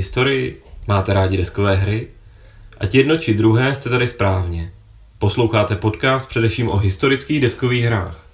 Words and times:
Máte 0.00 0.06
rádi 0.06 0.16
historii? 0.16 0.62
Máte 0.88 1.12
rádi 1.14 1.36
deskové 1.36 1.76
hry? 1.76 2.08
Ať 2.80 2.94
jedno 2.94 3.18
či 3.18 3.34
druhé 3.34 3.74
jste 3.74 3.90
tady 3.90 4.08
správně. 4.08 4.72
Posloucháte 5.18 5.76
podcast 5.76 6.28
především 6.28 6.68
o 6.68 6.76
historických 6.76 7.40
deskových 7.40 7.84
hrách. 7.84 8.26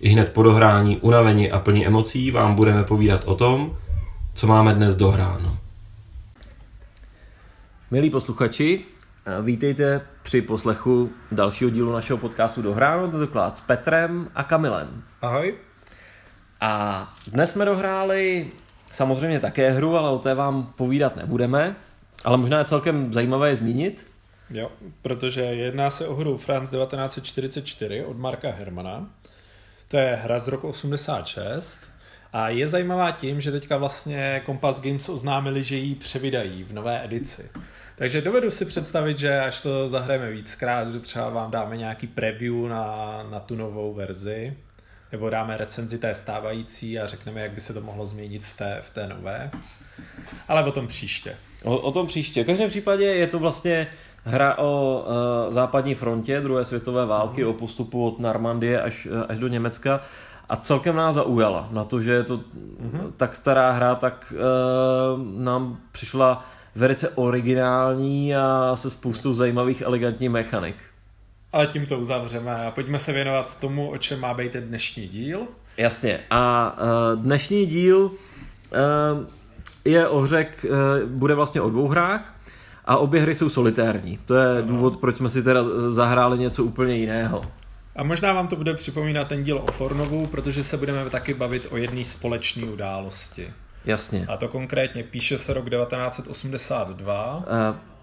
I 0.00 0.08
hned 0.08 0.32
po 0.32 0.42
dohrání, 0.42 0.96
unavení 0.96 1.50
a 1.50 1.58
plní 1.58 1.86
emocí 1.86 2.30
vám 2.30 2.54
budeme 2.54 2.84
povídat 2.84 3.24
o 3.24 3.34
tom, 3.34 3.78
co 4.34 4.46
máme 4.46 4.74
dnes 4.74 4.96
dohráno. 4.96 5.58
Milí 7.90 8.10
posluchači, 8.10 8.84
vítejte 9.42 10.00
při 10.22 10.42
poslechu 10.42 11.10
dalšího 11.32 11.70
dílu 11.70 11.92
našeho 11.92 12.18
podcastu 12.18 12.62
Dohráno, 12.62 13.10
tentokrát 13.10 13.56
s 13.56 13.60
Petrem 13.60 14.28
a 14.34 14.42
Kamilem. 14.42 15.02
Ahoj. 15.22 15.54
A 16.60 17.14
dnes 17.26 17.52
jsme 17.52 17.64
dohráli 17.64 18.50
samozřejmě 18.94 19.40
také 19.40 19.70
hru, 19.70 19.96
ale 19.96 20.10
o 20.10 20.18
té 20.18 20.34
vám 20.34 20.72
povídat 20.76 21.16
nebudeme. 21.16 21.76
Ale 22.24 22.36
možná 22.36 22.58
je 22.58 22.64
celkem 22.64 23.12
zajímavé 23.12 23.48
je 23.48 23.56
zmínit. 23.56 24.06
Jo, 24.50 24.70
protože 25.02 25.40
jedná 25.40 25.90
se 25.90 26.08
o 26.08 26.14
hru 26.14 26.36
France 26.36 26.76
1944 26.76 28.04
od 28.04 28.18
Marka 28.18 28.50
Hermana. 28.50 29.10
To 29.88 29.96
je 29.96 30.18
hra 30.22 30.38
z 30.38 30.48
roku 30.48 30.68
86 30.68 31.80
a 32.32 32.48
je 32.48 32.68
zajímavá 32.68 33.10
tím, 33.12 33.40
že 33.40 33.52
teďka 33.52 33.76
vlastně 33.76 34.42
Compass 34.46 34.80
Games 34.80 35.08
oznámili, 35.08 35.62
že 35.62 35.76
ji 35.76 35.94
převydají 35.94 36.64
v 36.64 36.72
nové 36.72 37.04
edici. 37.04 37.50
Takže 37.96 38.20
dovedu 38.20 38.50
si 38.50 38.64
představit, 38.64 39.18
že 39.18 39.40
až 39.40 39.60
to 39.60 39.88
zahrajeme 39.88 40.30
víckrát, 40.30 40.88
že 40.92 41.00
třeba 41.00 41.28
vám 41.28 41.50
dáme 41.50 41.76
nějaký 41.76 42.06
preview 42.06 42.68
na, 42.68 43.22
na 43.30 43.40
tu 43.40 43.56
novou 43.56 43.94
verzi, 43.94 44.56
nebo 45.14 45.30
dáme 45.30 45.56
recenzi 45.56 45.98
té 45.98 46.14
stávající 46.14 46.98
a 46.98 47.06
řekneme, 47.06 47.40
jak 47.40 47.50
by 47.50 47.60
se 47.60 47.74
to 47.74 47.80
mohlo 47.80 48.06
změnit 48.06 48.44
v 48.44 48.56
té, 48.56 48.78
v 48.80 48.90
té 48.90 49.06
nové. 49.06 49.50
Ale 50.48 50.64
o 50.64 50.72
tom 50.72 50.86
příště. 50.86 51.36
O, 51.64 51.76
o 51.78 51.92
tom 51.92 52.06
příště. 52.06 52.42
V 52.42 52.46
každém 52.46 52.70
případě 52.70 53.04
je 53.04 53.26
to 53.26 53.38
vlastně 53.38 53.86
hra 54.24 54.58
o 54.58 55.04
uh, 55.46 55.52
západní 55.52 55.94
frontě 55.94 56.40
druhé 56.40 56.64
světové 56.64 57.06
války, 57.06 57.44
mm. 57.44 57.50
o 57.50 57.52
postupu 57.52 58.06
od 58.06 58.18
Normandie 58.18 58.82
až, 58.82 59.06
e, 59.06 59.26
až 59.26 59.38
do 59.38 59.48
Německa 59.48 60.00
a 60.48 60.56
celkem 60.56 60.96
nás 60.96 61.14
zaujala. 61.14 61.68
Na 61.70 61.84
to, 61.84 62.00
že 62.00 62.12
je 62.12 62.24
to 62.24 62.36
mm-hmm. 62.36 63.12
tak 63.16 63.36
stará 63.36 63.70
hra, 63.70 63.94
tak 63.94 64.32
uh, 64.36 65.42
nám 65.42 65.78
přišla 65.92 66.44
velice 66.74 67.08
originální 67.08 68.36
a 68.36 68.72
se 68.74 68.90
spoustou 68.90 69.34
zajímavých 69.34 69.82
elegantních 69.82 70.30
mechanik. 70.30 70.76
Ale 71.54 71.66
tím 71.66 71.86
to 71.86 71.98
uzavřeme 71.98 72.54
a 72.54 72.70
pojďme 72.70 72.98
se 72.98 73.12
věnovat 73.12 73.60
tomu, 73.60 73.90
o 73.90 73.98
čem 73.98 74.20
má 74.20 74.34
být 74.34 74.52
dnešní 74.52 75.08
díl. 75.08 75.46
Jasně. 75.76 76.20
A 76.30 76.72
uh, 77.16 77.22
dnešní 77.22 77.66
díl 77.66 77.98
uh, 78.00 78.10
je 79.84 80.08
o 80.08 80.20
hřek, 80.20 80.66
uh, 80.68 81.10
bude 81.10 81.34
vlastně 81.34 81.60
o 81.60 81.70
dvou 81.70 81.88
hrách 81.88 82.34
a 82.84 82.96
obě 82.96 83.20
hry 83.20 83.34
jsou 83.34 83.48
solitérní. 83.48 84.18
To 84.26 84.34
je 84.34 84.62
důvod, 84.62 84.96
proč 84.96 85.16
jsme 85.16 85.28
si 85.28 85.42
teda 85.42 85.60
zahráli 85.88 86.38
něco 86.38 86.64
úplně 86.64 86.96
jiného. 86.96 87.44
A 87.96 88.02
možná 88.02 88.32
vám 88.32 88.48
to 88.48 88.56
bude 88.56 88.74
připomínat 88.74 89.28
ten 89.28 89.42
díl 89.42 89.58
o 89.58 89.72
Fornovu, 89.72 90.26
protože 90.26 90.64
se 90.64 90.76
budeme 90.76 91.10
taky 91.10 91.34
bavit 91.34 91.66
o 91.70 91.76
jedné 91.76 92.04
společné 92.04 92.66
události. 92.66 93.52
Jasně. 93.84 94.26
A 94.28 94.36
to 94.36 94.48
konkrétně 94.48 95.02
píše 95.02 95.38
se 95.38 95.54
rok 95.54 95.70
1982. 95.70 97.36
Uh, 97.36 97.93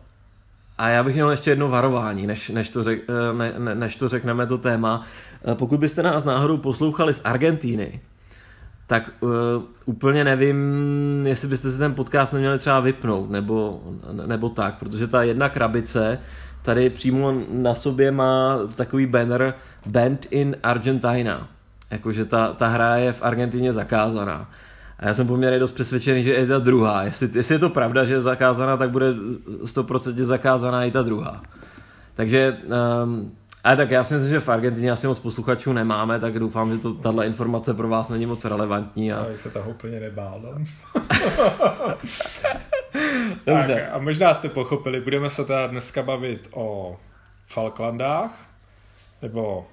a 0.82 0.90
já 0.90 1.04
bych 1.04 1.14
měl 1.14 1.32
ještě 1.32 1.50
jedno 1.50 1.70
varování, 1.70 2.28
než, 2.28 2.50
než, 2.50 2.70
to, 2.70 2.84
řek, 2.84 3.02
eh, 3.10 3.34
ne, 3.34 3.53
ne, 3.58 3.75
než 3.75 3.96
to 3.96 4.09
řekneme 4.09 4.47
to 4.47 4.58
téma. 4.58 5.03
Eh, 5.52 5.56
pokud 5.56 5.80
byste 5.80 6.03
nás 6.03 6.25
náhodou 6.25 6.58
poslouchali 6.58 7.14
z 7.14 7.22
Argentíny, 7.24 8.02
tak 8.88 9.12
uh, 9.20 9.30
úplně 9.86 10.24
nevím, 10.24 10.58
jestli 11.28 11.47
byste 11.47 11.72
si 11.72 11.78
ten 11.78 11.94
podcast 11.94 12.34
neměli 12.34 12.59
třeba 12.59 12.80
vypnout, 12.80 13.30
nebo, 13.30 13.81
nebo 14.25 14.50
tak, 14.50 14.80
protože 14.80 15.08
ta 15.08 15.24
jedna 15.24 15.50
krabice 15.50 16.20
tady 16.62 16.90
přímo 16.90 17.34
na 17.50 17.75
sobě 17.75 18.12
má 18.12 18.59
takový 18.75 19.06
banner 19.06 19.53
Band 19.86 20.28
in 20.30 20.56
Argentina. 20.64 21.47
Jakože 21.91 22.25
ta, 22.25 22.53
ta 22.53 22.68
hra 22.68 22.97
je 22.97 23.12
v 23.12 23.22
Argentině 23.22 23.74
zakázaná. 23.74 24.50
A 25.01 25.07
já 25.07 25.13
jsem 25.13 25.28
poměrně 25.28 25.59
dost 25.59 25.72
přesvědčený, 25.72 26.23
že 26.23 26.34
je 26.34 26.47
ta 26.47 26.59
druhá. 26.59 27.03
Jestli, 27.03 27.29
jestli 27.35 27.56
je 27.56 27.59
to 27.59 27.69
pravda, 27.69 28.06
že 28.06 28.13
je 28.13 28.22
zakázaná, 28.22 28.78
tak 28.78 28.89
bude 28.89 29.13
100% 29.13 30.23
zakázaná 30.23 30.85
i 30.85 30.91
ta 30.91 31.01
druhá. 31.01 31.41
Takže, 32.13 32.57
um, 33.03 33.31
ale 33.63 33.78
tak 33.78 33.91
já 33.91 34.03
si 34.03 34.13
myslím, 34.13 34.29
že 34.29 34.40
v 34.40 34.50
Argentině 34.50 34.91
asi 34.91 35.07
moc 35.07 35.19
posluchačů 35.19 35.73
nemáme, 35.73 36.19
tak 36.19 36.40
doufám, 36.40 36.72
že 36.72 36.78
to, 36.78 36.94
tahle 36.94 37.25
informace 37.25 37.73
pro 37.73 37.88
vás 37.88 38.09
není 38.09 38.25
moc 38.25 38.45
relevantní. 38.45 39.13
A... 39.13 39.28
Já 39.31 39.38
se 39.38 39.50
toho 39.50 39.69
úplně 39.69 40.00
nebál. 40.00 40.41
No. 40.44 40.66
tak, 43.45 43.69
a 43.91 43.97
možná 43.97 44.34
jste 44.34 44.50
pochopili, 44.50 45.01
budeme 45.01 45.29
se 45.29 45.45
teda 45.45 45.67
dneska 45.67 46.03
bavit 46.03 46.47
o 46.51 46.97
Falklandách, 47.47 48.45
nebo 49.22 49.67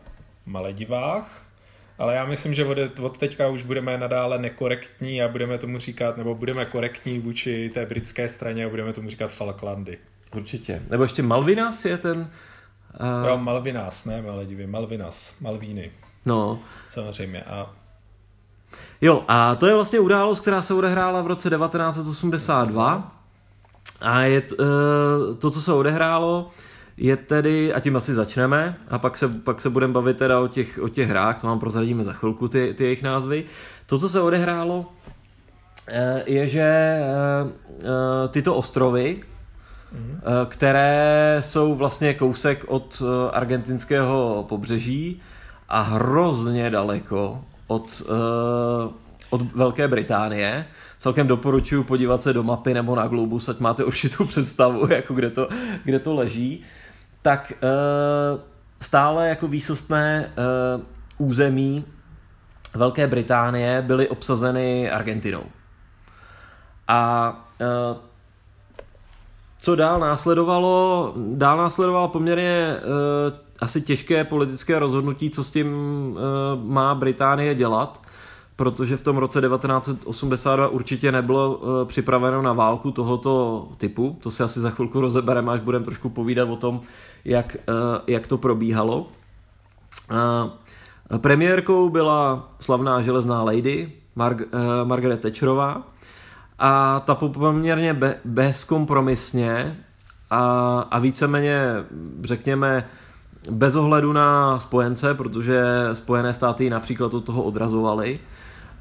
Maledivách, 0.47 1.48
ale 1.99 2.15
já 2.15 2.27
myslím, 2.27 2.55
že 2.55 2.65
od, 2.65 2.79
od 3.01 3.19
teďka 3.19 3.49
už 3.49 3.63
budeme 3.63 3.99
nadále 3.99 4.39
nekorektní 4.39 5.23
a 5.23 5.29
budeme 5.29 5.59
tomu 5.59 5.79
říkat, 5.79 6.17
nebo 6.17 6.35
budeme 6.35 6.65
korektní 6.65 7.19
vůči 7.19 7.71
té 7.75 7.87
britské 7.87 8.29
straně 8.29 8.65
a 8.65 8.69
budeme 8.69 8.93
tomu 8.93 9.11
říkat 9.11 9.33
Falklandy. 9.33 9.99
Určitě. 10.35 10.83
Nebo 10.91 11.03
ještě 11.03 11.23
Malvinas 11.23 11.85
je 11.85 11.99
ten... 11.99 12.31
Uh... 13.01 13.29
Jo, 13.29 13.39
Malvinas, 13.39 14.05
ne 14.05 14.23
Maledivy, 14.23 14.67
Malvinas, 14.67 15.41
Malvíny. 15.41 15.93
No. 16.27 16.61
Samozřejmě. 16.89 17.43
A 17.43 17.71
Jo, 19.01 19.25
a 19.29 19.55
to 19.55 19.67
je 19.67 19.75
vlastně 19.75 20.01
událost, 20.01 20.41
která 20.41 20.63
se 20.63 20.75
odehrála 20.75 21.23
v 21.23 21.27
roce 21.27 21.51
1982. 21.51 23.13
A 24.01 24.21
je 24.21 24.41
to, 24.41 24.57
uh, 24.57 25.37
to 25.39 25.51
co 25.51 25.63
se 25.63 25.73
odehrálo, 25.73 26.51
je 26.99 27.17
tedy, 27.17 27.75
a 27.75 27.81
tím 27.81 27.97
asi 27.97 28.15
začneme, 28.15 28.77
a 28.91 28.99
pak 28.99 29.17
se, 29.17 29.29
pak 29.29 29.61
se 29.61 29.71
budeme 29.71 29.93
bavit 29.93 30.17
teda 30.17 30.41
o 30.41 30.49
těch, 30.49 30.79
o 30.83 30.89
těch 30.89 31.09
hrách, 31.09 31.41
to 31.41 31.47
vám 31.47 31.59
prozradíme 31.59 32.05
za 32.05 32.13
chvilku, 32.13 32.49
ty, 32.49 32.75
ty 32.75 32.85
jejich 32.85 33.03
názvy. 33.03 33.45
To, 33.87 33.99
co 33.99 34.09
se 34.09 34.21
odehrálo, 34.21 34.87
eh, 35.89 36.23
je, 36.27 36.49
že 36.49 36.61
eh, 36.61 37.05
eh, 37.81 38.29
tyto 38.29 38.55
ostrovy, 38.55 39.21
mm. 39.93 40.21
které 40.49 41.37
jsou 41.41 41.75
vlastně 41.75 42.15
kousek 42.15 42.65
od 42.69 43.03
argentinského 43.33 44.47
pobřeží 44.49 45.23
a 45.69 45.81
hrozně 45.81 46.71
daleko 46.71 47.45
od, 47.67 48.03
od 49.31 49.53
Velké 49.53 49.89
Británie, 49.89 50.67
celkem 50.99 51.27
doporučuji 51.27 51.85
podívat 51.85 52.23
se 52.23 52.33
do 52.33 52.43
mapy 52.43 52.75
nebo 52.75 52.97
na 52.97 53.07
Globus, 53.07 53.49
ať 53.49 53.59
máte 53.59 53.85
určitou 53.91 54.25
představu, 54.25 54.93
jako 54.93 55.15
kde 55.15 55.31
to, 55.31 55.49
kde 55.85 55.99
to 55.99 56.15
leží 56.15 56.65
tak 57.28 57.53
uh, 57.53 58.41
stále 58.81 59.28
jako 59.28 59.49
výsostné 59.49 60.33
uh, 61.19 61.28
území 61.28 61.84
Velké 62.75 63.06
Británie 63.06 63.83
byly 63.83 64.09
obsazeny 64.09 64.91
Argentinou. 64.91 65.43
A 66.88 67.31
uh, 67.61 67.97
co 69.61 69.77
dál 69.77 70.00
následovalo? 70.00 71.12
Dál 71.34 71.56
následovalo 71.56 72.09
poměrně 72.09 72.77
asi 73.61 73.83
těžké 73.83 74.25
politické 74.25 74.78
rozhodnutí, 74.78 75.31
co 75.31 75.44
s 75.44 75.50
tím 75.50 75.69
má 76.62 76.94
Británie 76.94 77.55
dělat 77.55 78.03
protože 78.59 78.97
v 78.97 79.03
tom 79.03 79.17
roce 79.17 79.41
1982 79.41 80.69
určitě 80.69 81.13
nebylo 81.13 81.55
uh, 81.55 81.85
připraveno 81.85 82.43
na 82.43 82.53
válku 82.53 82.91
tohoto 82.91 83.69
typu. 83.77 84.19
To 84.23 84.31
si 84.31 84.43
asi 84.43 84.61
za 84.61 84.71
chvilku 84.71 85.00
rozebereme, 85.00 85.53
až 85.53 85.61
budeme 85.61 85.85
trošku 85.85 86.09
povídat 86.09 86.49
o 86.49 86.56
tom, 86.56 86.81
jak, 87.25 87.56
uh, 87.69 87.75
jak 88.06 88.27
to 88.27 88.38
probíhalo. 88.38 89.06
Uh, 90.11 91.19
premiérkou 91.19 91.88
byla 91.88 92.49
slavná 92.61 93.00
železná 93.00 93.43
lady 93.43 93.93
uh, 94.17 94.25
Margaret 94.85 95.21
Thatcherová 95.21 95.82
a 96.59 97.00
ta 97.00 97.15
poměrně 97.15 97.94
be- 97.94 98.19
bezkompromisně 98.25 99.79
a, 100.31 100.41
a 100.91 100.99
víceméně, 100.99 101.75
řekněme, 102.23 102.88
bez 103.50 103.77
ohledu 103.77 104.12
na 104.12 104.59
spojence, 104.61 105.15
protože 105.15 105.65
Spojené 105.93 106.35
státy 106.35 106.71
například 106.71 107.15
od 107.15 107.25
toho 107.25 107.43
odrazovaly, 107.43 108.21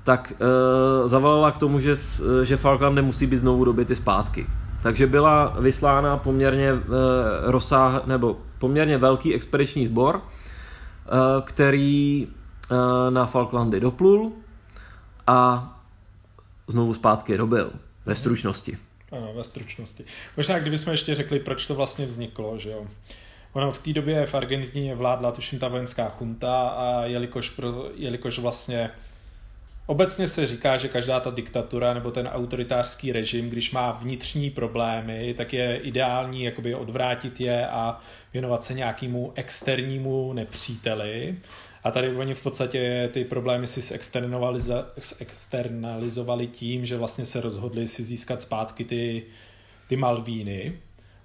tak 0.08 0.34
uh, 0.40 1.08
zavolala 1.08 1.52
k 1.52 1.58
tomu, 1.58 1.80
že, 1.80 1.96
že 2.44 2.58
Falklandy 2.58 3.02
musí 3.02 3.28
být 3.28 3.38
znovu 3.38 3.66
dobyty 3.66 3.96
zpátky. 3.96 4.48
Takže 4.84 5.08
byla 5.08 5.56
vyslána 5.60 6.18
poměrně 6.18 6.74
uh, 6.74 6.80
rozsáh, 7.44 8.06
nebo 8.06 8.38
poměrně 8.60 8.98
velký 8.98 9.36
expediční 9.36 9.88
sbor, 9.88 10.16
uh, 10.16 10.22
který 11.44 12.28
uh, 12.28 12.78
na 13.10 13.26
Falklandy 13.26 13.80
doplul 13.80 14.32
a 15.28 15.70
znovu 16.68 16.94
zpátky 16.94 17.38
dobil. 17.38 17.72
Ve 18.06 18.16
stručnosti. 18.16 18.78
Ano, 19.12 19.34
ve 19.36 19.44
stručnosti. 19.44 20.04
Možná 20.38 20.60
kdybychom 20.60 20.92
ještě 20.92 21.16
řekli, 21.16 21.40
proč 21.40 21.68
to 21.68 21.76
vlastně 21.76 22.06
vzniklo, 22.06 22.58
že 22.58 22.70
jo. 22.70 22.88
Ono 23.54 23.72
v 23.72 23.80
té 23.80 23.94
době 23.94 24.26
v 24.26 24.36
Argentině 24.36 24.96
vládla 24.96 25.32
tuším 25.32 25.60
ta 25.60 25.68
vojenská 25.68 26.10
chunta 26.10 26.68
a 26.68 27.04
jelikož, 27.04 27.50
pro, 27.50 27.90
jelikož 27.96 28.40
vlastně 28.40 28.90
obecně 29.88 30.28
se 30.28 30.48
říká, 30.48 30.78
že 30.78 30.88
každá 30.88 31.20
ta 31.20 31.32
diktatura 31.32 31.94
nebo 31.94 32.12
ten 32.12 32.28
autoritářský 32.28 33.12
režim, 33.12 33.50
když 33.50 33.72
má 33.72 33.92
vnitřní 33.92 34.50
problémy, 34.50 35.34
tak 35.38 35.54
je 35.54 35.78
ideální 35.78 36.44
jakoby 36.44 36.76
odvrátit 36.76 37.42
je 37.42 37.68
a 37.68 38.00
věnovat 38.34 38.64
se 38.64 38.74
nějakému 38.74 39.34
externímu 39.36 40.34
nepříteli. 40.34 41.36
A 41.84 41.92
tady 41.92 42.16
oni 42.16 42.34
v 42.34 42.44
podstatě 42.44 43.10
ty 43.14 43.26
problémy 43.26 43.68
si 43.68 44.00
externalizovali 45.20 46.48
tím, 46.48 46.86
že 46.86 46.98
vlastně 46.98 47.26
se 47.26 47.42
rozhodli 47.42 47.88
si 47.88 48.04
získat 48.04 48.42
zpátky 48.42 48.86
ty, 48.86 49.24
ty 49.88 49.96
Malvíny. 49.96 50.74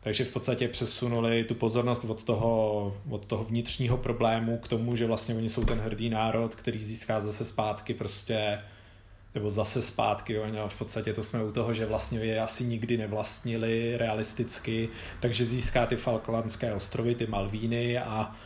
Takže 0.02 0.25
v 0.25 0.32
podstatě 0.32 0.69
přesunuli 0.69 1.44
tu 1.44 1.54
pozornost 1.54 2.04
od 2.04 2.25
toho, 2.25 2.96
od 3.10 3.26
toho 3.26 3.44
vnitřního 3.44 3.96
problému 3.96 4.58
k 4.58 4.69
tomu, 4.69 4.96
že 4.96 5.06
vlastně 5.06 5.34
oni 5.34 5.49
jsou 5.49 5.64
ten 5.64 5.78
hrdý 5.78 6.10
národ, 6.10 6.54
který 6.54 6.84
získá 6.84 7.20
zase 7.20 7.44
zpátky 7.44 7.94
prostě 7.94 8.58
nebo 9.34 9.50
zase 9.50 9.82
zpátky, 9.82 10.38
oni 10.38 10.58
v 10.69 10.78
podstatě 10.78 11.12
to 11.12 11.22
jsme 11.22 11.44
u 11.44 11.52
toho, 11.52 11.75
že 11.75 11.87
vlastně 11.87 12.19
je 12.19 12.40
asi 12.40 12.64
nikdy 12.64 12.96
nevlastnili 12.96 13.96
realisticky, 13.96 14.88
takže 15.20 15.44
získá 15.44 15.87
ty 15.87 15.96
Falklandské 15.96 16.75
ostrovy, 16.75 17.14
ty 17.14 17.26
Malvíny 17.26 17.99
a 17.99 18.37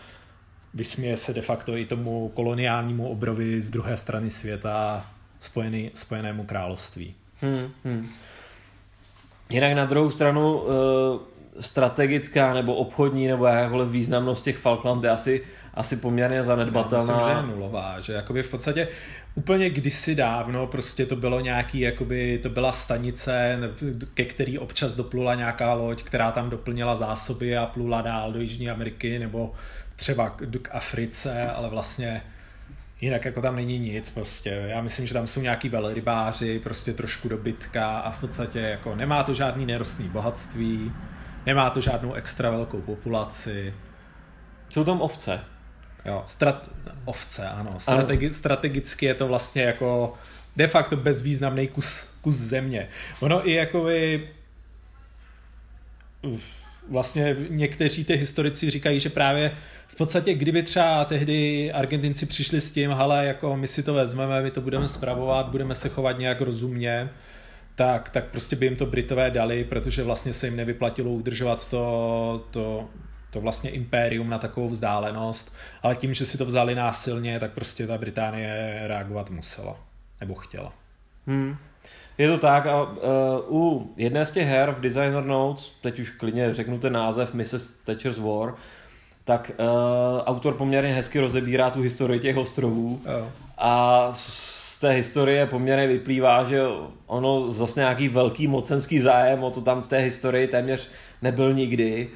vysměje 0.75 1.17
se 1.17 1.35
de 1.35 1.43
facto 1.43 1.77
i 1.77 1.87
tomu 1.87 2.29
koloniálnímu 2.29 3.09
obrovi 3.09 3.61
z 3.61 3.71
druhé 3.71 3.97
strany 3.97 4.31
světa 4.31 5.07
spojený, 5.39 5.91
spojenému 5.95 6.45
království. 6.45 7.15
Hmm, 7.41 7.71
hmm. 7.85 8.09
Jinak 9.51 9.73
na 9.73 9.85
druhou 9.85 10.11
stranu 10.11 10.63
eh, 10.63 11.36
strategická 11.61 12.55
nebo 12.55 12.75
obchodní 12.75 13.27
nebo 13.27 13.47
jakákoliv 13.47 13.89
významnost 13.89 14.45
těch 14.45 14.59
Falkland 14.59 15.05
je 15.05 15.11
asi, 15.11 15.45
asi 15.75 15.97
poměrně 15.97 16.45
zanedbatelná. 16.45 17.17
Myslím, 17.17 17.33
že 17.33 17.37
je 17.37 17.57
nulová, 17.57 18.01
že 18.01 18.13
jakoby 18.13 18.43
v 18.43 18.51
podstatě 18.51 18.89
úplně 19.35 19.71
kdysi 19.71 20.15
dávno 20.15 20.67
prostě 20.67 21.07
to 21.07 21.17
bylo 21.17 21.41
nějaký, 21.41 21.81
jakoby 21.81 22.39
to 22.43 22.49
byla 22.49 22.73
stanice, 22.73 23.59
ke 24.15 24.25
který 24.25 24.59
občas 24.59 24.95
doplula 24.95 25.35
nějaká 25.35 25.75
loď, 25.75 26.03
která 26.03 26.31
tam 26.31 26.51
doplnila 26.51 26.97
zásoby 26.97 27.57
a 27.57 27.67
plula 27.67 28.03
dál 28.03 28.33
do 28.33 28.41
Jižní 28.41 28.71
Ameriky 28.71 29.19
nebo 29.19 29.55
třeba 29.97 30.31
k 30.63 30.69
Africe, 30.73 31.51
ale 31.51 31.69
vlastně 31.69 32.23
jinak 33.01 33.25
jako 33.25 33.43
tam 33.43 33.57
není 33.57 33.79
nic 33.79 34.11
prostě. 34.11 34.65
Já 34.69 34.81
myslím, 34.81 35.07
že 35.07 35.15
tam 35.15 35.27
jsou 35.27 35.41
nějaký 35.41 35.69
velrybáři, 35.69 36.59
prostě 36.59 36.93
trošku 36.93 37.29
dobytka 37.29 37.99
a 37.99 38.11
v 38.11 38.21
podstatě 38.21 38.59
jako 38.59 38.95
nemá 38.95 39.23
to 39.23 39.35
žádný 39.35 39.67
nerostný 39.67 40.09
bohatství, 40.09 40.93
nemá 41.47 41.71
to 41.71 41.81
žádnou 41.81 42.13
extra 42.13 42.51
velkou 42.51 42.81
populaci. 42.81 43.75
Jsou 44.69 44.85
tam 44.85 45.01
ovce. 45.01 45.41
Jo, 46.05 46.23
strat... 46.27 46.69
ovce, 47.05 47.49
ano. 47.49 47.75
Strategi... 47.79 48.35
Strategicky 48.35 49.07
je 49.07 49.15
to 49.15 49.29
vlastně 49.29 49.63
jako 49.63 50.15
de 50.57 50.67
facto 50.67 50.97
bezvýznamný 50.97 51.69
kus, 51.69 52.19
kus 52.21 52.37
země. 52.37 52.89
Ono 53.21 53.49
i 53.49 53.53
jako 53.53 53.85
by 53.85 54.29
vlastně 56.89 57.37
někteří 57.49 58.05
ty 58.05 58.17
historici 58.17 58.71
říkají, 58.71 59.01
že 59.01 59.11
právě 59.11 59.57
v 59.87 59.97
podstatě, 59.97 60.35
kdyby 60.35 60.63
třeba 60.63 61.05
tehdy 61.05 61.73
Argentinci 61.73 62.27
přišli 62.27 62.61
s 62.61 62.73
tím, 62.73 62.91
hele, 62.91 63.27
jako 63.27 63.57
my 63.57 63.67
si 63.67 63.83
to 63.83 63.95
vezmeme, 63.95 64.43
my 64.43 64.51
to 64.51 64.61
budeme 64.61 64.89
spravovat, 64.89 65.49
budeme 65.49 65.75
se 65.75 65.89
chovat 65.89 66.19
nějak 66.19 66.41
rozumně, 66.41 67.09
tak, 67.77 68.11
tak 68.11 68.25
prostě 68.25 68.57
by 68.57 68.67
jim 68.67 68.77
to 68.77 68.87
Britové 68.87 69.31
dali, 69.31 69.65
protože 69.65 70.03
vlastně 70.03 70.33
se 70.33 70.47
jim 70.47 70.57
nevyplatilo 70.57 71.11
udržovat 71.11 71.71
to, 71.71 72.45
to, 72.51 72.89
to 73.31 73.41
vlastně 73.41 73.71
impérium 73.71 74.31
na 74.31 74.39
takovou 74.39 74.69
vzdálenost, 74.69 75.57
ale 75.83 75.97
tím, 75.97 76.15
že 76.15 76.27
si 76.27 76.39
to 76.39 76.45
vzali 76.45 76.75
násilně, 76.75 77.41
tak 77.41 77.53
prostě 77.53 77.87
ta 77.87 77.99
Británie 77.99 78.81
reagovat 78.87 79.31
musela, 79.31 79.77
nebo 80.21 80.35
chtěla. 80.35 80.73
Hmm. 81.27 81.57
Je 82.19 82.29
to 82.29 82.39
tak 82.39 82.67
a 82.67 82.83
uh, 82.83 82.91
u 83.49 83.95
jedné 83.97 84.27
z 84.27 84.31
těch 84.31 84.49
her 84.49 84.71
v 84.71 84.81
Designer 84.81 85.25
Notes, 85.25 85.73
teď 85.81 85.99
už 85.99 86.11
klidně 86.11 86.55
řeknu 86.55 86.79
ten 86.79 86.93
název 86.93 87.35
Mrs. 87.35 87.77
Thatcher's 87.85 88.19
War, 88.19 88.55
tak 89.25 89.51
uh, 89.59 89.67
autor 90.25 90.55
poměrně 90.55 90.95
hezky 90.95 91.21
rozebírá 91.21 91.71
tu 91.71 91.81
historii 91.81 92.21
těch 92.21 92.37
ostrovů 92.37 93.01
oh. 93.05 93.29
a 93.59 94.13
z 94.77 94.79
té 94.79 94.91
historie 94.91 95.47
poměrně 95.47 95.87
vyplývá, 95.87 96.45
že 96.45 96.63
ono 97.07 97.53
zase 97.53 97.81
nějaký 97.81 98.09
velký 98.09 98.47
mocenský 98.47 99.01
zájem 99.01 99.45
o 99.45 99.51
to 99.51 99.61
tam 99.61 99.83
v 99.83 99.89
té 99.89 99.99
historii 99.99 100.49
téměř 100.49 100.91
nebyl 101.23 101.55
nikdy, 101.55 102.09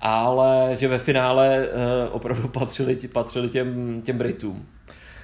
ale 0.00 0.76
že 0.78 0.88
ve 0.88 0.98
finále 0.98 1.68
uh, 1.68 2.14
opravdu 2.14 2.48
patřili, 2.48 2.96
patřili 2.96 3.48
těm, 3.48 4.02
těm 4.02 4.18
Britům. 4.18 4.66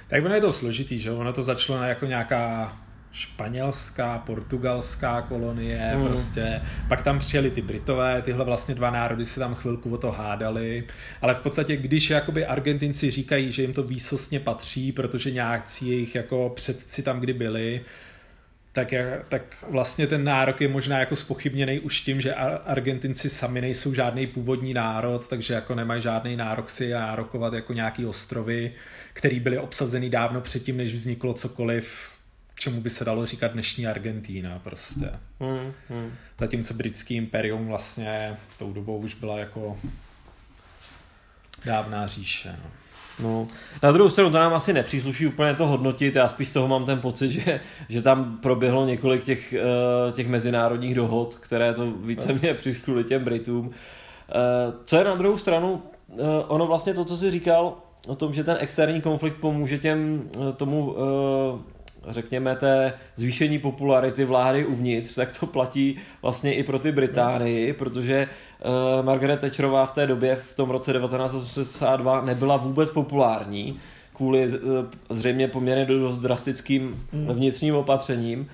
Tak 0.07 0.25
ono 0.25 0.35
je 0.35 0.41
to 0.41 0.51
složitý, 0.51 0.99
že 0.99 1.11
ono 1.11 1.33
to 1.33 1.43
začalo 1.43 1.83
jako 1.83 2.05
nějaká 2.05 2.75
španělská, 3.11 4.17
portugalská 4.17 5.21
kolonie, 5.21 5.91
mm. 5.95 6.07
prostě. 6.07 6.61
Pak 6.87 7.01
tam 7.01 7.19
přijeli 7.19 7.51
ty 7.51 7.61
Britové, 7.61 8.21
tyhle 8.21 8.45
vlastně 8.45 8.75
dva 8.75 8.91
národy 8.91 9.25
se 9.25 9.39
tam 9.39 9.55
chvilku 9.55 9.93
o 9.93 9.97
to 9.97 10.11
hádali, 10.11 10.83
ale 11.21 11.33
v 11.33 11.39
podstatě, 11.39 11.77
když 11.77 12.09
jakoby 12.09 12.45
Argentinci 12.45 13.11
říkají, 13.11 13.51
že 13.51 13.61
jim 13.61 13.73
to 13.73 13.83
výsostně 13.83 14.39
patří, 14.39 14.91
protože 14.91 15.31
nějakcí 15.31 15.89
jejich 15.89 16.15
jako 16.15 16.51
předci 16.55 17.03
tam 17.03 17.19
kdy 17.19 17.33
byli, 17.33 17.81
tak, 18.73 18.91
je, 18.91 19.21
tak 19.29 19.65
vlastně 19.69 20.07
ten 20.07 20.23
nárok 20.23 20.61
je 20.61 20.67
možná 20.67 20.99
jako 20.99 21.15
spochybněný 21.15 21.79
už 21.79 22.01
tím, 22.01 22.21
že 22.21 22.33
Argentinci 22.65 23.29
sami 23.29 23.61
nejsou 23.61 23.93
žádný 23.93 24.27
původní 24.27 24.73
národ, 24.73 25.27
takže 25.27 25.53
jako 25.53 25.75
nemají 25.75 26.01
žádný 26.01 26.35
nárok 26.35 26.69
si 26.69 26.89
nárokovat 26.89 27.53
jako 27.53 27.73
nějaký 27.73 28.05
ostrovy, 28.05 28.71
který 29.13 29.39
byly 29.39 29.57
obsazeny 29.57 30.09
dávno 30.09 30.41
předtím, 30.41 30.77
než 30.77 30.93
vzniklo 30.93 31.33
cokoliv 31.33 32.10
čemu 32.61 32.81
by 32.81 32.89
se 32.89 33.05
dalo 33.05 33.25
říkat 33.25 33.51
dnešní 33.51 33.87
Argentína 33.87 34.59
prostě. 34.63 35.11
Hmm, 35.39 35.73
hmm. 35.89 36.11
Zatímco 36.39 36.73
britský 36.73 37.15
imperium 37.15 37.67
vlastně 37.67 38.37
tou 38.59 38.73
dobou 38.73 38.97
už 38.97 39.15
byla 39.15 39.39
jako 39.39 39.77
dávná 41.65 42.07
říše. 42.07 42.55
No. 42.63 42.69
No, 43.19 43.47
na 43.83 43.91
druhou 43.91 44.09
stranu 44.09 44.31
to 44.31 44.37
nám 44.37 44.53
asi 44.53 44.73
nepřísluší 44.73 45.27
úplně 45.27 45.55
to 45.55 45.67
hodnotit, 45.67 46.15
já 46.15 46.27
spíš 46.27 46.47
z 46.47 46.53
toho 46.53 46.67
mám 46.67 46.85
ten 46.85 46.99
pocit, 46.99 47.31
že, 47.31 47.59
že 47.89 48.01
tam 48.01 48.37
proběhlo 48.37 48.85
několik 48.85 49.23
těch, 49.23 49.53
uh, 50.07 50.13
těch 50.13 50.27
mezinárodních 50.27 50.95
dohod, 50.95 51.35
které 51.35 51.73
to 51.73 51.91
víceméně 51.91 52.53
přiškuli 52.53 53.03
těm 53.03 53.23
Britům. 53.23 53.67
Uh, 53.67 53.73
co 54.85 54.97
je 54.97 55.03
na 55.03 55.15
druhou 55.15 55.37
stranu, 55.37 55.81
uh, 56.07 56.19
ono 56.47 56.67
vlastně 56.67 56.93
to, 56.93 57.05
co 57.05 57.17
jsi 57.17 57.31
říkal, 57.31 57.77
o 58.07 58.15
tom, 58.15 58.33
že 58.33 58.43
ten 58.43 58.57
externí 58.59 59.01
konflikt 59.01 59.37
pomůže 59.37 59.77
těm 59.77 60.29
tomu 60.57 60.95
řekněme, 62.07 62.55
té 62.55 62.93
zvýšení 63.15 63.59
popularity 63.59 64.25
vlády 64.25 64.65
uvnitř, 64.65 65.15
tak 65.15 65.39
to 65.39 65.45
platí 65.45 65.99
vlastně 66.21 66.55
i 66.55 66.63
pro 66.63 66.79
ty 66.79 66.91
Británii, 66.91 67.73
protože 67.73 68.27
uh, 68.97 69.05
Margaret 69.05 69.41
Thatcherová 69.41 69.85
v 69.85 69.93
té 69.93 70.07
době, 70.07 70.35
v 70.35 70.55
tom 70.55 70.69
roce 70.69 70.93
1982, 70.93 72.21
nebyla 72.21 72.57
vůbec 72.57 72.91
populární 72.91 73.79
kvůli 74.13 74.47
uh, 74.47 74.57
zřejmě 75.09 75.47
poměrně 75.47 75.85
dost 75.85 76.19
drastickým 76.19 77.07
hmm. 77.13 77.27
vnitřním 77.27 77.75
opatřením. 77.75 78.49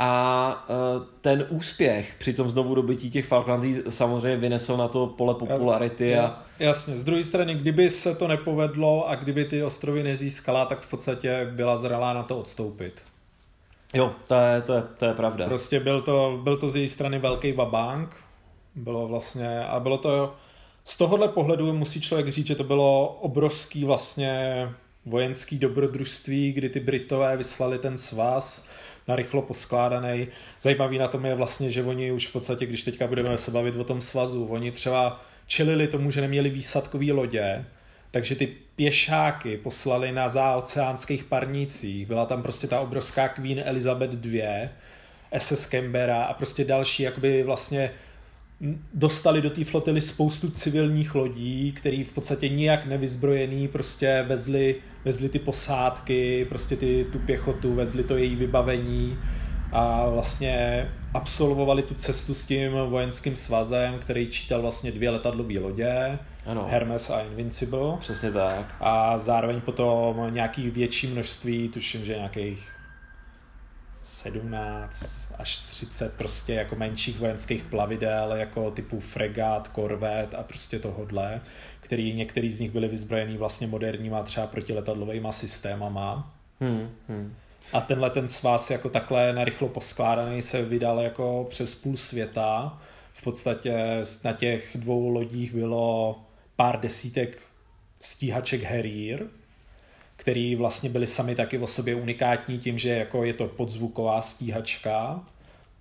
A 0.00 0.66
uh, 0.68 1.02
ten 1.20 1.46
úspěch 1.48 2.14
při 2.18 2.32
tom 2.32 2.50
znovu 2.50 2.74
dobytí 2.74 3.10
těch 3.10 3.26
Falklandí 3.26 3.76
samozřejmě 3.88 4.36
vynesl 4.36 4.76
na 4.76 4.88
to 4.88 5.06
pole 5.06 5.34
popularity. 5.34 6.18
A... 6.18 6.42
Jasně, 6.58 6.96
z 6.96 7.04
druhé 7.04 7.22
strany, 7.22 7.54
kdyby 7.54 7.90
se 7.90 8.14
to 8.14 8.28
nepovedlo 8.28 9.08
a 9.08 9.14
kdyby 9.14 9.44
ty 9.44 9.62
ostrovy 9.62 10.02
nezískala, 10.02 10.64
tak 10.64 10.80
v 10.80 10.90
podstatě 10.90 11.48
byla 11.50 11.76
zralá 11.76 12.12
na 12.12 12.22
to 12.22 12.38
odstoupit. 12.38 13.02
Jo, 13.94 14.12
to 14.28 14.34
je, 14.34 14.62
to 14.62 14.74
je, 14.74 14.82
to 14.96 15.04
je 15.04 15.14
pravda. 15.14 15.46
Prostě 15.46 15.80
byl 15.80 16.02
to, 16.02 16.40
byl 16.42 16.56
to 16.56 16.70
z 16.70 16.76
její 16.76 16.88
strany 16.88 17.18
velký 17.18 17.52
vabank. 17.52 18.16
Bylo 18.74 19.08
vlastně, 19.08 19.64
a 19.64 19.80
bylo 19.80 19.98
to, 19.98 20.34
z 20.84 20.98
tohohle 20.98 21.28
pohledu 21.28 21.72
musí 21.72 22.00
člověk 22.00 22.28
říct, 22.28 22.46
že 22.46 22.54
to 22.54 22.64
bylo 22.64 23.18
obrovský 23.20 23.84
vlastně 23.84 24.68
vojenský 25.06 25.58
dobrodružství, 25.58 26.52
kdy 26.52 26.68
ty 26.68 26.80
Britové 26.80 27.36
vyslali 27.36 27.78
ten 27.78 27.98
svaz 27.98 28.68
narychlo 29.08 29.42
poskládaný. 29.42 30.28
Zajímavý 30.62 30.98
na 30.98 31.08
tom 31.08 31.26
je 31.26 31.34
vlastně, 31.34 31.70
že 31.70 31.82
oni 31.82 32.12
už 32.12 32.26
v 32.26 32.32
podstatě, 32.32 32.66
když 32.66 32.84
teďka 32.84 33.06
budeme 33.06 33.38
se 33.38 33.50
bavit 33.50 33.76
o 33.76 33.84
tom 33.84 34.00
svazu, 34.00 34.46
oni 34.46 34.72
třeba 34.72 35.24
čelili 35.46 35.88
tomu, 35.88 36.10
že 36.10 36.20
neměli 36.20 36.50
výsadkové 36.50 37.12
lodě, 37.12 37.64
takže 38.10 38.34
ty 38.34 38.46
pěšáky 38.76 39.56
poslali 39.56 40.12
na 40.12 40.28
záoceánských 40.28 41.24
parnících. 41.24 42.06
Byla 42.06 42.26
tam 42.26 42.42
prostě 42.42 42.66
ta 42.66 42.80
obrovská 42.80 43.28
Queen 43.28 43.62
Elizabeth 43.64 44.24
II, 44.24 44.68
SS 45.38 45.66
Canberra 45.68 46.22
a 46.22 46.34
prostě 46.34 46.64
další 46.64 47.02
jakoby 47.02 47.42
vlastně 47.42 47.90
dostali 48.94 49.42
do 49.42 49.50
té 49.50 49.64
flotily 49.64 50.00
spoustu 50.00 50.50
civilních 50.50 51.14
lodí, 51.14 51.72
který 51.72 52.04
v 52.04 52.12
podstatě 52.12 52.48
nijak 52.48 52.86
nevyzbrojený 52.86 53.68
prostě 53.68 54.24
vezli, 54.28 54.76
vezli 55.04 55.28
ty 55.28 55.38
posádky, 55.38 56.46
prostě 56.48 56.76
ty, 56.76 57.06
tu 57.12 57.18
pěchotu, 57.18 57.74
vezli 57.74 58.04
to 58.04 58.16
její 58.16 58.36
vybavení 58.36 59.18
a 59.72 60.08
vlastně 60.08 60.86
absolvovali 61.14 61.82
tu 61.82 61.94
cestu 61.94 62.34
s 62.34 62.46
tím 62.46 62.72
vojenským 62.72 63.36
svazem, 63.36 63.98
který 63.98 64.26
čítal 64.26 64.62
vlastně 64.62 64.92
dvě 64.92 65.10
letadlové 65.10 65.58
lodě, 65.58 66.18
ano. 66.46 66.66
Hermes 66.70 67.10
a 67.10 67.20
Invincible. 67.20 67.96
Přesně 68.00 68.32
tak. 68.32 68.74
A 68.80 69.18
zároveň 69.18 69.60
potom 69.60 70.26
nějaký 70.30 70.70
větší 70.70 71.06
množství, 71.06 71.68
tuším, 71.68 72.04
že 72.04 72.14
nějakých 72.14 72.77
17 74.08 75.32
až 75.38 75.58
30 75.58 76.16
prostě 76.16 76.54
jako 76.54 76.76
menších 76.76 77.18
vojenských 77.18 77.64
plavidel, 77.64 78.32
jako 78.32 78.70
typu 78.70 79.00
fregát, 79.00 79.68
korvet 79.68 80.34
a 80.34 80.42
prostě 80.42 80.78
tohodle, 80.78 81.40
který 81.80 82.14
některý 82.14 82.50
z 82.50 82.60
nich 82.60 82.70
byly 82.70 82.88
vyzbrojený 82.88 83.36
vlastně 83.36 83.66
moderníma 83.66 84.22
třeba 84.22 84.46
protiletadlovými 84.46 85.28
systémama. 85.30 86.34
Hmm, 86.60 86.90
hmm. 87.08 87.34
A 87.72 87.80
tenhle 87.80 88.10
ten 88.10 88.28
svaz 88.28 88.70
jako 88.70 88.88
takhle 88.88 89.32
narychlo 89.32 89.68
poskládaný 89.68 90.42
se 90.42 90.62
vydal 90.62 91.00
jako 91.00 91.46
přes 91.50 91.74
půl 91.74 91.96
světa. 91.96 92.78
V 93.12 93.22
podstatě 93.22 94.02
na 94.24 94.32
těch 94.32 94.70
dvou 94.74 95.08
lodích 95.08 95.54
bylo 95.54 96.20
pár 96.56 96.80
desítek 96.80 97.42
stíhaček 98.00 98.62
Harrier, 98.62 99.26
který 100.18 100.56
vlastně 100.56 100.90
byly 100.90 101.06
sami 101.06 101.34
taky 101.34 101.58
o 101.58 101.66
sobě 101.66 101.94
unikátní 101.94 102.58
tím, 102.58 102.78
že 102.78 102.90
jako 102.90 103.24
je 103.24 103.34
to 103.34 103.46
podzvuková 103.46 104.22
stíhačka 104.22 105.20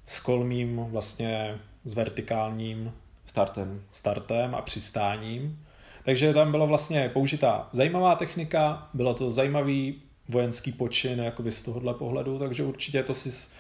s 0.06 0.20
kolmým 0.20 0.86
vlastně 0.90 1.60
s 1.86 1.94
vertikálním 1.94 2.94
startem, 3.26 3.84
startem 3.92 4.56
a 4.56 4.62
přistáním. 4.62 5.60
Takže 6.06 6.34
tam 6.34 6.52
byla 6.52 6.66
vlastně 6.66 7.10
použitá 7.10 7.70
zajímavá 7.72 8.16
technika, 8.16 8.90
bylo 8.94 9.14
to 9.14 9.32
zajímavý 9.32 9.96
vojenský 10.30 10.72
počin 10.72 11.20
jakoby 11.20 11.52
z 11.52 11.64
tohohle 11.64 11.94
pohledu, 11.94 12.40
takže 12.40 12.64
určitě 12.64 12.98
je 12.98 13.04
to 13.04 13.14
si 13.14 13.54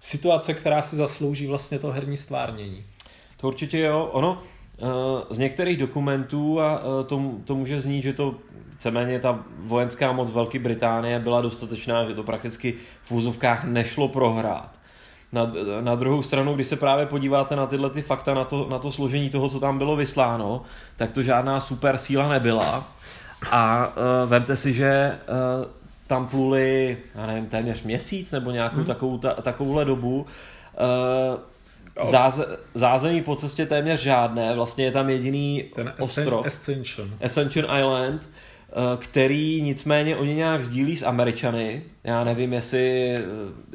situace, 0.00 0.54
která 0.54 0.82
si 0.82 0.96
zaslouží 0.96 1.46
vlastně 1.46 1.78
to 1.78 1.92
herní 1.92 2.16
stvárnění. 2.16 2.84
To 3.36 3.48
určitě 3.48 3.78
jo, 3.78 4.04
ono 4.12 4.42
z 5.30 5.38
některých 5.38 5.78
dokumentů 5.78 6.60
a 6.60 6.80
eh, 6.80 7.04
to, 7.04 7.22
to 7.44 7.54
může 7.54 7.80
znít, 7.80 8.02
že 8.02 8.12
to 8.12 8.34
víceméně 8.70 9.20
ta 9.20 9.38
vojenská 9.58 10.12
moc 10.12 10.30
Velké 10.30 10.58
Británie 10.58 11.18
byla 11.18 11.40
dostatečná, 11.40 12.08
že 12.08 12.14
to 12.14 12.22
prakticky 12.22 12.74
v 13.02 13.12
úzovkách 13.12 13.64
nešlo 13.64 14.08
prohrát. 14.08 14.70
Na, 15.32 15.52
na 15.80 15.94
druhou 15.94 16.22
stranu, 16.22 16.54
když 16.54 16.68
se 16.68 16.76
právě 16.76 17.06
podíváte 17.06 17.56
na 17.56 17.66
tyhle 17.66 17.90
ty 17.90 18.02
fakta, 18.02 18.34
na 18.34 18.44
to, 18.44 18.66
na 18.70 18.78
to 18.78 18.92
složení 18.92 19.30
toho, 19.30 19.48
co 19.48 19.60
tam 19.60 19.78
bylo 19.78 19.96
vysláno, 19.96 20.62
tak 20.96 21.12
to 21.12 21.22
žádná 21.22 21.60
super 21.60 21.98
síla 21.98 22.28
nebyla. 22.28 22.88
A 23.50 23.86
uh, 23.86 24.30
vemte 24.30 24.56
si, 24.56 24.72
že 24.72 25.18
uh, 25.28 25.66
tam 26.06 26.28
pluli, 26.28 26.98
já 27.14 27.26
nevím, 27.26 27.46
téměř 27.46 27.82
měsíc 27.82 28.32
nebo 28.32 28.50
nějakou 28.50 28.76
hmm. 28.76 28.86
takovou, 28.86 29.18
ta, 29.18 29.34
takovouhle 29.34 29.84
dobu. 29.84 30.20
Uh, 30.20 31.40
Záze, 32.02 32.58
zázemí 32.74 33.22
po 33.22 33.36
cestě 33.36 33.66
téměř 33.66 34.00
žádné, 34.00 34.54
vlastně 34.54 34.84
je 34.84 34.92
tam 34.92 35.10
jediný 35.10 35.64
Ten 35.74 35.92
ostrov. 36.00 36.46
Ascension. 36.46 37.10
Ascension 37.24 37.64
Island, 37.78 38.22
Eh, 38.74 38.96
který 38.96 39.62
nicméně 39.62 40.16
oni 40.16 40.34
nějak 40.34 40.64
sdílí 40.64 40.96
s 40.96 41.02
Američany. 41.02 41.82
Já 42.04 42.24
nevím, 42.24 42.52
jestli 42.52 43.10
eh, 43.16 43.22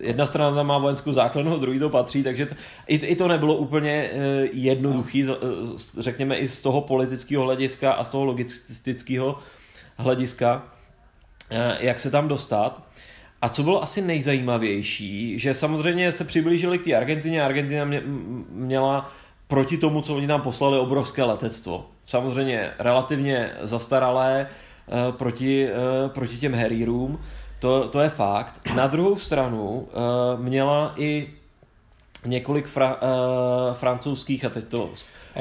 jedna 0.01 0.25
strana 0.25 0.55
tam 0.55 0.67
má 0.67 0.77
vojenskou 0.77 1.13
základnu, 1.13 1.59
druhý 1.59 1.79
to 1.79 1.89
patří, 1.89 2.23
takže 2.23 2.45
t- 2.45 2.55
i, 2.87 3.15
to 3.15 3.27
nebylo 3.27 3.55
úplně 3.55 3.91
eh, 3.91 4.47
jednoduchý, 4.51 5.25
řekněme 5.99 6.37
i 6.37 6.47
z 6.47 6.61
toho 6.61 6.81
politického 6.81 7.43
hlediska 7.43 7.91
a 7.91 8.03
z 8.03 8.09
toho 8.09 8.25
logistického 8.25 9.39
hlediska, 9.97 10.63
jak 11.79 11.99
se 11.99 12.11
tam 12.11 12.27
dostat. 12.27 12.86
A 13.41 13.49
co 13.49 13.63
bylo 13.63 13.83
asi 13.83 14.01
nejzajímavější, 14.01 15.39
že 15.39 15.53
samozřejmě 15.53 16.11
se 16.11 16.23
přiblížili 16.23 16.79
k 16.79 16.83
té 16.83 16.95
Argentině. 16.95 17.43
Argentina 17.43 17.85
mě, 17.85 18.03
měla 18.49 19.11
proti 19.47 19.77
tomu, 19.77 20.01
co 20.01 20.15
oni 20.15 20.27
tam 20.27 20.41
poslali, 20.41 20.79
obrovské 20.79 21.23
letectvo. 21.23 21.85
Samozřejmě 22.07 22.71
relativně 22.79 23.51
zastaralé, 23.61 24.47
Eh, 24.87 25.11
proti, 25.11 25.69
eh, 25.69 26.09
proti 26.09 26.37
těm 26.37 26.53
herírům, 26.53 27.19
to, 27.59 27.87
to 27.87 27.99
je 27.99 28.09
fakt. 28.09 28.61
Na 28.75 28.87
druhou 28.87 29.15
stranu 29.15 29.87
eh, 29.87 30.41
měla 30.41 30.93
i 30.97 31.33
několik 32.25 32.65
fra, 32.65 32.97
francouzských, 33.73 34.45
a 34.45 34.49
teď 34.49 34.67
to 34.67 34.89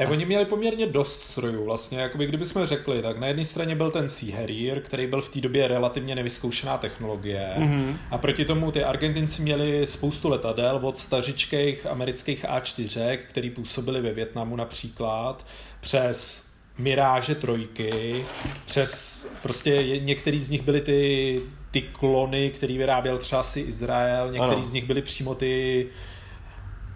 a 0.05 0.09
oni 0.09 0.25
měli 0.25 0.45
poměrně 0.45 0.85
dost 0.85 1.21
strojů 1.21 1.65
vlastně, 1.65 1.99
jakoby 1.99 2.25
kdybychom 2.25 2.65
řekli, 2.65 3.01
tak 3.01 3.19
na 3.19 3.27
jedné 3.27 3.45
straně 3.45 3.75
byl 3.75 3.91
ten 3.91 4.09
Sea 4.09 4.37
Harrier, 4.37 4.81
který 4.81 5.07
byl 5.07 5.21
v 5.21 5.29
té 5.29 5.41
době 5.41 5.67
relativně 5.67 6.15
nevyzkoušená 6.15 6.77
technologie 6.77 7.49
mm-hmm. 7.57 7.97
a 8.11 8.17
proti 8.17 8.45
tomu 8.45 8.71
ty 8.71 8.83
Argentinci 8.83 9.41
měli 9.41 9.87
spoustu 9.87 10.29
letadel 10.29 10.79
od 10.83 10.97
stařičkých 10.97 11.85
amerických 11.85 12.45
A4, 12.45 13.17
který 13.29 13.49
působili 13.49 14.01
ve 14.01 14.13
Větnamu 14.13 14.55
například, 14.55 15.45
přes 15.81 16.47
Miráže 16.77 17.35
trojky, 17.35 18.25
přes 18.65 19.27
prostě 19.41 19.99
některý 19.99 20.39
z 20.39 20.49
nich 20.49 20.61
byly 20.61 20.81
ty, 20.81 21.41
ty 21.71 21.81
klony, 21.81 22.49
který 22.49 22.77
vyráběl 22.77 23.17
třeba 23.17 23.43
si 23.43 23.59
Izrael, 23.59 24.31
některý 24.31 24.55
ano. 24.55 24.63
z 24.63 24.73
nich 24.73 24.85
byly 24.85 25.01
přímo 25.01 25.35
ty 25.35 25.87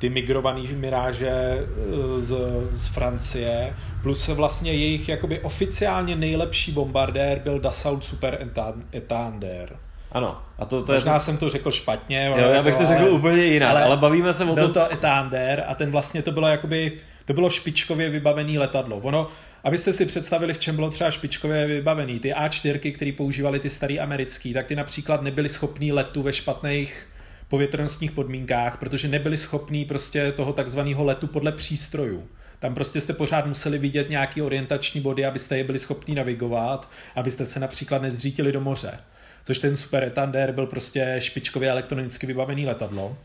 ty 0.01 0.09
migrované 0.09 0.61
miráže 0.61 1.29
eh, 1.29 2.21
z, 2.21 2.37
z 2.69 2.87
Francie, 2.87 3.75
plus 4.03 4.27
vlastně 4.27 4.73
jejich 4.73 5.09
jakoby 5.09 5.39
oficiálně 5.39 6.15
nejlepší 6.15 6.71
bombardér 6.71 7.39
byl 7.39 7.59
Dassault 7.59 8.05
Super 8.05 8.47
Ethander. 8.95 9.77
Ano. 10.11 10.41
A 10.59 10.65
to, 10.65 10.83
to 10.83 10.93
Možná 10.93 11.13
je... 11.13 11.19
jsem 11.19 11.37
to 11.37 11.49
řekl 11.49 11.71
špatně. 11.71 12.33
Jo, 12.37 12.47
já 12.47 12.63
bych 12.63 12.75
to 12.75 12.87
řekl 12.87 13.01
ale, 13.01 13.09
úplně 13.09 13.43
jinak, 13.43 13.69
ale, 13.69 13.83
ale 13.83 13.97
bavíme 13.97 14.33
se 14.33 14.43
o 14.43 14.47
tom. 14.47 14.55
Byl 14.55 14.69
to 14.69 14.93
Ethander 14.93 15.63
a 15.67 15.75
ten 15.75 15.91
vlastně 15.91 16.21
to 16.21 16.31
bylo 16.31 16.47
jakoby, 16.47 16.91
to 17.25 17.33
bylo 17.33 17.49
špičkově 17.49 18.09
vybavený 18.09 18.57
letadlo. 18.57 18.97
Ono, 18.97 19.27
Abyste 19.63 19.93
si 19.93 20.05
představili, 20.05 20.53
v 20.53 20.59
čem 20.59 20.75
bylo 20.75 20.89
třeba 20.89 21.11
špičkově 21.11 21.67
vybavený. 21.67 22.19
Ty 22.19 22.33
A4, 22.33 22.93
které 22.93 23.11
používali 23.11 23.59
ty 23.59 23.69
starý 23.69 23.99
americký, 23.99 24.53
tak 24.53 24.65
ty 24.65 24.75
například 24.75 25.21
nebyly 25.21 25.49
schopný 25.49 25.91
letu 25.91 26.21
ve 26.21 26.33
špatných 26.33 27.07
povětrnostních 27.51 28.11
podmínkách, 28.11 28.77
protože 28.77 29.07
nebyli 29.07 29.37
schopní 29.37 29.85
prostě 29.85 30.31
toho 30.31 30.53
takzvaného 30.53 31.03
letu 31.03 31.27
podle 31.27 31.51
přístrojů. 31.51 32.27
Tam 32.59 32.73
prostě 32.73 33.01
jste 33.01 33.13
pořád 33.13 33.45
museli 33.45 33.77
vidět 33.77 34.09
nějaký 34.09 34.41
orientační 34.41 35.01
body, 35.01 35.25
abyste 35.25 35.57
je 35.57 35.63
byli 35.63 35.79
schopni 35.79 36.15
navigovat, 36.15 36.89
abyste 37.15 37.45
se 37.45 37.59
například 37.59 38.01
nezřítili 38.01 38.51
do 38.51 38.61
moře. 38.61 38.99
Což 39.45 39.59
ten 39.59 39.77
Super 39.77 40.03
Ethander 40.03 40.51
byl 40.51 40.65
prostě 40.65 41.15
špičkově 41.19 41.69
elektronicky 41.69 42.27
vybavený 42.27 42.65
letadlo. 42.65 43.17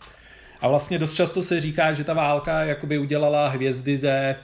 A 0.61 0.69
vlastně 0.69 0.99
dost 0.99 1.15
často 1.15 1.43
se 1.43 1.61
říká, 1.61 1.93
že 1.93 2.05
ta 2.05 2.15
válka 2.15 2.65
jakoby 2.65 2.99
udělala 2.99 3.49
hvězdy 3.49 3.97
ze 3.97 4.37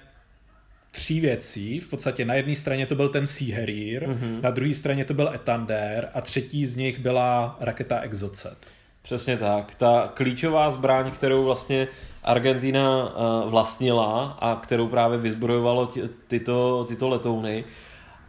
tří 0.91 1.21
věcí. 1.21 1.81
V 1.81 1.89
podstatě 1.89 2.25
na 2.25 2.35
jedné 2.35 2.55
straně 2.55 2.87
to 2.87 2.95
byl 2.95 3.09
ten 3.09 3.27
Sea 3.27 3.57
Harrier, 3.57 4.09
mm-hmm. 4.09 4.41
na 4.41 4.51
druhé 4.51 4.75
straně 4.75 5.05
to 5.05 5.15
byl 5.15 5.31
Ethander 5.35 6.09
a 6.15 6.21
třetí 6.21 6.67
z 6.67 6.77
nich 6.77 6.99
byla 6.99 7.57
raketa 7.61 8.01
Exocet. 8.01 8.57
Přesně 9.03 9.37
tak. 9.37 9.75
Ta 9.75 10.11
klíčová 10.15 10.71
zbraň, 10.71 11.11
kterou 11.11 11.45
vlastně 11.45 11.89
Argentina 12.25 13.05
uh, 13.05 13.51
vlastnila 13.51 14.37
a 14.41 14.61
kterou 14.63 14.89
právě 14.89 15.19
vyzbrojovalo 15.19 15.93
tyto, 16.29 16.85
tyto 16.89 17.09
letouny, 17.09 17.65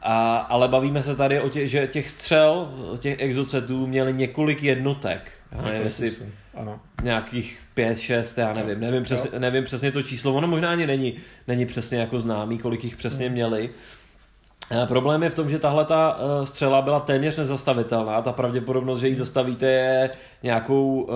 a, 0.01 0.37
ale 0.37 0.67
bavíme 0.67 1.03
se 1.03 1.15
tady 1.15 1.41
o 1.41 1.49
těch, 1.49 1.69
že 1.69 1.87
těch 1.87 2.09
střel, 2.09 2.73
těch 2.99 3.19
exocetů 3.19 3.87
měli 3.87 4.13
několik 4.13 4.63
jednotek. 4.63 5.31
Já 5.51 5.61
nevím, 5.61 5.81
jestli 5.81 6.11
ano. 6.55 6.79
nějakých 7.03 7.59
pět, 7.73 7.99
šest, 7.99 8.37
já 8.37 8.53
nevím, 8.53 8.79
nevím 8.79 9.03
přesně, 9.03 9.39
nevím 9.39 9.63
přesně 9.63 9.91
to 9.91 10.03
číslo, 10.03 10.33
ono 10.33 10.47
možná 10.47 10.71
ani 10.71 10.87
není, 10.87 11.17
není 11.47 11.65
přesně 11.65 11.99
jako 11.99 12.21
známý, 12.21 12.57
kolik 12.57 12.83
jich 12.83 12.95
přesně 12.95 13.25
hmm. 13.25 13.33
měli. 13.33 13.69
A 13.69 14.02
problém 14.87 15.23
je 15.23 15.29
v 15.29 15.35
tom, 15.35 15.49
že 15.49 15.59
tahle 15.59 15.85
ta 15.85 16.17
uh, 16.17 16.45
střela 16.45 16.81
byla 16.81 16.99
téměř 16.99 17.37
nezastavitelná. 17.37 18.21
Ta 18.21 18.31
pravděpodobnost, 18.31 18.99
že 18.99 19.07
ji 19.07 19.15
zastavíte, 19.15 19.65
je 19.65 20.09
nějakou 20.43 21.01
uh, 21.01 21.15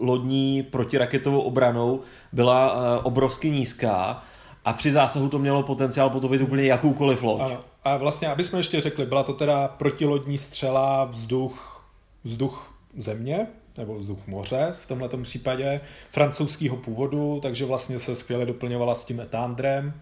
lodní 0.00 0.62
protiraketovou 0.62 1.40
obranou, 1.40 2.00
byla 2.32 3.04
obrovsky 3.04 3.50
nízká 3.50 4.22
a 4.64 4.72
při 4.72 4.92
zásahu 4.92 5.28
to 5.28 5.38
mělo 5.38 5.62
potenciál 5.62 6.10
potopit 6.10 6.40
úplně 6.40 6.64
jakoukoliv 6.64 7.22
loď. 7.22 7.40
Ano. 7.40 7.60
A 7.84 7.96
vlastně, 7.96 8.28
aby 8.28 8.44
jsme 8.44 8.58
ještě 8.58 8.80
řekli, 8.80 9.06
byla 9.06 9.22
to 9.22 9.32
teda 9.32 9.68
protilodní 9.68 10.38
střela 10.38 11.04
vzduch, 11.04 11.84
vzduch 12.24 12.74
země, 12.98 13.46
nebo 13.76 13.94
vzduch 13.94 14.26
moře 14.26 14.74
v 14.80 14.86
tomto 14.86 15.18
případě, 15.18 15.80
francouzského 16.10 16.76
původu, 16.76 17.38
takže 17.42 17.64
vlastně 17.64 17.98
se 17.98 18.14
skvěle 18.14 18.46
doplňovala 18.46 18.94
s 18.94 19.04
tím 19.04 19.20
etandrem. 19.20 19.94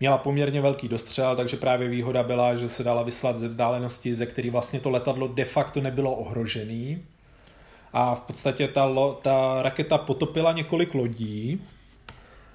Měla 0.00 0.18
poměrně 0.18 0.60
velký 0.60 0.88
dostřel, 0.88 1.36
takže 1.36 1.56
právě 1.56 1.88
výhoda 1.88 2.22
byla, 2.22 2.56
že 2.56 2.68
se 2.68 2.84
dala 2.84 3.02
vyslat 3.02 3.36
ze 3.36 3.48
vzdálenosti, 3.48 4.14
ze 4.14 4.26
který 4.26 4.50
vlastně 4.50 4.80
to 4.80 4.90
letadlo 4.90 5.28
de 5.28 5.44
facto 5.44 5.80
nebylo 5.80 6.14
ohrožený. 6.14 7.02
A 7.92 8.14
v 8.14 8.20
podstatě 8.20 8.68
ta, 8.68 8.84
lo, 8.84 9.20
ta 9.22 9.62
raketa 9.62 9.98
potopila 9.98 10.52
několik 10.52 10.94
lodí, 10.94 11.60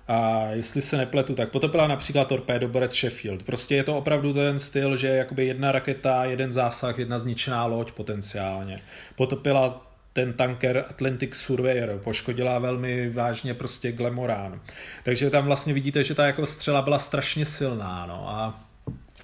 a 0.08 0.48
jestli 0.52 0.82
se 0.82 0.98
nepletu, 0.98 1.36
tak 1.36 1.52
potopila 1.52 1.88
například 1.88 2.28
torpédoborec 2.28 2.94
Sheffield. 2.94 3.44
Prostě 3.44 3.76
je 3.76 3.84
to 3.84 3.98
opravdu 3.98 4.34
ten 4.34 4.60
styl, 4.60 4.98
že 4.98 5.08
jakoby 5.08 5.46
jedna 5.46 5.72
raketa, 5.72 6.26
jeden 6.26 6.54
zásah, 6.54 7.00
jedna 7.00 7.20
zničená 7.20 7.66
loď 7.66 7.92
potenciálně. 7.92 8.82
Potopila 9.16 9.91
ten 10.14 10.34
tanker 10.34 10.86
Atlantic 10.90 11.36
Surveyor, 11.36 12.00
poškodila 12.04 12.60
velmi 12.60 13.10
vážně 13.10 13.54
prostě 13.54 13.92
Glamorán. 13.92 14.62
Takže 15.04 15.30
tam 15.30 15.46
vlastně 15.46 15.74
vidíte, 15.74 16.04
že 16.04 16.16
ta 16.16 16.26
jako 16.26 16.46
střela 16.46 16.82
byla 16.82 17.00
strašně 17.00 17.46
silná, 17.46 18.06
no 18.06 18.30
a 18.30 18.60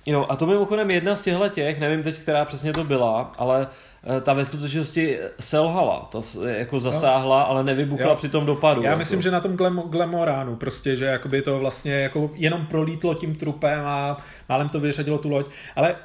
Jo, 0.09 0.25
a 0.29 0.35
to 0.35 0.45
mimochodem 0.45 0.91
jedna 0.91 1.15
z 1.15 1.21
těchto 1.21 1.49
těch, 1.49 1.79
nevím 1.79 2.03
teď, 2.03 2.17
která 2.17 2.45
přesně 2.45 2.73
to 2.73 2.83
byla, 2.83 3.33
ale 3.37 3.67
eh, 4.17 4.21
ta 4.21 4.33
ve 4.33 4.45
skutečnosti 4.45 5.19
selhala, 5.39 6.09
ta 6.11 6.21
jako 6.47 6.79
zasáhla, 6.79 7.39
no. 7.39 7.49
ale 7.49 7.63
nevybuchla 7.63 8.07
jo. 8.07 8.15
při 8.15 8.29
tom 8.29 8.45
dopadu. 8.45 8.81
Já 8.81 8.89
jako. 8.89 8.99
myslím, 8.99 9.21
že 9.21 9.31
na 9.31 9.39
tom 9.39 9.57
Glamoránu 9.89 10.55
prostě, 10.55 10.95
že 10.95 11.05
jakoby 11.05 11.41
to 11.41 11.59
vlastně 11.59 11.93
jako 11.93 12.31
jenom 12.33 12.65
prolítlo 12.65 13.13
tím 13.13 13.35
trupem 13.35 13.85
a 13.85 14.17
málem 14.49 14.69
to 14.69 14.79
vyřadilo 14.79 15.17
tu 15.17 15.29
loď, 15.29 15.45
ale 15.75 15.95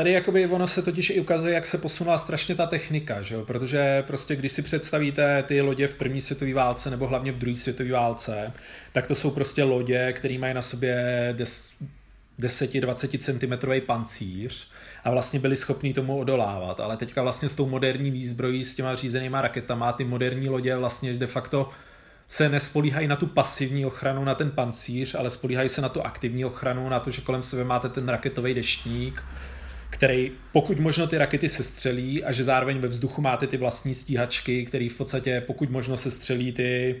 Tady 0.00 0.12
jakoby 0.12 0.46
ono 0.46 0.66
se 0.66 0.82
totiž 0.82 1.10
i 1.10 1.20
ukazuje, 1.20 1.54
jak 1.54 1.66
se 1.66 1.78
posunula 1.78 2.18
strašně 2.18 2.54
ta 2.54 2.66
technika, 2.66 3.22
že 3.22 3.34
jo? 3.34 3.44
protože 3.44 4.04
prostě 4.06 4.36
když 4.36 4.52
si 4.52 4.62
představíte 4.62 5.42
ty 5.42 5.60
lodě 5.60 5.86
v 5.86 5.94
první 5.94 6.20
světové 6.20 6.54
válce 6.54 6.90
nebo 6.90 7.06
hlavně 7.06 7.32
v 7.32 7.38
druhé 7.38 7.56
světové 7.56 7.90
válce, 7.90 8.52
tak 8.92 9.06
to 9.06 9.14
jsou 9.14 9.30
prostě 9.30 9.64
lodě, 9.64 10.12
které 10.12 10.38
mají 10.38 10.54
na 10.54 10.62
sobě 10.62 11.34
10-20 12.38 13.18
cm 13.18 13.86
pancíř 13.86 14.70
a 15.04 15.10
vlastně 15.10 15.40
byli 15.40 15.56
schopni 15.56 15.94
tomu 15.94 16.18
odolávat. 16.18 16.80
Ale 16.80 16.96
teďka 16.96 17.22
vlastně 17.22 17.48
s 17.48 17.54
tou 17.54 17.68
moderní 17.68 18.10
výzbrojí, 18.10 18.64
s 18.64 18.74
těma 18.74 18.96
řízenýma 18.96 19.40
raketama, 19.40 19.92
ty 19.92 20.04
moderní 20.04 20.48
lodě 20.48 20.76
vlastně 20.76 21.14
de 21.14 21.26
facto 21.26 21.68
se 22.28 22.48
nespolíhají 22.48 23.08
na 23.08 23.16
tu 23.16 23.26
pasivní 23.26 23.86
ochranu, 23.86 24.24
na 24.24 24.34
ten 24.34 24.50
pancíř, 24.50 25.14
ale 25.14 25.30
spolíhají 25.30 25.68
se 25.68 25.80
na 25.80 25.88
tu 25.88 26.02
aktivní 26.02 26.44
ochranu, 26.44 26.88
na 26.88 27.00
to, 27.00 27.10
že 27.10 27.22
kolem 27.22 27.42
sebe 27.42 27.64
máte 27.64 27.88
ten 27.88 28.08
raketový 28.08 28.54
deštník, 28.54 29.22
který 29.90 30.32
pokud 30.52 30.80
možno 30.80 31.06
ty 31.06 31.18
rakety 31.18 31.48
sestřelí 31.48 32.24
a 32.24 32.32
že 32.32 32.44
zároveň 32.44 32.78
ve 32.78 32.88
vzduchu 32.88 33.22
máte 33.22 33.46
ty 33.46 33.56
vlastní 33.56 33.94
stíhačky, 33.94 34.64
který 34.64 34.88
v 34.88 34.96
podstatě 34.96 35.42
pokud 35.46 35.70
možno 35.70 35.96
sestřelí 35.96 36.52
ty, 36.52 36.96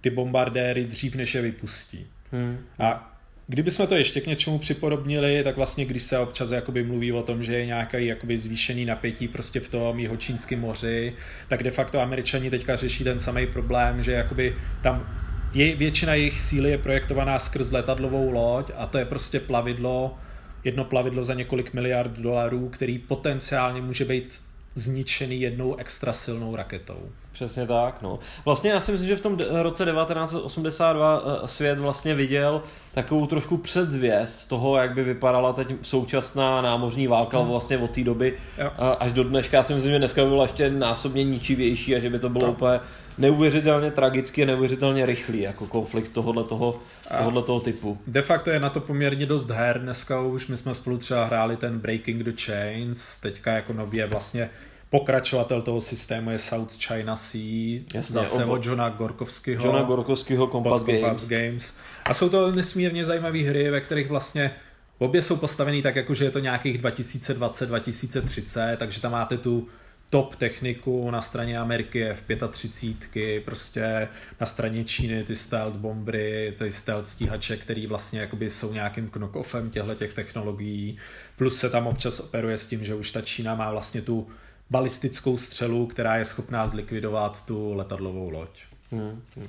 ty 0.00 0.10
bombardéry 0.10 0.84
dřív, 0.84 1.16
než 1.16 1.34
je 1.34 1.42
vypustí. 1.42 2.06
Hmm. 2.32 2.58
A 2.78 3.10
Kdybychom 3.46 3.86
to 3.86 3.94
ještě 3.94 4.20
k 4.20 4.26
něčemu 4.26 4.58
připodobnili, 4.58 5.44
tak 5.44 5.56
vlastně 5.56 5.84
když 5.84 6.02
se 6.02 6.18
občas 6.18 6.50
jakoby 6.50 6.84
mluví 6.84 7.12
o 7.12 7.22
tom, 7.22 7.42
že 7.42 7.56
je 7.56 7.66
nějaký 7.66 8.06
jakoby 8.06 8.38
zvýšený 8.38 8.84
napětí 8.84 9.28
prostě 9.28 9.60
v 9.60 9.68
tom 9.68 9.98
jeho 9.98 10.16
čínském 10.16 10.60
moři, 10.60 11.12
tak 11.48 11.62
de 11.62 11.70
facto 11.70 12.00
američani 12.00 12.50
teďka 12.50 12.76
řeší 12.76 13.04
ten 13.04 13.18
samý 13.18 13.46
problém, 13.46 14.02
že 14.02 14.12
jakoby 14.12 14.56
tam 14.82 15.08
je, 15.54 15.76
většina 15.76 16.14
jejich 16.14 16.40
síly 16.40 16.70
je 16.70 16.78
projektovaná 16.78 17.38
skrz 17.38 17.72
letadlovou 17.72 18.30
loď 18.30 18.70
a 18.76 18.86
to 18.86 18.98
je 18.98 19.04
prostě 19.04 19.40
plavidlo, 19.40 20.18
jedno 20.64 20.84
plavidlo 20.84 21.24
za 21.24 21.34
několik 21.34 21.72
miliard 21.74 22.12
dolarů, 22.12 22.68
který 22.68 22.98
potenciálně 22.98 23.82
může 23.82 24.04
být 24.04 24.40
zničený 24.74 25.40
jednou 25.40 25.76
extra 25.76 26.12
silnou 26.12 26.56
raketou. 26.56 26.98
Přesně 27.32 27.66
tak, 27.66 28.02
no. 28.02 28.18
Vlastně 28.44 28.70
já 28.70 28.80
si 28.80 28.92
myslím, 28.92 29.08
že 29.08 29.16
v 29.16 29.20
tom 29.20 29.38
roce 29.62 29.84
1982 29.84 31.22
eh, 31.44 31.48
svět 31.48 31.78
vlastně 31.78 32.14
viděl 32.14 32.62
takovou 32.94 33.26
trošku 33.26 33.56
předzvěst 33.56 34.48
toho, 34.48 34.76
jak 34.76 34.94
by 34.94 35.04
vypadala 35.04 35.52
teď 35.52 35.74
současná 35.82 36.62
námořní 36.62 37.06
válka 37.06 37.38
hmm. 37.38 37.48
vlastně 37.48 37.78
od 37.78 37.90
té 37.90 38.04
doby 38.04 38.38
jo. 38.58 38.70
až 38.98 39.12
do 39.12 39.24
dneška. 39.24 39.56
Já 39.56 39.62
si 39.62 39.74
myslím, 39.74 39.92
že 39.92 39.98
dneska 39.98 40.24
by 40.24 40.28
byla 40.28 40.44
ještě 40.44 40.70
násobně 40.70 41.24
ničivější 41.24 41.96
a 41.96 41.98
že 41.98 42.10
by 42.10 42.18
to 42.18 42.28
bylo 42.28 42.46
no. 42.46 42.52
úplně 42.52 42.80
neuvěřitelně 43.18 43.90
tragický 43.90 44.42
a 44.42 44.46
neuvěřitelně 44.46 45.06
rychlý 45.06 45.40
jako 45.40 45.66
konflikt 45.66 46.12
tohohle 46.12 46.44
toho, 46.44 46.80
tohohle 47.18 47.42
toho 47.42 47.60
typu. 47.60 47.98
De 48.06 48.22
facto 48.22 48.50
je 48.50 48.60
na 48.60 48.70
to 48.70 48.80
poměrně 48.80 49.26
dost 49.26 49.50
her. 49.50 49.80
Dneska 49.80 50.20
už 50.20 50.48
my 50.48 50.56
jsme 50.56 50.74
spolu 50.74 50.98
třeba 50.98 51.24
hráli 51.24 51.56
ten 51.56 51.78
Breaking 51.78 52.22
the 52.22 52.32
Chains, 52.42 53.20
teďka 53.20 53.52
jako 53.52 53.72
nově 53.72 54.06
vlastně 54.06 54.50
pokračovatel 54.90 55.62
toho 55.62 55.80
systému 55.80 56.30
je 56.30 56.38
South 56.38 56.72
China 56.72 57.16
Sea, 57.16 57.80
Jasně, 57.94 58.12
zase 58.12 58.44
od 58.44 58.66
Johna 58.66 58.88
Gorkovského. 58.88 59.66
Johna 59.66 59.82
Gorkovského 59.82 60.46
Compass, 60.46 60.82
Games. 60.82 61.00
Compass 61.00 61.28
Games. 61.28 61.76
A 62.04 62.14
jsou 62.14 62.28
to 62.28 62.50
nesmírně 62.50 63.04
zajímavé 63.04 63.38
hry, 63.38 63.70
ve 63.70 63.80
kterých 63.80 64.08
vlastně 64.08 64.50
obě 64.98 65.22
jsou 65.22 65.36
postavený 65.36 65.82
tak, 65.82 65.96
jako 65.96 66.14
že 66.14 66.24
je 66.24 66.30
to 66.30 66.38
nějakých 66.38 66.82
2020-2030, 66.82 68.76
takže 68.76 69.00
tam 69.00 69.12
máte 69.12 69.38
tu 69.38 69.68
top 70.14 70.36
techniku 70.36 71.10
na 71.10 71.20
straně 71.20 71.58
Ameriky 71.58 72.04
F-35, 72.04 73.40
prostě 73.40 74.08
na 74.40 74.46
straně 74.46 74.84
Číny 74.84 75.24
ty 75.24 75.34
stealth 75.34 75.76
bombry, 75.76 76.54
ty 76.58 76.72
stealth 76.72 77.06
stíhače, 77.06 77.56
který 77.56 77.86
vlastně 77.86 78.20
jakoby 78.20 78.50
jsou 78.50 78.72
nějakým 78.72 79.08
knockoffem 79.08 79.70
těchto 79.70 79.94
těch 79.94 80.14
technologií, 80.14 80.98
plus 81.36 81.58
se 81.58 81.70
tam 81.70 81.86
občas 81.86 82.20
operuje 82.20 82.58
s 82.58 82.66
tím, 82.66 82.84
že 82.84 82.94
už 82.94 83.10
ta 83.12 83.20
Čína 83.20 83.54
má 83.54 83.70
vlastně 83.70 84.02
tu 84.02 84.28
balistickou 84.70 85.38
střelu, 85.38 85.86
která 85.86 86.16
je 86.16 86.24
schopná 86.24 86.66
zlikvidovat 86.66 87.46
tu 87.46 87.74
letadlovou 87.74 88.30
loď. 88.30 88.50
Hmm, 88.92 89.22
hmm. 89.36 89.48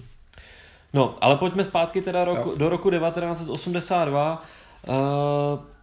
No, 0.94 1.18
ale 1.22 1.38
pojďme 1.38 1.64
zpátky 1.64 2.02
teda 2.02 2.24
roku, 2.24 2.56
do 2.56 2.70
roku 2.70 2.90
1982. 2.90 4.46
Uh, 4.88 4.96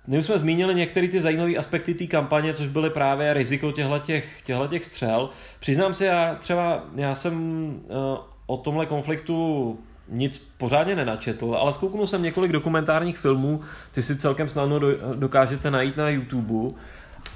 my 0.07 0.19
už 0.19 0.27
jsme 0.27 0.39
zmínili 0.39 0.75
některé 0.75 1.09
ty 1.09 1.21
zajímavé 1.21 1.57
aspekty 1.57 1.95
té 1.95 2.07
kampaně, 2.07 2.55
což 2.55 2.69
byly 2.69 2.91
právě 2.91 3.35
riziko 3.35 3.73
těchto 3.73 4.67
těch 4.69 4.85
střel. 4.85 5.31
Přiznám 5.61 5.95
se, 5.95 6.07
já 6.07 6.35
třeba, 6.35 6.85
já 6.95 7.15
jsem 7.15 7.35
uh, 7.67 8.19
o 8.47 8.57
tomhle 8.57 8.87
konfliktu 8.87 9.79
nic 10.09 10.53
pořádně 10.57 10.97
nenačetl, 10.97 11.55
ale 11.55 11.73
zkouknul 11.73 12.07
jsem 12.07 12.23
několik 12.23 12.53
dokumentárních 12.53 13.19
filmů, 13.19 13.61
ty 13.93 14.03
si 14.03 14.17
celkem 14.17 14.49
snadno 14.49 14.79
do, 14.79 14.89
dokážete 15.15 15.71
najít 15.71 15.97
na 15.97 16.09
YouTube 16.09 16.75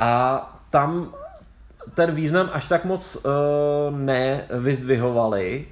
a 0.01 0.61
tam 0.71 1.15
ten 1.95 2.15
význam 2.15 2.51
až 2.53 2.67
tak 2.67 2.85
moc 2.85 3.17
uh, 3.17 3.99
nevyzdvihovali, 3.99 5.67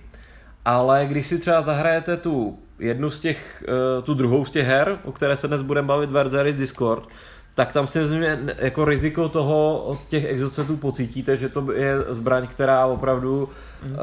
ale 0.64 1.06
když 1.06 1.26
si 1.26 1.38
třeba 1.38 1.62
zahrajete 1.62 2.16
tu 2.16 2.58
jednu 2.78 3.10
z 3.10 3.20
těch, 3.20 3.64
uh, 3.98 4.04
tu 4.04 4.14
druhou 4.14 4.44
z 4.44 4.50
těch 4.50 4.66
her, 4.66 4.98
o 5.04 5.12
které 5.12 5.36
se 5.36 5.48
dnes 5.48 5.62
budeme 5.62 5.88
bavit, 5.88 6.10
Verzeris 6.10 6.56
Discord, 6.56 7.08
tak 7.54 7.72
tam 7.72 7.86
si 7.86 7.98
myslím, 7.98 8.24
jako 8.58 8.84
riziko 8.84 9.28
toho 9.28 9.78
od 9.84 10.08
těch 10.08 10.24
exocetů 10.24 10.76
pocítíte, 10.76 11.36
že 11.36 11.48
to 11.48 11.72
je 11.72 11.94
zbraň, 12.08 12.46
která 12.46 12.86
opravdu 12.86 13.48
mm. 13.82 13.92
uh, 13.92 13.98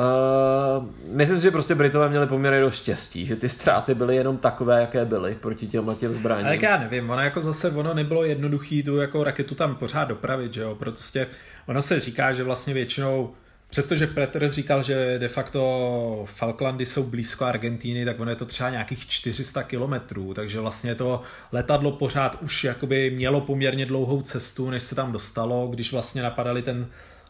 myslím 1.15 1.37
si, 1.37 1.43
že 1.43 1.51
prostě 1.51 1.75
Britové 1.75 2.09
měli 2.09 2.27
poměrně 2.27 2.61
dost 2.61 2.75
štěstí, 2.75 3.25
že 3.25 3.35
ty 3.35 3.49
ztráty 3.49 3.95
byly 3.95 4.15
jenom 4.15 4.37
takové, 4.37 4.81
jaké 4.81 5.05
byly 5.05 5.37
proti 5.41 5.67
těm 5.67 5.95
těm 5.95 6.13
zbraním. 6.13 6.45
Ale 6.45 6.57
já 6.61 6.77
nevím, 6.77 7.09
ono 7.09 7.21
jako 7.21 7.41
zase 7.41 7.71
ono 7.71 7.93
nebylo 7.93 8.23
jednoduché 8.23 8.81
tu 8.85 8.97
jako 8.97 9.23
raketu 9.23 9.55
tam 9.55 9.75
pořád 9.75 10.07
dopravit, 10.07 10.53
že 10.53 10.61
jo, 10.61 10.75
prostě 10.75 11.27
ono 11.65 11.81
se 11.81 11.99
říká, 11.99 12.33
že 12.33 12.43
vlastně 12.43 12.73
většinou 12.73 13.31
Přestože 13.71 14.07
Preter 14.07 14.51
říkal, 14.51 14.83
že 14.83 15.19
de 15.19 15.27
facto 15.27 16.25
Falklandy 16.31 16.85
jsou 16.85 17.03
blízko 17.03 17.45
Argentíny, 17.45 18.05
tak 18.05 18.19
ono 18.19 18.29
je 18.29 18.35
to 18.35 18.45
třeba 18.45 18.69
nějakých 18.69 19.07
400 19.07 19.63
kilometrů, 19.63 20.33
takže 20.33 20.59
vlastně 20.59 20.95
to 20.95 21.21
letadlo 21.51 21.91
pořád 21.91 22.41
už 22.41 22.63
jakoby 22.63 23.11
mělo 23.11 23.41
poměrně 23.41 23.85
dlouhou 23.85 24.21
cestu, 24.21 24.69
než 24.69 24.83
se 24.83 24.95
tam 24.95 25.11
dostalo, 25.11 25.67
když 25.67 25.91
vlastně 25.91 26.21
napadali 26.21 26.61
ten 26.61 26.87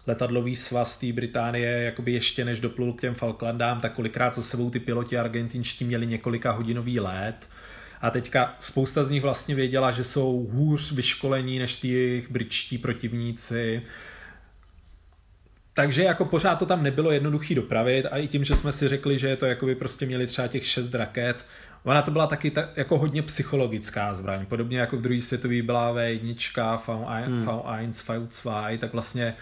letadlový 0.08 0.56
svaz 0.56 0.98
té 0.98 1.14
Británie, 1.14 1.84
jakoby 1.84 2.12
ještě 2.12 2.46
než 2.46 2.60
doplul 2.60 2.94
k 2.94 3.02
těm 3.02 3.14
Falklandám, 3.14 3.82
tak 3.82 3.94
kolikrát 3.94 4.36
za 4.36 4.42
sebou 4.42 4.70
ty 4.70 4.80
piloti 4.80 5.18
argentinští 5.18 5.86
měli 5.86 6.08
několika 6.08 6.52
hodinový 6.52 7.00
let. 7.00 7.50
A 8.02 8.10
teďka 8.10 8.56
spousta 8.60 9.04
z 9.04 9.12
nich 9.12 9.22
vlastně 9.22 9.56
věděla, 9.56 9.92
že 9.92 10.04
jsou 10.04 10.50
hůř 10.52 10.92
vyškolení 10.92 11.60
než 11.60 11.76
ty 11.76 11.88
jejich 11.88 12.32
britští 12.32 12.78
protivníci, 12.78 13.82
takže 15.74 16.04
jako 16.04 16.26
pořád 16.26 16.56
to 16.56 16.66
tam 16.66 16.84
nebylo 16.84 17.12
jednoduchý 17.12 17.56
dopravit 17.56 18.06
a 18.06 18.18
i 18.18 18.28
tím, 18.28 18.44
že 18.44 18.56
jsme 18.56 18.72
si 18.72 18.88
řekli, 18.88 19.18
že 19.18 19.36
to 19.36 19.46
jako 19.46 19.66
by 19.66 19.76
prostě 19.76 20.06
měli 20.06 20.28
třeba 20.28 20.48
těch 20.48 20.66
šest 20.66 20.94
raket, 20.94 21.46
ona 21.84 22.02
to 22.02 22.12
byla 22.12 22.28
taky 22.28 22.52
ta, 22.52 22.70
jako 22.76 22.98
hodně 22.98 23.22
psychologická 23.22 24.14
zbraň. 24.14 24.46
Podobně 24.46 24.80
jako 24.80 24.98
v 24.98 25.02
druhé 25.02 25.22
světové 25.22 25.62
byla 25.62 25.94
V1, 25.94 26.36
V1, 26.36 27.26
hmm. 27.26 27.46
V1, 27.46 27.90
V2, 27.90 28.78
tak 28.78 28.94
vlastně 28.94 29.36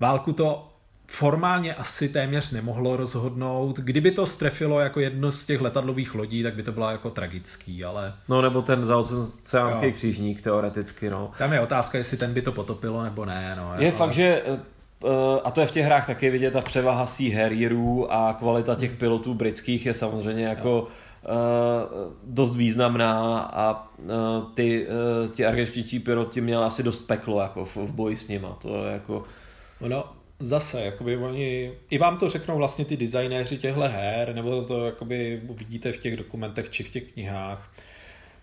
válku 0.00 0.32
to 0.32 0.68
formálně 1.06 1.74
asi 1.74 2.08
téměř 2.08 2.50
nemohlo 2.50 2.96
rozhodnout. 2.96 3.78
Kdyby 3.78 4.10
to 4.10 4.26
strefilo 4.26 4.80
jako 4.80 5.00
jedno 5.00 5.32
z 5.32 5.46
těch 5.46 5.60
letadlových 5.60 6.14
lodí, 6.14 6.42
tak 6.42 6.54
by 6.54 6.62
to 6.62 6.72
bylo 6.72 6.90
jako 6.90 7.10
tragický, 7.10 7.84
ale... 7.84 8.14
No 8.28 8.42
nebo 8.42 8.62
ten 8.62 8.84
zaoceánský 8.84 9.92
křížník 9.92 10.40
teoreticky, 10.40 11.10
no. 11.10 11.30
Tam 11.38 11.52
je 11.52 11.60
otázka, 11.60 11.98
jestli 11.98 12.16
ten 12.16 12.34
by 12.34 12.42
to 12.42 12.52
potopilo 12.52 13.02
nebo 13.02 13.24
ne, 13.24 13.56
no. 13.56 13.74
Je 13.78 13.86
jako... 13.86 13.98
fakt, 13.98 14.12
že 14.12 14.42
Eh, 14.46 14.58
a 15.44 15.50
to 15.50 15.60
je 15.60 15.66
v 15.66 15.72
těch 15.72 15.84
hrách 15.84 16.06
taky 16.06 16.30
vidět, 16.30 16.50
ta 16.50 16.60
převaha 16.60 17.06
Sea 17.06 17.36
Harrierů 17.36 18.12
a 18.12 18.32
kvalita 18.32 18.74
těch 18.74 18.92
pilotů 18.92 19.34
britských 19.34 19.86
je 19.86 19.94
samozřejmě 19.94 20.44
jako 20.44 20.88
Uh, 21.24 22.12
dost 22.24 22.56
významná 22.56 23.40
a 23.40 23.88
uh, 23.98 24.08
ty, 24.54 24.86
uh, 24.86 25.30
ti 25.30 25.46
argenštití 25.46 25.98
piloti 25.98 26.40
měli 26.40 26.64
asi 26.64 26.82
dost 26.82 27.06
peklo 27.06 27.40
jako 27.40 27.64
v, 27.64 27.76
v 27.76 27.92
boji 27.92 28.16
s 28.16 28.28
nima. 28.28 28.58
To 28.62 28.84
je 28.84 28.92
jako... 28.92 29.22
No, 29.88 30.04
zase, 30.38 30.84
jakoby 30.84 31.16
oni, 31.16 31.72
i 31.90 31.98
vám 31.98 32.18
to 32.18 32.30
řeknou 32.30 32.56
vlastně 32.56 32.84
ty 32.84 32.96
designéři 32.96 33.58
těchto 33.58 33.80
her, 33.80 34.34
nebo 34.34 34.62
to 34.62 34.86
jakoby 34.86 35.40
vidíte 35.56 35.92
v 35.92 35.98
těch 35.98 36.16
dokumentech 36.16 36.70
či 36.70 36.82
v 36.82 36.90
těch 36.90 37.12
knihách, 37.12 37.70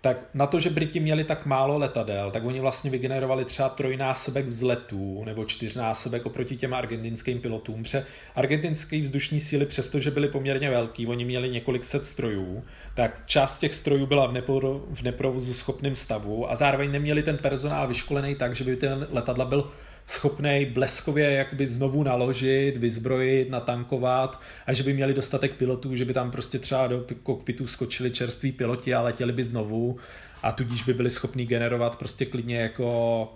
tak 0.01 0.17
na 0.33 0.47
to, 0.47 0.59
že 0.59 0.69
Briti 0.69 0.99
měli 0.99 1.23
tak 1.23 1.45
málo 1.45 1.77
letadel, 1.77 2.31
tak 2.31 2.45
oni 2.45 2.59
vlastně 2.59 2.91
vygenerovali 2.91 3.45
třeba 3.45 3.69
trojnásobek 3.69 4.45
vzletů 4.45 5.23
nebo 5.25 5.45
čtyřnásobek 5.45 6.25
oproti 6.25 6.57
těm 6.57 6.73
argentinským 6.73 7.41
pilotům. 7.41 7.83
Pře 7.83 8.05
argentinské 8.35 9.01
vzdušní 9.01 9.39
síly, 9.39 9.65
přestože 9.65 10.11
byly 10.11 10.27
poměrně 10.27 10.69
velký, 10.69 11.07
oni 11.07 11.25
měli 11.25 11.49
několik 11.49 11.83
set 11.83 12.05
strojů, 12.05 12.63
tak 12.93 13.21
část 13.25 13.59
těch 13.59 13.75
strojů 13.75 14.05
byla 14.05 14.27
v, 14.27 14.31
nepro, 14.31 14.85
v 14.93 15.01
neprovozu 15.01 15.53
schopném 15.53 15.95
stavu 15.95 16.51
a 16.51 16.55
zároveň 16.55 16.91
neměli 16.91 17.23
ten 17.23 17.37
personál 17.37 17.87
vyškolený 17.87 18.35
tak, 18.35 18.55
že 18.55 18.63
by 18.63 18.75
ten 18.75 19.07
letadla 19.11 19.45
byl 19.45 19.71
schopný 20.09 20.65
bleskově 20.65 21.31
jakoby 21.31 21.67
znovu 21.67 22.03
naložit, 22.03 22.77
vyzbrojit, 22.77 23.49
natankovat 23.49 24.41
a 24.65 24.73
že 24.73 24.83
by 24.83 24.93
měli 24.93 25.13
dostatek 25.13 25.53
pilotů, 25.53 25.95
že 25.95 26.05
by 26.05 26.13
tam 26.13 26.31
prostě 26.31 26.59
třeba 26.59 26.87
do 26.87 27.05
kokpitu 27.23 27.67
skočili 27.67 28.11
čerství 28.11 28.51
piloti 28.51 28.93
a 28.93 29.01
letěli 29.01 29.33
by 29.33 29.43
znovu 29.43 29.97
a 30.43 30.51
tudíž 30.51 30.83
by 30.83 30.93
byli 30.93 31.09
schopni 31.09 31.45
generovat 31.45 31.95
prostě 31.95 32.25
klidně 32.25 32.57
jako 32.57 33.33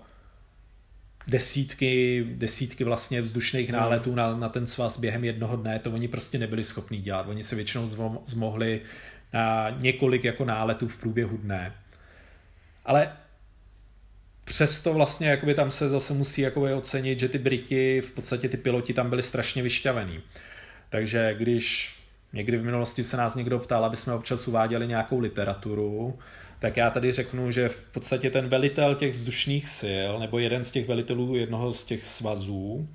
desítky, 1.27 2.25
desítky 2.29 2.83
vlastně 2.83 3.21
vzdušných 3.21 3.69
hmm. 3.69 3.79
náletů 3.79 4.15
na, 4.15 4.37
na 4.37 4.49
ten 4.49 4.67
svaz 4.67 4.99
během 4.99 5.23
jednoho 5.23 5.55
dne, 5.55 5.79
to 5.79 5.91
oni 5.91 6.07
prostě 6.07 6.37
nebyli 6.37 6.63
schopni 6.63 6.97
dělat. 6.97 7.27
Oni 7.27 7.43
se 7.43 7.55
většinou 7.55 7.87
zmohli 8.25 8.81
na 9.33 9.69
několik 9.69 10.23
jako 10.23 10.45
náletů 10.45 10.87
v 10.87 10.97
průběhu 10.97 11.37
dne. 11.37 11.73
Ale 12.85 13.11
přesto 14.43 14.93
vlastně 14.93 15.27
jakoby 15.27 15.53
tam 15.53 15.71
se 15.71 15.89
zase 15.89 16.13
musí 16.13 16.41
jakoby 16.41 16.73
ocenit, 16.73 17.19
že 17.19 17.29
ty 17.29 17.37
Briti, 17.37 18.01
v 18.01 18.11
podstatě 18.11 18.49
ty 18.49 18.57
piloti 18.57 18.93
tam 18.93 19.09
byli 19.09 19.23
strašně 19.23 19.63
vyšťavený. 19.63 20.19
Takže 20.89 21.35
když 21.37 21.95
někdy 22.33 22.57
v 22.57 22.65
minulosti 22.65 23.03
se 23.03 23.17
nás 23.17 23.35
někdo 23.35 23.59
ptal, 23.59 23.85
aby 23.85 23.97
jsme 23.97 24.13
občas 24.13 24.47
uváděli 24.47 24.87
nějakou 24.87 25.19
literaturu, 25.19 26.19
tak 26.59 26.77
já 26.77 26.89
tady 26.89 27.11
řeknu, 27.11 27.51
že 27.51 27.69
v 27.69 27.77
podstatě 27.91 28.29
ten 28.29 28.47
velitel 28.47 28.95
těch 28.95 29.15
vzdušných 29.15 29.69
sil, 29.79 30.11
nebo 30.19 30.39
jeden 30.39 30.63
z 30.63 30.71
těch 30.71 30.87
velitelů 30.87 31.35
jednoho 31.35 31.73
z 31.73 31.85
těch 31.85 32.05
svazů, 32.05 32.87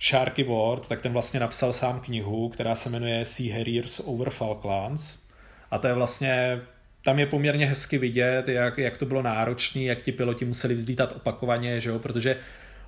Sharky 0.00 0.44
Ward, 0.44 0.88
tak 0.88 1.02
ten 1.02 1.12
vlastně 1.12 1.40
napsal 1.40 1.72
sám 1.72 2.00
knihu, 2.00 2.48
která 2.48 2.74
se 2.74 2.90
jmenuje 2.90 3.24
Sea 3.24 3.56
Harriers 3.56 4.00
over 4.04 4.30
Falklands. 4.30 5.26
A 5.70 5.78
to 5.78 5.86
je 5.86 5.94
vlastně, 5.94 6.60
tam 7.06 7.18
je 7.18 7.26
poměrně 7.26 7.66
hezky 7.66 7.98
vidět, 7.98 8.48
jak, 8.48 8.78
jak 8.78 8.98
to 8.98 9.06
bylo 9.06 9.22
náročné, 9.22 9.82
jak 9.82 10.02
ti 10.02 10.12
piloti 10.12 10.44
museli 10.44 10.74
vzlítat 10.74 11.12
opakovaně, 11.16 11.80
že 11.80 11.90
jo, 11.90 11.98
protože 11.98 12.36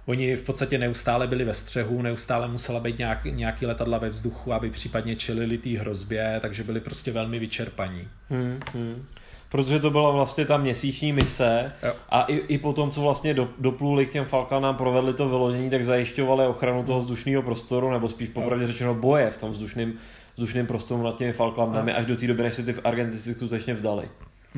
Oni 0.06 0.36
v 0.36 0.42
podstatě 0.42 0.78
neustále 0.78 1.26
byli 1.26 1.44
ve 1.44 1.54
střehu, 1.54 2.02
neustále 2.02 2.48
musela 2.48 2.80
být 2.80 2.98
nějak, 2.98 3.24
nějaký 3.24 3.66
letadla 3.66 3.98
ve 3.98 4.08
vzduchu, 4.08 4.52
aby 4.52 4.70
případně 4.70 5.16
čelili 5.16 5.58
té 5.58 5.78
hrozbě, 5.78 6.38
takže 6.40 6.64
byli 6.64 6.80
prostě 6.80 7.12
velmi 7.12 7.38
vyčerpaní. 7.38 8.08
Hmm, 8.30 8.60
hmm 8.72 9.06
protože 9.48 9.78
to 9.78 9.90
byla 9.90 10.10
vlastně 10.10 10.46
ta 10.46 10.56
měsíční 10.56 11.12
mise 11.12 11.72
jo. 11.82 11.92
a 12.08 12.22
i, 12.22 12.36
i 12.36 12.58
po 12.58 12.72
tom, 12.72 12.90
co 12.90 13.00
vlastně 13.00 13.34
do, 13.34 13.48
dopluli 13.58 14.06
k 14.06 14.12
těm 14.12 14.24
Falkanám, 14.24 14.76
provedli 14.76 15.14
to 15.14 15.28
vyložení, 15.28 15.70
tak 15.70 15.84
zajišťovali 15.84 16.46
ochranu 16.46 16.84
toho 16.84 17.00
vzdušného 17.00 17.42
prostoru, 17.42 17.90
nebo 17.90 18.08
spíš 18.08 18.28
popravdě 18.28 18.66
řečeno 18.66 18.94
boje 18.94 19.30
v 19.30 19.36
tom 19.36 19.50
vzdušném 19.50 19.92
vzdušném 20.38 20.66
prostoru 20.66 21.02
nad 21.02 21.16
těmi 21.16 21.32
Falklandami, 21.32 21.92
až 21.92 22.06
do 22.06 22.16
té 22.16 22.26
doby, 22.26 22.42
než 22.42 22.54
se 22.54 22.62
ty 22.62 22.74
Argentinci 22.84 23.34
skutečně 23.34 23.74
vzdali. 23.74 24.08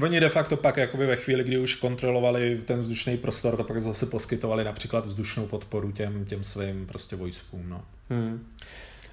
Oni 0.03 0.21
de 0.21 0.29
facto 0.29 0.57
pak 0.57 0.77
jakoby 0.77 1.07
ve 1.07 1.17
chvíli, 1.17 1.45
kdy 1.45 1.59
už 1.59 1.75
kontrolovali 1.75 2.61
ten 2.65 2.81
vzdušný 2.81 3.17
prostor, 3.17 3.57
to 3.57 3.65
pak 3.65 3.81
zase 3.81 4.07
poskytovali 4.07 4.65
například 4.65 5.07
vzdušnou 5.07 5.47
podporu 5.47 5.93
těm, 5.93 6.25
těm 6.25 6.43
svým 6.43 6.87
prostě 6.87 7.17
vojskům. 7.17 7.65
No. 7.69 7.83
Hmm. 8.11 8.47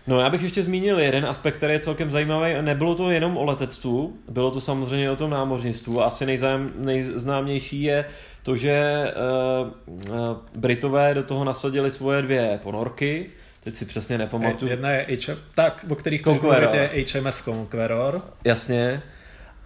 No 0.08 0.20
já 0.20 0.30
bych 0.30 0.44
ještě 0.44 0.64
zmínil 0.64 1.00
jeden 1.00 1.26
aspekt, 1.26 1.56
který 1.56 1.74
je 1.74 1.80
celkem 1.80 2.12
zajímavý. 2.12 2.54
Nebylo 2.62 2.96
to 2.96 3.12
jenom 3.12 3.38
o 3.38 3.44
letectvu, 3.44 4.18
bylo 4.30 4.52
to 4.52 4.62
samozřejmě 4.62 5.12
o 5.12 5.16
tom 5.16 5.30
námořnictvu. 5.30 6.04
Asi 6.04 6.26
nejzám, 6.26 6.72
nejznámější 6.76 7.84
je 7.84 8.06
to, 8.44 8.58
že 8.58 9.06
uh, 9.58 9.94
uh, 10.10 10.38
Britové 10.56 11.14
do 11.14 11.24
toho 11.24 11.44
nasadili 11.44 11.92
svoje 11.92 12.22
dvě 12.22 12.60
ponorky, 12.64 13.30
teď 13.68 13.76
si 13.76 13.86
přesně 13.86 14.18
nepamatuju. 14.18 14.72
Jedna 14.72 14.92
je 14.92 15.06
H- 15.28 15.38
tak, 15.56 15.86
o 15.90 15.96
kterých 15.96 16.22
chci 16.22 16.30
mluvit, 16.30 16.74
je 16.74 17.06
HMS 17.14 17.44
Conqueror. 17.44 18.22
Jasně. 18.44 19.02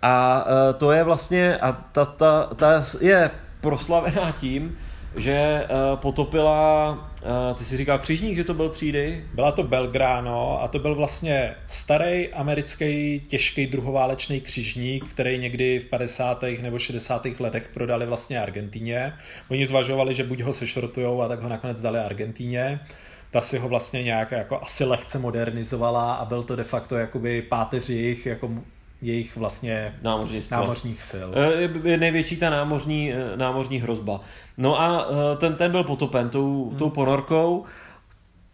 A 0.01 0.45
uh, 0.45 0.77
to 0.77 0.91
je 0.91 1.03
vlastně, 1.03 1.57
a 1.57 1.71
ta, 1.71 2.05
ta, 2.05 2.49
ta 2.55 2.83
je 3.01 3.31
proslavená 3.61 4.35
tím, 4.39 4.77
že 5.15 5.63
uh, 5.63 5.99
potopila, 5.99 6.91
uh, 6.91 7.57
ty 7.57 7.65
si 7.65 7.77
říkal 7.77 7.99
křižník, 7.99 8.35
že 8.35 8.43
to 8.43 8.53
byl 8.53 8.69
třídy? 8.69 9.25
Byla 9.33 9.51
to 9.51 9.63
Belgrano 9.63 10.61
a 10.63 10.67
to 10.67 10.79
byl 10.79 10.95
vlastně 10.95 11.55
starý 11.67 12.33
americký 12.33 13.21
těžký 13.27 13.67
druhoválečný 13.67 14.41
křižník, 14.41 15.05
který 15.09 15.37
někdy 15.37 15.79
v 15.79 15.85
50. 15.85 16.43
nebo 16.61 16.79
60. 16.79 17.27
letech 17.39 17.69
prodali 17.73 18.05
vlastně 18.05 18.41
Argentíně. 18.41 19.13
Oni 19.49 19.65
zvažovali, 19.65 20.13
že 20.13 20.23
buď 20.23 20.39
ho 20.41 20.53
sešrotujou 20.53 21.21
a 21.21 21.27
tak 21.27 21.41
ho 21.41 21.49
nakonec 21.49 21.81
dali 21.81 21.99
Argentíně. 21.99 22.79
Ta 23.31 23.41
si 23.41 23.57
ho 23.57 23.67
vlastně 23.69 24.03
nějak 24.03 24.31
jako 24.31 24.61
asi 24.61 24.85
lehce 24.85 25.19
modernizovala 25.19 26.13
a 26.13 26.25
byl 26.25 26.43
to 26.43 26.55
de 26.55 26.63
facto 26.63 26.97
jakoby 26.97 27.41
páteř 27.41 27.89
jejich 27.89 28.25
jako 28.25 28.49
jejich 29.01 29.37
vlastně 29.37 29.95
námořních 30.01 31.01
sil. 31.11 31.27
Eh, 31.35 31.89
je 31.89 31.97
největší 31.97 32.37
ta 32.37 32.49
námořní, 32.49 33.13
námořní 33.35 33.79
hrozba. 33.79 34.21
No 34.57 34.81
a 34.81 35.07
eh, 35.09 35.37
ten, 35.37 35.55
ten 35.55 35.71
byl 35.71 35.83
potopen 35.83 36.29
tou, 36.29 36.69
hmm. 36.69 36.77
tou 36.77 36.89
ponorkou, 36.89 37.65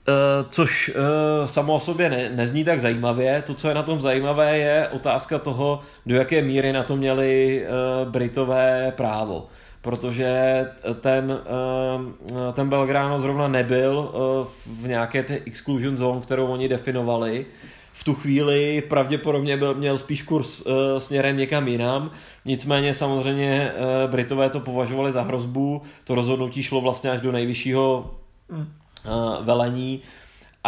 eh, 0.07 0.11
což 0.49 0.91
eh, 0.95 1.47
samo 1.47 1.73
o 1.73 1.79
sobě 1.79 2.09
ne, 2.09 2.29
nezní 2.29 2.63
tak 2.63 2.81
zajímavě. 2.81 3.41
To, 3.41 3.53
co 3.53 3.67
je 3.67 3.73
na 3.73 3.83
tom 3.83 4.01
zajímavé, 4.01 4.57
je 4.57 4.87
otázka 4.87 5.39
toho, 5.39 5.81
do 6.05 6.15
jaké 6.15 6.41
míry 6.41 6.73
na 6.73 6.83
to 6.83 6.95
měli 6.95 7.65
Britové 8.09 8.93
právo. 8.95 9.47
Protože 9.87 10.65
ten, 11.01 11.39
ten 12.53 12.69
Belgrano 12.69 13.19
zrovna 13.19 13.47
nebyl 13.47 14.11
v 14.65 14.87
nějaké 14.87 15.23
té 15.23 15.39
exclusion 15.45 15.97
zone, 15.97 16.21
kterou 16.21 16.47
oni 16.47 16.69
definovali, 16.69 17.45
v 17.93 18.03
tu 18.03 18.13
chvíli 18.13 18.83
pravděpodobně 18.89 19.57
byl, 19.57 19.73
měl 19.73 19.97
spíš 19.97 20.21
kurz 20.21 20.67
směrem 20.99 21.37
někam 21.37 21.67
jinam. 21.67 22.11
Nicméně 22.45 22.93
samozřejmě 22.93 23.71
Britové 24.07 24.49
to 24.49 24.59
považovali 24.59 25.11
za 25.11 25.21
hrozbu. 25.21 25.81
To 26.03 26.15
rozhodnutí 26.15 26.63
šlo 26.63 26.81
vlastně 26.81 27.11
až 27.11 27.21
do 27.21 27.31
nejvyššího 27.31 28.15
uh, 28.49 29.45
velení 29.45 30.01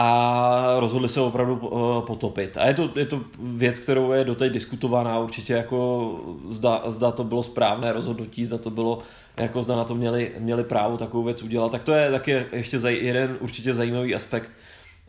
a 0.02 0.76
rozhodli 0.80 1.10
se 1.10 1.22
opravdu 1.22 1.56
uh, 1.56 2.06
potopit. 2.06 2.58
A 2.58 2.68
je 2.68 2.74
to, 2.74 2.90
je 2.96 3.06
to 3.06 3.22
věc, 3.40 3.80
kterou 3.80 4.12
je 4.12 4.24
doteď 4.24 4.54
diskutovaná 4.54 5.20
určitě 5.20 5.54
jako 5.54 6.20
zda, 6.50 6.84
zda 6.88 7.12
to 7.12 7.24
bylo 7.24 7.44
správné 7.44 7.94
rozhodnutí, 7.94 8.46
zda 8.46 8.58
to 8.58 8.70
bylo 8.70 9.00
jako 9.38 9.64
zda 9.64 9.76
na 9.76 9.84
to 9.84 9.96
měli, 9.96 10.32
měli 10.40 10.64
právo 10.64 10.98
takovou 10.98 11.24
věc 11.24 11.44
udělat. 11.44 11.72
Tak 11.72 11.84
to 11.84 11.94
je 11.94 12.12
taky 12.12 12.46
ještě 12.52 12.80
zaj, 12.80 12.96
jeden 12.96 13.38
určitě 13.40 13.74
zajímavý 13.74 14.16
aspekt 14.16 14.52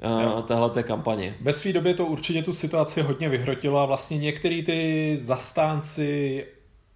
uh, 0.05 0.43
téhle 0.43 0.71
té 0.71 0.83
kampaně. 0.83 1.35
Ve 1.41 1.53
své 1.53 1.73
době 1.73 1.95
to 1.95 2.07
určitě 2.07 2.43
tu 2.43 2.53
situaci 2.53 3.03
hodně 3.03 3.29
vyhrotilo 3.29 3.79
a 3.79 3.87
vlastně 3.87 4.19
některý 4.19 4.63
ty 4.63 5.17
zastánci 5.21 6.45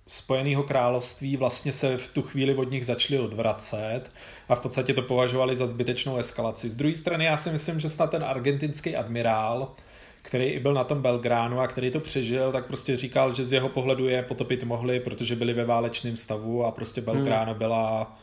Spojeného 0.06 0.62
království 0.62 1.36
vlastně 1.36 1.72
se 1.72 1.96
v 1.96 2.14
tu 2.14 2.22
chvíli 2.22 2.54
od 2.54 2.70
nich 2.70 2.86
začali 2.86 3.20
odvracet 3.20 4.02
a 4.48 4.54
v 4.54 4.60
podstatě 4.60 4.94
to 4.94 5.02
považovali 5.02 5.56
za 5.56 5.66
zbytečnou 5.66 6.16
eskalaci. 6.16 6.70
Z 6.70 6.76
druhé 6.76 6.94
strany 6.94 7.24
já 7.24 7.36
si 7.36 7.50
myslím, 7.50 7.80
že 7.80 7.88
snad 7.88 8.10
ten 8.10 8.24
argentinský 8.24 8.96
admirál, 8.96 9.72
který 10.22 10.44
i 10.44 10.60
byl 10.60 10.74
na 10.74 10.84
tom 10.84 11.02
Belgránu 11.02 11.60
a 11.60 11.66
který 11.66 11.90
to 11.90 12.00
přežil, 12.00 12.52
tak 12.52 12.66
prostě 12.66 12.96
říkal, 12.96 13.34
že 13.34 13.44
z 13.44 13.52
jeho 13.52 13.68
pohledu 13.68 14.08
je 14.08 14.22
potopit 14.22 14.64
mohli, 14.64 15.00
protože 15.00 15.36
byli 15.36 15.52
ve 15.52 15.64
válečném 15.64 16.16
stavu 16.16 16.64
a 16.64 16.70
prostě 16.70 17.00
Belgráno 17.00 17.50
hmm. 17.50 17.58
byla 17.58 18.16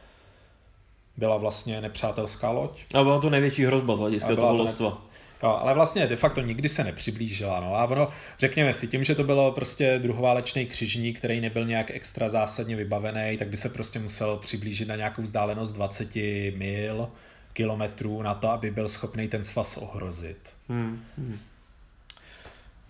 byla 1.18 1.38
vlastně 1.38 1.82
nepřátelská 1.82 2.52
loď. 2.52 2.72
A 2.94 3.04
byla 3.04 3.22
to 3.22 3.30
největší 3.30 3.66
hrozba 3.66 3.96
z 3.96 4.00
hlediska 4.00 4.36
toho 4.36 4.54
loďstva. 4.54 5.02
Jo, 5.44 5.50
ale 5.62 5.74
vlastně 5.74 6.08
de 6.08 6.16
facto 6.16 6.42
nikdy 6.42 6.70
se 6.70 6.84
nepřiblížila. 6.84 7.60
No. 7.60 7.76
A 7.76 7.86
ono, 7.86 8.08
řekněme 8.40 8.74
si, 8.74 8.88
tím, 8.88 9.04
že 9.04 9.16
to 9.16 9.24
bylo 9.24 9.52
prostě 9.52 10.00
druhoválečný 10.00 10.66
křižník, 10.66 11.18
který 11.18 11.42
nebyl 11.42 11.66
nějak 11.66 11.92
extra 11.92 12.30
zásadně 12.30 12.76
vybavený, 12.76 13.38
tak 13.38 13.48
by 13.48 13.58
se 13.58 13.70
prostě 13.70 14.00
musel 14.00 14.38
přiblížit 14.38 14.88
na 14.88 14.96
nějakou 14.96 15.22
vzdálenost 15.22 15.72
20 15.72 16.16
mil, 16.56 17.10
kilometrů 17.54 18.22
na 18.22 18.34
to, 18.34 18.50
aby 18.50 18.72
byl 18.72 18.88
schopný 18.88 19.28
ten 19.28 19.44
svaz 19.44 19.78
ohrozit. 19.78 20.54
Hmm. 20.70 21.04
Hmm. 21.18 21.40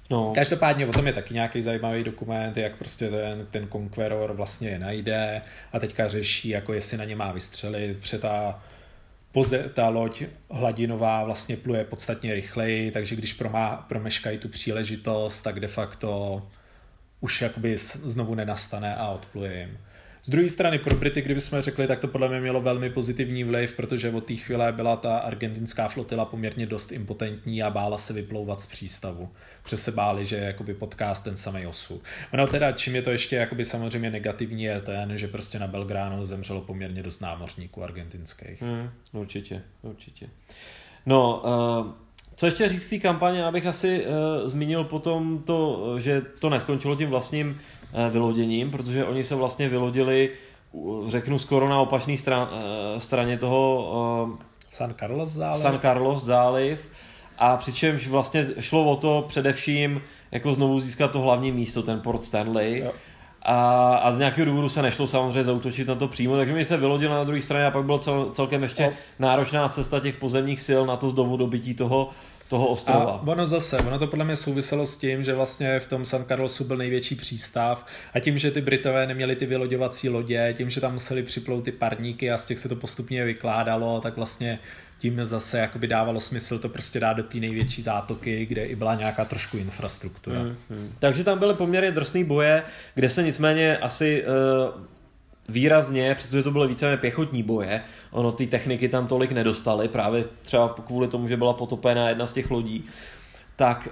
No. 0.09 0.31
Každopádně 0.35 0.87
o 0.87 0.91
tom 0.91 1.07
je 1.07 1.13
taky 1.13 1.33
nějaký 1.33 1.63
zajímavý 1.63 2.03
dokument, 2.03 2.57
jak 2.57 2.75
prostě 2.75 3.09
ten, 3.09 3.47
ten 3.51 3.67
Conqueror 3.71 4.33
vlastně 4.33 4.69
je 4.69 4.79
najde 4.79 5.41
a 5.73 5.79
teďka 5.79 6.07
řeší, 6.07 6.49
jako 6.49 6.73
jestli 6.73 6.97
na 6.97 7.05
ně 7.05 7.15
má 7.15 7.31
vystřelit, 7.31 7.97
protože 7.97 8.19
ta, 8.19 8.63
poze, 9.31 9.69
ta 9.73 9.89
loď 9.89 10.23
hladinová 10.49 11.23
vlastně 11.23 11.57
pluje 11.57 11.85
podstatně 11.85 12.33
rychleji, 12.33 12.91
takže 12.91 13.15
když 13.15 13.33
promá, 13.33 13.85
promeškají 13.89 14.37
tu 14.37 14.49
příležitost, 14.49 15.41
tak 15.41 15.59
de 15.59 15.67
facto 15.67 16.41
už 17.19 17.41
jakoby 17.41 17.77
znovu 17.77 18.35
nenastane 18.35 18.95
a 18.95 19.07
odpluje 19.09 19.59
jim. 19.59 19.77
Z 20.23 20.29
druhé 20.29 20.49
strany 20.49 20.79
pro 20.79 20.95
Brity, 20.95 21.21
kdybychom 21.21 21.61
řekli, 21.61 21.87
tak 21.87 21.99
to 21.99 22.07
podle 22.07 22.29
mě 22.29 22.39
mělo 22.39 22.61
velmi 22.61 22.89
pozitivní 22.89 23.43
vliv, 23.43 23.75
protože 23.75 24.09
od 24.09 24.25
té 24.25 24.35
chvíle 24.35 24.71
byla 24.71 24.95
ta 24.95 25.17
argentinská 25.17 25.87
flotila 25.87 26.25
poměrně 26.25 26.65
dost 26.65 26.91
impotentní 26.91 27.63
a 27.63 27.69
bála 27.69 27.97
se 27.97 28.13
vyplouvat 28.13 28.61
z 28.61 28.65
přístavu. 28.65 29.29
Přes 29.63 29.83
se 29.83 29.91
báli, 29.91 30.25
že 30.25 30.35
jakoby 30.35 30.73
potká 30.73 31.13
ten 31.13 31.35
samý 31.35 31.65
osud. 31.65 32.01
No 32.33 32.47
teda, 32.47 32.71
čím 32.71 32.95
je 32.95 33.01
to 33.01 33.11
ještě 33.11 33.35
jakoby 33.35 33.65
samozřejmě 33.65 34.11
negativní, 34.11 34.63
je 34.63 34.81
ten, 34.81 35.17
že 35.17 35.27
prostě 35.27 35.59
na 35.59 35.67
Belgránu 35.67 36.25
zemřelo 36.25 36.61
poměrně 36.61 37.03
dost 37.03 37.19
námořníků 37.19 37.83
argentinských. 37.83 38.61
Hmm, 38.61 38.89
určitě, 39.13 39.61
určitě. 39.81 40.29
No, 41.05 41.43
uh... 41.85 41.91
Co 42.35 42.45
ještě 42.45 42.69
říct 42.69 42.85
k 42.85 42.89
té 42.89 42.99
kampaně, 42.99 43.45
abych 43.45 43.65
asi 43.65 44.05
uh, 44.05 44.49
zmínil 44.49 44.83
potom 44.83 45.43
to, 45.45 45.95
že 45.99 46.21
to 46.39 46.49
neskončilo 46.49 46.95
tím 46.95 47.09
vlastním 47.09 47.59
Eh, 47.80 47.80
vyloděním, 48.09 48.71
protože 48.71 49.05
oni 49.05 49.23
se 49.23 49.35
vlastně 49.35 49.69
vylodili 49.69 50.29
řeknu 51.07 51.39
skoro 51.39 51.69
na 51.69 51.79
opačné 51.79 52.17
stran, 52.17 52.49
straně 52.97 53.37
toho 53.37 54.37
San 54.71 54.95
Carlos 54.99 55.29
záliv. 55.29 55.61
San 55.61 55.79
Carlos 55.79 56.23
záliv 56.23 56.79
a 57.37 57.57
přičemž 57.57 58.07
vlastně 58.07 58.47
šlo 58.59 58.91
o 58.91 58.95
to 58.95 59.25
především 59.27 60.01
jako 60.31 60.53
znovu 60.53 60.79
získat 60.81 61.11
to 61.11 61.19
hlavní 61.19 61.51
místo, 61.51 61.83
ten 61.83 61.99
Port 61.99 62.23
Stanley. 62.23 62.79
Jo. 62.79 62.91
A, 63.41 63.95
a 63.95 64.11
z 64.11 64.19
nějakého 64.19 64.45
důvodu 64.45 64.69
se 64.69 64.81
nešlo 64.81 65.07
samozřejmě 65.07 65.43
zautočit 65.43 65.87
na 65.87 65.95
to 65.95 66.07
přímo, 66.07 66.37
takže 66.37 66.53
mi 66.53 66.65
se 66.65 66.77
vylodil 66.77 67.09
na 67.09 67.23
druhé 67.23 67.41
straně 67.41 67.65
a 67.65 67.71
pak 67.71 67.85
byla 67.85 67.99
cel, 67.99 68.27
celkem 68.31 68.63
ještě 68.63 68.83
no. 68.83 69.27
náročná 69.27 69.69
cesta 69.69 69.99
těch 69.99 70.15
pozemních 70.15 70.61
sil 70.67 70.81
na 70.85 70.97
to 70.97 71.09
znovu 71.09 71.37
dobytí 71.37 71.73
toho, 71.73 72.09
toho 72.51 72.67
ostrova. 72.67 73.11
A 73.11 73.21
ono 73.27 73.47
zase, 73.47 73.77
ono 73.77 73.99
to 73.99 74.07
podle 74.07 74.25
mě 74.25 74.35
souviselo 74.35 74.87
s 74.87 74.97
tím, 74.97 75.23
že 75.23 75.33
vlastně 75.33 75.79
v 75.79 75.87
tom 75.87 76.05
San 76.05 76.25
Carlosu 76.25 76.63
byl 76.63 76.77
největší 76.77 77.15
přístav 77.15 77.85
a 78.13 78.19
tím, 78.19 78.39
že 78.39 78.51
ty 78.51 78.61
Britové 78.61 79.07
neměli 79.07 79.35
ty 79.35 79.45
vyloďovací 79.45 80.09
lodě, 80.09 80.53
tím, 80.57 80.69
že 80.69 80.81
tam 80.81 80.93
museli 80.93 81.23
připlout 81.23 81.61
ty 81.61 81.71
parníky 81.71 82.31
a 82.31 82.37
z 82.37 82.45
těch 82.45 82.59
se 82.59 82.69
to 82.69 82.75
postupně 82.75 83.25
vykládalo, 83.25 84.01
tak 84.01 84.15
vlastně 84.15 84.59
tím 84.99 85.25
zase 85.25 85.59
jakoby 85.59 85.87
dávalo 85.87 86.19
smysl 86.19 86.59
to 86.59 86.69
prostě 86.69 86.99
dát 86.99 87.13
do 87.13 87.23
té 87.23 87.37
největší 87.37 87.81
zátoky, 87.81 88.45
kde 88.45 88.65
i 88.65 88.75
byla 88.75 88.95
nějaká 88.95 89.25
trošku 89.25 89.57
infrastruktura. 89.57 90.39
Hmm, 90.39 90.55
hmm. 90.69 90.93
Takže 90.99 91.23
tam 91.23 91.39
byly 91.39 91.53
poměrně 91.53 91.91
drsné 91.91 92.23
boje, 92.23 92.63
kde 92.95 93.09
se 93.09 93.23
nicméně 93.23 93.77
asi 93.77 94.23
uh, 94.23 94.81
výrazně, 95.51 96.15
protože 96.15 96.43
to 96.43 96.51
byly 96.51 96.67
více 96.67 96.97
pěchotní 96.97 97.43
boje, 97.43 97.81
ono 98.11 98.31
ty 98.31 98.47
techniky 98.47 98.89
tam 98.89 99.07
tolik 99.07 99.31
nedostali, 99.31 99.87
právě 99.87 100.25
třeba 100.41 100.75
kvůli 100.87 101.07
tomu, 101.07 101.27
že 101.27 101.37
byla 101.37 101.53
potopená 101.53 102.09
jedna 102.09 102.27
z 102.27 102.33
těch 102.33 102.51
lodí, 102.51 102.85
tak 103.55 103.89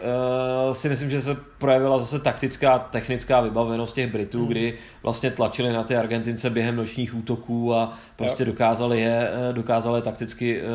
uh, 0.68 0.74
si 0.74 0.90
myslím, 0.90 1.10
že 1.10 1.22
se 1.22 1.38
projevila 1.58 2.00
zase 2.00 2.20
taktická, 2.20 2.80
technická 2.80 3.42
vybavenost 3.42 3.96
těch 3.96 4.12
Britů, 4.12 4.40
mm. 4.40 4.48
kdy 4.48 4.78
vlastně 5.04 5.32
tlačili 5.32 5.74
na 5.74 5.84
ty 5.84 5.96
Argentince 5.96 6.50
během 6.50 6.76
nočních 6.76 7.16
útoků 7.16 7.76
a 7.76 7.98
prostě 8.16 8.46
dokázali 8.46 9.02
je, 9.02 9.30
eh, 9.30 9.54
dokázali 9.54 10.02
takticky 10.02 10.62
uh, 10.62 10.68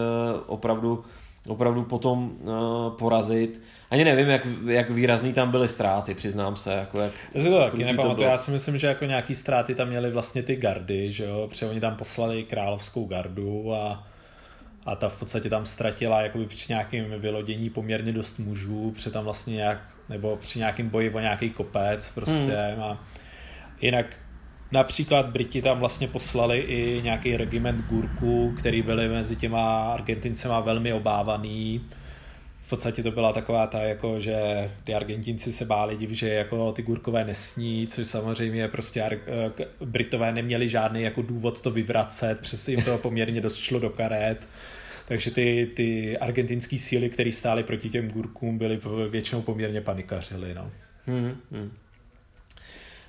opravdu, 0.47 1.05
opravdu 1.47 1.83
potom 1.83 2.31
uh, 2.31 2.97
porazit. 2.99 3.61
Ani 3.95 4.05
nevím, 4.05 4.29
jak, 4.29 4.47
jak 4.67 4.91
výrazný 4.91 5.33
tam 5.33 5.51
byly 5.51 5.69
ztráty, 5.69 6.15
přiznám 6.15 6.57
se. 6.57 6.73
Jako 6.73 7.01
jak, 7.01 7.13
já 7.35 7.43
si 7.43 7.49
to 7.49 7.59
taky 7.59 7.85
nepamatuju, 7.85 8.29
já 8.29 8.37
si 8.37 8.51
myslím, 8.51 8.79
že 8.79 8.87
jako 8.87 9.05
nějaký 9.05 9.35
ztráty 9.35 9.75
tam 9.75 9.89
měly 9.89 10.11
vlastně 10.11 10.43
ty 10.43 10.57
gardy, 10.57 11.13
že 11.13 11.25
jo, 11.25 11.47
protože 11.51 11.67
oni 11.67 11.81
tam 11.81 11.97
poslali 11.97 12.45
královskou 12.45 13.05
gardu 13.07 13.75
a 13.75 14.07
a 14.87 14.97
ta 14.97 15.09
v 15.09 15.19
podstatě 15.19 15.51
tam 15.51 15.67
ztratila 15.67 16.23
jakoby 16.23 16.47
při 16.47 16.67
nějakém 16.69 17.05
vylodění 17.19 17.71
poměrně 17.71 18.13
dost 18.13 18.39
mužů, 18.39 18.91
při 18.91 19.11
tam 19.11 19.25
vlastně 19.25 19.55
nějak, 19.55 19.79
nebo 20.09 20.37
při 20.37 20.59
nějakém 20.59 20.89
boji 20.89 21.11
o 21.11 21.21
nějaký 21.21 21.51
kopec 21.51 22.15
prostě 22.15 22.57
hmm. 22.75 22.83
a 22.83 23.05
jinak 23.81 24.07
například 24.73 25.27
Briti 25.27 25.63
tam 25.63 25.79
vlastně 25.79 26.09
poslali 26.09 26.59
i 26.59 27.01
nějaký 27.03 27.37
regiment 27.37 27.85
Gurku, 27.87 28.55
který 28.59 28.83
byli 28.83 29.09
mezi 29.09 29.37
těma 29.37 29.93
Argentincema 29.93 30.61
velmi 30.61 30.93
obávaný, 30.93 31.81
podstatě 32.75 33.03
to 33.03 33.11
byla 33.11 33.33
taková 33.33 33.67
ta, 33.67 33.81
jako, 33.81 34.21
že 34.21 34.37
ty 34.85 34.95
Argentinci 34.95 35.53
se 35.53 35.65
báli 35.65 35.97
div, 35.97 36.11
že 36.11 36.29
jako 36.29 36.73
ty 36.73 36.83
Gurkové 36.83 37.25
nesní, 37.25 37.87
což 37.87 38.07
samozřejmě 38.07 38.69
prostě 38.69 39.03
Ar- 39.03 39.19
eh, 39.27 39.67
Britové 39.85 40.33
neměli 40.33 40.69
žádný 40.69 41.03
jako 41.03 41.23
důvod 41.23 41.63
to 41.63 41.71
vyvracet, 41.71 42.41
přes 42.41 42.69
jim 42.69 42.83
to 42.83 42.99
poměrně 42.99 43.41
dost 43.41 43.57
šlo 43.57 43.79
do 43.79 43.91
karet. 43.91 44.49
Takže 45.09 45.31
ty, 45.31 45.71
ty 45.77 46.19
argentinské 46.19 46.79
síly, 46.79 47.11
které 47.11 47.33
stály 47.33 47.63
proti 47.63 47.91
těm 47.91 48.09
Gurkům, 48.09 48.59
byly 48.59 48.81
většinou 49.11 49.43
poměrně 49.43 49.81
panikařily. 49.81 50.55
No. 50.55 50.71
Hmm, 51.07 51.37
hmm. 51.53 51.73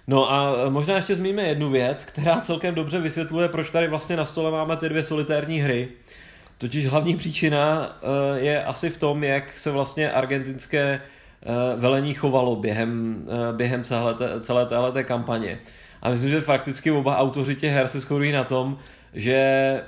No 0.08 0.32
a 0.32 0.70
možná 0.70 0.96
ještě 0.96 1.16
zmíníme 1.16 1.44
jednu 1.44 1.70
věc, 1.70 2.06
která 2.06 2.42
celkem 2.42 2.76
dobře 2.76 3.00
vysvětluje, 3.00 3.48
proč 3.50 3.70
tady 3.70 3.88
vlastně 3.88 4.16
na 4.16 4.26
stole 4.26 4.52
máme 4.52 4.78
ty 4.78 4.90
dvě 4.90 5.04
solitérní 5.04 5.60
hry. 5.60 5.88
Totiž 6.58 6.88
hlavní 6.88 7.18
příčina 7.18 7.90
eh, 8.02 8.40
je 8.40 8.64
asi 8.64 8.90
v 8.90 9.00
tom, 9.00 9.24
jak 9.24 9.58
se 9.58 9.72
vlastně 9.72 10.12
argentinské 10.12 10.82
eh, 10.82 11.50
velení 11.76 12.14
chovalo 12.14 12.56
během, 12.56 13.24
eh, 13.28 13.54
během 13.54 13.84
celé, 13.84 14.16
celé 14.42 14.66
téhleté 14.66 15.04
kampaně. 15.04 15.60
A 16.02 16.10
myslím, 16.10 16.30
že 16.30 16.42
fakticky 16.42 16.92
oba 16.92 17.18
autoři 17.18 17.56
těch 17.56 17.74
her 17.74 17.88
se 17.88 18.00
shodují 18.00 18.32
na 18.32 18.44
tom, 18.44 18.78
že 19.14 19.82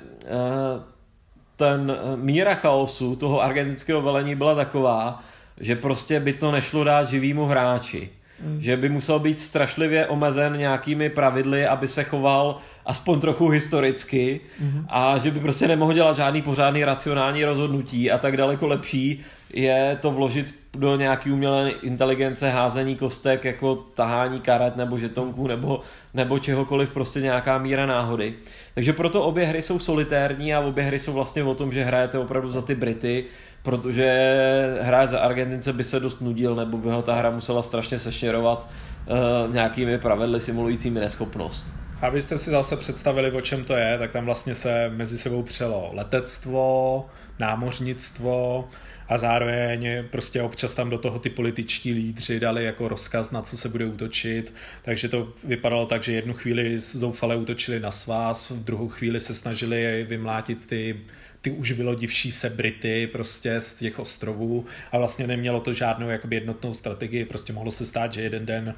ten 1.56 1.98
míra 2.16 2.56
chaosu 2.56 3.16
toho 3.16 3.42
argentinského 3.42 4.02
velení 4.02 4.36
byla 4.36 4.56
taková, 4.56 5.24
že 5.60 5.76
prostě 5.76 6.20
by 6.20 6.34
to 6.34 6.52
nešlo 6.52 6.84
dát 6.84 7.10
živýmu 7.10 7.46
hráči. 7.46 8.10
Mm. 8.42 8.62
Že 8.62 8.78
by 8.78 8.90
musel 8.90 9.20
být 9.20 9.40
strašlivě 9.40 10.08
omezen 10.08 10.58
nějakými 10.58 11.10
pravidly, 11.10 11.68
aby 11.68 11.88
se 11.88 12.04
choval 12.04 12.58
aspoň 12.88 13.20
trochu 13.22 13.50
historicky 13.50 14.42
mm-hmm. 14.64 14.86
a 14.90 15.18
že 15.18 15.32
by 15.32 15.40
prostě 15.40 15.68
nemohl 15.68 15.94
dělat 15.94 16.16
žádný 16.16 16.42
pořádný 16.42 16.86
racionální 16.86 17.46
rozhodnutí 17.46 18.12
a 18.12 18.18
tak 18.18 18.38
daleko 18.38 18.68
lepší 18.68 19.26
je 19.54 19.98
to 20.02 20.12
vložit 20.12 20.56
do 20.74 20.96
nějaký 20.96 21.32
umělé 21.32 21.70
inteligence, 21.70 22.50
házení 22.50 22.96
kostek, 22.96 23.46
jako 23.46 23.76
tahání 23.76 24.42
karet 24.42 24.76
nebo 24.76 24.98
žetonků 24.98 25.48
nebo, 25.48 25.82
nebo 26.14 26.40
čehokoliv, 26.40 26.94
prostě 26.94 27.22
nějaká 27.22 27.58
míra 27.58 27.86
náhody. 27.86 28.34
Takže 28.74 28.94
proto 28.94 29.24
obě 29.24 29.46
hry 29.46 29.62
jsou 29.62 29.80
solitérní 29.80 30.54
a 30.54 30.60
obě 30.60 30.84
hry 30.84 31.00
jsou 31.00 31.14
vlastně 31.14 31.44
o 31.44 31.56
tom, 31.56 31.72
že 31.72 31.84
hrajete 31.84 32.18
opravdu 32.18 32.52
za 32.52 32.62
ty 32.62 32.76
Brity, 32.76 33.26
protože 33.64 34.38
hráč 34.82 35.10
za 35.10 35.20
Argentince 35.20 35.74
by 35.74 35.84
se 35.84 36.00
dost 36.00 36.22
nudil, 36.22 36.56
nebo 36.56 36.78
by 36.78 36.90
ho 36.90 37.02
ta 37.02 37.16
hra 37.16 37.30
musela 37.30 37.64
strašně 37.64 38.00
sešerovat 38.00 38.70
uh, 39.48 39.54
nějakými 39.54 39.98
pravidly 39.98 40.40
simulujícími 40.40 41.00
neschopnost. 41.00 41.77
Abyste 42.02 42.38
si 42.38 42.50
zase 42.50 42.78
představili, 42.78 43.32
o 43.32 43.42
čem 43.42 43.64
to 43.64 43.74
je, 43.74 43.98
tak 43.98 44.12
tam 44.12 44.26
vlastně 44.26 44.56
se 44.56 44.90
mezi 44.90 45.18
sebou 45.18 45.44
přelo 45.44 45.90
letectvo, 45.94 47.10
námořnictvo 47.40 48.70
a 49.10 49.18
zároveň 49.18 50.04
prostě 50.12 50.42
občas 50.42 50.76
tam 50.76 50.90
do 50.90 50.98
toho 50.98 51.20
ty 51.20 51.30
političtí 51.30 51.94
lídři 51.94 52.40
dali 52.40 52.66
jako 52.66 52.88
rozkaz, 52.88 53.32
na 53.32 53.42
co 53.42 53.58
se 53.58 53.70
bude 53.70 53.86
útočit, 53.86 54.54
takže 54.82 55.10
to 55.10 55.34
vypadalo 55.44 55.86
tak, 55.86 56.04
že 56.04 56.12
jednu 56.12 56.34
chvíli 56.34 56.80
zoufale 56.80 57.36
útočili 57.36 57.80
na 57.80 57.92
svás, 57.92 58.50
v 58.50 58.64
druhou 58.64 58.90
chvíli 58.90 59.20
se 59.20 59.36
snažili 59.36 60.06
vymlátit 60.10 60.68
ty 60.68 61.00
ty 61.42 61.52
už 61.52 61.72
vylodivší 61.72 62.32
se 62.32 62.50
Brity 62.50 63.08
prostě 63.08 63.60
z 63.60 63.76
těch 63.76 64.00
ostrovů. 64.00 64.66
A 64.92 64.98
vlastně 64.98 65.28
nemělo 65.28 65.60
to 65.60 65.74
žádnou 65.74 66.10
jakoby 66.10 66.36
jednotnou 66.36 66.74
strategii, 66.74 67.26
prostě 67.26 67.54
mohlo 67.54 67.72
se 67.72 67.86
stát, 67.86 68.14
že 68.14 68.22
jeden 68.22 68.46
den 68.46 68.76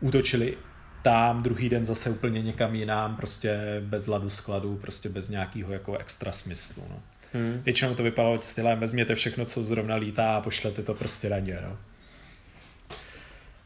útočili 0.00 0.56
tam, 1.02 1.42
druhý 1.42 1.68
den 1.68 1.84
zase 1.84 2.10
úplně 2.10 2.42
někam 2.42 2.74
jinam, 2.74 3.16
prostě 3.16 3.58
bez 3.80 4.06
ladu 4.06 4.30
skladu, 4.30 4.76
prostě 4.76 5.08
bez 5.08 5.28
nějakého 5.28 5.72
jako 5.72 5.96
extra 5.96 6.32
smyslu. 6.32 6.82
No. 6.90 7.02
Hmm. 7.32 7.62
Většinou 7.64 7.94
to 7.94 8.02
vypadalo 8.02 8.42
stylem, 8.42 8.78
vezměte 8.78 9.14
všechno, 9.14 9.44
co 9.44 9.64
zrovna 9.64 9.94
lítá 9.94 10.36
a 10.36 10.40
pošlete 10.40 10.82
to 10.82 10.94
prostě 10.94 11.28
raně. 11.28 11.58
No. 11.62 11.76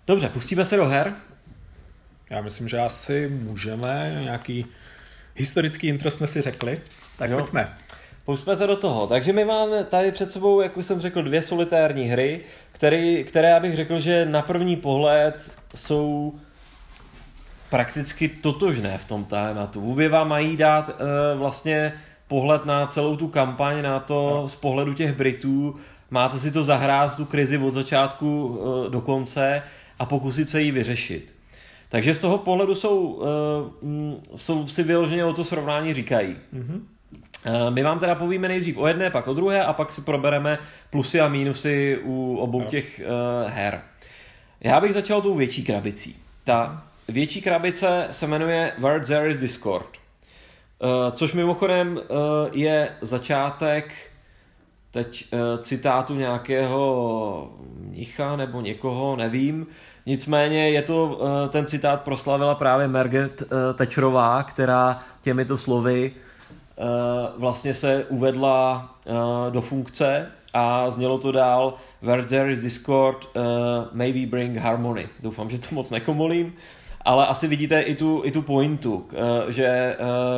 Dobře, 0.06 0.28
pustíme 0.28 0.64
se 0.64 0.76
do 0.76 0.86
her. 0.86 1.14
Já 2.30 2.42
myslím, 2.42 2.68
že 2.68 2.78
asi 2.78 3.28
můžeme, 3.28 4.18
nějaký 4.22 4.66
historický 5.34 5.86
intro 5.86 6.10
jsme 6.10 6.26
si 6.26 6.42
řekli, 6.42 6.80
tak 7.18 7.30
jo. 7.30 7.38
pojďme. 7.38 7.76
Pustíme 8.24 8.56
se 8.56 8.66
do 8.66 8.76
toho. 8.76 9.06
Takže 9.06 9.32
my 9.32 9.44
máme 9.44 9.84
tady 9.84 10.12
před 10.12 10.32
sebou, 10.32 10.60
jak 10.60 10.76
už 10.76 10.86
jsem 10.86 11.00
řekl, 11.00 11.22
dvě 11.22 11.42
solitérní 11.42 12.04
hry, 12.04 12.40
které, 12.72 13.22
které 13.22 13.50
já 13.50 13.60
bych 13.60 13.76
řekl, 13.76 14.00
že 14.00 14.26
na 14.26 14.42
první 14.42 14.76
pohled 14.76 15.58
jsou 15.74 16.34
prakticky 17.70 18.28
totožné 18.28 18.98
v 18.98 19.08
tom 19.08 19.24
tématu. 19.24 19.92
Obě 19.92 20.08
vám 20.08 20.28
mají 20.28 20.56
dát 20.56 20.88
uh, 20.88 21.38
vlastně 21.38 21.92
pohled 22.28 22.64
na 22.64 22.86
celou 22.86 23.16
tu 23.16 23.28
kampaň, 23.28 23.82
na 23.82 24.00
to 24.00 24.40
no. 24.42 24.48
z 24.48 24.56
pohledu 24.56 24.94
těch 24.94 25.16
Britů. 25.16 25.76
Máte 26.10 26.38
si 26.38 26.52
to 26.52 26.64
zahrát, 26.64 27.16
tu 27.16 27.24
krizi 27.24 27.58
od 27.58 27.74
začátku 27.74 28.46
uh, 28.46 28.90
do 28.90 29.00
konce 29.00 29.62
a 29.98 30.06
pokusit 30.06 30.48
se 30.48 30.62
ji 30.62 30.70
vyřešit. 30.70 31.34
Takže 31.88 32.14
z 32.14 32.20
toho 32.20 32.38
pohledu 32.38 32.74
jsou, 32.74 33.06
uh, 33.06 34.14
jsou 34.36 34.68
si 34.68 34.82
vyloženě 34.82 35.24
o 35.24 35.32
to 35.32 35.44
srovnání 35.44 35.94
říkají. 35.94 36.36
Mm-hmm. 36.54 36.80
My 37.70 37.82
vám 37.82 37.98
teda 37.98 38.14
povíme 38.14 38.48
nejdřív 38.48 38.78
o 38.78 38.86
jedné, 38.86 39.10
pak 39.10 39.28
o 39.28 39.34
druhé 39.34 39.64
a 39.64 39.72
pak 39.72 39.92
si 39.92 40.00
probereme 40.00 40.58
plusy 40.90 41.20
a 41.20 41.28
mínusy 41.28 41.98
u 42.02 42.36
obou 42.36 42.60
no. 42.60 42.66
těch 42.66 43.00
uh, 43.04 43.50
her. 43.50 43.80
Já 44.60 44.80
bych 44.80 44.92
začal 44.92 45.22
tou 45.22 45.34
větší 45.34 45.64
krabicí. 45.64 46.16
Ta 46.44 46.84
větší 47.08 47.42
krabice 47.42 48.08
se 48.10 48.26
jmenuje 48.26 48.72
Where 48.78 49.00
There 49.00 49.30
is 49.30 49.40
Discord. 49.40 49.86
Uh, 49.86 50.88
což 51.12 51.32
mimochodem 51.32 51.96
uh, 51.96 52.02
je 52.52 52.88
začátek 53.00 53.94
teď 54.90 55.24
uh, 55.32 55.62
citátu 55.62 56.14
nějakého 56.14 57.50
mnicha 57.78 58.36
nebo 58.36 58.60
někoho, 58.60 59.16
nevím. 59.16 59.66
Nicméně 60.06 60.70
je 60.70 60.82
to, 60.82 61.20
ten 61.48 61.66
citát 61.66 62.02
proslavila 62.02 62.54
právě 62.54 62.88
Margaret 62.88 63.42
Thatcherová, 63.74 64.42
která 64.42 64.98
těmito 65.20 65.58
slovy 65.58 66.12
vlastně 67.38 67.74
se 67.74 68.04
uvedla 68.08 68.90
do 69.50 69.60
funkce 69.60 70.26
a 70.54 70.90
znělo 70.90 71.18
to 71.18 71.32
dál 71.32 71.74
Where 72.02 72.22
there 72.22 72.52
is 72.52 72.62
discord, 72.62 73.28
uh, 73.36 73.42
may 73.92 74.12
we 74.12 74.26
bring 74.26 74.56
harmony. 74.56 75.08
Doufám, 75.20 75.50
že 75.50 75.58
to 75.58 75.74
moc 75.74 75.90
nekomolím. 75.90 76.54
Ale 77.04 77.26
asi 77.26 77.48
vidíte 77.48 77.80
i 77.80 77.94
tu, 77.94 78.22
i 78.24 78.30
tu 78.30 78.42
pointu, 78.42 79.08
eh, 79.12 79.52
že 79.52 79.66
eh, 79.66 79.96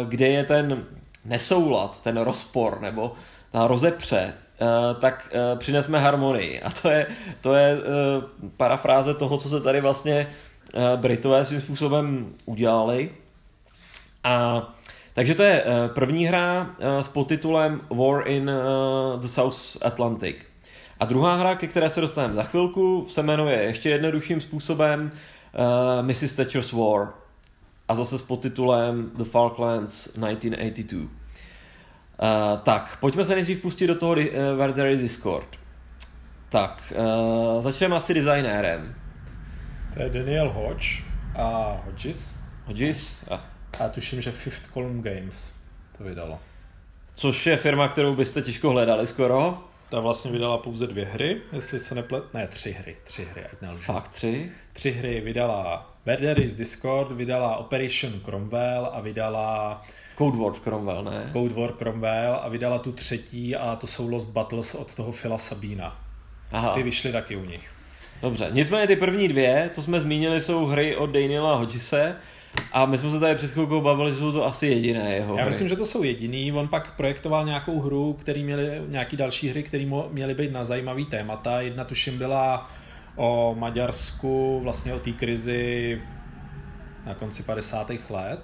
kde 0.09 0.29
je 0.29 0.45
ten 0.45 0.85
nesoulad, 1.25 2.03
ten 2.03 2.17
rozpor 2.17 2.79
nebo 2.81 3.13
ta 3.53 3.67
rozepře, 3.67 4.35
eh, 4.35 4.65
tak 5.01 5.29
přinesme 5.59 5.99
harmonii. 5.99 6.63
A 6.63 6.71
to 6.71 6.91
je, 6.91 7.07
to 7.41 7.55
je 7.55 7.79
parafráze 8.57 9.15
toho, 9.15 9.39
co 9.39 9.49
se 9.49 9.61
tady 9.61 9.81
vlastně 9.81 10.29
Britové 10.97 11.45
svým 11.45 11.61
způsobem 11.61 12.35
udělali. 12.45 13.11
A 14.25 14.63
takže 15.15 15.35
to 15.35 15.43
je 15.43 15.65
první 15.95 16.27
hra 16.27 16.71
s 17.01 17.09
podtitulem 17.09 17.81
War 17.91 18.29
in 18.29 18.51
the 19.17 19.27
South 19.27 19.57
Atlantic. 19.83 20.37
A 21.01 21.05
druhá 21.05 21.37
hra, 21.37 21.55
ke 21.55 21.67
které 21.67 21.91
se 21.91 22.01
dostaneme 22.01 22.35
za 22.35 22.43
chvilku, 22.43 23.07
se 23.11 23.23
jmenuje 23.23 23.63
ještě 23.63 23.91
jednodušším 23.91 24.41
způsobem 24.41 25.13
uh, 25.57 26.07
Mrs. 26.07 26.37
Thatcher's 26.37 26.73
War 26.73 27.15
a 27.89 27.95
zase 27.95 28.19
s 28.19 28.23
podtitulem 28.23 29.11
The 29.17 29.25
Falklands 29.25 30.05
1982. 30.05 31.03
Uh, 31.03 31.09
eh, 32.23 32.61
tak, 32.63 32.97
pojďme 33.01 33.25
se 33.25 33.35
nejdřív 33.35 33.63
pustit 33.63 33.87
do 33.87 33.95
toho 33.95 34.13
uh, 34.13 34.19
Where 34.57 34.73
there 34.73 34.93
is 34.93 35.01
Discord. 35.01 35.47
Tak, 36.49 36.93
uh, 36.97 37.63
začneme 37.63 37.97
asi 37.97 38.15
designérem. 38.15 38.95
To 39.95 40.03
je 40.03 40.11
Daniel 40.11 40.53
Hodge 40.53 41.03
a 41.35 41.77
Hodges. 41.85 42.37
Hodges? 42.65 43.25
A. 43.31 43.45
a 43.81 43.89
tuším, 43.89 44.23
že 44.23 44.33
Fifth 44.33 44.73
Column 44.73 45.03
Games 45.03 45.55
to 45.99 46.05
vydalo. 46.05 46.39
Což 47.15 47.47
je 47.47 47.57
firma, 47.57 47.89
kterou 47.89 48.17
byste 48.17 48.43
těžko 48.43 48.71
hledali 48.71 49.07
skoro. 49.07 49.65
Ta 49.89 50.01
vlastně 50.01 50.31
vydala 50.31 50.59
pouze 50.59 50.87
dvě 50.87 51.05
hry, 51.05 51.43
jestli 51.53 51.79
se 51.79 51.95
neplet... 51.95 52.35
Ne, 52.35 52.47
tři 52.47 52.73
hry, 52.73 52.97
tři 53.05 53.25
hry, 53.25 53.45
ať 53.45 53.61
nelžu. 53.63 53.83
Fakt 53.83 54.09
tři? 54.09 54.53
Tři 54.77 54.93
hry 54.93 55.21
vydala 55.21 55.91
Murder 56.07 56.41
is 56.41 56.55
Discord, 56.55 57.13
vydala 57.13 57.57
Operation 57.57 58.13
Cromwell 58.25 58.91
a 58.93 59.01
vydala... 59.01 59.83
Code 60.19 60.39
Wars 60.39 60.59
Cromwell, 60.59 61.05
ne? 61.05 61.31
Code 61.33 61.55
War 61.55 61.73
Cromwell 61.73 62.35
a 62.43 62.49
vydala 62.49 62.79
tu 62.79 62.93
třetí 62.93 63.57
a 63.57 63.77
to 63.77 63.87
jsou 63.87 64.09
Lost 64.09 64.33
Battles 64.33 64.75
od 64.75 64.95
toho 64.95 65.13
Phila 65.13 65.39
Sabina. 65.39 65.99
Aha. 66.53 66.75
Ty 66.75 66.83
vyšly 66.83 67.13
taky 67.13 67.37
u 67.37 67.45
nich. 67.45 67.71
Dobře, 68.23 68.49
nicméně 68.53 68.87
ty 68.87 68.97
první 68.97 69.29
dvě, 69.29 69.71
co 69.73 69.83
jsme 69.83 70.01
zmínili, 70.01 70.41
jsou 70.41 70.67
hry 70.67 70.97
od 70.97 71.11
Daniela 71.11 71.57
Hodgese, 71.57 72.17
a 72.73 72.87
my 72.87 72.99
jsme 72.99 73.11
se 73.11 73.21
tady 73.21 73.35
před 73.35 73.51
chvilkou 73.51 73.81
bavili, 73.81 74.13
že 74.13 74.19
jsou 74.19 74.33
to 74.33 74.47
asi 74.47 74.67
jediné 74.67 75.15
jeho 75.15 75.37
Já 75.37 75.43
hry. 75.43 75.51
myslím, 75.51 75.69
že 75.69 75.77
to 75.77 75.87
jsou 75.87 76.03
jediný. 76.03 76.53
On 76.53 76.69
pak 76.69 76.97
projektoval 76.97 77.45
nějakou 77.45 77.81
hru, 77.81 78.17
který 78.21 78.45
měli, 78.45 78.83
nějaký 78.89 79.17
další 79.17 79.49
hry, 79.49 79.63
které 79.63 79.87
měly 80.11 80.35
být 80.35 80.53
na 80.53 80.65
zajímavý 80.65 81.05
témata. 81.05 81.61
Jedna 81.61 81.85
tuším 81.85 82.19
byla 82.19 82.71
o 83.17 83.55
Maďarsku, 83.59 84.61
vlastně 84.63 84.95
o 84.95 84.99
té 84.99 85.13
krizi 85.13 86.03
na 87.07 87.15
konci 87.15 87.43
50. 87.43 87.91
let 88.11 88.41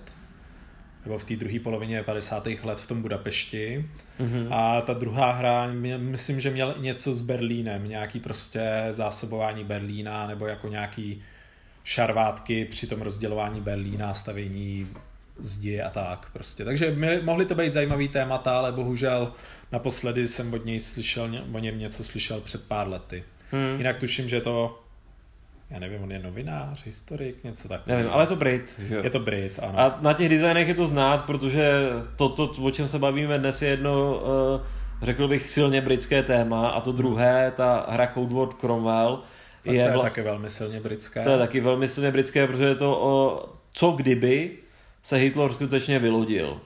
nebo 1.05 1.19
v 1.19 1.25
té 1.25 1.37
druhé 1.37 1.61
polovině 1.61 2.03
50. 2.03 2.47
let 2.63 2.81
v 2.81 2.89
tom 2.89 3.03
Budapešti. 3.03 3.89
Mm-hmm. 4.21 4.49
A 4.51 4.81
ta 4.81 4.93
druhá 4.93 5.33
hra, 5.33 5.67
myslím, 5.99 6.41
že 6.41 6.51
měl 6.51 6.75
něco 6.79 7.15
s 7.15 7.23
Berlínem, 7.23 7.89
nějaký 7.89 8.21
prostě 8.21 8.87
zásobování 8.91 9.65
Berlína, 9.65 10.27
nebo 10.27 10.47
jako 10.47 10.69
nějaký 10.69 11.23
šarvátky 11.85 12.65
při 12.65 12.87
tom 12.87 13.03
rozdělování 13.03 13.61
Berlína, 13.61 14.15
stavění 14.15 14.87
zdi 15.41 15.81
a 15.81 15.91
tak 15.91 16.31
prostě. 16.33 16.65
Takže 16.65 16.97
mohly 17.23 17.47
to 17.47 17.55
být 17.55 17.73
zajímavý 17.73 18.09
témata, 18.09 18.59
ale 18.59 18.73
bohužel 18.73 19.33
naposledy 19.73 20.29
jsem 20.29 20.55
od 20.55 20.65
něj 20.65 20.81
slyšel, 20.81 21.31
o 21.53 21.59
něm 21.59 21.79
něco 21.79 22.05
slyšel 22.05 22.41
před 22.41 22.69
pár 22.69 22.89
lety. 22.89 23.25
Hmm. 23.53 23.79
Jinak 23.79 23.97
tuším, 23.97 24.29
že 24.29 24.41
to 24.41 24.79
já 25.73 25.79
nevím, 25.79 26.03
on 26.03 26.13
je 26.13 26.19
novinář, 26.19 26.87
historik, 26.87 27.45
něco 27.45 27.69
takového. 27.69 27.99
Nevím, 27.99 28.13
ale 28.13 28.23
je 28.23 28.27
to 28.27 28.37
Brit. 28.37 28.75
Že? 28.89 29.01
Je 29.05 29.11
to 29.11 29.19
Brit, 29.19 29.59
ano. 29.63 29.79
A 29.79 29.99
na 30.01 30.13
těch 30.13 30.29
designech 30.29 30.69
je 30.69 30.75
to 30.75 30.87
znát, 30.87 31.25
protože 31.25 31.73
to, 32.17 32.29
to, 32.29 32.53
o 32.63 32.71
čem 32.71 32.89
se 32.89 32.99
bavíme 32.99 33.39
dnes, 33.39 33.63
je 33.63 33.69
jedno, 33.69 34.15
uh, 34.15 34.67
řekl 35.03 35.29
bych, 35.29 35.51
silně 35.51 35.81
britské 35.81 36.23
téma 36.23 36.69
a 36.69 36.81
to 36.81 36.93
druhé, 36.93 37.53
ta 37.57 37.87
hra 37.89 38.07
Code 38.15 38.35
Word 38.35 38.55
Cromwell, 38.55 39.23
tak 39.65 39.75
je, 39.75 39.83
to 39.83 39.89
je 39.89 39.95
vlast... 39.95 40.15
taky 40.15 40.27
velmi 40.27 40.51
silně 40.51 40.81
britské. 40.81 41.25
To 41.25 41.31
je 41.31 41.39
taky 41.39 41.61
velmi 41.61 41.89
silně 41.89 42.11
britské, 42.11 42.47
protože 42.47 42.65
je 42.65 42.75
to 42.75 42.99
o, 43.01 43.45
co 43.73 43.91
kdyby 43.91 44.51
se 45.03 45.17
Hitler 45.17 45.53
skutečně 45.53 45.99
vylodil 45.99 46.61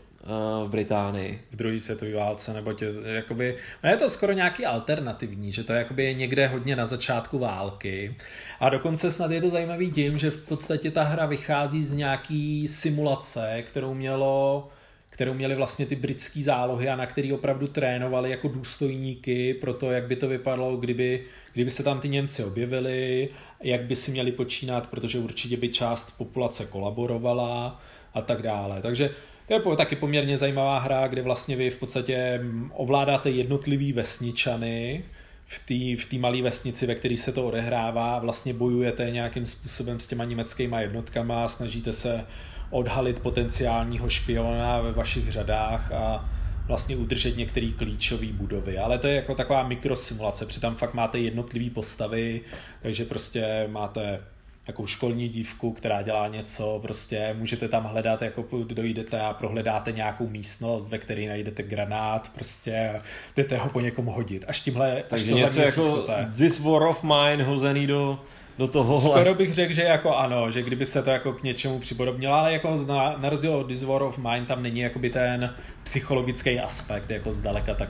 v 0.65 0.69
Británii. 0.69 1.41
V 1.51 1.57
druhé 1.57 1.79
světové 1.79 2.15
válce, 2.15 2.53
nebo 2.53 2.73
tě, 2.73 2.93
jakoby, 3.05 3.57
no 3.85 3.91
je 3.91 3.97
to 3.97 4.11
skoro 4.11 4.33
nějaký 4.33 4.67
alternativní, 4.67 5.53
že 5.53 5.65
to 5.65 5.73
je 5.73 5.79
jakoby 5.79 6.15
někde 6.15 6.47
hodně 6.47 6.77
na 6.77 6.87
začátku 6.87 7.39
války. 7.39 8.17
A 8.61 8.69
dokonce 8.69 9.11
snad 9.11 9.31
je 9.31 9.41
to 9.41 9.51
zajímavý 9.51 9.91
tím, 9.91 10.19
že 10.19 10.31
v 10.31 10.45
podstatě 10.45 10.91
ta 10.91 11.03
hra 11.03 11.27
vychází 11.27 11.85
z 11.85 11.95
nějaký 11.95 12.69
simulace, 12.69 13.63
kterou 13.67 13.95
mělo 13.95 14.69
kterou 15.11 15.35
měli 15.35 15.55
vlastně 15.55 15.87
ty 15.87 15.97
britské 15.97 16.43
zálohy 16.43 16.89
a 16.89 16.97
na 16.97 17.07
který 17.07 17.33
opravdu 17.33 17.67
trénovali 17.67 18.31
jako 18.31 18.49
důstojníky 18.49 19.55
pro 19.55 19.75
to, 19.75 19.91
jak 19.91 20.07
by 20.07 20.17
to 20.17 20.29
vypadalo, 20.29 20.77
kdyby, 20.77 21.25
kdyby 21.53 21.71
se 21.71 21.83
tam 21.83 22.01
ty 22.01 22.09
Němci 22.09 22.45
objevili, 22.45 23.29
jak 23.63 23.81
by 23.81 23.97
si 23.97 24.11
měli 24.11 24.33
počínat, 24.33 24.91
protože 24.91 25.19
určitě 25.19 25.57
by 25.57 25.69
část 25.69 26.19
populace 26.19 26.67
kolaborovala 26.67 27.81
a 28.15 28.21
tak 28.21 28.43
dále. 28.43 28.83
Takže 28.83 29.11
to 29.49 29.71
je 29.71 29.77
taky 29.77 29.97
poměrně 29.97 30.39
zajímavá 30.39 30.79
hra, 30.79 31.07
kde 31.07 31.23
vlastně 31.23 31.57
vy 31.57 31.71
v 31.71 31.79
podstatě 31.79 32.41
ovládáte 32.73 33.31
jednotlivý 33.31 33.93
vesničany, 33.93 35.05
v 35.47 35.59
té 35.99 36.03
v 36.17 36.21
malé 36.21 36.43
vesnici, 36.43 36.87
ve 36.87 36.95
které 36.95 37.17
se 37.17 37.33
to 37.33 37.47
odehrává, 37.47 38.19
vlastně 38.19 38.55
bojujete 38.55 39.11
nějakým 39.11 39.47
způsobem 39.47 40.01
s 40.01 40.09
těma 40.09 40.25
německýma 40.25 40.81
jednotkama, 40.81 41.49
snažíte 41.49 41.93
se 41.93 42.27
odhalit 42.71 43.21
potenciálního 43.21 44.09
špiona 44.09 44.81
ve 44.81 44.93
vašich 44.93 45.33
řadách 45.33 45.93
a 45.93 46.31
vlastně 46.67 46.97
udržet 46.97 47.37
některé 47.37 47.71
klíčové 47.79 48.27
budovy. 48.27 48.79
Ale 48.79 48.99
to 48.99 49.07
je 49.07 49.15
jako 49.15 49.35
taková 49.35 49.69
mikrosimulace, 49.69 50.47
přitom 50.47 50.75
fakt 50.75 50.95
máte 50.95 51.19
jednotlivé 51.19 51.71
postavy, 51.71 52.41
takže 52.83 53.05
prostě 53.05 53.69
máte 53.71 54.21
jakou 54.67 54.87
školní 54.87 55.29
dívku, 55.29 55.73
která 55.73 56.03
dělá 56.03 56.29
něco, 56.29 56.79
prostě 56.83 57.35
můžete 57.39 57.69
tam 57.69 57.85
hledat, 57.85 58.23
jako 58.23 58.45
dojdete 58.65 59.21
a 59.21 59.35
prohledáte 59.35 59.93
nějakou 59.93 60.29
místnost, 60.29 60.89
ve 60.89 60.99
které 60.99 61.29
najdete 61.29 61.63
granát, 61.63 62.31
prostě 62.35 63.01
jdete 63.37 63.59
ho 63.59 63.69
po 63.69 63.81
někom 63.81 64.07
hodit. 64.07 64.45
Až 64.49 64.61
tímhle, 64.61 65.05
Takže 65.09 65.33
až 65.33 65.39
něco 65.39 65.61
jako 65.61 66.05
This 66.37 66.61
War 66.61 66.83
of 66.83 67.03
Mine 67.05 67.45
hozený 67.45 67.87
do 67.87 68.19
do 68.59 68.69
toho. 68.69 69.01
Skoro 69.01 69.35
bych 69.35 69.55
řekl, 69.55 69.73
že 69.73 69.83
jako 69.83 70.17
ano, 70.17 70.51
že 70.51 70.63
kdyby 70.63 70.87
se 70.87 71.03
to 71.03 71.11
jako 71.11 71.33
k 71.33 71.43
něčemu 71.43 71.79
připodobnilo, 71.79 72.35
ale 72.35 72.53
jako 72.53 72.77
na, 72.87 73.17
na 73.19 73.29
rozdíl 73.29 73.55
od 73.57 73.69
This 73.69 73.83
War 73.83 74.03
of 74.03 74.19
Mine 74.19 74.47
tam 74.47 74.63
není 74.63 74.81
jakoby 74.81 75.11
ten 75.11 75.55
psychologický 75.83 76.61
aspekt 76.61 77.11
jako 77.11 77.33
zdaleka 77.33 77.75
tak, 77.75 77.89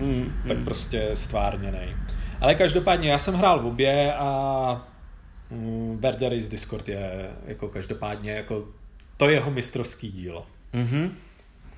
mm, 0.00 0.32
tak 0.48 0.58
mm. 0.58 0.64
prostě 0.64 1.10
stvárněný. 1.14 1.96
Ale 2.40 2.54
každopádně 2.54 3.10
já 3.10 3.18
jsem 3.18 3.34
hrál 3.34 3.60
v 3.60 3.66
obě 3.66 4.14
a 4.14 4.93
mm, 5.54 5.96
Berderis 6.00 6.48
Discord 6.48 6.88
je 6.88 7.30
jako 7.46 7.68
každopádně 7.68 8.30
jako 8.30 8.64
to 9.16 9.30
jeho 9.30 9.50
mistrovský 9.50 10.12
dílo. 10.12 10.46
Mm-hmm. 10.74 11.10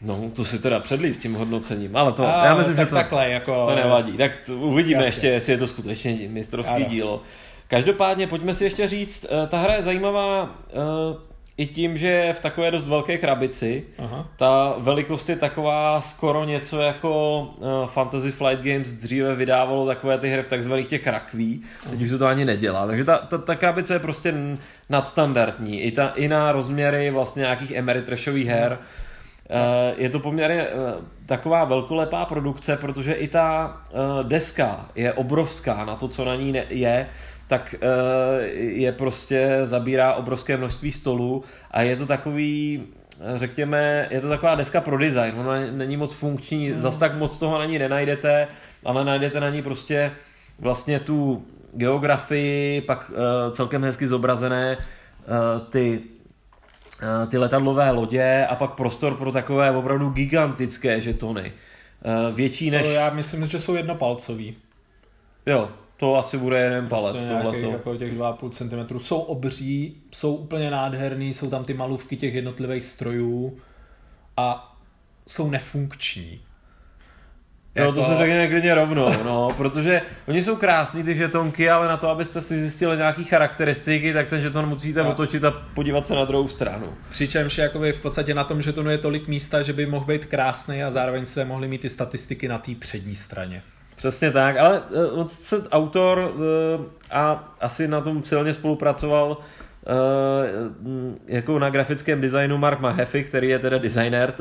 No, 0.03 0.31
to 0.35 0.45
si 0.45 0.59
teda 0.59 0.81
předlí 0.81 1.15
s 1.15 1.19
tím 1.19 1.35
hodnocením, 1.35 1.97
ale 1.97 2.12
to, 2.12 2.27
a, 2.27 2.45
já 2.45 2.55
myslím, 2.57 2.77
že 2.77 2.87
to, 2.87 2.95
takhle, 2.95 3.31
jako... 3.31 3.67
to 3.67 3.75
nevadí. 3.75 4.17
Tak 4.17 4.33
uvidíme 4.57 4.99
Jasně. 4.99 5.09
ještě, 5.09 5.27
jestli 5.27 5.53
je 5.53 5.59
to 5.59 5.67
skutečně 5.67 6.19
mistrovský 6.29 6.75
ano. 6.75 6.85
dílo. 6.89 7.23
Každopádně 7.69 8.27
pojďme 8.27 8.55
si 8.55 8.65
ještě 8.65 8.89
říct, 8.89 9.27
eh, 9.31 9.47
ta 9.47 9.59
hra 9.59 9.75
je 9.75 9.83
zajímavá 9.83 10.43
uh, 10.43 11.17
i 11.59 11.66
tím, 11.66 11.99
že 11.99 12.09
je 12.09 12.33
v 12.33 12.40
takové 12.40 12.71
dost 12.71 12.87
velké 12.87 13.19
krabici. 13.19 13.85
Aha. 13.99 14.29
Ta 14.37 14.75
velikost 14.79 15.29
je 15.29 15.37
taková 15.37 16.01
skoro 16.01 16.44
něco 16.44 16.81
jako 16.81 17.40
uh, 17.40 17.87
Fantasy 17.87 18.33
Flight 18.33 18.65
Games 18.65 18.88
dříve 18.88 19.35
vydávalo 19.35 19.87
takové 19.87 20.19
ty 20.19 20.31
hry 20.31 20.42
v 20.42 20.48
takzvaných 20.48 20.87
těch 20.87 21.07
rakví. 21.07 21.63
Teď 21.90 22.02
už 22.02 22.11
se 22.11 22.19
to 22.19 22.27
ani 22.27 22.44
nedělá. 22.44 22.87
Takže 22.87 23.04
ta, 23.04 23.19
ta, 23.19 23.38
ta 23.38 23.54
krabice 23.54 23.94
je 23.94 23.98
prostě 23.98 24.35
nadstandardní. 24.90 25.83
I, 25.83 25.92
ta, 25.92 26.09
i 26.09 26.29
na 26.29 26.52
rozměry 26.52 27.11
vlastně 27.11 27.40
nějakých 27.40 27.79
Ameritrashových 27.79 28.46
her. 28.46 28.79
Uh, 29.50 30.02
je 30.02 30.11
to 30.11 30.21
poměrně 30.21 30.67
uh, 30.67 31.04
taková 31.27 31.65
velkolepá 31.65 32.25
produkce, 32.25 32.77
protože 32.77 33.13
i 33.13 33.29
ta 33.29 33.77
uh, 33.90 34.29
deska 34.29 34.87
je 34.94 35.13
obrovská 35.13 35.85
na 35.85 35.96
to, 35.96 36.09
co 36.09 36.25
na 36.25 36.35
ní 36.35 36.54
je 36.69 37.07
tak 37.49 37.75
uh, 37.75 37.88
je 38.57 38.92
prostě 38.92 39.61
zabírá 39.65 40.15
obrovské 40.15 40.57
množství 40.57 40.92
stolů 40.92 41.44
a 41.71 41.83
je 41.83 41.97
to 41.97 42.07
takový 42.07 42.83
řekněme, 43.37 44.09
je 44.11 44.21
to 44.21 44.29
taková 44.29 44.55
deska 44.55 44.81
pro 44.81 44.99
design, 44.99 45.35
ona 45.37 45.53
není 45.71 45.97
moc 45.97 46.13
funkční, 46.13 46.71
mm. 46.71 46.81
zas 46.81 46.97
tak 46.97 47.15
moc 47.15 47.38
toho 47.38 47.59
na 47.59 47.65
ní 47.65 47.79
nenajdete, 47.79 48.49
ale 48.85 49.05
najdete 49.05 49.40
na 49.40 49.51
ní 49.51 49.63
prostě 49.63 50.13
vlastně 50.59 51.01
tu 51.01 51.44
geografii, 51.73 52.81
pak 52.81 53.11
uh, 53.11 53.55
celkem 53.55 53.85
hezky 53.85 54.07
zobrazené 54.07 54.77
uh, 54.77 55.67
ty 55.69 56.01
uh, 57.03 57.29
ty 57.29 57.38
letadlové 57.38 57.90
lodě 57.90 58.47
a 58.51 58.55
pak 58.55 58.71
prostor 58.71 59.15
pro 59.15 59.33
takové 59.33 59.71
opravdu 59.71 60.09
gigantické 60.09 61.01
žetony. 61.01 61.53
Uh, 62.29 62.35
větší 62.35 62.71
než... 62.71 62.83
Co, 62.83 62.92
já 62.92 63.11
myslím, 63.11 63.47
že 63.47 63.59
jsou 63.59 63.75
jednopalcový. 63.75 64.57
Jo, 65.47 65.69
to 65.97 66.17
asi 66.17 66.38
bude 66.38 66.59
jeden 66.59 66.88
palec. 66.88 67.17
Prostě 67.17 67.33
nějakých, 67.33 67.73
jako 67.73 67.97
těch 67.97 68.19
2,5 68.19 68.51
cm. 68.51 68.99
Jsou 68.99 69.19
obří, 69.19 70.03
jsou 70.13 70.35
úplně 70.35 70.71
nádherný, 70.71 71.35
jsou 71.35 71.51
tam 71.51 71.65
ty 71.65 71.75
malůvky 71.75 72.17
těch 72.17 72.35
jednotlivých 72.35 72.85
strojů 72.85 73.59
a 74.37 74.77
jsou 75.27 75.51
nefunkční. 75.51 76.40
Jo, 77.77 77.92
to 77.92 78.01
jako- 78.01 78.13
se 78.13 78.19
řekne 78.19 78.49
klidně 78.49 78.75
rovnou, 78.75 79.23
no, 79.25 79.49
protože 79.57 80.03
oni 80.29 80.42
jsou 80.42 80.57
krásní 80.57 81.03
ty 81.03 81.15
žetonky, 81.15 81.71
ale 81.71 81.88
na 81.88 81.97
to, 81.97 82.09
abyste 82.09 82.40
si 82.40 82.61
zjistili 82.61 82.97
nějaké 82.97 83.25
charakteristiky, 83.25 84.13
tak 84.13 84.29
ten 84.29 84.40
žeton 84.40 84.69
musíte 84.69 85.03
no. 85.03 85.11
otočit 85.11 85.44
a 85.44 85.51
podívat 85.51 86.07
se 86.07 86.15
na 86.15 86.25
druhou 86.25 86.49
stranu. 86.49 86.94
Přičemž 87.09 87.59
jakoby 87.59 87.92
v 87.92 88.03
podstatě 88.03 88.35
na 88.35 88.44
tom 88.44 88.63
žetonu 88.63 88.90
je 88.90 88.99
tolik 88.99 89.29
místa, 89.29 89.63
že 89.63 89.73
by 89.73 89.87
mohl 89.87 90.07
být 90.07 90.27
krásný 90.27 90.83
a 90.83 90.90
zároveň 90.90 91.27
jste 91.27 91.44
mohli 91.44 91.69
mít 91.69 91.81
ty 91.81 91.88
statistiky 91.88 92.49
na 92.49 92.59
té 92.59 92.75
přední 92.75 93.15
straně. 93.15 93.63
Přesně 94.11 94.31
tak, 94.31 94.57
ale 94.57 94.81
uh, 94.81 95.27
se 95.27 95.69
autor 95.69 96.19
uh, 96.19 96.85
a 97.11 97.54
asi 97.61 97.88
na 97.88 98.00
tom 98.00 98.25
silně 98.25 98.54
spolupracoval 98.54 99.31
uh, 99.31 99.37
jako 101.27 101.59
na 101.59 101.71
grafickém 101.71 102.21
designu 102.21 102.59
Mark 102.59 102.81
Mahaffey, 102.81 103.25
který 103.25 103.48
je 103.48 103.59
teda 103.59 103.79
designer 103.79 104.35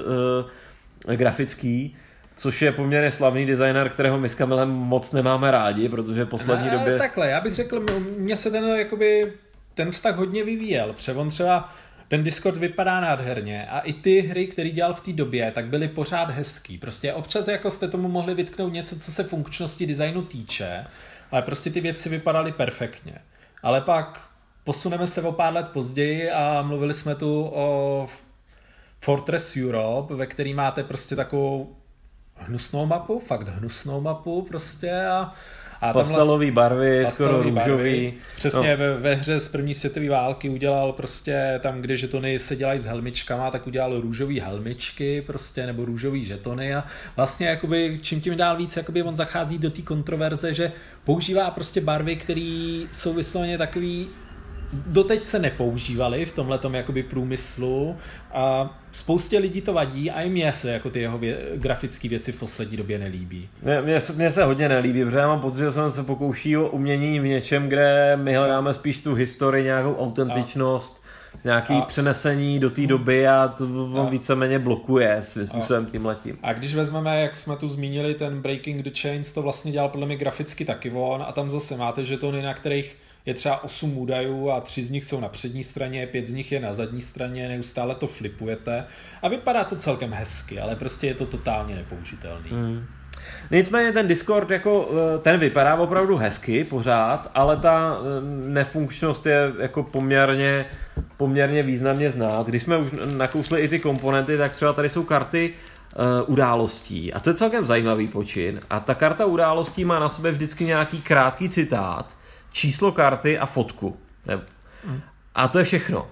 uh, 1.06 1.16
grafický, 1.16 1.98
což 2.38 2.62
je 2.62 2.72
poměrně 2.72 3.12
slavný 3.12 3.46
designer, 3.46 3.90
kterého 3.90 4.20
my 4.20 4.30
s 4.30 4.36
Kamilem 4.36 4.70
moc 4.70 5.12
nemáme 5.12 5.52
rádi, 5.52 5.90
protože 5.90 6.24
v 6.24 6.28
poslední 6.28 6.66
ne, 6.66 6.78
době... 6.78 6.98
Takhle, 6.98 7.30
já 7.30 7.42
bych 7.42 7.54
řekl, 7.54 7.86
mně 8.18 8.36
se 8.36 8.52
ten, 8.52 8.64
jakoby, 8.64 9.34
ten 9.74 9.92
vztah 9.92 10.16
hodně 10.16 10.44
vyvíjel, 10.44 10.94
protože 10.94 11.14
on 11.14 11.30
třeba 11.30 11.74
ten 12.08 12.24
Discord 12.24 12.58
vypadá 12.58 13.02
nádherně 13.02 13.68
a 13.68 13.80
i 13.80 13.94
ty 13.94 14.22
hry, 14.22 14.48
které 14.48 14.70
dělal 14.70 14.94
v 14.94 15.02
té 15.02 15.14
době, 15.14 15.52
tak 15.52 15.66
byly 15.66 15.88
pořád 15.88 16.30
hezký. 16.30 16.78
Prostě 16.78 17.14
občas 17.14 17.48
jako 17.48 17.72
jste 17.72 17.88
tomu 17.88 18.08
mohli 18.08 18.34
vytknout 18.34 18.74
něco, 18.74 19.00
co 19.00 19.12
se 19.12 19.24
funkčnosti 19.24 19.86
designu 19.86 20.22
týče, 20.22 20.86
ale 21.32 21.42
prostě 21.42 21.70
ty 21.70 21.82
věci 21.82 22.10
vypadaly 22.10 22.52
perfektně. 22.52 23.14
Ale 23.64 23.82
pak 23.82 24.30
posuneme 24.64 25.08
se 25.08 25.22
o 25.22 25.32
pár 25.32 25.54
let 25.54 25.68
později 25.68 26.32
a 26.32 26.62
mluvili 26.62 26.94
jsme 26.94 27.16
tu 27.16 27.52
o 27.54 28.10
Fortress 29.00 29.58
Europe, 29.58 30.16
ve 30.16 30.26
který 30.26 30.54
máte 30.54 30.84
prostě 30.84 31.16
takovou 31.16 31.76
hnusnou 32.48 32.86
mapu, 32.86 33.20
fakt 33.20 33.48
hnusnou 33.48 34.02
mapu 34.02 34.42
prostě 34.42 35.06
a 35.06 35.34
a 35.82 35.94
pastelový 35.94 36.52
barvy, 36.52 37.04
pastelový 37.06 37.52
skoro 37.52 37.64
růžový. 37.64 38.14
Přesně 38.36 38.72
no. 38.72 38.78
ve, 38.78 38.98
ve 38.98 39.16
hře 39.16 39.40
z 39.40 39.48
první 39.48 39.74
světové 39.74 40.10
války 40.10 40.50
udělal 40.50 40.94
prostě 40.94 41.60
tam, 41.64 41.82
kde 41.82 41.98
žetony 41.98 42.40
se 42.40 42.56
dělají 42.56 42.80
s 42.80 42.86
helmičkama, 42.86 43.52
tak 43.52 43.68
udělal 43.68 44.02
růžový 44.02 44.40
helmičky 44.40 45.22
prostě, 45.22 45.66
nebo 45.66 45.86
růžový 45.86 46.24
žetony 46.24 46.76
a 46.76 46.84
vlastně 47.16 47.48
jakoby, 47.48 48.00
čím 48.02 48.22
tím 48.22 48.38
dál 48.38 48.58
víc, 48.58 48.78
jakoby 48.78 49.04
on 49.04 49.16
zachází 49.16 49.58
do 49.58 49.70
té 49.70 49.82
kontroverze, 49.82 50.54
že 50.54 50.72
používá 51.04 51.52
prostě 51.52 51.82
barvy, 51.82 52.16
které 52.16 52.86
jsou 52.92 53.14
vysloveně 53.14 53.58
takový 53.58 54.08
doteď 54.74 55.26
se 55.26 55.40
nepoužívaly 55.40 56.26
v 56.26 56.36
tomhle 56.36 56.60
jakoby 56.72 57.04
průmyslu 57.04 57.96
a 58.34 58.78
spoustě 58.92 59.40
lidí 59.40 59.62
to 59.62 59.74
vadí 59.74 60.12
a 60.12 60.22
i 60.22 60.30
mně 60.30 60.54
se 60.54 60.72
jako 60.72 60.90
ty 60.90 61.02
jeho 61.02 61.20
vě- 61.20 61.38
grafické 61.56 62.10
věci 62.10 62.32
v 62.32 62.40
poslední 62.40 62.78
době 62.78 63.00
nelíbí. 63.00 63.50
Mně, 63.84 64.02
se, 64.02 64.14
mně 64.14 64.32
se 64.32 64.44
hodně 64.44 64.70
nelíbí, 64.70 65.04
protože 65.04 65.18
já 65.18 65.28
mám 65.28 65.42
pocit, 65.42 65.60
že 65.60 65.72
jsem 65.72 65.92
se 65.92 66.04
pokouší 66.04 66.58
o 66.58 66.70
umění 66.70 67.20
v 67.20 67.24
něčem, 67.24 67.70
kde 67.70 68.18
my 68.22 68.36
hledáme 68.36 68.74
spíš 68.74 69.02
tu 69.02 69.14
historii, 69.14 69.64
nějakou 69.64 69.96
autentičnost, 69.96 71.04
a 71.34 71.38
nějaký 71.44 71.74
a, 71.74 71.82
přenesení 71.82 72.60
do 72.60 72.70
té 72.70 72.88
doby 72.88 73.28
a 73.28 73.48
to 73.48 73.66
on 73.94 74.10
víceméně 74.10 74.60
blokuje 74.60 75.18
svým 75.22 75.46
způsobem 75.48 75.86
tím 75.86 76.06
letím. 76.06 76.38
A 76.44 76.54
když 76.54 76.76
vezmeme, 76.76 77.22
jak 77.22 77.36
jsme 77.36 77.56
tu 77.56 77.68
zmínili, 77.68 78.14
ten 78.14 78.42
Breaking 78.42 78.82
the 78.82 78.90
Chains, 79.02 79.34
to 79.34 79.42
vlastně 79.42 79.72
dělal 79.72 79.90
podle 79.90 80.06
mě 80.06 80.16
graficky 80.16 80.66
taky 80.66 80.92
on 80.92 81.26
a 81.28 81.32
tam 81.32 81.50
zase 81.50 81.78
máte 81.78 82.06
žetony, 82.06 82.42
na 82.42 82.54
kterých 82.54 82.96
je 83.26 83.34
třeba 83.34 83.64
8 83.64 83.98
údajů 83.98 84.50
a 84.50 84.62
3 84.62 84.84
z 84.84 84.92
nich 84.92 85.06
jsou 85.06 85.20
na 85.20 85.30
přední 85.30 85.64
straně, 85.64 86.08
5 86.08 86.28
z 86.28 86.34
nich 86.34 86.52
je 86.52 86.60
na 86.60 86.74
zadní 86.74 87.02
straně, 87.02 87.50
neustále 87.50 87.96
to 87.96 88.08
flipujete 88.08 88.86
a 89.22 89.28
vypadá 89.28 89.64
to 89.64 89.76
celkem 89.76 90.14
hezky, 90.14 90.60
ale 90.60 90.76
prostě 90.76 91.08
je 91.08 91.14
to 91.14 91.26
totálně 91.26 91.76
nepoužitelný. 91.76 92.50
Hmm. 92.50 92.86
Nicméně 93.52 93.92
ten 93.92 94.08
Discord 94.08 94.50
jako, 94.50 94.90
eh, 95.16 95.20
ten 95.20 95.40
vypadá 95.40 95.76
opravdu 95.76 96.18
hezky 96.18 96.64
pořád, 96.64 97.32
ale 97.34 97.58
ta 97.58 97.98
eh, 97.98 98.22
nefunkčnost 98.50 99.26
je 99.26 99.54
jako 99.60 99.84
poměrně, 99.84 100.66
poměrně 101.18 101.64
významně 101.64 102.10
znát. 102.10 102.48
Když 102.48 102.64
jsme 102.64 102.78
už 102.78 102.92
nakousli 103.18 103.62
i 103.62 103.68
ty 103.68 103.80
komponenty, 103.80 104.38
tak 104.38 104.52
třeba 104.52 104.74
tady 104.74 104.90
jsou 104.90 105.04
karty 105.04 105.54
uh, 105.96 106.04
událostí 106.34 107.14
a 107.14 107.20
to 107.20 107.30
je 107.30 107.34
celkem 107.34 107.66
zajímavý 107.66 108.08
počin 108.08 108.60
a 108.70 108.80
ta 108.80 108.94
karta 108.94 109.26
událostí 109.26 109.86
má 109.86 110.00
na 110.00 110.10
sobě 110.10 110.32
vždycky 110.32 110.66
nějaký 110.66 111.02
krátký 111.02 111.50
citát, 111.50 112.15
číslo 112.56 112.92
karty 112.92 113.40
a 113.40 113.46
fotku. 113.46 113.98
A 115.36 115.48
to 115.48 115.60
je 115.60 115.66
všechno. 115.66 116.08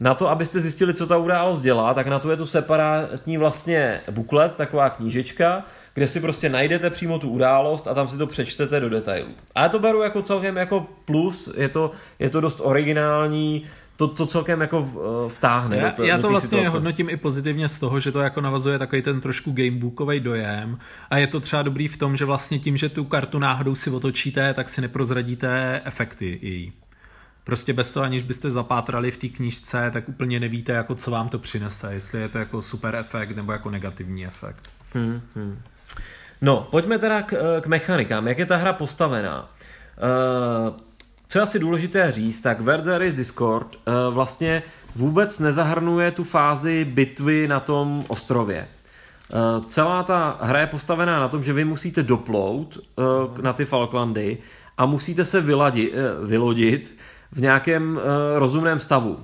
Na 0.00 0.14
to, 0.14 0.28
abyste 0.28 0.60
zjistili, 0.60 0.94
co 0.94 1.06
ta 1.06 1.16
událost 1.16 1.60
dělá, 1.60 1.94
tak 1.94 2.06
na 2.06 2.18
to 2.18 2.30
je 2.30 2.36
tu 2.36 2.46
separátní 2.46 3.38
vlastně 3.38 4.00
buklet, 4.10 4.56
taková 4.56 4.90
knížečka, 4.90 5.64
kde 5.94 6.08
si 6.08 6.20
prostě 6.20 6.48
najdete 6.48 6.90
přímo 6.90 7.18
tu 7.18 7.30
událost 7.30 7.86
a 7.86 7.94
tam 7.94 8.08
si 8.08 8.18
to 8.18 8.26
přečtete 8.26 8.80
do 8.80 8.88
detailů. 8.88 9.30
A 9.54 9.62
já 9.62 9.68
to 9.68 9.78
beru 9.78 10.02
jako 10.02 10.22
celkem 10.22 10.56
jako 10.56 10.86
plus, 11.04 11.50
je 11.56 11.68
to, 11.68 11.90
je 12.18 12.30
to 12.30 12.40
dost 12.40 12.60
originální, 12.62 13.66
to, 13.96 14.08
to 14.08 14.26
celkem 14.26 14.60
jako 14.60 14.88
eh, 14.94 15.30
vtáhne. 15.30 15.76
Já, 15.76 15.88
do 15.88 15.96
to, 15.96 16.04
já 16.04 16.16
do 16.16 16.22
to 16.22 16.28
vlastně 16.28 16.58
situace. 16.58 16.68
hodnotím 16.68 17.10
i 17.10 17.16
pozitivně 17.16 17.68
z 17.68 17.78
toho, 17.78 18.00
že 18.00 18.12
to 18.12 18.20
jako 18.20 18.40
navazuje 18.40 18.78
takový 18.78 19.02
ten 19.02 19.20
trošku 19.20 19.52
gamebookový 19.52 20.20
dojem 20.20 20.78
a 21.10 21.18
je 21.18 21.26
to 21.26 21.40
třeba 21.40 21.62
dobrý 21.62 21.88
v 21.88 21.96
tom, 21.96 22.16
že 22.16 22.24
vlastně 22.24 22.58
tím, 22.58 22.76
že 22.76 22.88
tu 22.88 23.04
kartu 23.04 23.38
náhodou 23.38 23.74
si 23.74 23.90
otočíte, 23.90 24.54
tak 24.54 24.68
si 24.68 24.80
neprozradíte 24.80 25.80
efekty 25.84 26.38
její. 26.42 26.72
Prostě 27.44 27.72
bez 27.72 27.92
toho, 27.92 28.04
aniž 28.04 28.22
byste 28.22 28.50
zapátrali 28.50 29.10
v 29.10 29.16
té 29.16 29.28
knížce, 29.28 29.90
tak 29.92 30.08
úplně 30.08 30.40
nevíte, 30.40 30.72
jako 30.72 30.94
co 30.94 31.10
vám 31.10 31.28
to 31.28 31.38
přinese, 31.38 31.92
jestli 31.92 32.20
je 32.20 32.28
to 32.28 32.38
jako 32.38 32.62
super 32.62 32.96
efekt 32.96 33.36
nebo 33.36 33.52
jako 33.52 33.70
negativní 33.70 34.26
efekt. 34.26 34.68
Hmm, 34.94 35.20
hmm. 35.34 35.62
No, 36.42 36.68
pojďme 36.70 36.98
teda 36.98 37.22
k, 37.22 37.60
k 37.60 37.66
mechanikám. 37.66 38.28
Jak 38.28 38.38
je 38.38 38.46
ta 38.46 38.56
hra 38.56 38.72
postavená? 38.72 39.50
Uh, 40.02 40.74
co 41.32 41.38
je 41.38 41.42
asi 41.42 41.58
důležité 41.58 42.12
říct, 42.12 42.40
tak 42.40 42.60
Verzeris 42.60 43.14
Discord 43.14 43.76
uh, 43.76 44.14
vlastně 44.14 44.62
vůbec 44.96 45.38
nezahrnuje 45.38 46.10
tu 46.10 46.24
fázi 46.24 46.84
bitvy 46.84 47.48
na 47.48 47.60
tom 47.60 48.04
ostrově. 48.08 48.68
Uh, 49.58 49.64
celá 49.64 50.02
ta 50.02 50.38
hra 50.40 50.60
je 50.60 50.66
postavená 50.66 51.20
na 51.20 51.28
tom, 51.28 51.42
že 51.42 51.52
vy 51.52 51.64
musíte 51.64 52.02
doplout 52.02 52.76
uh, 52.76 53.38
na 53.38 53.52
ty 53.52 53.64
Falklandy 53.64 54.38
a 54.78 54.86
musíte 54.86 55.24
se 55.24 55.40
vyladit, 55.40 55.92
uh, 55.92 56.28
vylodit 56.28 56.98
v 57.32 57.40
nějakém 57.40 57.96
uh, 57.96 58.02
rozumném 58.34 58.78
stavu. 58.78 59.10
Uh, 59.10 59.20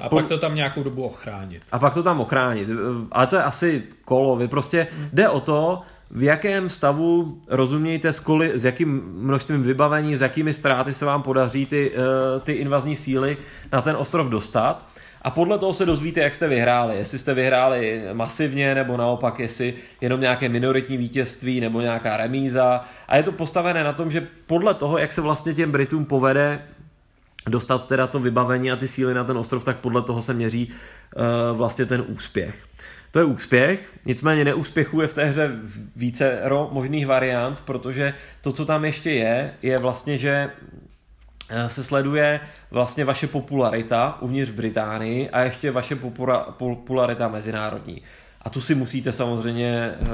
a 0.00 0.08
po... 0.08 0.16
pak 0.16 0.26
to 0.26 0.38
tam 0.38 0.54
nějakou 0.54 0.82
dobu 0.82 1.02
ochránit. 1.02 1.62
A 1.72 1.78
pak 1.78 1.94
to 1.94 2.02
tam 2.02 2.20
ochránit. 2.20 2.68
Uh, 2.68 2.76
ale 3.12 3.26
to 3.26 3.36
je 3.36 3.42
asi 3.42 3.82
kolo. 4.04 4.36
Vy 4.36 4.48
prostě 4.48 4.86
hmm. 4.96 5.08
jde 5.12 5.28
o 5.28 5.40
to, 5.40 5.82
v 6.10 6.22
jakém 6.22 6.70
stavu 6.70 7.40
rozumějte, 7.48 8.12
s, 8.12 8.20
koli, 8.20 8.52
s 8.54 8.64
jakým 8.64 9.02
množstvím 9.14 9.62
vybavení, 9.62 10.16
s 10.16 10.20
jakými 10.20 10.54
ztráty 10.54 10.94
se 10.94 11.04
vám 11.04 11.22
podaří 11.22 11.66
ty, 11.66 11.90
uh, 11.90 12.40
ty 12.40 12.52
invazní 12.52 12.96
síly 12.96 13.36
na 13.72 13.82
ten 13.82 13.96
ostrov 13.96 14.28
dostat. 14.28 14.86
A 15.22 15.30
podle 15.30 15.58
toho 15.58 15.74
se 15.74 15.86
dozvíte, 15.86 16.20
jak 16.20 16.34
jste 16.34 16.48
vyhráli. 16.48 16.96
Jestli 16.96 17.18
jste 17.18 17.34
vyhráli 17.34 18.02
masivně, 18.12 18.74
nebo 18.74 18.96
naopak, 18.96 19.38
jestli 19.38 19.74
jenom 20.00 20.20
nějaké 20.20 20.48
minoritní 20.48 20.96
vítězství, 20.96 21.60
nebo 21.60 21.80
nějaká 21.80 22.16
remíza. 22.16 22.84
A 23.08 23.16
je 23.16 23.22
to 23.22 23.32
postavené 23.32 23.84
na 23.84 23.92
tom, 23.92 24.10
že 24.10 24.28
podle 24.46 24.74
toho, 24.74 24.98
jak 24.98 25.12
se 25.12 25.20
vlastně 25.20 25.54
těm 25.54 25.72
Britům 25.72 26.04
povede 26.04 26.62
dostat 27.48 27.88
teda 27.88 28.06
to 28.06 28.18
vybavení 28.18 28.70
a 28.70 28.76
ty 28.76 28.88
síly 28.88 29.14
na 29.14 29.24
ten 29.24 29.38
ostrov, 29.38 29.64
tak 29.64 29.76
podle 29.76 30.02
toho 30.02 30.22
se 30.22 30.34
měří 30.34 30.72
uh, 31.16 31.56
vlastně 31.56 31.86
ten 31.86 32.04
úspěch. 32.08 32.67
To 33.10 33.18
je 33.18 33.24
úspěch, 33.24 33.92
nicméně 34.04 34.44
neúspěchů 34.44 35.00
je 35.00 35.08
v 35.08 35.14
té 35.14 35.24
hře 35.24 35.50
více 35.96 36.42
možných 36.70 37.06
variant, 37.06 37.60
protože 37.60 38.14
to, 38.40 38.52
co 38.52 38.66
tam 38.66 38.84
ještě 38.84 39.10
je, 39.10 39.54
je 39.62 39.78
vlastně, 39.78 40.18
že 40.18 40.50
eh, 41.50 41.68
se 41.68 41.84
sleduje 41.84 42.40
vlastně 42.70 43.04
vaše 43.04 43.26
popularita 43.26 44.18
uvnitř 44.20 44.52
Británii 44.52 45.30
a 45.30 45.40
ještě 45.40 45.70
vaše 45.70 45.96
popularita 46.58 47.28
mezinárodní. 47.28 48.02
A 48.42 48.50
tu 48.50 48.60
si 48.60 48.74
musíte 48.74 49.12
samozřejmě 49.12 49.94
uh, 50.00 50.08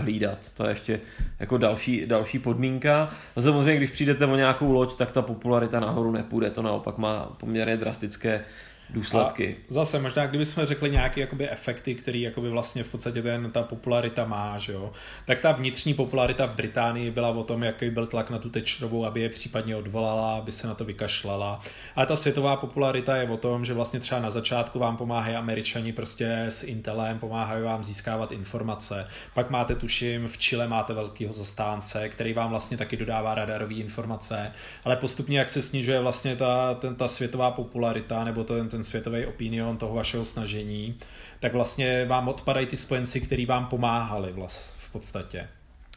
hlídat. 0.00 0.38
To 0.56 0.64
je 0.64 0.70
ještě 0.70 1.00
jako 1.40 1.58
další, 1.58 2.06
další 2.06 2.38
podmínka. 2.38 3.10
A 3.36 3.42
samozřejmě, 3.42 3.76
když 3.76 3.90
přijdete 3.90 4.26
o 4.26 4.36
nějakou 4.36 4.72
loď, 4.72 4.96
tak 4.96 5.12
ta 5.12 5.22
popularita 5.22 5.80
nahoru 5.80 6.12
nepůjde. 6.12 6.50
To 6.50 6.62
naopak 6.62 6.98
má 6.98 7.36
poměrně 7.40 7.76
drastické 7.76 8.44
důsledky. 8.92 9.56
A 9.70 9.72
zase 9.72 9.98
možná, 9.98 10.26
kdybychom 10.26 10.66
řekli 10.66 10.90
nějaké 10.90 11.20
jakoby 11.20 11.50
efekty, 11.50 11.94
které 11.94 12.18
jakoby 12.18 12.50
vlastně 12.50 12.82
v 12.82 12.88
podstatě 12.88 13.22
ten, 13.22 13.50
ta 13.50 13.62
popularita 13.62 14.24
má, 14.24 14.58
že 14.58 14.72
jo, 14.72 14.92
tak 15.26 15.40
ta 15.40 15.52
vnitřní 15.52 15.94
popularita 15.94 16.46
v 16.46 16.54
Británii 16.54 17.10
byla 17.10 17.28
o 17.28 17.44
tom, 17.44 17.62
jaký 17.62 17.90
byl 17.90 18.06
tlak 18.06 18.30
na 18.30 18.38
tu 18.38 18.50
tečrovou, 18.50 19.06
aby 19.06 19.20
je 19.20 19.28
případně 19.28 19.76
odvolala, 19.76 20.36
aby 20.36 20.52
se 20.52 20.66
na 20.66 20.74
to 20.74 20.84
vykašlala. 20.84 21.60
A 21.96 22.06
ta 22.06 22.16
světová 22.16 22.56
popularita 22.56 23.16
je 23.16 23.30
o 23.30 23.36
tom, 23.36 23.64
že 23.64 23.74
vlastně 23.74 24.00
třeba 24.00 24.20
na 24.20 24.30
začátku 24.30 24.78
vám 24.78 24.96
pomáhají 24.96 25.36
američani 25.36 25.92
prostě 25.92 26.44
s 26.48 26.64
Intelem, 26.64 27.18
pomáhají 27.18 27.62
vám 27.62 27.84
získávat 27.84 28.32
informace. 28.32 29.08
Pak 29.34 29.50
máte, 29.50 29.74
tuším, 29.74 30.28
v 30.28 30.38
Chile 30.38 30.68
máte 30.68 30.92
velkého 30.92 31.32
zastánce, 31.32 32.08
který 32.08 32.32
vám 32.32 32.50
vlastně 32.50 32.76
taky 32.76 32.96
dodává 32.96 33.34
radarové 33.34 33.74
informace, 33.74 34.52
ale 34.84 34.96
postupně, 34.96 35.38
jak 35.38 35.50
se 35.50 35.62
snižuje 35.62 36.00
vlastně 36.00 36.36
ta, 36.36 36.74
ten, 36.74 36.94
ta 36.94 37.08
světová 37.08 37.50
popularita 37.50 38.24
nebo 38.24 38.44
ten, 38.44 38.68
ten 38.68 38.79
světový 38.82 39.26
opinion 39.26 39.76
toho 39.76 39.94
vašeho 39.94 40.24
snažení, 40.24 40.98
tak 41.40 41.52
vlastně 41.52 42.04
vám 42.04 42.28
odpadají 42.28 42.66
ty 42.66 42.76
spojenci, 42.76 43.20
který 43.20 43.46
vám 43.46 43.66
pomáhali 43.66 44.32
vlast, 44.32 44.74
v 44.78 44.92
podstatě. 44.92 45.48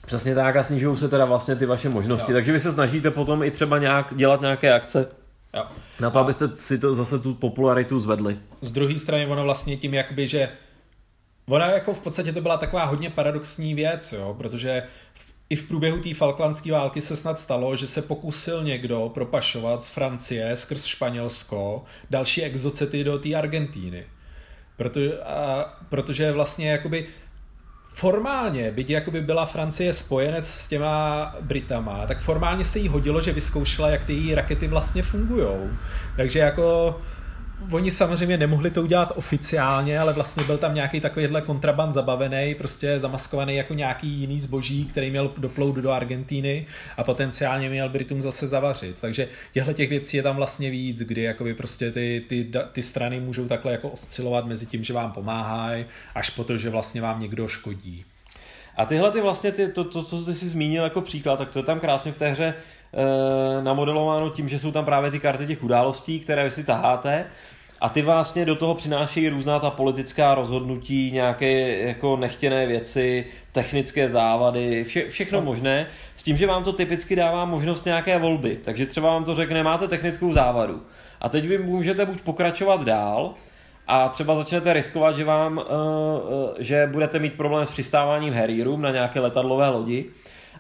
Přesně 0.06 0.36
tak 0.36 0.56
a 0.56 0.64
snižují 0.64 0.98
se 0.98 1.10
teda 1.10 1.26
vlastně 1.26 1.56
ty 1.56 1.66
vaše 1.66 1.90
možnosti, 1.90 2.32
jo. 2.32 2.36
takže 2.36 2.52
vy 2.52 2.60
se 2.60 2.72
snažíte 2.72 3.12
potom 3.12 3.44
i 3.44 3.52
třeba 3.52 3.78
nějak 3.78 4.14
dělat 4.16 4.42
nějaké 4.42 4.74
akce 4.74 5.08
jo. 5.54 5.64
na 6.00 6.10
to, 6.10 6.20
a... 6.20 6.22
abyste 6.22 6.48
si 6.48 6.80
to 6.80 6.94
zase 6.94 7.20
tu 7.20 7.34
popularitu 7.34 8.00
zvedli. 8.00 8.38
Z 8.62 8.72
druhé 8.72 9.00
strany 9.00 9.28
ono 9.28 9.44
vlastně 9.44 9.78
tím 9.78 9.94
jakby, 9.94 10.28
že 10.28 10.50
Ona 11.48 11.72
jako 11.72 11.94
v 11.94 12.00
podstatě 12.00 12.34
to 12.34 12.42
byla 12.42 12.58
taková 12.58 12.86
hodně 12.86 13.10
paradoxní 13.10 13.74
věc, 13.74 14.14
jo, 14.14 14.36
protože 14.38 14.84
i 15.54 15.56
v 15.56 15.68
průběhu 15.68 16.00
té 16.00 16.14
Falklandské 16.14 16.72
války 16.72 17.02
se 17.02 17.16
snad 17.16 17.40
stalo, 17.40 17.76
že 17.76 17.88
se 17.88 18.02
pokusil 18.02 18.64
někdo 18.64 19.12
propašovat 19.14 19.84
z 19.84 19.90
Francie 19.90 20.56
skrz 20.56 20.86
Španělsko 20.86 21.84
další 22.10 22.44
exocety 22.44 23.04
do 23.04 23.20
té 23.20 23.36
Argentíny. 23.36 24.06
Protože, 24.78 25.20
a, 25.20 25.74
protože 25.90 26.32
vlastně 26.32 26.72
jakoby 26.72 27.06
formálně, 27.88 28.72
byť 28.72 28.90
jakoby 28.90 29.22
byla 29.22 29.46
Francie 29.46 29.94
spojenec 29.94 30.48
s 30.48 30.68
těma 30.68 31.36
Britama, 31.42 32.08
tak 32.08 32.22
formálně 32.22 32.66
se 32.66 32.80
jí 32.80 32.88
hodilo, 32.88 33.22
že 33.22 33.32
vyzkoušela, 33.32 33.90
jak 33.90 34.04
ty 34.04 34.14
její 34.14 34.36
rakety 34.36 34.68
vlastně 34.68 35.04
fungují. 35.04 35.70
Takže 36.18 36.40
jako 36.40 36.96
oni 37.72 37.92
samozřejmě 37.92 38.38
nemohli 38.38 38.72
to 38.72 38.82
udělat 38.82 39.12
oficiálně, 39.16 40.00
ale 40.00 40.14
vlastně 40.14 40.44
byl 40.44 40.58
tam 40.58 40.76
nějaký 40.76 41.00
takovýhle 41.00 41.42
kontraband 41.42 41.94
zabavený, 41.94 42.56
prostě 42.56 43.00
zamaskovaný 43.00 43.56
jako 43.56 43.74
nějaký 43.74 44.08
jiný 44.08 44.40
zboží, 44.40 44.86
který 44.86 45.10
měl 45.10 45.32
doplout 45.38 45.76
do 45.76 45.92
Argentíny 45.92 46.66
a 46.98 47.04
potenciálně 47.04 47.70
měl 47.70 47.90
Britům 47.90 48.22
zase 48.22 48.48
zavařit. 48.48 49.02
Takže 49.02 49.28
těchto 49.54 49.74
těch 49.74 49.90
věcí 49.90 50.18
je 50.18 50.24
tam 50.24 50.36
vlastně 50.36 50.70
víc, 50.70 51.00
kdy 51.00 51.22
jakoby 51.22 51.54
prostě 51.54 51.92
ty, 51.92 52.24
ty, 52.28 52.52
ty 52.72 52.82
strany 52.82 53.20
můžou 53.20 53.48
takhle 53.48 53.72
jako 53.72 53.90
oscilovat 53.90 54.46
mezi 54.46 54.66
tím, 54.66 54.84
že 54.84 54.94
vám 54.94 55.12
pomáhají, 55.12 55.86
až 56.16 56.30
po 56.30 56.44
to, 56.44 56.58
že 56.58 56.70
vlastně 56.70 57.02
vám 57.02 57.20
někdo 57.20 57.48
škodí. 57.48 58.06
A 58.78 58.86
tyhle 58.86 59.12
ty 59.12 59.22
vlastně, 59.22 59.52
ty, 59.52 59.68
to, 59.68 59.84
to, 59.84 60.04
co 60.04 60.34
jsi 60.34 60.50
zmínil 60.50 60.84
jako 60.84 61.02
příklad, 61.02 61.38
tak 61.38 61.52
to 61.52 61.60
je 61.60 61.66
tam 61.66 61.80
krásně 61.80 62.12
v 62.12 62.18
té 62.18 62.30
hře 62.30 62.54
e, 62.94 63.64
namodelováno 63.64 64.30
tím, 64.30 64.50
že 64.50 64.60
jsou 64.60 64.72
tam 64.72 64.86
právě 64.86 65.12
ty 65.12 65.20
karty 65.20 65.48
těch 65.48 65.64
událostí, 65.64 66.20
které 66.20 66.44
vy 66.44 66.52
si 66.52 66.64
taháte 66.64 67.26
a 67.84 67.90
ty 67.90 68.02
vlastně 68.02 68.46
do 68.46 68.56
toho 68.56 68.76
přinášejí 68.76 69.30
různá 69.30 69.60
ta 69.60 69.70
politická 69.70 70.36
rozhodnutí, 70.36 71.12
nějaké 71.12 71.78
jako 71.78 72.18
nechtěné 72.18 72.68
věci, 72.68 73.26
technické 73.52 74.10
závady, 74.10 74.84
vše, 74.84 75.10
všechno 75.10 75.40
no. 75.40 75.46
možné, 75.46 75.88
s 76.16 76.24
tím, 76.24 76.38
že 76.38 76.48
vám 76.48 76.64
to 76.64 76.74
typicky 76.74 77.16
dává 77.16 77.46
možnost 77.46 77.86
nějaké 77.86 78.20
volby. 78.20 78.60
Takže 78.64 78.86
třeba 78.86 79.10
vám 79.10 79.26
to 79.26 79.36
řekne, 79.36 79.64
máte 79.64 79.88
technickou 79.88 80.34
závadu. 80.34 80.82
A 81.22 81.30
teď 81.30 81.48
vy 81.48 81.58
můžete 81.58 82.06
buď 82.06 82.22
pokračovat 82.22 82.84
dál, 82.84 83.34
a 83.88 84.10
třeba 84.10 84.36
začnete 84.36 84.74
riskovat, 84.74 85.18
že 85.18 85.24
vám, 85.24 85.58
uh, 85.58 85.64
uh, 85.64 86.50
že 86.60 86.90
budete 86.92 87.20
mít 87.20 87.38
problém 87.38 87.68
s 87.68 87.70
přistáváním 87.70 88.34
Harry 88.34 88.64
Room 88.64 88.82
na 88.82 88.92
nějaké 88.92 89.20
letadlové 89.20 89.70
lodi, 89.70 90.06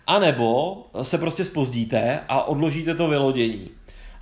anebo 0.07 0.77
se 1.01 1.17
prostě 1.17 1.45
spozdíte 1.45 2.19
a 2.29 2.43
odložíte 2.43 2.95
to 2.95 3.07
vylodění. 3.07 3.69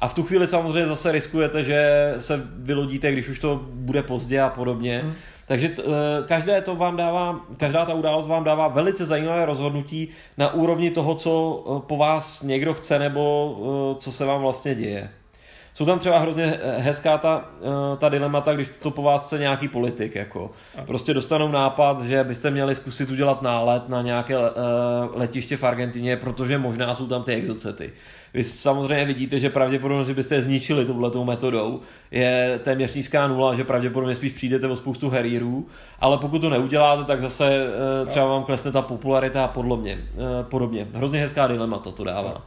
A 0.02 0.08
v 0.08 0.14
tu 0.14 0.24
chvíli 0.24 0.48
samozřejmě 0.48 0.88
zase 0.88 1.12
riskujete, 1.12 1.64
že 1.64 2.14
se 2.20 2.42
vylodíte, 2.56 3.12
když 3.12 3.30
už 3.30 3.40
to 3.40 3.62
bude 3.74 4.04
pozdě 4.04 4.42
a 4.42 4.50
podobně. 4.50 5.00
Hmm. 5.00 5.14
Takže 5.48 5.70
t, 5.70 5.82
eh, 5.82 6.28
každé 6.28 6.62
to 6.62 6.76
vám 6.76 6.98
dává, 6.98 7.40
každá 7.58 7.86
ta 7.86 7.94
událost 7.94 8.28
vám 8.28 8.44
dává 8.44 8.68
velice 8.68 9.06
zajímavé 9.06 9.46
rozhodnutí 9.46 10.10
na 10.38 10.54
úrovni 10.54 10.92
toho, 10.92 11.16
co 11.16 11.64
eh, 11.66 11.88
po 11.88 11.98
vás 11.98 12.42
někdo 12.42 12.74
chce 12.74 13.00
nebo 13.00 13.56
eh, 13.60 14.00
co 14.00 14.12
se 14.12 14.26
vám 14.26 14.42
vlastně 14.42 14.76
děje. 14.76 15.10
Jsou 15.74 15.86
tam 15.86 16.00
třeba 16.00 16.20
hrozně 16.20 16.60
hezká 16.78 17.18
ta, 17.18 17.46
ta 17.98 18.10
dilemata, 18.10 18.54
když 18.54 18.70
to 18.82 18.92
po 18.92 19.02
vás 19.02 19.26
chce 19.26 19.40
nějaký 19.40 19.68
politik. 19.68 20.16
Jako. 20.16 20.52
Prostě 20.86 21.14
dostanou 21.14 21.52
nápad, 21.52 22.04
že 22.04 22.24
byste 22.24 22.50
měli 22.50 22.76
zkusit 22.76 23.10
udělat 23.10 23.42
nálet 23.42 23.90
na 23.90 24.02
nějaké 24.02 24.36
letiště 25.14 25.58
v 25.58 25.64
Argentině, 25.64 26.18
protože 26.18 26.58
možná 26.58 26.96
jsou 26.96 27.08
tam 27.08 27.24
ty 27.24 27.34
exocety. 27.34 27.94
Vy 28.34 28.44
samozřejmě 28.44 29.06
vidíte, 29.06 29.40
že 29.40 29.50
pravděpodobně, 29.50 30.06
že 30.06 30.14
byste 30.14 30.36
je 30.36 30.42
zničili 30.42 30.86
touhletou 30.86 31.24
metodou, 31.24 31.82
je 32.12 32.60
téměř 32.64 32.94
nízká 32.94 33.28
nula, 33.28 33.56
že 33.56 33.64
pravděpodobně 33.64 34.16
spíš 34.16 34.34
přijdete 34.34 34.68
o 34.68 34.76
spoustu 34.76 35.10
herírů, 35.10 35.68
ale 36.00 36.18
pokud 36.18 36.40
to 36.40 36.50
neuděláte, 36.50 37.04
tak 37.04 37.22
zase 37.22 37.66
eh, 38.04 38.06
třeba 38.06 38.26
vám 38.26 38.44
klesne 38.44 38.72
ta 38.72 38.82
popularita 38.82 39.46
a 39.46 39.48
podobně. 39.48 40.00
Eh, 40.18 40.44
podobně. 40.44 40.88
Hrozně 40.94 41.20
hezká 41.20 41.48
dilemata 41.48 41.92
to 41.92 42.04
dává. 42.04 42.42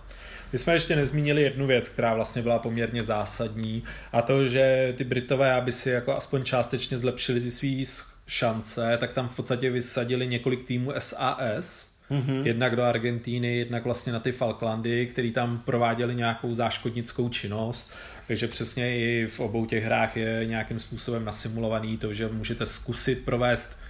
My 0.54 0.58
jsme 0.58 0.72
ještě 0.72 0.96
nezmínili 0.96 1.42
jednu 1.42 1.66
věc, 1.66 1.88
která 1.88 2.14
vlastně 2.14 2.42
byla 2.42 2.58
poměrně 2.58 3.02
zásadní 3.02 3.82
a 4.12 4.22
to, 4.22 4.48
že 4.48 4.94
ty 4.96 5.04
Britové, 5.04 5.52
aby 5.52 5.72
si 5.72 5.90
jako 5.90 6.16
aspoň 6.16 6.44
částečně 6.44 6.98
zlepšili 6.98 7.40
ty 7.40 7.50
svý 7.50 7.84
šance, 8.26 8.96
tak 9.00 9.12
tam 9.12 9.28
v 9.28 9.36
podstatě 9.36 9.70
vysadili 9.70 10.26
několik 10.26 10.64
týmů 10.64 10.92
SAS, 10.98 11.94
Mm-hmm. 12.10 12.46
Jednak 12.46 12.76
do 12.76 12.82
Argentíny, 12.82 13.56
jednak 13.56 13.84
vlastně 13.84 14.12
na 14.12 14.20
ty 14.20 14.32
Falklandy, 14.32 15.06
který 15.06 15.32
tam 15.32 15.58
prováděli 15.64 16.14
nějakou 16.14 16.54
záškodnickou 16.54 17.28
činnost. 17.28 17.92
Takže 18.26 18.48
přesně 18.48 18.98
i 18.98 19.26
v 19.26 19.40
obou 19.40 19.66
těch 19.66 19.84
hrách 19.84 20.16
je 20.16 20.46
nějakým 20.46 20.78
způsobem 20.78 21.24
nasimulovaný 21.24 21.98
to, 21.98 22.14
že 22.14 22.28
můžete 22.28 22.66
zkusit 22.66 23.24
provést 23.24 23.83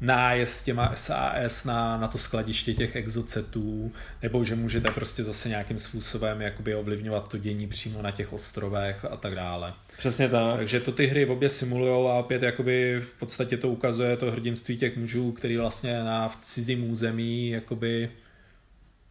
nájezd 0.00 0.64
těma 0.64 0.92
SAS 0.94 1.64
na, 1.64 1.96
na 1.96 2.08
to 2.08 2.18
skladiště 2.18 2.74
těch 2.74 2.96
exocetů, 2.96 3.92
nebo 4.22 4.44
že 4.44 4.54
můžete 4.54 4.90
prostě 4.90 5.24
zase 5.24 5.48
nějakým 5.48 5.78
způsobem 5.78 6.40
jakoby 6.40 6.74
ovlivňovat 6.74 7.28
to 7.28 7.38
dění 7.38 7.66
přímo 7.66 8.02
na 8.02 8.10
těch 8.10 8.32
ostrovech 8.32 9.04
a 9.10 9.16
tak 9.16 9.34
dále. 9.34 9.74
Přesně 9.98 10.28
tak. 10.28 10.56
Takže 10.56 10.80
to 10.80 10.92
ty 10.92 11.06
hry 11.06 11.24
v 11.24 11.30
obě 11.30 11.48
simulují 11.48 12.10
a 12.10 12.14
opět 12.14 12.42
jakoby 12.42 13.00
v 13.00 13.18
podstatě 13.18 13.56
to 13.56 13.68
ukazuje 13.68 14.16
to 14.16 14.30
hrdinství 14.30 14.76
těch 14.76 14.96
mužů, 14.96 15.32
který 15.32 15.56
vlastně 15.56 16.04
na 16.04 16.28
v 16.28 16.38
cizím 16.42 16.90
území 16.90 17.48
jakoby 17.48 18.10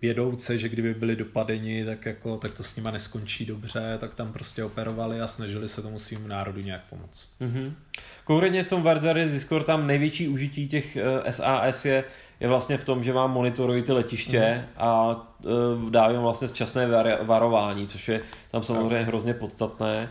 vědouce, 0.02 0.58
že 0.58 0.70
kdyby 0.70 0.94
byli 0.94 1.16
dopadeni, 1.16 1.86
tak, 1.86 2.06
jako, 2.06 2.38
tak 2.38 2.54
to 2.54 2.64
s 2.64 2.76
nima 2.76 2.92
neskončí 2.92 3.46
dobře, 3.46 3.98
tak 4.00 4.16
tam 4.16 4.34
prostě 4.34 4.64
operovali 4.64 5.22
a 5.22 5.28
snažili 5.28 5.68
se 5.68 5.82
tomu 5.82 6.00
svým 6.00 6.28
národu 6.28 6.62
nějak 6.62 6.82
pomoct. 6.90 7.28
Mm-hmm. 7.42 7.72
Konkrétně 8.24 8.64
v 8.64 8.68
tom 8.68 8.84
Varzaris 8.84 9.32
Discord 9.32 9.66
tam 9.66 9.88
největší 9.88 10.28
užití 10.28 10.68
těch 10.68 10.96
uh, 10.96 11.24
eh, 11.26 11.34
SAS 11.34 11.86
je, 11.86 12.04
je 12.40 12.48
vlastně 12.48 12.78
v 12.78 12.86
tom, 12.86 13.04
že 13.04 13.14
vám 13.14 13.32
monitorují 13.32 13.84
ty 13.84 13.92
letiště 13.92 14.40
mm-hmm. 14.40 14.64
a 14.78 15.16
uh, 15.84 15.90
dávají 15.90 16.18
vlastně 16.18 16.48
včasné 16.48 16.88
var- 16.88 17.26
varování, 17.26 17.88
což 17.88 18.08
je 18.08 18.22
tam 18.52 18.64
samozřejmě 18.64 19.04
hrozně 19.04 19.34
podstatné. 19.34 20.10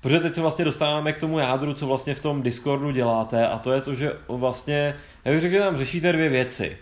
Protože 0.00 0.20
teď 0.20 0.34
se 0.34 0.40
vlastně 0.40 0.64
dostáváme 0.64 1.12
k 1.12 1.18
tomu 1.18 1.38
jádru, 1.38 1.74
co 1.74 1.86
vlastně 1.86 2.14
v 2.14 2.22
tom 2.22 2.42
Discordu 2.42 2.90
děláte 2.90 3.46
a 3.46 3.58
to 3.58 3.72
je 3.72 3.80
to, 3.80 3.94
že 3.94 4.12
vlastně, 4.28 4.94
já 5.24 5.32
bych 5.32 5.40
řekl, 5.40 5.54
že 5.54 5.60
tam 5.60 5.76
řešíte 5.76 6.12
dvě 6.12 6.28
věci. 6.28 6.78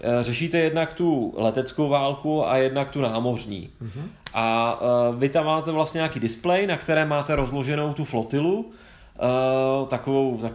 Eh, 0.00 0.24
řešíte 0.24 0.58
jednak 0.58 0.94
tu 0.94 1.34
leteckou 1.36 1.88
válku 1.88 2.48
a 2.48 2.56
jednak 2.56 2.90
tu 2.90 3.00
námořní. 3.00 3.70
Mm-hmm. 3.82 4.08
A 4.34 4.80
uh, 4.80 5.16
vy 5.16 5.28
tam 5.28 5.46
máte 5.46 5.72
vlastně 5.72 5.98
nějaký 5.98 6.20
displej, 6.20 6.66
na 6.66 6.76
které 6.76 7.04
máte 7.04 7.36
rozloženou 7.36 7.94
tu 7.94 8.04
flotilu, 8.04 8.56
uh, 8.58 9.88
takovou, 9.88 10.38
tak, 10.38 10.52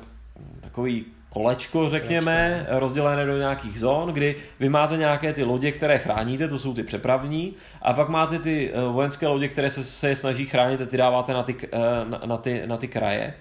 takový 0.62 1.06
kolečko, 1.30 1.90
řekněme, 1.90 2.52
kolečko. 2.54 2.80
rozdělené 2.80 3.26
do 3.26 3.38
nějakých 3.38 3.80
zón, 3.80 4.10
kdy 4.10 4.36
vy 4.60 4.70
máte 4.70 4.98
nějaké 4.98 5.34
ty 5.34 5.44
lodě, 5.44 5.72
které 5.72 6.00
chráníte, 6.00 6.48
to 6.48 6.60
jsou 6.60 6.74
ty 6.74 6.84
přepravní, 6.84 7.54
a 7.82 7.94
pak 7.94 8.10
máte 8.10 8.40
ty 8.40 8.74
vojenské 8.92 9.28
lodě, 9.28 9.48
které 9.48 9.70
se, 9.70 9.84
se 9.84 10.16
snaží 10.16 10.46
chránit 10.46 10.82
a 10.82 10.86
ty 10.86 10.98
dáváte 10.98 11.34
na 11.34 11.44
ty, 11.44 11.56
na, 12.10 12.22
na, 12.26 12.38
ty, 12.38 12.62
na 12.66 12.78
ty 12.78 12.88
kraje. 12.88 13.34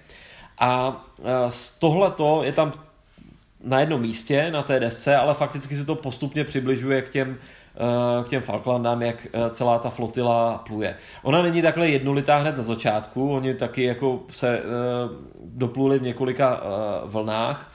A 0.59 1.01
z 1.49 1.79
tohleto 1.79 2.43
je 2.43 2.53
tam 2.53 2.73
na 3.63 3.79
jednom 3.79 4.01
místě 4.01 4.51
na 4.51 4.63
té 4.63 4.79
desce, 4.79 5.15
ale 5.15 5.33
fakticky 5.33 5.77
se 5.77 5.85
to 5.85 5.95
postupně 5.95 6.43
přibližuje 6.43 7.01
k 7.01 7.09
těm, 7.09 7.37
eh, 7.75 8.23
k 8.23 8.29
těm 8.29 8.41
Falklandám, 8.41 9.01
jak 9.01 9.27
eh, 9.33 9.49
celá 9.49 9.79
ta 9.79 9.89
flotila 9.89 10.57
pluje. 10.57 10.95
Ona 11.23 11.41
není 11.41 11.61
takhle 11.61 11.89
jednolitá 11.89 12.37
hned 12.37 12.57
na 12.57 12.63
začátku, 12.63 13.33
oni 13.33 13.53
taky 13.53 13.83
jako 13.83 14.19
se 14.31 14.57
eh, 14.57 14.61
dopluli 15.45 15.99
v 15.99 16.03
několika 16.03 16.61
vlnách, 17.05 17.71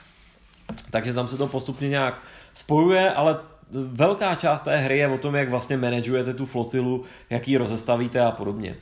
takže 0.91 1.13
tam 1.13 1.27
se 1.27 1.37
to 1.37 1.47
postupně 1.47 1.89
nějak 1.89 2.21
spojuje, 2.53 3.11
ale 3.11 3.37
velká 3.71 4.35
část 4.35 4.61
té 4.61 4.77
hry 4.77 4.97
je 4.97 5.07
o 5.07 5.17
tom, 5.17 5.35
jak 5.35 5.49
vlastně 5.49 5.77
manažujete 5.77 6.33
tu 6.33 6.45
flotilu, 6.45 7.05
jak 7.29 7.47
ji 7.47 7.57
rozestavíte 7.57 8.21
a 8.21 8.31
podobně. 8.31 8.75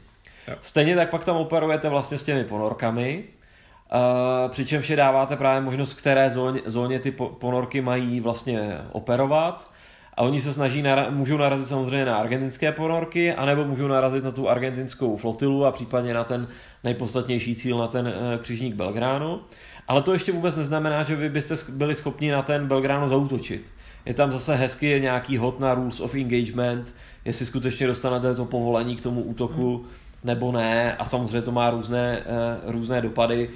Jo. 0.48 0.56
Stejně 0.62 0.96
tak 0.96 1.10
pak 1.10 1.26
tam 1.26 1.38
operujete 1.38 1.90
vlastně 1.90 2.18
s 2.18 2.24
těmi 2.24 2.44
ponorkami, 2.44 3.24
Uh, 3.96 4.52
přičemž 4.52 4.90
je 4.90 4.96
dáváte 4.96 5.36
právě 5.36 5.62
možnost, 5.62 5.94
které 5.94 6.30
zóně, 6.30 6.62
zóně 6.66 7.00
ty 7.00 7.12
ponorky 7.12 7.82
mají 7.82 8.20
vlastně 8.20 8.78
operovat 8.92 9.72
a 10.14 10.22
oni 10.22 10.42
se 10.42 10.54
snaží, 10.54 10.84
nara- 10.84 11.12
můžou 11.12 11.38
narazit 11.38 11.68
samozřejmě 11.68 12.06
na 12.06 12.18
argentinské 12.18 12.72
ponorky, 12.72 13.34
anebo 13.34 13.66
můžou 13.66 13.88
narazit 13.88 14.24
na 14.24 14.32
tu 14.32 14.50
argentinskou 14.50 15.18
flotilu 15.18 15.66
a 15.66 15.72
případně 15.72 16.14
na 16.14 16.24
ten 16.24 16.48
nejpodstatnější 16.84 17.56
cíl, 17.56 17.78
na 17.78 17.88
ten 17.88 18.08
uh, 18.08 18.42
křižník 18.42 18.76
Belgránu. 18.76 19.40
Ale 19.88 20.02
to 20.02 20.14
ještě 20.14 20.32
vůbec 20.32 20.58
neznamená, 20.58 21.04
že 21.04 21.16
vy 21.16 21.30
byste 21.30 21.56
byli 21.72 21.96
schopni 21.96 22.32
na 22.32 22.42
ten 22.42 22.68
Belgráno 22.68 23.10
zautočit. 23.10 23.66
Je 24.06 24.14
tam 24.14 24.32
zase 24.32 24.56
hezky 24.56 25.00
nějaký 25.02 25.38
hod 25.38 25.60
na 25.60 25.74
rules 25.74 26.00
of 26.00 26.16
engagement, 26.16 26.94
jestli 27.26 27.46
skutečně 27.46 27.88
dostanete 27.88 28.36
to 28.36 28.46
povolení 28.46 28.96
k 28.96 29.02
tomu 29.02 29.22
útoku 29.22 29.86
nebo 30.24 30.52
ne 30.52 30.96
a 30.96 31.06
samozřejmě 31.06 31.42
to 31.42 31.52
má 31.52 31.70
různé, 31.70 32.20
uh, 32.66 32.72
různé 32.72 33.02
dopady 33.02 33.50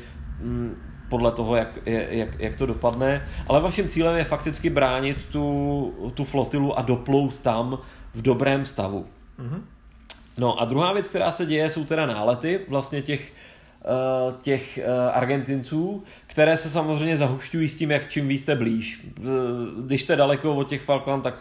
podle 1.09 1.31
toho, 1.31 1.55
jak, 1.55 1.79
jak, 1.85 2.39
jak 2.39 2.55
to 2.55 2.65
dopadne. 2.65 3.27
Ale 3.47 3.61
vaším 3.61 3.89
cílem 3.89 4.15
je 4.15 4.23
fakticky 4.23 4.69
bránit 4.69 5.25
tu, 5.31 6.11
tu 6.13 6.25
flotilu 6.25 6.79
a 6.79 6.81
doplout 6.81 7.39
tam 7.39 7.79
v 8.13 8.21
dobrém 8.21 8.65
stavu. 8.65 9.05
Mm-hmm. 9.39 9.61
No 10.37 10.61
a 10.61 10.65
druhá 10.65 10.93
věc, 10.93 11.07
která 11.07 11.31
se 11.31 11.45
děje, 11.45 11.69
jsou 11.69 11.85
teda 11.85 12.05
nálety 12.05 12.59
vlastně 12.67 13.01
těch, 13.01 13.33
uh, 13.85 14.33
těch 14.41 14.79
uh, 14.83 15.17
Argentinců, 15.17 16.03
které 16.27 16.57
se 16.57 16.69
samozřejmě 16.69 17.17
zahušťují 17.17 17.69
s 17.69 17.77
tím, 17.77 17.91
jak 17.91 18.09
čím 18.09 18.27
víc 18.27 18.43
jste 18.43 18.55
blíž. 18.55 19.07
Když 19.85 20.03
jste 20.03 20.15
daleko 20.15 20.55
od 20.55 20.69
těch 20.69 20.81
Falkland, 20.81 21.23
tak 21.23 21.35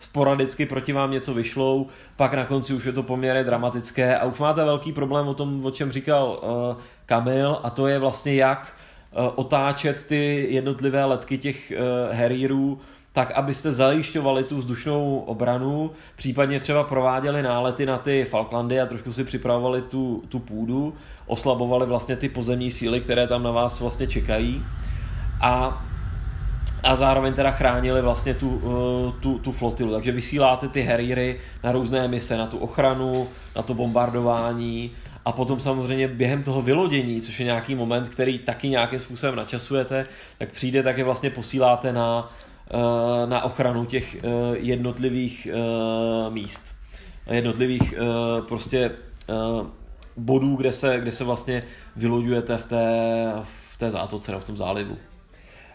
sporadicky 0.00 0.66
proti 0.66 0.92
vám 0.92 1.10
něco 1.10 1.34
vyšlou, 1.34 1.88
pak 2.16 2.34
na 2.34 2.44
konci 2.44 2.74
už 2.74 2.84
je 2.84 2.92
to 2.92 3.02
poměrně 3.02 3.44
dramatické 3.44 4.18
a 4.18 4.24
už 4.24 4.38
máte 4.38 4.64
velký 4.64 4.92
problém 4.92 5.28
o 5.28 5.34
tom, 5.34 5.66
o 5.66 5.70
čem 5.70 5.92
říkal 5.92 6.40
Kamil, 7.06 7.60
a 7.62 7.70
to 7.70 7.86
je 7.86 7.98
vlastně 7.98 8.34
jak 8.34 8.72
uh, 9.12 9.26
otáčet 9.34 10.06
ty 10.06 10.46
jednotlivé 10.50 11.04
letky 11.04 11.38
těch 11.38 11.72
uh, 11.72 12.16
Harrierů, 12.16 12.80
tak 13.12 13.30
abyste 13.30 13.72
zajišťovali 13.72 14.44
tu 14.44 14.58
vzdušnou 14.58 15.18
obranu, 15.18 15.90
případně 16.16 16.60
třeba 16.60 16.84
prováděli 16.84 17.42
nálety 17.42 17.86
na 17.86 17.98
ty 17.98 18.26
Falklandy 18.30 18.80
a 18.80 18.86
trošku 18.86 19.12
si 19.12 19.24
připravovali 19.24 19.82
tu, 19.82 20.22
tu 20.28 20.38
půdu, 20.38 20.94
oslabovali 21.26 21.86
vlastně 21.86 22.16
ty 22.16 22.28
pozemní 22.28 22.70
síly, 22.70 23.00
které 23.00 23.28
tam 23.28 23.42
na 23.42 23.50
vás 23.50 23.80
vlastně 23.80 24.06
čekají 24.06 24.64
a, 25.40 25.84
a 26.82 26.96
zároveň 26.96 27.34
teda 27.34 27.50
chránili 27.50 28.02
vlastně 28.02 28.34
tu, 28.34 28.60
eh, 28.64 29.20
tu, 29.20 29.38
tu 29.38 29.52
flotilu. 29.52 29.92
Takže 29.92 30.12
vysíláte 30.12 30.68
ty 30.68 30.82
Harriery 30.82 31.40
na 31.62 31.72
různé 31.72 32.08
mise, 32.08 32.36
na 32.36 32.46
tu 32.46 32.58
ochranu, 32.58 33.28
na 33.56 33.62
to 33.62 33.74
bombardování 33.74 34.90
a 35.24 35.32
potom 35.32 35.60
samozřejmě 35.60 36.08
během 36.08 36.42
toho 36.42 36.62
vylodění, 36.62 37.20
což 37.20 37.40
je 37.40 37.46
nějaký 37.46 37.74
moment, 37.74 38.08
který 38.08 38.38
taky 38.38 38.68
nějakým 38.68 39.00
způsobem 39.00 39.36
načasujete, 39.36 40.06
tak 40.38 40.50
přijde, 40.50 40.82
tak 40.82 40.98
je 40.98 41.04
vlastně 41.04 41.30
posíláte 41.30 41.92
na, 41.92 42.32
eh, 42.70 43.26
na 43.26 43.44
ochranu 43.44 43.84
těch 43.84 44.14
eh, 44.14 44.28
jednotlivých 44.52 45.48
míst. 46.30 46.74
Jednotlivých 47.30 47.94
prostě 48.48 48.90
bodů, 50.16 50.56
kde 50.56 50.72
se, 50.72 51.00
kde 51.00 51.12
se 51.12 51.24
vlastně 51.24 51.64
vyloďujete 51.96 52.56
v 52.56 52.66
té, 52.66 53.32
v 53.72 53.78
té 53.78 53.90
zátoce, 53.90 54.38
v 54.38 54.44
tom 54.44 54.56
zálivu. 54.56 54.96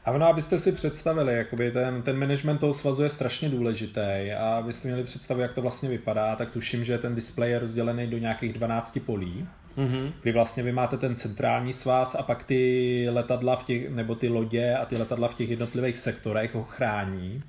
A 0.06 0.12
ono, 0.12 0.26
abyste 0.26 0.60
si 0.60 0.72
představili, 0.72 1.34
jakoby 1.34 1.72
ten, 1.72 2.02
ten 2.02 2.18
management 2.18 2.58
toho 2.58 2.74
svazu 2.74 3.04
je 3.04 3.10
strašně 3.10 3.50
důležitý 3.50 4.32
a 4.40 4.58
abyste 4.58 4.88
měli 4.88 5.04
představu, 5.04 5.42
jak 5.42 5.54
to 5.54 5.62
vlastně 5.62 5.90
vypadá, 5.90 6.36
tak 6.36 6.52
tuším, 6.52 6.86
že 6.86 6.98
ten 6.98 7.16
displej 7.16 7.52
je 7.52 7.60
rozdělený 7.60 8.08
do 8.08 8.18
nějakých 8.18 8.54
12 8.54 9.00
polí, 9.06 9.48
mm-hmm. 9.78 10.12
kdy 10.22 10.32
vlastně 10.32 10.64
vy 10.64 10.72
máte 10.72 10.98
ten 10.98 11.16
centrální 11.16 11.74
svaz 11.74 12.16
a 12.16 12.24
pak 12.24 12.44
ty 12.44 13.08
letadla 13.10 13.56
v 13.56 13.64
těch, 13.64 13.90
nebo 13.90 14.16
ty 14.16 14.28
lodě 14.28 14.76
a 14.76 14.86
ty 14.86 14.98
letadla 14.98 15.28
v 15.28 15.36
těch 15.36 15.50
jednotlivých 15.50 15.98
sektorech 15.98 16.56
ho 16.56 16.64
chrání. 16.64 17.44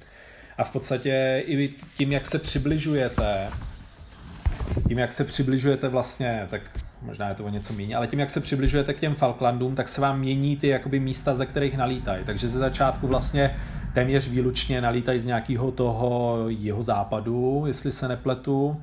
A 0.58 0.64
v 0.64 0.72
podstatě 0.72 1.42
i 1.46 1.74
tím, 1.96 2.12
jak 2.12 2.26
se 2.26 2.38
přibližujete 2.38 3.50
tím, 4.88 4.98
jak 4.98 5.12
se 5.12 5.24
přibližujete 5.24 5.88
vlastně, 5.88 6.46
tak 6.50 6.62
možná 7.02 7.28
je 7.28 7.34
to 7.34 7.44
o 7.44 7.48
něco 7.48 7.72
méně, 7.72 7.96
ale 7.96 8.06
tím, 8.06 8.18
jak 8.18 8.30
se 8.30 8.40
přibližujete 8.40 8.94
k 8.94 9.00
těm 9.00 9.14
Falklandům, 9.14 9.74
tak 9.74 9.88
se 9.88 10.00
vám 10.00 10.20
mění 10.20 10.56
ty 10.56 10.68
jakoby 10.68 11.00
místa, 11.00 11.34
ze 11.34 11.46
kterých 11.46 11.76
nalítají. 11.76 12.24
Takže 12.24 12.48
ze 12.48 12.58
začátku 12.58 13.06
vlastně 13.06 13.56
téměř 13.94 14.28
výlučně 14.28 14.80
nalítají 14.80 15.20
z 15.20 15.26
nějakého 15.26 15.70
toho 15.70 16.36
jeho 16.48 16.82
západu, 16.82 17.64
jestli 17.66 17.92
se 17.92 18.08
nepletu, 18.08 18.80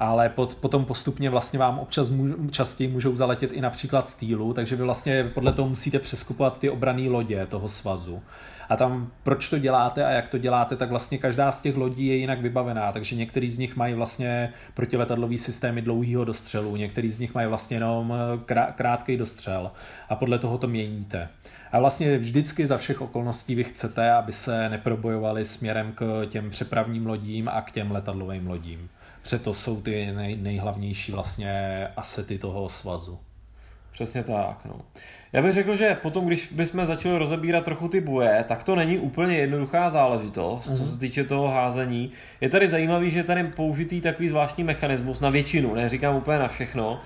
ale 0.00 0.28
pot, 0.28 0.54
potom 0.54 0.84
postupně 0.84 1.30
vlastně 1.30 1.58
vám 1.58 1.78
občas 1.78 2.10
můž, 2.10 2.30
častěji 2.50 2.90
můžou 2.90 3.16
zaletět 3.16 3.52
i 3.52 3.60
například 3.60 4.08
z 4.08 4.16
týlu, 4.16 4.52
takže 4.52 4.76
vy 4.76 4.82
vlastně 4.82 5.24
podle 5.24 5.52
toho 5.52 5.68
musíte 5.68 5.98
přeskupovat 5.98 6.58
ty 6.58 6.70
obrané 6.70 7.08
lodě 7.08 7.46
toho 7.46 7.68
svazu. 7.68 8.22
A 8.72 8.76
tam, 8.76 9.10
proč 9.22 9.50
to 9.50 9.58
děláte 9.58 10.04
a 10.04 10.10
jak 10.10 10.28
to 10.28 10.38
děláte, 10.38 10.76
tak 10.76 10.90
vlastně 10.90 11.18
každá 11.18 11.52
z 11.52 11.62
těch 11.62 11.76
lodí 11.76 12.06
je 12.06 12.16
jinak 12.16 12.40
vybavená, 12.40 12.92
takže 12.92 13.16
některý 13.16 13.50
z 13.50 13.58
nich 13.58 13.76
mají 13.76 13.94
vlastně 13.94 14.52
protiletadlový 14.74 15.38
systémy 15.38 15.82
dlouhého 15.82 16.24
dostřelu, 16.24 16.76
některý 16.76 17.10
z 17.10 17.20
nich 17.20 17.34
mají 17.34 17.48
vlastně 17.48 17.76
jenom 17.76 18.14
eh, 18.14 18.72
krátký 18.72 19.16
dostřel 19.16 19.70
a 20.08 20.14
podle 20.14 20.38
toho 20.38 20.58
to 20.58 20.68
měníte. 20.68 21.28
A 21.72 21.80
vlastně 21.80 22.18
vždycky 22.18 22.66
za 22.66 22.78
všech 22.78 23.00
okolností 23.00 23.54
vy 23.54 23.64
chcete, 23.64 24.12
aby 24.12 24.32
se 24.32 24.68
neprobojovali 24.68 25.44
směrem 25.44 25.92
k 25.94 26.26
těm 26.28 26.50
přepravním 26.50 27.06
lodím 27.06 27.48
a 27.48 27.62
k 27.62 27.70
těm 27.70 27.90
letadlovým 27.90 28.46
lodím. 28.46 28.88
Přeto 29.22 29.54
jsou 29.54 29.82
ty 29.82 30.12
nej, 30.12 30.36
nejhlavnější 30.36 31.12
vlastně 31.12 31.88
asety 31.96 32.38
toho 32.38 32.68
svazu. 32.68 33.18
Přesně 33.92 34.22
tak, 34.22 34.64
no. 34.64 34.80
Já 35.32 35.42
bych 35.42 35.52
řekl, 35.52 35.76
že 35.76 35.96
potom, 36.02 36.26
když 36.26 36.52
bychom 36.52 36.86
začali 36.86 37.18
rozebírat 37.18 37.64
trochu 37.64 37.88
ty 37.88 38.00
boje, 38.00 38.44
tak 38.48 38.64
to 38.64 38.76
není 38.76 38.98
úplně 38.98 39.36
jednoduchá 39.36 39.90
záležitost, 39.90 40.68
mm-hmm. 40.68 40.76
co 40.76 40.86
se 40.86 40.98
týče 40.98 41.24
toho 41.24 41.48
házení. 41.48 42.12
Je 42.40 42.48
tady 42.48 42.68
zajímavý, 42.68 43.10
že 43.10 43.18
je 43.18 43.24
tady 43.24 43.44
použitý 43.44 44.00
takový 44.00 44.28
zvláštní 44.28 44.64
mechanismus 44.64 45.20
na 45.20 45.30
většinu, 45.30 45.74
neříkám 45.74 46.16
úplně 46.16 46.38
na 46.38 46.48
všechno, 46.48 47.00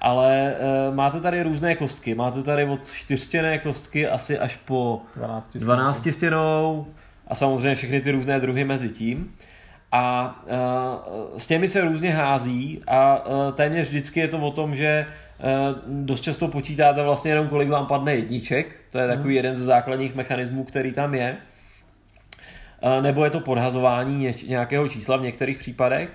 ale 0.00 0.54
e, 0.54 0.94
máte 0.94 1.20
tady 1.20 1.42
různé 1.42 1.74
kostky. 1.74 2.14
Máte 2.14 2.42
tady 2.42 2.64
od 2.64 2.92
čtyřstěné 2.92 3.58
kostky 3.58 4.08
asi 4.08 4.38
až 4.38 4.56
po 4.56 5.00
12 5.16 5.46
stěnou. 5.48 5.64
12 5.64 6.08
stěnou 6.12 6.86
a 7.28 7.34
samozřejmě 7.34 7.74
všechny 7.74 8.00
ty 8.00 8.10
různé 8.10 8.40
druhy 8.40 8.64
mezi 8.64 8.88
tím. 8.88 9.34
A 9.92 10.34
e, 10.46 11.40
s 11.40 11.46
těmi 11.46 11.68
se 11.68 11.80
různě 11.80 12.14
hází 12.14 12.82
a 12.86 13.24
e, 13.24 13.52
téměř 13.52 13.88
vždycky 13.88 14.20
je 14.20 14.28
to 14.28 14.38
o 14.38 14.50
tom, 14.50 14.74
že 14.74 15.06
dost 15.86 16.20
často 16.20 16.48
počítáte 16.48 17.02
vlastně 17.02 17.30
jenom, 17.30 17.48
kolik 17.48 17.68
vám 17.68 17.86
padne 17.86 18.14
jedniček, 18.14 18.76
to 18.90 18.98
je 18.98 19.08
takový 19.08 19.28
mhm. 19.28 19.36
jeden 19.36 19.56
ze 19.56 19.64
základních 19.64 20.14
mechanismů, 20.14 20.64
který 20.64 20.92
tam 20.92 21.14
je. 21.14 21.36
Eh, 22.82 23.02
nebo 23.02 23.24
je 23.24 23.30
to 23.30 23.40
podhazování 23.40 24.34
nějakého 24.46 24.88
čísla 24.88 25.16
v 25.16 25.22
některých 25.22 25.58
případech. 25.58 26.08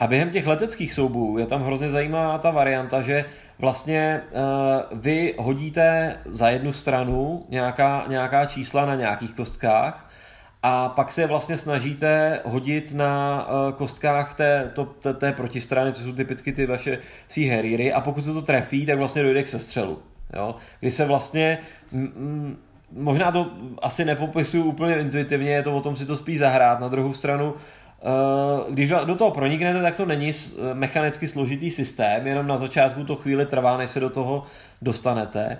A 0.00 0.06
během 0.06 0.30
těch 0.30 0.46
leteckých 0.46 0.92
soubojů 0.92 1.38
je 1.38 1.46
tam 1.46 1.62
hrozně 1.62 1.90
zajímavá 1.90 2.38
ta 2.38 2.50
varianta, 2.50 3.02
že 3.02 3.24
vlastně 3.58 4.20
uh, 4.30 4.98
vy 4.98 5.34
hodíte 5.38 6.16
za 6.24 6.48
jednu 6.48 6.72
stranu 6.72 7.46
nějaká, 7.48 8.04
nějaká 8.08 8.44
čísla 8.44 8.86
na 8.86 8.94
nějakých 8.94 9.34
kostkách 9.34 10.09
a 10.62 10.88
pak 10.88 11.12
se 11.12 11.26
vlastně 11.26 11.58
snažíte 11.58 12.40
hodit 12.44 12.92
na 12.94 13.46
uh, 13.48 13.72
kostkách 13.72 14.34
té, 14.34 14.70
to, 14.74 14.84
té, 14.84 15.14
té 15.14 15.32
protistrany, 15.32 15.92
co 15.92 16.02
jsou 16.02 16.12
typicky 16.12 16.52
ty 16.52 16.66
vaše 16.66 16.98
Sea 17.28 17.56
Harriery 17.56 17.92
a 17.92 18.00
pokud 18.00 18.24
se 18.24 18.32
to 18.32 18.42
trefí, 18.42 18.86
tak 18.86 18.98
vlastně 18.98 19.22
dojde 19.22 19.42
k 19.42 19.48
sestřelu. 19.48 19.98
Jo? 20.36 20.54
Kdy 20.80 20.90
se 20.90 21.04
vlastně 21.04 21.58
m, 21.92 22.12
m, 22.16 22.56
možná 22.92 23.32
to 23.32 23.50
asi 23.82 24.04
nepopisuju 24.04 24.64
úplně 24.64 24.98
intuitivně, 24.98 25.50
je 25.50 25.62
to 25.62 25.76
o 25.76 25.80
tom 25.80 25.96
si 25.96 26.06
to 26.06 26.16
spíš 26.16 26.38
zahrát. 26.38 26.80
Na 26.80 26.88
druhou 26.88 27.14
stranu, 27.14 27.52
uh, 27.52 28.74
když 28.74 28.92
do 29.04 29.14
toho 29.14 29.30
proniknete, 29.30 29.82
tak 29.82 29.96
to 29.96 30.06
není 30.06 30.32
mechanicky 30.72 31.28
složitý 31.28 31.70
systém, 31.70 32.26
jenom 32.26 32.46
na 32.46 32.56
začátku 32.56 33.04
to 33.04 33.16
chvíli 33.16 33.46
trvá, 33.46 33.76
než 33.76 33.90
se 33.90 34.00
do 34.00 34.10
toho 34.10 34.44
dostanete 34.82 35.58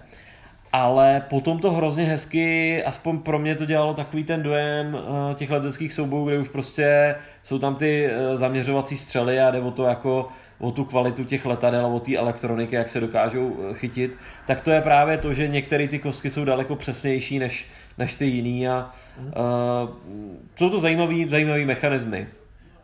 ale 0.72 1.22
potom 1.30 1.58
to 1.58 1.70
hrozně 1.70 2.04
hezky, 2.04 2.84
aspoň 2.84 3.18
pro 3.18 3.38
mě 3.38 3.54
to 3.54 3.64
dělalo 3.64 3.94
takový 3.94 4.24
ten 4.24 4.42
dojem 4.42 4.94
uh, 4.94 5.34
těch 5.34 5.50
leteckých 5.50 5.92
soubojů, 5.92 6.26
kde 6.26 6.38
už 6.38 6.48
prostě 6.48 7.14
jsou 7.42 7.58
tam 7.58 7.74
ty 7.74 8.10
uh, 8.10 8.36
zaměřovací 8.36 8.98
střely 8.98 9.40
a 9.40 9.50
jde 9.50 9.60
o 9.60 9.70
to 9.70 9.84
jako 9.84 10.28
o 10.60 10.70
tu 10.70 10.84
kvalitu 10.84 11.24
těch 11.24 11.46
letadel, 11.46 11.86
o 11.86 12.00
té 12.00 12.16
elektroniky, 12.16 12.74
jak 12.74 12.88
se 12.88 13.00
dokážou 13.00 13.56
eh, 13.70 13.74
chytit, 13.74 14.18
tak 14.46 14.60
to 14.60 14.70
je 14.70 14.80
právě 14.80 15.18
to, 15.18 15.32
že 15.32 15.48
některé 15.48 15.88
ty 15.88 15.98
kostky 15.98 16.30
jsou 16.30 16.44
daleko 16.44 16.76
přesnější 16.76 17.38
než, 17.38 17.66
než 17.98 18.14
ty 18.14 18.26
jiný 18.26 18.68
a 18.68 18.92
uh, 19.18 19.90
jsou 20.56 20.70
to 20.70 20.80
zajímavý, 20.80 21.28
zajímavý 21.28 21.64
mechanismy. 21.64 22.26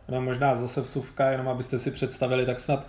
No, 0.09 0.21
možná 0.21 0.55
zase 0.55 0.81
vsuvka, 0.81 1.29
jenom 1.29 1.47
abyste 1.47 1.79
si 1.79 1.91
představili, 1.91 2.45
tak 2.45 2.59
snad 2.59 2.87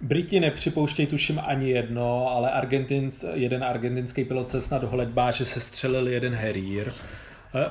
Briti 0.00 0.40
nepřipouštějí 0.40 1.06
tuším 1.06 1.40
ani 1.46 1.70
jedno, 1.70 2.28
ale 2.30 2.50
Argentinc, 2.50 3.24
jeden 3.32 3.64
argentinský 3.64 4.24
pilot 4.24 4.48
se 4.48 4.60
snad 4.60 4.84
holedbá, 4.84 5.30
že 5.30 5.44
se 5.44 5.60
střelil 5.60 6.08
jeden 6.08 6.34
Harrier. 6.34 6.92
Eh, 7.54 7.70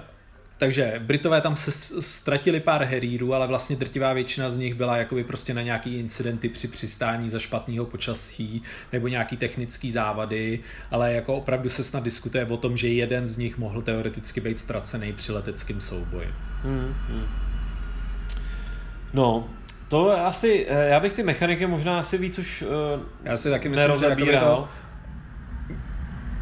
takže 0.58 1.02
Britové 1.06 1.42
tam 1.42 1.56
se 1.56 1.72
ztratili 2.02 2.60
pár 2.60 2.84
herírů, 2.84 3.34
ale 3.34 3.48
vlastně 3.48 3.76
drtivá 3.76 4.14
většina 4.14 4.50
z 4.50 4.58
nich 4.58 4.76
byla 4.76 4.98
jakoby 4.98 5.24
prostě 5.24 5.54
na 5.54 5.62
nějaký 5.62 6.00
incidenty 6.00 6.50
při 6.50 6.68
přistání 6.68 7.30
za 7.30 7.40
špatného 7.40 7.86
počasí 7.86 8.64
nebo 8.94 9.08
nějaký 9.08 9.38
technický 9.38 9.92
závady, 9.92 10.60
ale 10.92 11.14
jako 11.14 11.36
opravdu 11.36 11.70
se 11.70 11.84
snad 11.84 12.04
diskutuje 12.04 12.46
o 12.46 12.58
tom, 12.58 12.78
že 12.78 12.88
jeden 12.88 13.28
z 13.28 13.38
nich 13.38 13.58
mohl 13.58 13.82
teoreticky 13.82 14.42
být 14.42 14.60
ztracený 14.60 15.14
při 15.14 15.32
leteckém 15.32 15.82
souboji. 15.82 16.28
Hmm, 16.64 16.96
hmm. 17.08 17.28
No, 19.14 19.50
to 19.88 20.26
asi, 20.26 20.66
eh, 20.70 20.90
já 20.90 21.00
bych 21.00 21.14
ty 21.14 21.24
mechaniky 21.24 21.68
možná 21.68 22.00
asi 22.00 22.18
víc 22.18 22.40
už 22.40 22.62
uh, 22.62 23.02
Já 23.24 23.38
si 23.38 23.50
taky 23.50 23.70
myslím, 23.70 23.98
že 23.98 24.16
to 24.40 24.68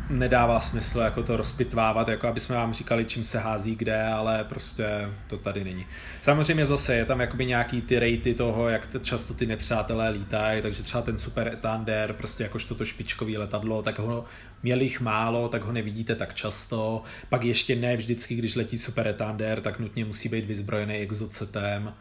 nedává 0.09 0.59
smysl 0.59 0.99
jako 0.99 1.23
to 1.23 1.37
rozpitvávat, 1.37 2.07
jako 2.07 2.27
aby 2.27 2.39
jsme 2.39 2.55
vám 2.55 2.73
říkali, 2.73 3.05
čím 3.05 3.23
se 3.23 3.39
hází 3.39 3.75
kde, 3.75 4.03
ale 4.03 4.43
prostě 4.43 4.87
to 5.27 5.37
tady 5.37 5.63
není. 5.63 5.85
Samozřejmě 6.21 6.65
zase 6.65 6.95
je 6.95 7.05
tam 7.05 7.19
jakoby 7.19 7.45
nějaký 7.45 7.81
ty 7.81 7.99
rejty 7.99 8.33
toho, 8.33 8.69
jak 8.69 8.87
často 9.01 9.33
ty 9.33 9.45
nepřátelé 9.45 10.09
lítají, 10.09 10.61
takže 10.61 10.83
třeba 10.83 11.01
ten 11.01 11.17
Super 11.17 11.47
Ethander, 11.47 12.13
prostě 12.13 12.43
jakož 12.43 12.65
to 12.65 12.85
špičkový 12.85 13.37
letadlo, 13.37 13.81
tak 13.81 13.99
ho 13.99 14.25
měli 14.63 14.83
jich 14.83 15.01
málo, 15.01 15.49
tak 15.49 15.63
ho 15.63 15.71
nevidíte 15.71 16.15
tak 16.15 16.33
často. 16.33 17.03
Pak 17.29 17.43
ještě 17.43 17.75
ne 17.75 17.97
vždycky, 17.97 18.35
když 18.35 18.55
letí 18.55 18.77
Super 18.77 19.07
Ethander, 19.07 19.61
tak 19.61 19.79
nutně 19.79 20.05
musí 20.05 20.29
být 20.29 20.45
vyzbrojený 20.45 20.95
exocetem 20.95 21.93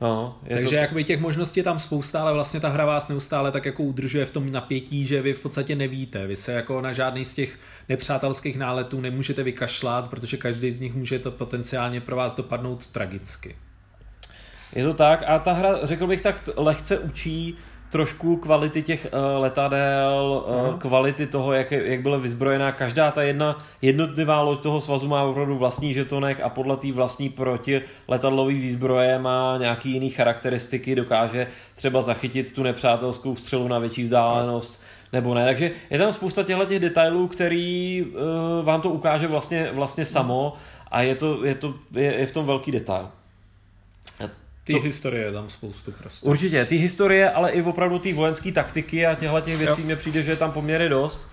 No, 0.00 0.38
Takže 0.48 0.68
to... 0.68 0.74
jakoby 0.74 1.04
těch 1.04 1.20
možností 1.20 1.60
je 1.60 1.64
tam 1.64 1.78
spousta, 1.78 2.20
ale 2.22 2.32
vlastně 2.32 2.60
ta 2.60 2.68
hra 2.68 2.84
vás 2.84 3.08
neustále 3.08 3.52
tak 3.52 3.66
jako 3.66 3.82
udržuje 3.82 4.26
v 4.26 4.32
tom 4.32 4.52
napětí, 4.52 5.04
že 5.04 5.22
vy 5.22 5.34
v 5.34 5.42
podstatě 5.42 5.76
nevíte. 5.76 6.26
Vy 6.26 6.36
se 6.36 6.52
jako 6.52 6.80
na 6.80 6.92
žádný 6.92 7.24
z 7.24 7.34
těch 7.34 7.58
nepřátelských 7.88 8.58
náletů 8.58 9.00
nemůžete 9.00 9.42
vykašlat, 9.42 10.10
protože 10.10 10.36
každý 10.36 10.70
z 10.70 10.80
nich 10.80 10.94
může 10.94 11.18
to 11.18 11.30
potenciálně 11.30 12.00
pro 12.00 12.16
vás 12.16 12.34
dopadnout 12.34 12.86
tragicky. 12.86 13.56
Je 14.74 14.84
to 14.84 14.94
tak 14.94 15.22
a 15.26 15.38
ta 15.38 15.52
hra, 15.52 15.86
řekl 15.86 16.06
bych 16.06 16.20
tak, 16.20 16.48
lehce 16.56 16.98
učí 16.98 17.56
trošku 17.90 18.36
kvality 18.36 18.82
těch 18.82 19.06
uh, 19.12 19.42
letadel, 19.42 20.44
uh, 20.46 20.78
kvality 20.78 21.26
toho, 21.26 21.52
jak, 21.52 21.70
jak 21.72 22.02
byla 22.02 22.16
vyzbrojená. 22.18 22.72
Každá 22.72 23.10
ta 23.10 23.22
jedna 23.22 23.64
jednotlivá 23.82 24.40
loď 24.40 24.60
toho 24.60 24.80
svazu 24.80 25.08
má 25.08 25.22
opravdu 25.22 25.58
vlastní 25.58 25.94
žetonek 25.94 26.40
a 26.40 26.48
podle 26.48 26.76
té 26.76 26.92
vlastní 26.92 27.28
proti 27.28 27.82
letadlové 28.08 28.54
výzbroje 28.54 29.18
má 29.18 29.56
nějaký 29.58 29.90
jiný 29.90 30.10
charakteristiky, 30.10 30.94
dokáže 30.94 31.46
třeba 31.74 32.02
zachytit 32.02 32.52
tu 32.52 32.62
nepřátelskou 32.62 33.36
střelu 33.36 33.68
na 33.68 33.78
větší 33.78 34.02
vzdálenost 34.02 34.82
nebo 35.12 35.34
ne. 35.34 35.44
Takže 35.44 35.70
je 35.90 35.98
tam 35.98 36.12
spousta 36.12 36.42
těchto 36.42 36.64
těch 36.64 36.80
detailů, 36.80 37.28
který 37.28 38.04
uh, 38.04 38.64
vám 38.64 38.80
to 38.80 38.90
ukáže 38.90 39.26
vlastně, 39.26 39.70
vlastně 39.72 40.06
samo 40.06 40.54
a 40.90 41.02
je, 41.02 41.14
to, 41.14 41.44
je, 41.44 41.54
to, 41.54 41.74
je, 41.92 42.14
je 42.14 42.26
v 42.26 42.32
tom 42.32 42.46
velký 42.46 42.72
detail. 42.72 43.08
Ty 44.70 44.80
to... 44.80 44.84
historie 44.84 45.24
je 45.24 45.32
tam 45.32 45.48
spoustu 45.48 45.92
prostě. 45.92 46.26
Určitě, 46.26 46.64
ty 46.64 46.76
historie, 46.76 47.30
ale 47.30 47.50
i 47.50 47.62
opravdu 47.62 47.98
ty 47.98 48.12
vojenské 48.12 48.52
taktiky 48.52 49.06
a 49.06 49.14
těchto 49.14 49.40
těch 49.40 49.58
věcí 49.58 49.82
mi 49.82 49.96
přijde, 49.96 50.22
že 50.22 50.30
je 50.30 50.36
tam 50.36 50.52
poměrně 50.52 50.88
dost. 50.88 51.26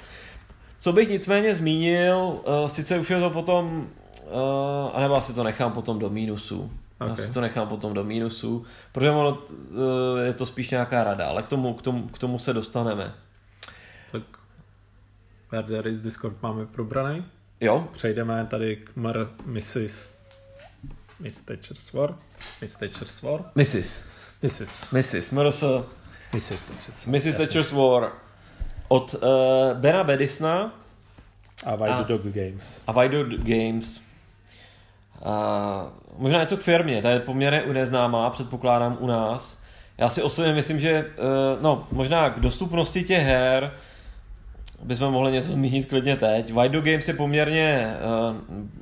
Co 0.79 0.93
bych 0.93 1.09
nicméně 1.09 1.55
zmínil, 1.55 2.17
uh, 2.17 2.67
sice 2.67 2.99
už 2.99 3.09
je 3.09 3.19
to 3.19 3.29
potom, 3.29 3.89
uh, 4.25 4.91
anebo 4.93 5.15
asi 5.15 5.33
to 5.33 5.43
nechám 5.43 5.71
potom 5.71 5.99
do 5.99 6.09
mínusu. 6.09 6.71
Okay. 6.99 7.13
Asi 7.13 7.33
to 7.33 7.41
nechám 7.41 7.67
potom 7.67 7.93
do 7.93 8.03
mínusu, 8.03 8.65
protože 8.91 9.09
ono, 9.09 9.29
uh, 9.29 9.37
je 10.25 10.33
to 10.33 10.45
spíš 10.45 10.69
nějaká 10.69 11.03
rada, 11.03 11.27
ale 11.27 11.43
k 11.43 11.47
tomu, 11.47 11.73
k 11.73 11.81
tomu, 11.81 12.07
k 12.07 12.19
tomu 12.19 12.39
se 12.39 12.53
dostaneme. 12.53 13.13
Tak 14.11 14.21
Murder 15.51 15.91
Discord 15.91 16.41
máme 16.41 16.65
probraný. 16.65 17.25
Jo. 17.61 17.87
Přejdeme 17.91 18.47
tady 18.49 18.75
k 18.75 18.95
Mr. 18.95 19.29
Mrs. 19.45 20.17
Miss 21.19 21.41
Thatcher's 21.41 21.93
War. 21.93 22.15
Thatcher's 22.79 23.23
War. 23.23 23.39
Mrs. 23.55 24.03
Mrs. 24.43 24.85
Mrs. 24.91 25.31
Mrs. 25.31 25.85
Mrs. 26.33 26.65
Thatcher's 26.65 27.05
War. 27.05 27.13
Mrs. 27.13 27.37
Thatcher's 27.37 27.71
War. 27.71 28.11
Od 28.87 29.13
uh, 29.13 29.19
Bena 29.73 30.03
Bedisna. 30.03 30.73
A 31.65 31.75
White 31.75 32.07
Dog 32.07 32.21
Games. 32.21 32.81
A 32.87 33.07
Dog 33.07 33.27
Games. 33.27 34.07
Uh, 35.21 35.31
možná 36.17 36.41
něco 36.41 36.57
k 36.57 36.61
firmě, 36.61 37.01
ta 37.01 37.09
je 37.09 37.19
poměrně 37.19 37.73
neznámá, 37.73 38.29
předpokládám 38.29 38.97
u 38.99 39.07
nás. 39.07 39.61
Já 39.97 40.09
si 40.09 40.21
osobně 40.21 40.53
myslím, 40.53 40.79
že 40.79 41.01
uh, 41.01 41.63
no, 41.63 41.87
možná 41.91 42.29
k 42.29 42.39
dostupnosti 42.39 43.03
těch 43.03 43.23
her 43.23 43.71
bychom 44.83 45.13
mohli 45.13 45.31
něco 45.31 45.51
zmínit 45.51 45.89
klidně 45.89 46.17
teď. 46.17 46.53
Dog 46.67 46.85
Games 46.85 47.07
je 47.07 47.13
poměrně 47.13 47.97
uh, 48.29 48.35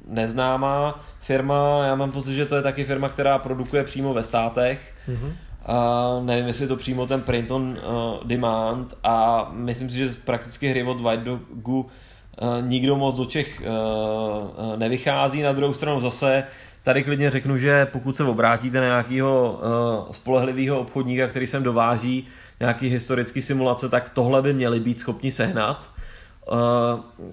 neznámá, 0.07 1.05
firma, 1.25 1.85
já 1.85 1.95
mám 1.95 2.11
pocit, 2.11 2.33
že 2.33 2.45
to 2.45 2.55
je 2.55 2.61
taky 2.61 2.83
firma, 2.83 3.09
která 3.09 3.37
produkuje 3.37 3.83
přímo 3.83 4.13
ve 4.13 4.23
státech. 4.23 4.93
Mm-hmm. 5.09 5.33
A 5.65 6.19
nevím, 6.23 6.47
jestli 6.47 6.63
je 6.63 6.67
to 6.67 6.75
přímo 6.75 7.07
ten 7.07 7.21
print 7.21 7.51
on 7.51 7.77
uh, 7.77 8.27
demand 8.27 8.93
a 9.03 9.47
myslím 9.53 9.89
si, 9.89 9.95
že 9.97 10.09
prakticky 10.25 10.67
hry 10.67 10.83
od 10.83 11.01
White 11.01 11.23
Dogu 11.23 11.79
uh, 11.81 12.67
nikdo 12.67 12.95
moc 12.95 13.15
do 13.15 13.25
Čech 13.25 13.61
uh, 13.61 13.67
uh, 13.67 14.77
nevychází. 14.77 15.41
Na 15.41 15.51
druhou 15.51 15.73
stranu 15.73 16.01
zase 16.01 16.43
tady 16.83 17.03
klidně 17.03 17.29
řeknu, 17.29 17.57
že 17.57 17.85
pokud 17.85 18.15
se 18.15 18.23
obrátíte 18.23 18.79
na 18.81 18.85
nějakého 18.85 19.59
uh, 20.05 20.11
spolehlivého 20.11 20.79
obchodníka, 20.79 21.27
který 21.27 21.47
sem 21.47 21.63
dováží 21.63 22.27
nějaký 22.59 22.89
historický 22.89 23.41
simulace, 23.41 23.89
tak 23.89 24.09
tohle 24.09 24.41
by 24.41 24.53
měli 24.53 24.79
být 24.79 24.99
schopni 24.99 25.31
sehnat. 25.31 25.89
Uh, 26.51 27.25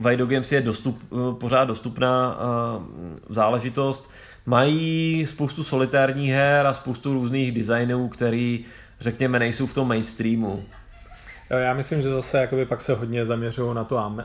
Video 0.00 0.26
Games 0.26 0.52
je 0.52 0.60
dostup, 0.60 1.02
eh, 1.12 1.34
pořád 1.40 1.64
dostupná 1.64 2.38
uh, 2.38 2.82
záležitost. 3.28 4.10
Mají 4.46 5.26
spoustu 5.26 5.64
solitárních 5.64 6.30
her 6.30 6.66
a 6.66 6.74
spoustu 6.74 7.14
různých 7.14 7.52
designů, 7.52 8.08
který 8.08 8.64
řekněme 9.00 9.38
nejsou 9.38 9.66
v 9.66 9.74
tom 9.74 9.88
mainstreamu. 9.88 10.64
Jo, 11.50 11.58
já 11.58 11.74
myslím, 11.74 12.02
že 12.02 12.08
zase 12.08 12.38
jakoby 12.38 12.66
pak 12.66 12.80
se 12.80 12.94
hodně 12.94 13.24
zaměřují 13.26 13.74
na 13.74 13.84
to 13.84 14.16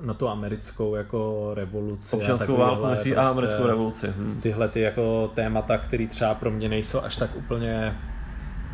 na 0.00 0.14
tu 0.14 0.28
americkou 0.28 0.94
jako 0.94 1.50
revoluci. 1.54 2.16
Občanskou 2.16 2.56
válku 2.56 2.86
prostě 2.86 3.16
a 3.16 3.28
americkou 3.28 3.66
revoluci. 3.66 4.06
Hm. 4.16 4.40
Tyhle 4.42 4.68
ty 4.68 4.80
jako 4.80 5.30
témata, 5.34 5.78
které 5.78 6.06
třeba 6.06 6.34
pro 6.34 6.50
mě 6.50 6.68
nejsou 6.68 7.00
až 7.00 7.16
tak 7.16 7.36
úplně 7.36 7.96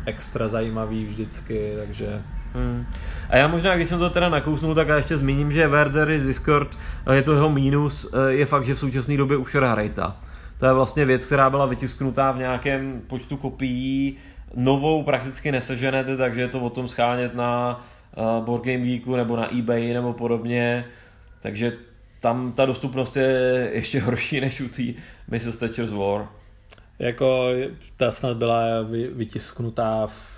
extra 0.05 0.47
zajímavý 0.47 1.05
vždycky, 1.05 1.71
takže 1.75 2.21
Hmm. 2.55 2.85
A 3.29 3.37
já 3.37 3.47
možná, 3.47 3.75
když 3.75 3.87
jsem 3.87 3.99
to 3.99 4.09
teda 4.09 4.29
nakousnul, 4.29 4.75
tak 4.75 4.87
já 4.87 4.95
ještě 4.95 5.17
zmíním, 5.17 5.51
že 5.51 5.67
Werder 5.67 6.19
z 6.19 6.25
Discord, 6.25 6.77
je 7.13 7.21
to 7.21 7.33
jeho 7.33 7.49
mínus, 7.49 8.13
eh, 8.13 8.33
je 8.33 8.45
fakt, 8.45 8.65
že 8.65 8.73
v 8.73 8.79
současné 8.79 9.17
době 9.17 9.37
už 9.37 9.55
rarita. 9.55 10.17
To 10.59 10.65
je 10.65 10.73
vlastně 10.73 11.05
věc, 11.05 11.25
která 11.25 11.49
byla 11.49 11.65
vytisknutá 11.65 12.31
v 12.31 12.37
nějakém 12.37 13.01
počtu 13.07 13.37
kopií, 13.37 14.17
novou 14.55 15.03
prakticky 15.03 15.51
neseženete, 15.51 16.17
takže 16.17 16.41
je 16.41 16.47
to 16.47 16.59
o 16.59 16.69
tom 16.69 16.87
schánět 16.87 17.35
na 17.35 17.83
uh, 18.15 18.45
Board 18.45 18.63
Game 18.63 18.85
Geeku 18.85 19.15
nebo 19.15 19.35
na 19.35 19.57
eBay 19.57 19.93
nebo 19.93 20.13
podobně, 20.13 20.85
takže 21.41 21.73
tam 22.19 22.51
ta 22.51 22.65
dostupnost 22.65 23.15
je 23.15 23.69
ještě 23.73 24.01
horší 24.01 24.41
než 24.41 24.61
u 24.61 24.67
té 24.67 24.83
Mrs. 25.27 25.57
Thatcher's 25.57 25.91
War. 25.91 26.27
Jako 26.99 27.49
ta 27.97 28.11
snad 28.11 28.37
byla 28.37 28.63
vytisknutá 29.13 30.07
v 30.07 30.34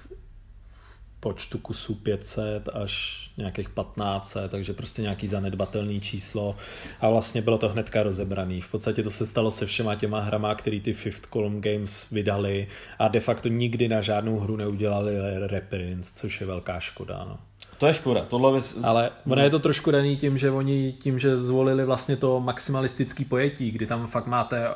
počtu 1.19 1.57
kusů 1.57 1.95
500 1.95 2.69
až 2.73 3.23
nějakých 3.37 3.69
15, 3.69 4.37
takže 4.49 4.73
prostě 4.73 5.01
nějaký 5.01 5.27
zanedbatelný 5.27 6.01
číslo 6.01 6.55
a 7.01 7.09
vlastně 7.09 7.41
bylo 7.41 7.57
to 7.57 7.69
hnedka 7.69 8.03
rozebraný. 8.03 8.61
V 8.61 8.71
podstatě 8.71 9.03
to 9.03 9.11
se 9.11 9.25
stalo 9.25 9.51
se 9.51 9.65
všema 9.65 9.95
těma 9.95 10.19
hrama, 10.19 10.55
který 10.55 10.81
ty 10.81 10.93
Fifth 10.93 11.27
Column 11.33 11.61
Games 11.61 12.09
vydali 12.09 12.67
a 12.99 13.07
de 13.07 13.19
facto 13.19 13.49
nikdy 13.49 13.87
na 13.87 14.01
žádnou 14.01 14.39
hru 14.39 14.55
neudělali 14.55 15.13
reprints, 15.47 16.11
což 16.11 16.41
je 16.41 16.47
velká 16.47 16.79
škoda. 16.79 17.25
No. 17.29 17.37
To 17.77 17.87
je 17.87 17.93
škoda. 17.93 18.25
Tohle 18.25 18.53
vys... 18.53 18.77
Ale 18.83 19.11
ono 19.25 19.41
je 19.41 19.49
to 19.49 19.59
trošku 19.59 19.91
daný 19.91 20.17
tím, 20.17 20.37
že 20.37 20.51
oni 20.51 20.93
tím, 21.01 21.19
že 21.19 21.37
zvolili 21.37 21.85
vlastně 21.85 22.15
to 22.15 22.39
maximalistický 22.39 23.25
pojetí, 23.25 23.71
kdy 23.71 23.87
tam 23.87 24.07
fakt 24.07 24.27
máte 24.27 24.67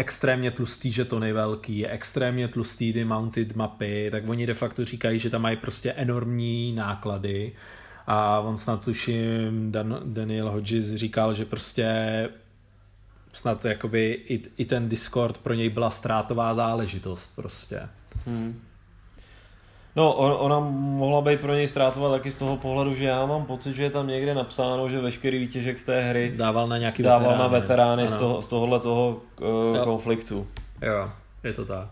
extrémně 0.00 0.50
tlustý 0.50 0.90
žetony 0.92 1.32
velký, 1.32 1.86
extrémně 1.86 2.48
tlustý 2.48 2.92
ty 2.92 3.04
mounted 3.04 3.56
mapy, 3.56 4.08
tak 4.10 4.28
oni 4.28 4.46
de 4.46 4.54
facto 4.54 4.84
říkají, 4.84 5.18
že 5.18 5.30
tam 5.30 5.42
mají 5.42 5.56
prostě 5.56 5.92
enormní 5.92 6.72
náklady 6.72 7.52
a 8.06 8.40
on 8.40 8.56
snad 8.56 8.84
tuším, 8.84 9.72
Dan, 9.72 10.00
Daniel 10.04 10.50
Hodges 10.50 10.94
říkal, 10.94 11.34
že 11.34 11.44
prostě 11.44 11.88
snad 13.32 13.64
jakoby 13.64 14.22
i, 14.28 14.42
i 14.56 14.64
ten 14.64 14.88
Discord 14.88 15.38
pro 15.38 15.54
něj 15.54 15.68
byla 15.70 15.90
ztrátová 15.90 16.54
záležitost 16.54 17.36
prostě. 17.36 17.88
Hmm. 18.26 18.60
No, 19.96 20.14
ona 20.14 20.60
mohla 20.70 21.20
být 21.20 21.40
pro 21.40 21.54
něj 21.54 21.68
ztrátová 21.68 22.10
taky 22.10 22.32
z 22.32 22.38
toho 22.38 22.56
pohledu, 22.56 22.94
že 22.94 23.04
já 23.04 23.26
mám 23.26 23.46
pocit, 23.46 23.76
že 23.76 23.82
je 23.82 23.90
tam 23.90 24.06
někde 24.06 24.34
napsáno, 24.34 24.88
že 24.88 25.00
veškerý 25.00 25.38
výtěžek 25.38 25.78
z 25.78 25.84
té 25.84 26.02
hry 26.02 26.32
dával 26.36 26.68
na 26.68 26.78
nějaký 26.78 27.02
dával 27.02 27.20
veterány. 27.20 27.38
na 27.38 27.46
veterány 27.48 28.08
z, 28.08 28.18
toho, 28.18 28.42
z 28.42 28.46
tohohle 28.46 28.80
toho 28.80 29.20
uh, 29.40 29.84
konfliktu. 29.84 30.46
Jo, 30.82 31.10
je 31.44 31.52
to 31.52 31.64
tak. 31.64 31.88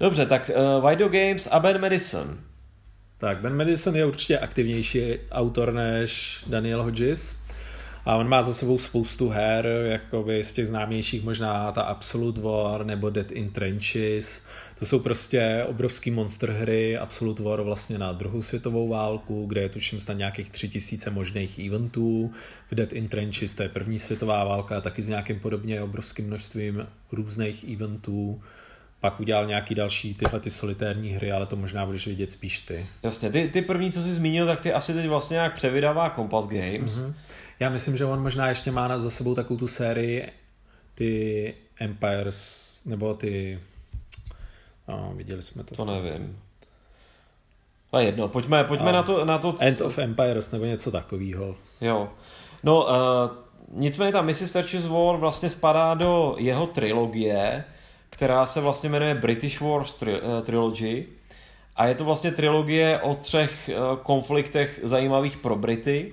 Dobře, 0.00 0.26
tak 0.26 0.50
uh, 0.80 0.88
Vido 0.90 1.08
Games 1.08 1.46
a 1.46 1.60
Ben 1.60 1.80
Madison. 1.80 2.38
Tak, 3.18 3.38
Ben 3.38 3.56
Madison 3.56 3.96
je 3.96 4.06
určitě 4.06 4.38
aktivnější 4.38 5.18
autor 5.32 5.72
než 5.72 6.44
Daniel 6.46 6.82
Hodges. 6.82 7.44
A 8.06 8.16
on 8.16 8.28
má 8.28 8.42
za 8.42 8.54
sebou 8.54 8.78
spoustu 8.78 9.28
her, 9.28 9.66
jakoby 9.84 10.44
z 10.44 10.52
těch 10.52 10.68
známějších 10.68 11.24
možná 11.24 11.72
ta 11.72 11.82
Absolute 11.82 12.40
War 12.40 12.86
nebo 12.86 13.10
Dead 13.10 13.32
in 13.32 13.50
Trenches. 13.50 14.46
To 14.78 14.84
jsou 14.84 14.98
prostě 14.98 15.64
obrovský 15.68 16.10
monster 16.10 16.50
hry, 16.50 16.98
Absolute 16.98 17.42
War 17.42 17.62
vlastně 17.62 17.98
na 17.98 18.12
druhou 18.12 18.42
světovou 18.42 18.88
válku, 18.88 19.46
kde 19.46 19.60
je 19.60 19.68
tuším 19.68 20.00
snad 20.00 20.18
nějakých 20.18 20.50
tři 20.50 20.68
tisíce 20.68 21.10
možných 21.10 21.58
eventů. 21.58 22.32
V 22.70 22.74
Dead 22.74 22.92
in 22.92 23.08
Trenches 23.08 23.54
to 23.54 23.62
je 23.62 23.68
první 23.68 23.98
světová 23.98 24.44
válka, 24.44 24.80
taky 24.80 25.02
s 25.02 25.08
nějakým 25.08 25.40
podobně 25.40 25.82
obrovským 25.82 26.26
množstvím 26.26 26.86
různých 27.12 27.64
eventů 27.74 28.42
pak 29.04 29.20
udělal 29.20 29.46
nějaký 29.46 29.74
další 29.74 30.14
tyhle 30.14 30.40
ty 30.40 30.50
solitérní 30.50 31.10
hry, 31.10 31.32
ale 31.32 31.46
to 31.46 31.56
možná 31.56 31.86
budeš 31.86 32.06
vidět 32.06 32.30
spíš 32.30 32.60
ty. 32.60 32.86
Jasně, 33.02 33.30
ty, 33.30 33.48
ty 33.48 33.62
první, 33.62 33.92
co 33.92 34.02
jsi 34.02 34.14
zmínil, 34.14 34.46
tak 34.46 34.60
ty 34.60 34.72
asi 34.72 34.94
teď 34.94 35.08
vlastně 35.08 35.34
nějak 35.34 35.54
převydává 35.54 36.10
Compass 36.10 36.48
Games. 36.48 36.98
Mm-hmm. 36.98 37.14
Já 37.60 37.70
myslím, 37.70 37.96
že 37.96 38.04
on 38.04 38.22
možná 38.22 38.48
ještě 38.48 38.72
má 38.72 38.98
za 38.98 39.10
sebou 39.10 39.34
takovou 39.34 39.58
tu 39.58 39.66
sérii 39.66 40.28
ty 40.94 41.54
Empires, 41.80 42.82
nebo 42.84 43.14
ty... 43.14 43.60
No, 44.88 45.12
viděli 45.14 45.42
jsme 45.42 45.64
to. 45.64 45.74
To 45.74 45.84
nevím. 45.84 46.38
A 47.92 48.00
jedno, 48.00 48.28
pojďme, 48.28 48.64
pojďme 48.64 48.92
na, 48.92 49.02
to, 49.02 49.24
na 49.24 49.38
to... 49.38 49.56
End 49.60 49.80
of 49.80 49.98
Empires, 49.98 50.50
nebo 50.52 50.64
něco 50.64 50.90
takového. 50.90 51.56
Jo. 51.80 52.08
No, 52.62 52.84
uh, 52.84 52.90
nicméně 53.72 54.12
ta 54.12 54.22
Mrs. 54.22 54.52
Thatcher's 54.52 54.86
War 54.86 55.16
vlastně 55.16 55.50
spadá 55.50 55.94
do 55.94 56.34
jeho 56.38 56.66
trilogie, 56.66 57.64
která 58.10 58.46
se 58.46 58.60
vlastně 58.60 58.88
jmenuje 58.88 59.14
British 59.14 59.60
Wars 59.60 60.02
tri- 60.02 60.20
uh, 60.20 60.44
Trilogy. 60.44 61.06
A 61.76 61.86
je 61.86 61.94
to 61.94 62.04
vlastně 62.04 62.32
trilogie 62.32 63.00
o 63.00 63.14
třech 63.14 63.70
uh, 63.76 63.98
konfliktech 63.98 64.80
zajímavých 64.82 65.36
pro 65.36 65.56
Brity. 65.56 66.12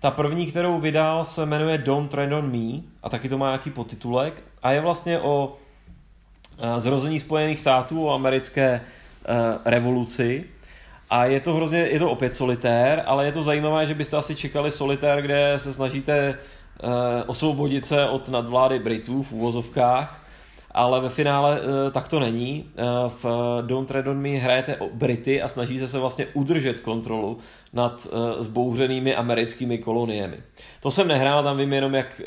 Ta 0.00 0.10
první, 0.10 0.46
kterou 0.46 0.80
vydal, 0.80 1.24
se 1.24 1.46
jmenuje 1.46 1.78
Don't 1.78 2.10
Tread 2.10 2.32
on 2.32 2.52
Me 2.52 2.82
a 3.02 3.08
taky 3.08 3.28
to 3.28 3.38
má 3.38 3.46
nějaký 3.46 3.70
podtitulek 3.70 4.42
a 4.62 4.72
je 4.72 4.80
vlastně 4.80 5.20
o 5.20 5.56
zrození 6.78 7.20
Spojených 7.20 7.60
států, 7.60 8.06
o 8.06 8.14
americké 8.14 8.80
uh, 8.80 9.34
revoluci. 9.64 10.44
A 11.10 11.24
je 11.24 11.40
to 11.40 11.54
hrozně, 11.54 11.78
je 11.78 11.98
to 11.98 12.10
opět 12.10 12.34
solitér, 12.34 13.02
ale 13.06 13.26
je 13.26 13.32
to 13.32 13.42
zajímavé, 13.42 13.86
že 13.86 13.94
byste 13.94 14.16
asi 14.16 14.36
čekali 14.36 14.72
solitér, 14.72 15.22
kde 15.22 15.54
se 15.56 15.74
snažíte 15.74 16.38
uh, 16.82 16.90
osvobodit 17.26 17.86
se 17.86 18.04
od 18.04 18.28
nadvlády 18.28 18.78
Britů 18.78 19.22
v 19.22 19.32
úvozovkách 19.32 20.22
ale 20.76 21.00
ve 21.00 21.08
finále 21.08 21.60
tak 21.92 22.08
to 22.08 22.20
není. 22.20 22.70
V 23.08 23.24
Don't 23.66 23.88
Tread 23.88 24.06
on 24.06 24.18
Me 24.18 24.28
hrajete 24.28 24.76
o 24.76 24.88
Brity 24.92 25.42
a 25.42 25.48
snažíte 25.48 25.88
se 25.88 25.98
vlastně 25.98 26.26
udržet 26.34 26.80
kontrolu 26.80 27.38
nad 27.72 28.06
zbouřenými 28.38 29.14
americkými 29.14 29.78
koloniemi. 29.78 30.36
To 30.82 30.90
jsem 30.90 31.08
nehrál, 31.08 31.42
tam 31.42 31.58
vím 31.58 31.72
jenom, 31.72 31.94
jak, 31.94 32.20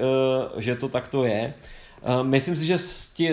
že 0.58 0.76
to 0.76 0.90
takto 0.90 1.24
je. 1.26 1.54
Uh, 2.02 2.24
myslím 2.24 2.58
si, 2.58 2.66
že 2.66 2.78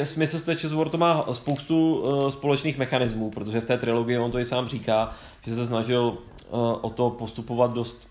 Smysl 0.05 0.39
Stretches 0.39 0.73
War 0.73 0.89
to 0.89 0.99
má 0.99 1.27
spoustu 1.33 1.97
uh, 1.97 2.31
společných 2.31 2.79
mechanismů, 2.79 3.31
protože 3.31 3.61
v 3.61 3.67
té 3.67 3.79
trilogii 3.79 4.19
on 4.19 4.31
to 4.31 4.39
i 4.39 4.45
sám 4.45 4.69
říká, 4.69 5.15
že 5.47 5.55
se 5.55 5.67
snažil 5.67 6.03
uh, 6.09 6.19
o 6.81 6.91
to 6.91 7.11
postupovat 7.11 7.73
dost 7.73 8.09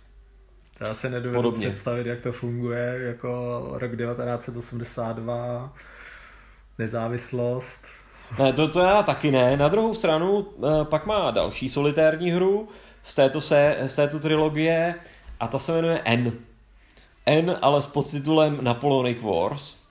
já 0.79 0.93
se 0.93 1.09
nedovedu 1.09 1.51
představit, 1.51 2.07
jak 2.07 2.21
to 2.21 2.31
funguje 2.31 2.99
jako 3.01 3.61
rok 3.71 3.97
1982 3.97 5.73
nezávislost. 6.77 7.85
Ne, 8.39 8.53
to, 8.53 8.67
to 8.67 8.79
já 8.79 9.03
taky 9.03 9.31
ne. 9.31 9.57
Na 9.57 9.67
druhou 9.67 9.95
stranu 9.95 10.47
eh, 10.57 10.85
pak 10.85 11.05
má 11.05 11.31
další 11.31 11.69
solitérní 11.69 12.31
hru 12.31 12.69
z 13.03 13.15
této, 13.15 13.41
se, 13.41 13.77
z 13.87 13.93
této 13.93 14.19
trilogie 14.19 14.95
a 15.39 15.47
ta 15.47 15.59
se 15.59 15.73
jmenuje 15.73 16.01
N. 16.05 16.33
N, 17.25 17.57
ale 17.61 17.81
s 17.81 17.87
podtitulem 17.87 18.59
Napoleonic 18.61 19.21
Wars. 19.21 19.84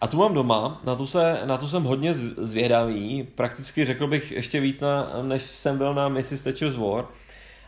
A 0.00 0.06
tu 0.06 0.16
mám 0.16 0.34
doma, 0.34 0.80
na 0.84 0.96
tu, 0.96 1.06
se, 1.06 1.40
na 1.44 1.58
tu 1.58 1.68
jsem 1.68 1.82
hodně 1.82 2.14
zvědavý, 2.36 3.28
prakticky 3.34 3.84
řekl 3.84 4.06
bych 4.06 4.32
ještě 4.32 4.60
víc, 4.60 4.80
na, 4.80 5.10
než 5.22 5.42
jsem 5.42 5.78
byl 5.78 5.94
na 5.94 6.08
Mrs. 6.08 6.44
Thatcher's 6.44 6.76
War. 6.76 7.04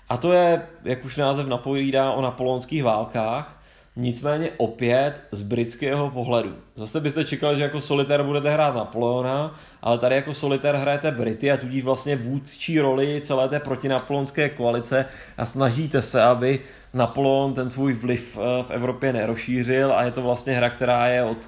A 0.09 0.17
to 0.17 0.33
je, 0.33 0.67
jak 0.85 1.05
už 1.05 1.17
název 1.17 1.47
napovídá, 1.47 2.13
o 2.13 2.23
napoleonských 2.23 2.85
válkách 2.85 3.59
Nicméně 4.01 4.51
opět 4.57 5.23
z 5.33 5.43
britského 5.43 6.11
pohledu. 6.11 6.55
Zase 6.77 7.01
byste 7.01 7.25
čekali, 7.25 7.57
že 7.57 7.63
jako 7.63 7.81
solitér 7.81 8.23
budete 8.23 8.51
hrát 8.51 8.75
Napoleona, 8.75 9.61
ale 9.83 9.99
tady 9.99 10.15
jako 10.15 10.35
solitér 10.35 10.77
hrajete 10.77 11.11
Brity 11.11 11.53
a 11.53 11.57
tudíž 11.57 11.85
vlastně 11.85 12.17
vůdčí 12.17 12.81
roli 12.81 13.21
celé 13.25 13.49
té 13.49 13.61
protinapolonské 13.61 14.49
koalice 14.49 15.05
a 15.39 15.47
snažíte 15.47 16.03
se, 16.03 16.23
aby 16.23 16.61
Napoleon 16.95 17.55
ten 17.55 17.71
svůj 17.71 17.93
vliv 17.93 18.39
eh, 18.41 18.63
v 18.63 18.71
Evropě 18.71 19.13
nerozšířil 19.13 19.93
a 19.93 20.03
je 20.03 20.11
to 20.11 20.23
vlastně 20.23 20.53
hra, 20.53 20.71
která 20.71 21.07
je 21.07 21.25
od, 21.25 21.39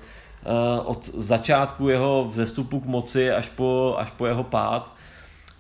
od 0.85 1.09
začátku 1.09 1.89
jeho 1.89 2.29
vzestupu 2.31 2.81
k 2.81 2.85
moci 2.85 3.33
až 3.33 3.49
po, 3.49 3.95
až 3.99 4.11
po 4.11 4.27
jeho 4.27 4.45
pád. 4.45 4.93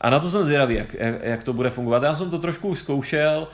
A 0.01 0.11
na 0.11 0.21
to 0.21 0.31
jsem 0.31 0.45
zvědavý, 0.45 0.75
jak, 0.75 0.97
jak, 1.23 1.45
to 1.45 1.53
bude 1.53 1.71
fungovat. 1.71 2.03
Já 2.03 2.15
jsem 2.15 2.31
to 2.31 2.39
trošku 2.39 2.69
už 2.69 2.79
zkoušel, 2.79 3.49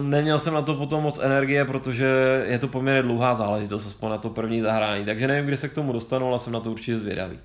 Neměl 0.00 0.38
jsem 0.38 0.54
na 0.54 0.62
to 0.62 0.74
potom 0.74 1.02
moc 1.02 1.18
energie, 1.22 1.64
protože 1.64 2.06
je 2.48 2.58
to 2.58 2.68
poměrně 2.68 3.02
dlouhá 3.02 3.34
záležitost, 3.34 3.86
aspoň 3.86 4.10
na 4.10 4.18
to 4.18 4.30
první 4.30 4.60
zahrání, 4.60 5.04
takže 5.04 5.28
nevím, 5.28 5.46
kdy 5.46 5.56
se 5.56 5.68
k 5.68 5.72
tomu 5.72 5.92
dostanu, 5.92 6.28
ale 6.28 6.38
jsem 6.38 6.52
na 6.52 6.60
to 6.60 6.70
určitě 6.70 6.98
zvědavý. 6.98 7.38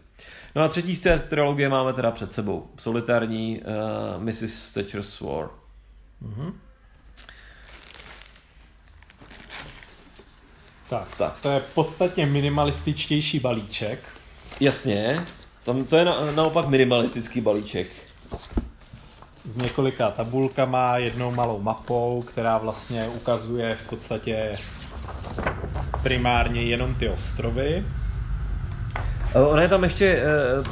No 0.56 0.62
a 0.62 0.68
třetí 0.68 0.96
z 0.96 1.02
té 1.02 1.20
trilogie 1.20 1.70
máme 1.70 1.94
teda 1.94 2.12
před 2.12 2.32
sebou. 2.32 2.68
Solitární 2.78 3.62
uh, 3.62 4.24
Mrs. 4.24 4.74
Thatcher's 4.74 5.22
War. 5.22 5.50
Mm-hmm. 6.24 6.54
Tak, 10.94 11.08
tak, 11.18 11.34
to 11.42 11.50
je 11.50 11.62
podstatně 11.74 12.26
minimalističtější 12.26 13.40
balíček. 13.40 14.00
Jasně, 14.60 15.26
tam 15.64 15.84
to 15.84 15.98
je 15.98 16.06
na, 16.06 16.32
naopak 16.36 16.68
minimalistický 16.68 17.42
balíček 17.42 17.88
s 19.46 19.58
několika 19.58 20.12
tabulkama, 20.12 20.98
jednou 20.98 21.32
malou 21.32 21.62
mapou, 21.62 22.22
která 22.22 22.58
vlastně 22.58 23.08
ukazuje 23.08 23.76
v 23.76 23.90
podstatě 23.90 24.54
primárně 26.04 26.62
jenom 26.62 26.96
ty 26.96 27.10
ostrovy. 27.10 27.86
Ona 29.34 29.62
je 29.62 29.68
tam 29.68 29.84
ještě... 29.84 30.24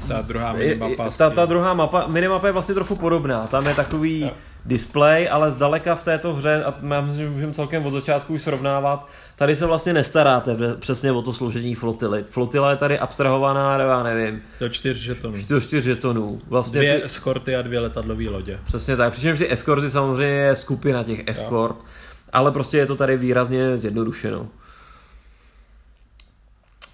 Ta 0.08 0.22
druhá 0.22 0.54
minimapa. 0.54 1.10
Ta, 1.18 1.30
ta 1.30 1.46
druhá 1.46 1.74
mapa, 1.74 2.08
minimapa 2.08 2.48
je 2.48 2.54
vlastně 2.54 2.76
trochu 2.76 2.96
podobná. 2.96 3.48
Tam 3.48 3.68
je 3.68 3.76
takový 3.76 4.22
jo. 4.22 4.32
Display, 4.66 5.30
ale 5.32 5.52
zdaleka 5.52 5.96
v 5.96 6.04
této 6.04 6.34
hře, 6.34 6.64
a 6.64 6.74
já 6.90 7.02
myslím, 7.02 7.24
že 7.24 7.30
můžeme 7.30 7.54
celkem 7.54 7.86
od 7.86 7.92
začátku 7.92 8.34
už 8.34 8.42
srovnávat, 8.42 9.08
tady 9.36 9.56
se 9.56 9.66
vlastně 9.66 9.94
nestaráte 9.94 10.58
přesně 10.80 11.12
o 11.12 11.22
to 11.22 11.34
složení 11.34 11.76
flotily. 11.76 12.26
Flotila 12.30 12.72
je 12.72 12.78
tady 12.78 13.00
abstrahovaná, 13.00 13.78
já 13.78 14.04
nevím. 14.04 14.42
Do 14.60 14.70
čtyř 14.70 14.98
žetonů. 14.98 15.38
Do 15.50 15.62
čtyř 15.62 15.84
žetonů. 15.84 16.42
Vlastně 16.48 16.80
dvě 16.80 16.96
ty... 16.96 17.04
eskorty 17.04 17.56
a 17.56 17.62
dvě 17.62 17.80
letadlové 17.80 18.30
lodě. 18.30 18.60
Přesně 18.64 18.98
tak, 18.98 19.14
přičemž 19.14 19.40
ty 19.40 19.52
eskorty 19.52 19.90
samozřejmě 19.90 20.34
je 20.34 20.56
skupina 20.56 21.04
těch 21.04 21.24
eskort, 21.28 21.76
jo. 21.76 21.86
ale 22.34 22.52
prostě 22.52 22.78
je 22.78 22.86
to 22.86 22.96
tady 22.96 23.18
výrazně 23.18 23.78
zjednodušeno. 23.78 24.48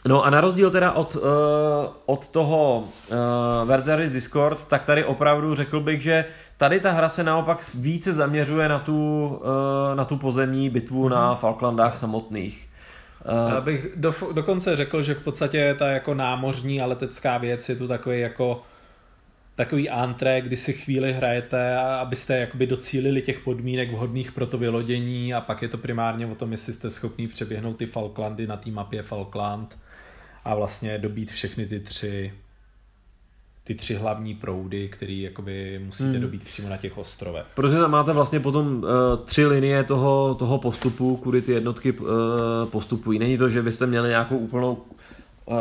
No 0.08 0.24
a 0.24 0.30
na 0.30 0.42
rozdíl 0.42 0.72
teda 0.72 0.92
od, 0.92 1.16
uh, 1.16 1.22
od 2.06 2.28
toho 2.28 2.80
uh, 2.80 3.16
Verzeris 3.68 4.12
Discord, 4.12 4.68
tak 4.68 4.86
tady 4.86 5.06
opravdu 5.06 5.56
řekl 5.56 5.80
bych, 5.80 6.02
že 6.02 6.26
tady 6.58 6.80
ta 6.80 6.92
hra 6.92 7.10
se 7.10 7.24
naopak 7.24 7.58
více 7.76 8.14
zaměřuje 8.14 8.70
na 8.70 8.80
tu, 8.80 9.28
uh, 9.28 9.96
na 9.96 10.06
tu 10.06 10.18
pozemní 10.18 10.70
bitvu 10.70 11.06
mm-hmm. 11.06 11.12
na 11.12 11.36
Falklandách 11.36 11.98
samotných. 11.98 12.70
Uh, 13.46 13.54
Já 13.54 13.62
bych 13.62 13.88
do, 13.96 14.14
dokonce 14.34 14.76
řekl, 14.76 15.02
že 15.02 15.14
v 15.14 15.24
podstatě 15.24 15.76
ta 15.80 15.88
jako 15.88 16.14
námořní 16.14 16.82
a 16.82 16.86
letecká 16.86 17.38
věc 17.38 17.70
je 17.70 17.76
tu 17.76 17.88
takový 17.88 18.20
jako 18.20 18.64
takový 19.56 19.90
antré, 19.90 20.42
kdy 20.42 20.56
si 20.56 20.74
chvíli 20.74 21.14
hrajete, 21.14 21.78
abyste 21.78 22.38
jakoby 22.38 22.68
docílili 22.68 23.22
těch 23.22 23.40
podmínek 23.40 23.92
vhodných 23.92 24.32
pro 24.32 24.48
to 24.48 24.58
vylodění 24.58 25.34
a 25.34 25.42
pak 25.42 25.62
je 25.62 25.68
to 25.68 25.78
primárně 25.78 26.28
o 26.28 26.36
tom, 26.36 26.52
jestli 26.52 26.74
jste 26.74 26.90
schopni 26.90 27.28
přeběhnout 27.28 27.78
ty 27.78 27.86
Falklandy 27.86 28.48
na 28.48 28.58
té 28.58 28.72
mapě 28.72 29.02
Falkland 29.02 29.80
a 30.46 30.56
vlastně 30.56 30.98
dobít 30.98 31.32
všechny 31.32 31.66
ty 31.66 31.80
tři 31.80 32.34
ty 33.68 33.76
tři 33.76 33.96
hlavní 33.96 34.36
proudy, 34.36 34.90
který 34.90 35.22
jakoby 35.22 35.82
musíte 35.86 36.10
hmm. 36.10 36.22
dobít 36.22 36.44
přímo 36.44 36.70
na 36.70 36.78
těch 36.78 36.98
ostrovech. 36.98 37.46
Protože 37.56 37.76
tam 37.76 37.92
máte 37.92 38.14
vlastně 38.14 38.40
potom 38.40 38.68
uh, 38.68 38.90
tři 39.26 39.46
linie 39.46 39.84
toho, 39.84 40.36
toho 40.36 40.58
postupu, 40.58 41.18
kudy 41.18 41.42
ty 41.42 41.52
jednotky 41.52 41.92
uh, 41.92 42.08
postupují. 42.72 43.20
Není 43.20 43.38
to, 43.38 43.50
že 43.50 43.62
byste 43.62 43.86
měli 43.86 44.10
nějakou 44.10 44.38
úplnou 44.38 44.78
uh, 45.46 45.56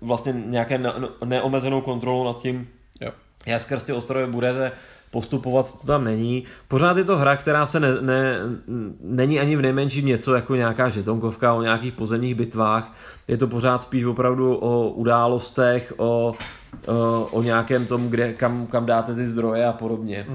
vlastně 0.00 0.42
nějaké 0.46 0.78
ne- 0.78 0.92
neomezenou 1.24 1.80
kontrolu 1.80 2.24
nad 2.24 2.42
tím, 2.42 2.68
jo. 3.00 3.10
jak 3.46 3.62
skrz 3.62 3.84
ty 3.84 3.92
ostrovy 3.92 4.26
budete 4.26 4.72
postupovat, 5.10 5.80
to 5.80 5.86
tam 5.86 6.04
není. 6.04 6.44
Pořád 6.68 6.96
je 6.96 7.04
to 7.04 7.18
hra, 7.18 7.36
která 7.36 7.66
se 7.66 7.80
ne, 7.80 7.88
ne, 8.00 8.38
není 9.00 9.40
ani 9.40 9.56
v 9.56 9.62
nejmenším 9.62 10.06
něco 10.06 10.34
jako 10.34 10.54
nějaká 10.54 10.88
žetonkovka 10.88 11.54
o 11.54 11.62
nějakých 11.62 11.92
pozemních 11.92 12.34
bitvách. 12.34 12.96
Je 13.28 13.36
to 13.36 13.46
pořád 13.46 13.82
spíš 13.82 14.04
opravdu 14.04 14.56
o 14.56 14.90
událostech, 14.90 15.92
o, 15.96 16.32
o, 16.86 17.28
o 17.30 17.42
nějakém 17.42 17.86
tom, 17.86 18.08
kde, 18.08 18.32
kam, 18.32 18.66
kam 18.66 18.86
dáte 18.86 19.14
ty 19.14 19.26
zdroje 19.26 19.66
a 19.66 19.72
podobně. 19.72 20.26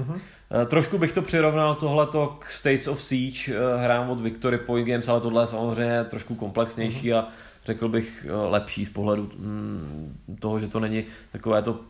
Eh, 0.50 0.66
trošku 0.66 0.98
bych 0.98 1.12
to 1.12 1.22
přirovnal 1.22 1.74
tohleto 1.74 2.36
k 2.38 2.50
States 2.50 2.88
of 2.88 3.02
Siege, 3.02 3.54
eh, 3.54 3.82
hrám 3.82 4.10
od 4.10 4.20
Victory 4.20 4.58
Point 4.58 4.88
Games, 4.88 5.08
ale 5.08 5.20
tohle 5.20 5.42
je 5.42 5.46
samozřejmě 5.46 6.04
trošku 6.04 6.34
komplexnější 6.34 7.08
mm-hmm. 7.08 7.18
a 7.18 7.28
řekl 7.64 7.88
bych 7.88 8.26
lepší 8.50 8.84
z 8.84 8.90
pohledu 8.90 9.30
mm, 9.38 10.16
toho, 10.38 10.58
že 10.58 10.68
to 10.68 10.80
není 10.80 11.04
takové 11.32 11.62
to, 11.62 11.80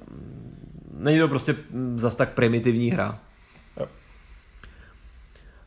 není 0.98 1.18
to 1.18 1.28
prostě 1.28 1.54
zas 1.96 2.14
tak 2.14 2.32
primitivní 2.32 2.90
hra. 2.90 3.18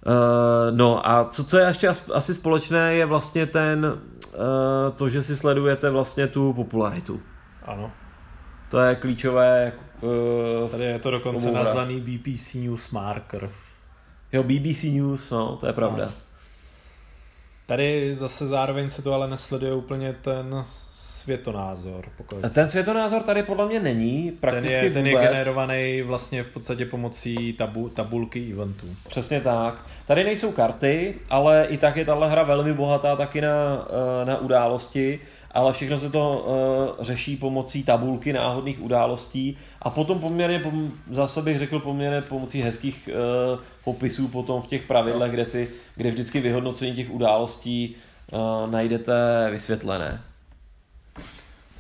Uh, 0.06 0.78
no 0.78 1.10
a 1.10 1.26
co, 1.26 1.44
co 1.44 1.58
je 1.58 1.68
ještě 1.68 1.90
asi 2.14 2.34
společné, 2.34 2.96
je 2.96 3.06
vlastně 3.06 3.46
ten, 3.46 3.86
uh, 3.86 4.96
to, 4.96 5.10
že 5.10 5.24
si 5.24 5.38
sledujete 5.38 5.90
vlastně 5.90 6.28
tu 6.28 6.54
popularitu. 6.54 7.22
Ano. 7.66 7.92
To 8.70 8.80
je 8.80 8.96
klíčové. 8.96 9.74
Uh, 10.02 10.70
Tady 10.70 10.84
je 10.84 11.00
to 11.00 11.12
dokonce 11.12 11.52
nazvaný 11.52 12.00
BBC 12.00 12.54
News 12.54 12.92
Marker. 12.92 13.50
Jo, 14.32 14.44
BBC 14.44 14.84
News, 14.84 15.32
no, 15.32 15.58
to 15.58 15.68
je 15.68 15.74
pravda. 15.74 16.04
Ano. 16.04 16.14
Tady 17.70 18.14
zase 18.14 18.48
zároveň 18.48 18.90
se 18.90 19.02
to 19.02 19.14
ale 19.14 19.28
nesleduje 19.28 19.74
úplně 19.74 20.14
ten 20.14 20.66
světonázor. 20.94 22.06
Pokud... 22.18 22.46
A 22.46 22.50
ten 22.50 22.70
světonázor 22.70 23.22
tady 23.22 23.44
podle 23.44 23.66
mě 23.66 23.80
není 23.80 24.32
prakticky 24.40 24.70
ten 24.70 24.84
je, 24.84 24.92
ten 24.92 25.08
je 25.08 25.14
generovaný 25.14 26.02
vlastně 26.02 26.44
v 26.44 26.48
podstatě 26.48 26.86
pomocí 26.86 27.54
tabu, 27.54 27.90
tabulky 27.90 28.52
eventů. 28.52 28.88
Přesně 29.08 29.42
tak. 29.42 29.86
Tady 30.08 30.24
nejsou 30.24 30.52
karty, 30.52 31.16
ale 31.30 31.66
i 31.66 31.78
tak 31.78 31.98
je 31.98 32.06
tahle 32.06 32.30
hra 32.30 32.44
velmi 32.44 32.74
bohatá 32.74 33.16
taky 33.16 33.42
na, 33.42 33.88
eh, 34.22 34.26
na 34.26 34.38
události, 34.38 35.20
ale 35.52 35.74
všechno 35.74 36.00
se 36.00 36.10
to 36.10 36.46
uh, 36.98 37.06
řeší 37.06 37.38
pomocí 37.38 37.84
tabulky 37.84 38.34
náhodných 38.34 38.82
událostí 38.82 39.58
a 39.82 39.90
potom 39.90 40.20
poměrně, 40.20 40.64
zase 41.12 41.42
bych 41.42 41.60
řekl 41.60 41.80
poměrně 41.80 42.22
pomocí 42.22 42.62
hezkých 42.62 43.10
uh, 43.54 43.60
popisů 43.84 44.28
potom 44.28 44.62
v 44.62 44.68
těch 44.68 44.84
pravidlech, 44.84 45.32
kde, 45.32 45.46
ty, 45.46 45.70
kde 45.96 46.12
vždycky 46.12 46.42
vyhodnocení 46.42 46.96
těch 46.96 47.12
událostí 47.12 47.96
uh, 48.32 48.72
najdete 48.72 49.14
vysvětlené. 49.52 50.22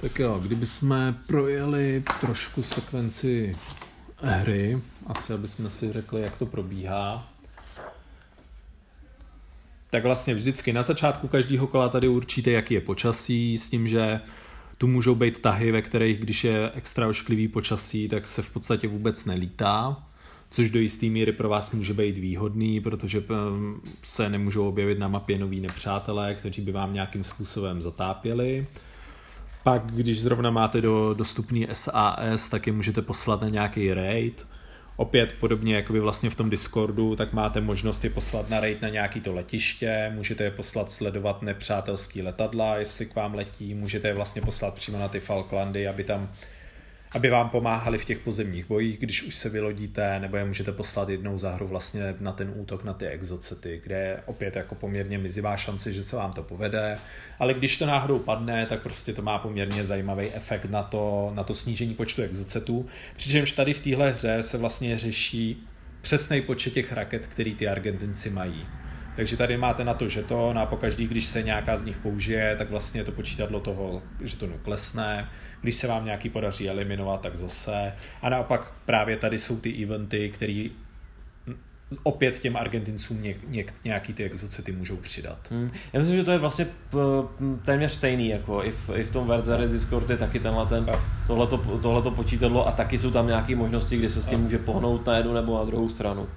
Tak 0.01 0.19
jo, 0.19 0.39
kdybychom 0.39 1.15
projeli 1.27 2.03
trošku 2.19 2.63
sekvenci 2.63 3.57
hry, 4.21 4.79
asi 5.07 5.33
abychom 5.33 5.69
si 5.69 5.91
řekli, 5.91 6.21
jak 6.21 6.37
to 6.37 6.45
probíhá, 6.45 7.27
tak 9.89 10.03
vlastně 10.03 10.33
vždycky 10.33 10.73
na 10.73 10.81
začátku 10.81 11.27
každého 11.27 11.67
kola 11.67 11.89
tady 11.89 12.07
určíte, 12.07 12.51
jaký 12.51 12.73
je 12.73 12.81
počasí, 12.81 13.57
s 13.57 13.69
tím, 13.69 13.87
že 13.87 14.19
tu 14.77 14.87
můžou 14.87 15.15
být 15.15 15.39
tahy, 15.39 15.71
ve 15.71 15.81
kterých, 15.81 16.19
když 16.19 16.43
je 16.43 16.71
extra 16.73 17.07
ošklivý 17.07 17.47
počasí, 17.47 18.07
tak 18.07 18.27
se 18.27 18.41
v 18.41 18.53
podstatě 18.53 18.87
vůbec 18.87 19.25
nelítá, 19.25 20.03
což 20.49 20.69
do 20.69 20.79
jisté 20.79 21.05
míry 21.05 21.31
pro 21.31 21.49
vás 21.49 21.71
může 21.71 21.93
být 21.93 22.17
výhodný, 22.17 22.81
protože 22.81 23.17
ehm, 23.29 23.81
se 24.03 24.29
nemůžou 24.29 24.67
objevit 24.67 24.99
na 24.99 25.07
mapě 25.07 25.37
noví 25.37 25.59
nepřátelé, 25.59 26.35
kteří 26.35 26.61
by 26.61 26.71
vám 26.71 26.93
nějakým 26.93 27.23
způsobem 27.23 27.81
zatápěli. 27.81 28.67
Pak, 29.63 29.91
když 29.91 30.21
zrovna 30.21 30.51
máte 30.51 30.81
do 30.81 31.13
dostupný 31.13 31.67
SAS, 31.73 32.49
tak 32.49 32.67
je 32.67 32.73
můžete 32.73 33.01
poslat 33.01 33.41
na 33.41 33.49
nějaký 33.49 33.93
raid. 33.93 34.47
Opět 34.99 35.35
podobně 35.39 35.75
jako 35.75 35.93
by 35.93 35.99
vlastně 35.99 36.29
v 36.29 36.35
tom 36.35 36.49
Discordu, 36.49 37.15
tak 37.15 37.33
máte 37.33 37.61
možnost 37.61 38.03
je 38.03 38.09
poslat 38.09 38.49
na 38.49 38.59
raid 38.59 38.81
na 38.81 38.89
nějaký 38.89 39.21
to 39.21 39.33
letiště, 39.33 40.11
můžete 40.15 40.43
je 40.43 40.51
poslat 40.51 40.91
sledovat 40.91 41.41
nepřátelský 41.41 42.21
letadla, 42.21 42.77
jestli 42.77 43.05
k 43.05 43.15
vám 43.15 43.33
letí, 43.33 43.73
můžete 43.73 44.07
je 44.07 44.13
vlastně 44.13 44.41
poslat 44.41 44.73
přímo 44.73 44.99
na 44.99 45.07
ty 45.07 45.19
Falklandy, 45.19 45.87
aby 45.87 46.03
tam 46.03 46.31
aby 47.11 47.29
vám 47.29 47.49
pomáhali 47.49 47.97
v 47.97 48.05
těch 48.05 48.19
pozemních 48.19 48.67
bojích, 48.67 48.99
když 48.99 49.23
už 49.23 49.35
se 49.35 49.49
vylodíte, 49.49 50.19
nebo 50.19 50.37
je 50.37 50.45
můžete 50.45 50.71
poslat 50.71 51.09
jednou 51.09 51.39
za 51.39 51.51
hru 51.51 51.67
vlastně 51.67 52.15
na 52.19 52.31
ten 52.31 52.53
útok 52.55 52.83
na 52.83 52.93
ty 52.93 53.07
exocety, 53.07 53.81
kde 53.83 53.95
je 53.95 54.19
opět 54.25 54.55
jako 54.55 54.75
poměrně 54.75 55.17
mizivá 55.17 55.57
šance, 55.57 55.93
že 55.93 56.03
se 56.03 56.15
vám 56.15 56.33
to 56.33 56.43
povede, 56.43 56.99
ale 57.39 57.53
když 57.53 57.77
to 57.77 57.85
náhodou 57.85 58.19
padne, 58.19 58.65
tak 58.65 58.81
prostě 58.81 59.13
to 59.13 59.21
má 59.21 59.37
poměrně 59.37 59.83
zajímavý 59.83 60.27
efekt 60.33 60.65
na 60.65 60.83
to, 60.83 61.31
na 61.35 61.43
to 61.43 61.53
snížení 61.53 61.93
počtu 61.93 62.21
exocetů, 62.21 62.85
přičemž 63.15 63.53
tady 63.53 63.73
v 63.73 63.83
téhle 63.83 64.11
hře 64.11 64.43
se 64.43 64.57
vlastně 64.57 64.97
řeší 64.97 65.67
přesný 66.01 66.41
počet 66.41 66.73
těch 66.73 66.93
raket, 66.93 67.27
který 67.27 67.55
ty 67.55 67.67
Argentinci 67.67 68.29
mají. 68.29 68.65
Takže 69.15 69.37
tady 69.37 69.57
máte 69.57 69.83
na 69.83 69.93
to 69.93 70.09
žeton 70.09 70.59
a 70.59 70.65
pokaždý, 70.65 71.07
když 71.07 71.25
se 71.25 71.43
nějaká 71.43 71.77
z 71.77 71.85
nich 71.85 71.97
použije, 71.97 72.55
tak 72.57 72.69
vlastně 72.69 73.03
to 73.03 73.11
počítadlo 73.11 73.59
toho 73.59 74.01
žetonu 74.23 74.57
klesne 74.63 75.29
když 75.61 75.75
se 75.75 75.87
vám 75.87 76.05
nějaký 76.05 76.29
podaří 76.29 76.69
eliminovat, 76.69 77.21
tak 77.21 77.35
zase. 77.35 77.93
A 78.21 78.29
naopak 78.29 78.73
právě 78.85 79.17
tady 79.17 79.39
jsou 79.39 79.59
ty 79.59 79.83
eventy, 79.83 80.29
které 80.29 80.69
opět 82.03 82.39
těm 82.39 82.57
Argentincům 82.57 83.21
něk, 83.21 83.37
něk, 83.49 83.73
nějaký 83.83 84.13
ty 84.13 84.23
exocity 84.23 84.71
můžou 84.71 84.97
přidat. 84.97 85.37
Hmm. 85.51 85.71
Já 85.93 85.99
myslím, 85.99 86.17
že 86.17 86.23
to 86.23 86.31
je 86.31 86.37
vlastně 86.37 86.67
téměř 87.65 87.91
stejný, 87.91 88.29
jako 88.29 88.63
i 88.63 88.71
v, 88.71 88.89
i 88.93 89.03
v 89.03 89.11
tom 89.11 89.27
Verze 89.27 89.57
Discord 89.57 90.09
je 90.09 90.17
taky 90.17 90.39
tenhle 90.39 90.65
ten, 90.65 90.85
tohleto, 91.27 91.57
tohleto 91.57 92.11
počítadlo 92.11 92.67
a 92.67 92.71
taky 92.71 92.97
jsou 92.97 93.11
tam 93.11 93.27
nějaké 93.27 93.55
možnosti, 93.55 93.97
kde 93.97 94.09
se 94.09 94.21
s 94.21 94.25
tím 94.25 94.39
může 94.39 94.57
pohnout 94.57 95.05
na 95.05 95.17
jednu 95.17 95.33
nebo 95.33 95.57
na 95.57 95.63
druhou 95.63 95.89
stranu. 95.89 96.27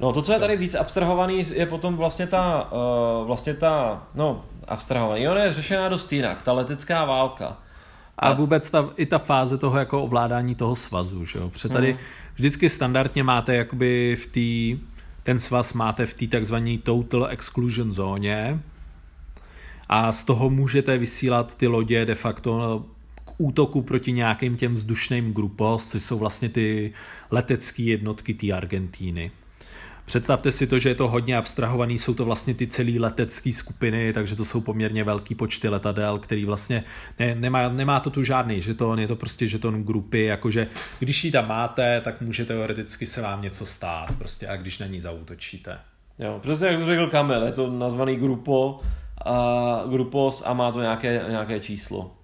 No 0.00 0.12
to, 0.12 0.22
co 0.22 0.32
je 0.32 0.38
tady 0.38 0.56
víc 0.56 0.74
abstrahovaný, 0.74 1.46
je 1.52 1.66
potom 1.66 1.96
vlastně 1.96 2.26
ta, 2.26 2.72
uh, 2.72 3.26
vlastně 3.26 3.54
ta, 3.54 4.02
no, 4.14 4.44
abstrahovaný, 4.72 5.28
ona 5.28 5.44
je 5.44 5.54
řešená 5.54 5.88
dost 5.88 6.12
jinak, 6.12 6.42
ta 6.42 6.52
letecká 6.52 7.04
válka. 7.04 7.56
A 8.18 8.32
vůbec 8.32 8.70
ta, 8.70 8.90
i 8.96 9.06
ta 9.06 9.18
fáze 9.18 9.58
toho 9.58 9.78
jako 9.78 10.02
ovládání 10.02 10.54
toho 10.54 10.74
svazu, 10.74 11.24
že 11.24 11.38
jo? 11.38 11.50
Protože 11.50 11.68
tady 11.68 11.90
hmm. 11.90 12.00
vždycky 12.34 12.68
standardně 12.68 13.22
máte 13.22 13.54
jakoby 13.54 14.16
v 14.16 14.26
té, 14.26 14.84
ten 15.22 15.38
svaz 15.38 15.72
máte 15.72 16.06
v 16.06 16.14
té 16.14 16.26
takzvané 16.26 16.78
total 16.78 17.26
exclusion 17.30 17.92
zóně 17.92 18.60
a 19.88 20.12
z 20.12 20.24
toho 20.24 20.50
můžete 20.50 20.98
vysílat 20.98 21.54
ty 21.54 21.66
lodě 21.66 22.04
de 22.04 22.14
facto 22.14 22.84
k 23.24 23.30
útoku 23.38 23.82
proti 23.82 24.12
nějakým 24.12 24.56
těm 24.56 24.74
vzdušným 24.74 25.32
grupos, 25.32 25.88
což 25.88 26.02
jsou 26.02 26.18
vlastně 26.18 26.48
ty 26.48 26.92
letecké 27.30 27.82
jednotky 27.82 28.34
té 28.34 28.52
Argentíny. 28.52 29.30
Představte 30.04 30.50
si 30.50 30.66
to, 30.66 30.78
že 30.78 30.88
je 30.88 30.94
to 30.94 31.08
hodně 31.08 31.36
abstrahovaný, 31.36 31.98
jsou 31.98 32.14
to 32.14 32.24
vlastně 32.24 32.54
ty 32.54 32.66
celé 32.66 32.92
letecké 32.98 33.52
skupiny, 33.52 34.12
takže 34.12 34.36
to 34.36 34.44
jsou 34.44 34.60
poměrně 34.60 35.04
velký 35.04 35.34
počty 35.34 35.68
letadel, 35.68 36.18
který 36.18 36.44
vlastně 36.44 36.84
ne, 37.18 37.34
nemá, 37.34 37.68
nemá 37.68 38.00
to 38.00 38.10
tu 38.10 38.22
žádný 38.22 38.60
žeton, 38.60 39.00
je 39.00 39.08
to 39.08 39.16
prostě 39.16 39.46
žeton 39.46 39.82
grupy, 39.82 40.24
jakože 40.24 40.66
když 40.98 41.24
ji 41.24 41.32
tam 41.32 41.48
máte, 41.48 42.00
tak 42.00 42.20
může 42.20 42.44
teoreticky 42.44 43.06
se 43.06 43.22
vám 43.22 43.42
něco 43.42 43.66
stát, 43.66 44.06
prostě 44.18 44.48
a 44.48 44.56
když 44.56 44.78
na 44.78 44.86
ní 44.86 45.00
zautočíte. 45.00 45.78
Jo, 46.18 46.38
přesně 46.42 46.66
jak 46.66 46.80
to 46.80 46.86
řekl 46.86 47.06
Kamil, 47.06 47.42
je 47.42 47.52
to 47.52 47.70
nazvaný 47.70 48.16
grupo, 48.16 48.80
a 49.24 49.84
grupos 49.90 50.42
a 50.46 50.52
má 50.52 50.72
to 50.72 50.80
nějaké, 50.80 51.24
nějaké 51.28 51.60
číslo. 51.60 52.16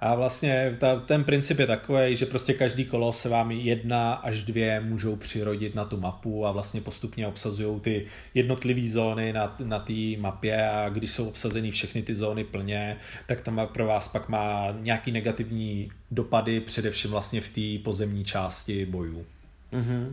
A 0.00 0.14
vlastně 0.14 0.76
ta, 0.80 1.00
ten 1.00 1.24
princip 1.24 1.58
je 1.58 1.66
takový, 1.66 2.16
že 2.16 2.26
prostě 2.26 2.54
každý 2.54 2.84
kolo 2.84 3.12
se 3.12 3.28
vám 3.28 3.50
jedna 3.50 4.14
až 4.14 4.42
dvě 4.42 4.80
můžou 4.80 5.16
přirodit 5.16 5.74
na 5.74 5.84
tu 5.84 6.00
mapu 6.00 6.46
a 6.46 6.52
vlastně 6.52 6.80
postupně 6.80 7.26
obsazují 7.26 7.80
ty 7.80 8.06
jednotlivé 8.34 8.88
zóny 8.88 9.32
na, 9.32 9.56
na 9.64 9.78
té 9.78 9.92
mapě 10.18 10.70
a 10.70 10.88
když 10.88 11.10
jsou 11.10 11.28
obsazeny 11.28 11.70
všechny 11.70 12.02
ty 12.02 12.14
zóny 12.14 12.44
plně, 12.44 12.96
tak 13.26 13.40
tam 13.40 13.68
pro 13.72 13.86
vás 13.86 14.08
pak 14.08 14.28
má 14.28 14.74
nějaký 14.80 15.12
negativní 15.12 15.90
dopady, 16.10 16.60
především 16.60 17.10
vlastně 17.10 17.40
v 17.40 17.50
té 17.50 17.84
pozemní 17.84 18.24
části 18.24 18.86
bojů. 18.86 19.26
Mm-hmm. 19.72 20.12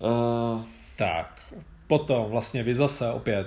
Uh... 0.00 0.62
Tak, 0.98 1.54
potom 1.86 2.30
vlastně 2.30 2.62
vy 2.62 2.74
zase 2.74 3.12
opět 3.12 3.46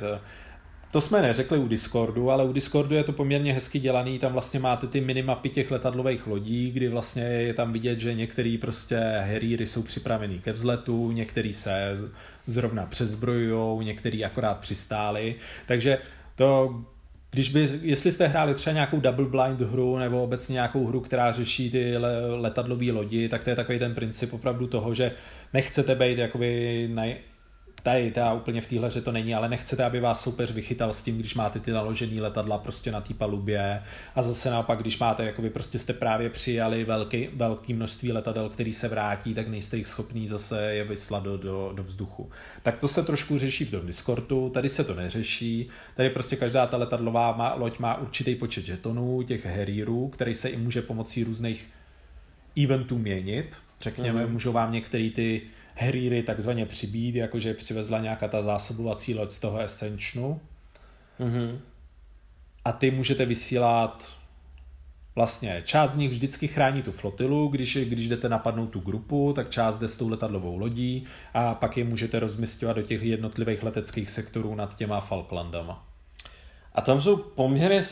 to 0.92 1.02
jsme 1.02 1.22
neřekli 1.22 1.58
u 1.58 1.68
Discordu, 1.68 2.32
ale 2.32 2.44
u 2.44 2.54
Discordu 2.54 2.96
je 2.96 3.04
to 3.04 3.12
poměrně 3.12 3.54
hezky 3.54 3.80
dělaný, 3.80 4.20
tam 4.20 4.34
vlastně 4.34 4.60
máte 4.60 4.88
ty 4.88 5.02
minimapy 5.02 5.50
těch 5.50 5.72
letadlových 5.72 6.28
lodí, 6.28 6.72
kdy 6.72 6.88
vlastně 6.88 7.24
je 7.24 7.54
tam 7.54 7.74
vidět, 7.74 8.00
že 8.00 8.14
některý 8.14 8.58
prostě 8.58 8.98
heríry 9.20 9.68
jsou 9.68 9.84
připravený 9.84 10.40
ke 10.40 10.52
vzletu, 10.52 11.12
některý 11.12 11.54
se 11.54 11.98
zrovna 12.48 12.86
přezbrojujou, 12.86 13.82
některý 13.82 14.26
akorát 14.26 14.60
přistáli, 14.60 15.36
takže 15.68 15.98
to 16.36 16.82
když 17.32 17.50
by, 17.50 17.70
jestli 17.82 18.12
jste 18.12 18.28
hráli 18.28 18.54
třeba 18.54 18.74
nějakou 18.74 19.00
double 19.00 19.26
blind 19.26 19.62
hru 19.62 19.98
nebo 19.98 20.24
obecně 20.24 20.54
nějakou 20.54 20.88
hru, 20.88 21.00
která 21.00 21.32
řeší 21.32 21.72
ty 21.72 21.98
letadlové 22.36 22.92
lodi, 22.92 23.30
tak 23.30 23.44
to 23.44 23.50
je 23.50 23.56
takový 23.56 23.80
ten 23.80 23.96
princip 23.96 24.34
opravdu 24.34 24.68
toho, 24.68 24.94
že 24.94 25.12
nechcete 25.54 25.96
být 25.96 26.18
jakoby 26.18 26.90
na, 26.94 27.04
tady 27.84 28.12
ta 28.12 28.34
úplně 28.34 28.62
v 28.62 28.68
téhle 28.68 28.92
že 28.92 29.02
to 29.02 29.12
není, 29.12 29.36
ale 29.36 29.50
nechcete, 29.50 29.84
aby 29.84 30.00
vás 30.00 30.24
soupeř 30.24 30.52
vychytal 30.52 30.94
s 30.94 31.04
tím, 31.04 31.18
když 31.18 31.36
máte 31.36 31.60
ty 31.60 31.72
naložený 31.72 32.22
letadla 32.22 32.58
prostě 32.58 32.92
na 32.92 33.02
té 33.02 33.14
palubě 33.14 33.84
a 34.16 34.22
zase 34.22 34.50
naopak, 34.50 34.80
když 34.80 35.00
máte, 35.00 35.26
jakoby 35.26 35.50
prostě 35.50 35.80
jste 35.80 35.94
právě 35.94 36.30
přijali 36.30 36.84
velký, 36.84 37.30
velký 37.34 37.74
množství 37.74 38.12
letadel, 38.12 38.50
který 38.50 38.74
se 38.74 38.88
vrátí, 38.88 39.34
tak 39.34 39.48
nejste 39.48 39.78
jich 39.78 39.88
schopný 39.88 40.28
zase 40.28 40.74
je 40.74 40.84
vyslat 40.84 41.24
do, 41.24 41.38
do, 41.38 41.72
do 41.76 41.84
vzduchu. 41.84 42.30
Tak 42.64 42.78
to 42.78 42.88
se 42.88 43.04
trošku 43.04 43.40
řeší 43.40 43.66
v 43.66 43.72
tom 43.72 43.86
Discordu, 43.86 44.50
tady 44.50 44.70
se 44.70 44.84
to 44.84 44.96
neřeší, 44.96 45.70
tady 45.96 46.10
prostě 46.10 46.36
každá 46.36 46.68
ta 46.68 46.78
letadlová 46.78 47.32
má, 47.32 47.54
loď 47.54 47.80
má 47.80 47.98
určitý 47.98 48.36
počet 48.36 48.66
žetonů, 48.66 49.24
těch 49.24 49.46
herírů, 49.46 50.08
který 50.08 50.36
se 50.36 50.50
i 50.50 50.58
může 50.58 50.82
pomocí 50.82 51.24
různých 51.24 51.70
eventů 52.64 52.98
měnit. 52.98 53.58
Řekněme, 53.82 54.26
mm. 54.26 54.32
můžou 54.32 54.52
vám 54.52 54.72
některé 54.72 55.10
ty 55.10 55.42
heríry 55.76 56.24
takzvaně 56.24 56.66
přibít, 56.66 57.16
jakože 57.16 57.54
přivezla 57.54 58.00
nějaká 58.00 58.28
ta 58.28 58.44
zásobovací 58.44 59.16
loď 59.16 59.32
z 59.32 59.40
toho 59.40 59.60
Ascensionu. 59.60 60.40
Mm-hmm. 61.20 61.60
A 62.66 62.72
ty 62.72 62.92
můžete 62.92 63.26
vysílat 63.26 64.22
vlastně 65.16 65.62
část 65.66 65.92
z 65.92 65.98
nich 65.98 66.12
vždycky 66.12 66.48
chrání 66.48 66.82
tu 66.82 66.92
flotilu, 66.92 67.48
když, 67.48 67.78
když 67.78 68.08
jdete 68.08 68.30
napadnout 68.30 68.68
tu 68.68 68.80
grupu, 68.80 69.34
tak 69.34 69.50
část 69.50 69.78
jde 69.78 69.88
s 69.88 69.98
tou 69.98 70.10
letadlovou 70.10 70.58
lodí 70.58 71.08
a 71.34 71.54
pak 71.54 71.78
je 71.78 71.84
můžete 71.84 72.20
rozmistovat 72.20 72.76
do 72.76 72.82
těch 72.82 73.04
jednotlivých 73.04 73.64
leteckých 73.64 74.10
sektorů 74.10 74.56
nad 74.56 74.78
těma 74.78 75.00
Falklandama. 75.00 75.86
A 76.76 76.82
tam 76.82 77.02
jsou 77.02 77.18
poměrně 77.18 77.84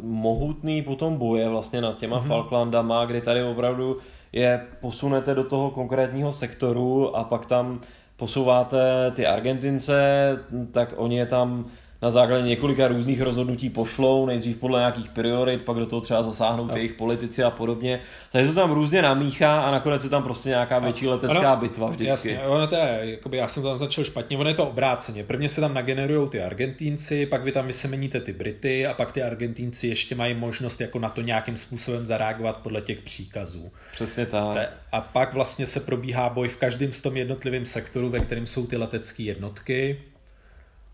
mohutný 0.00 0.82
potom 0.82 1.16
boje 1.16 1.48
vlastně 1.48 1.80
nad 1.80 1.98
těma 1.98 2.20
mm-hmm. 2.20 2.28
Falklandama, 2.28 3.04
kdy 3.04 3.20
tady 3.20 3.42
opravdu 3.42 3.98
je 4.32 4.66
posunete 4.80 5.34
do 5.34 5.44
toho 5.44 5.70
konkrétního 5.70 6.32
sektoru 6.32 7.16
a 7.16 7.24
pak 7.24 7.46
tam 7.46 7.80
posouváte 8.16 9.10
ty 9.14 9.26
Argentince, 9.26 10.38
tak 10.72 10.94
oni 10.96 11.16
je 11.16 11.26
tam 11.26 11.64
na 12.02 12.10
základě 12.10 12.48
několika 12.48 12.88
různých 12.88 13.20
rozhodnutí 13.20 13.70
pošlou, 13.70 14.26
nejdřív 14.26 14.56
podle 14.56 14.78
nějakých 14.80 15.08
priorit, 15.08 15.64
pak 15.64 15.76
do 15.76 15.86
toho 15.86 16.00
třeba 16.00 16.22
zasáhnou 16.22 16.66
no. 16.66 16.76
jejich 16.76 16.92
politici 16.92 17.42
a 17.42 17.50
podobně. 17.50 18.00
Takže 18.32 18.48
se 18.48 18.54
tam 18.54 18.72
různě 18.72 19.02
namíchá 19.02 19.62
a 19.62 19.70
nakonec 19.70 20.04
je 20.04 20.10
tam 20.10 20.22
prostě 20.22 20.48
nějaká 20.48 20.78
větší 20.78 21.08
letecká 21.08 21.52
ono, 21.52 21.60
bitva 21.60 21.88
vždycky. 21.88 22.08
Jasně, 22.08 22.40
ono 22.40 22.66
to 22.66 22.74
je, 22.74 23.00
jakoby 23.02 23.36
já 23.36 23.48
jsem 23.48 23.62
tam 23.62 23.76
začal 23.76 24.04
špatně, 24.04 24.38
ono 24.38 24.48
je 24.48 24.54
to 24.54 24.66
obráceně. 24.66 25.24
Prvně 25.24 25.48
se 25.48 25.60
tam 25.60 25.74
nagenerují 25.74 26.28
ty 26.28 26.42
Argentínci, 26.42 27.26
pak 27.26 27.44
vy 27.44 27.52
tam 27.52 27.66
vysemeníte 27.66 28.20
ty 28.20 28.32
Brity 28.32 28.86
a 28.86 28.94
pak 28.94 29.12
ty 29.12 29.22
Argentínci 29.22 29.88
ještě 29.88 30.14
mají 30.14 30.34
možnost 30.34 30.80
jako 30.80 30.98
na 30.98 31.08
to 31.08 31.22
nějakým 31.22 31.56
způsobem 31.56 32.06
zareagovat 32.06 32.56
podle 32.56 32.80
těch 32.80 33.00
příkazů. 33.00 33.72
Přesně 33.92 34.26
tak. 34.26 34.72
A 34.92 35.00
pak 35.00 35.34
vlastně 35.34 35.66
se 35.66 35.80
probíhá 35.80 36.28
boj 36.28 36.48
v 36.48 36.56
každém 36.56 36.92
z 36.92 37.02
tom 37.02 37.16
jednotlivém 37.16 37.66
sektoru, 37.66 38.10
ve 38.10 38.20
kterém 38.20 38.46
jsou 38.46 38.66
ty 38.66 38.76
letecké 38.76 39.22
jednotky. 39.22 40.00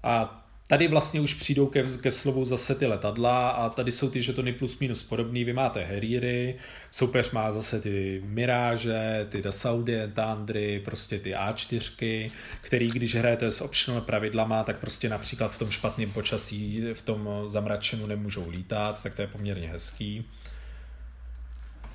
A 0.03 0.38
Tady 0.71 0.89
vlastně 0.89 1.21
už 1.21 1.35
přijdou 1.35 1.67
ke, 1.67 1.83
ke 1.83 2.11
slovu 2.11 2.45
zase 2.45 2.75
ty 2.75 2.87
letadla 2.87 3.51
a 3.51 3.69
tady 3.69 3.93
jsou 3.93 4.11
ty 4.11 4.23
žetony 4.23 4.53
plus 4.53 4.79
minus 4.79 5.03
podobný. 5.03 5.45
Vy 5.45 5.53
máte 5.53 5.85
Harriery, 5.85 6.55
soupeř 6.91 7.31
má 7.31 7.53
zase 7.53 7.81
ty 7.81 8.23
Mirage, 8.25 9.27
ty 9.29 9.43
Dassaudi, 9.43 9.99
Tandry, 10.15 10.83
prostě 10.85 11.19
ty 11.19 11.35
A4, 11.35 12.31
který 12.61 12.89
když 12.89 13.15
hrajete 13.15 13.51
s 13.51 13.61
optional 13.61 14.01
pravidlama, 14.01 14.65
tak 14.65 14.79
prostě 14.79 15.09
například 15.09 15.49
v 15.49 15.59
tom 15.59 15.71
špatném 15.71 16.13
počasí, 16.13 16.83
v 16.95 17.03
tom 17.03 17.29
zamračenu 17.47 18.07
nemůžou 18.07 18.51
lítat, 18.51 19.03
tak 19.03 19.15
to 19.15 19.23
je 19.23 19.29
poměrně 19.29 19.69
hezký. 19.69 20.25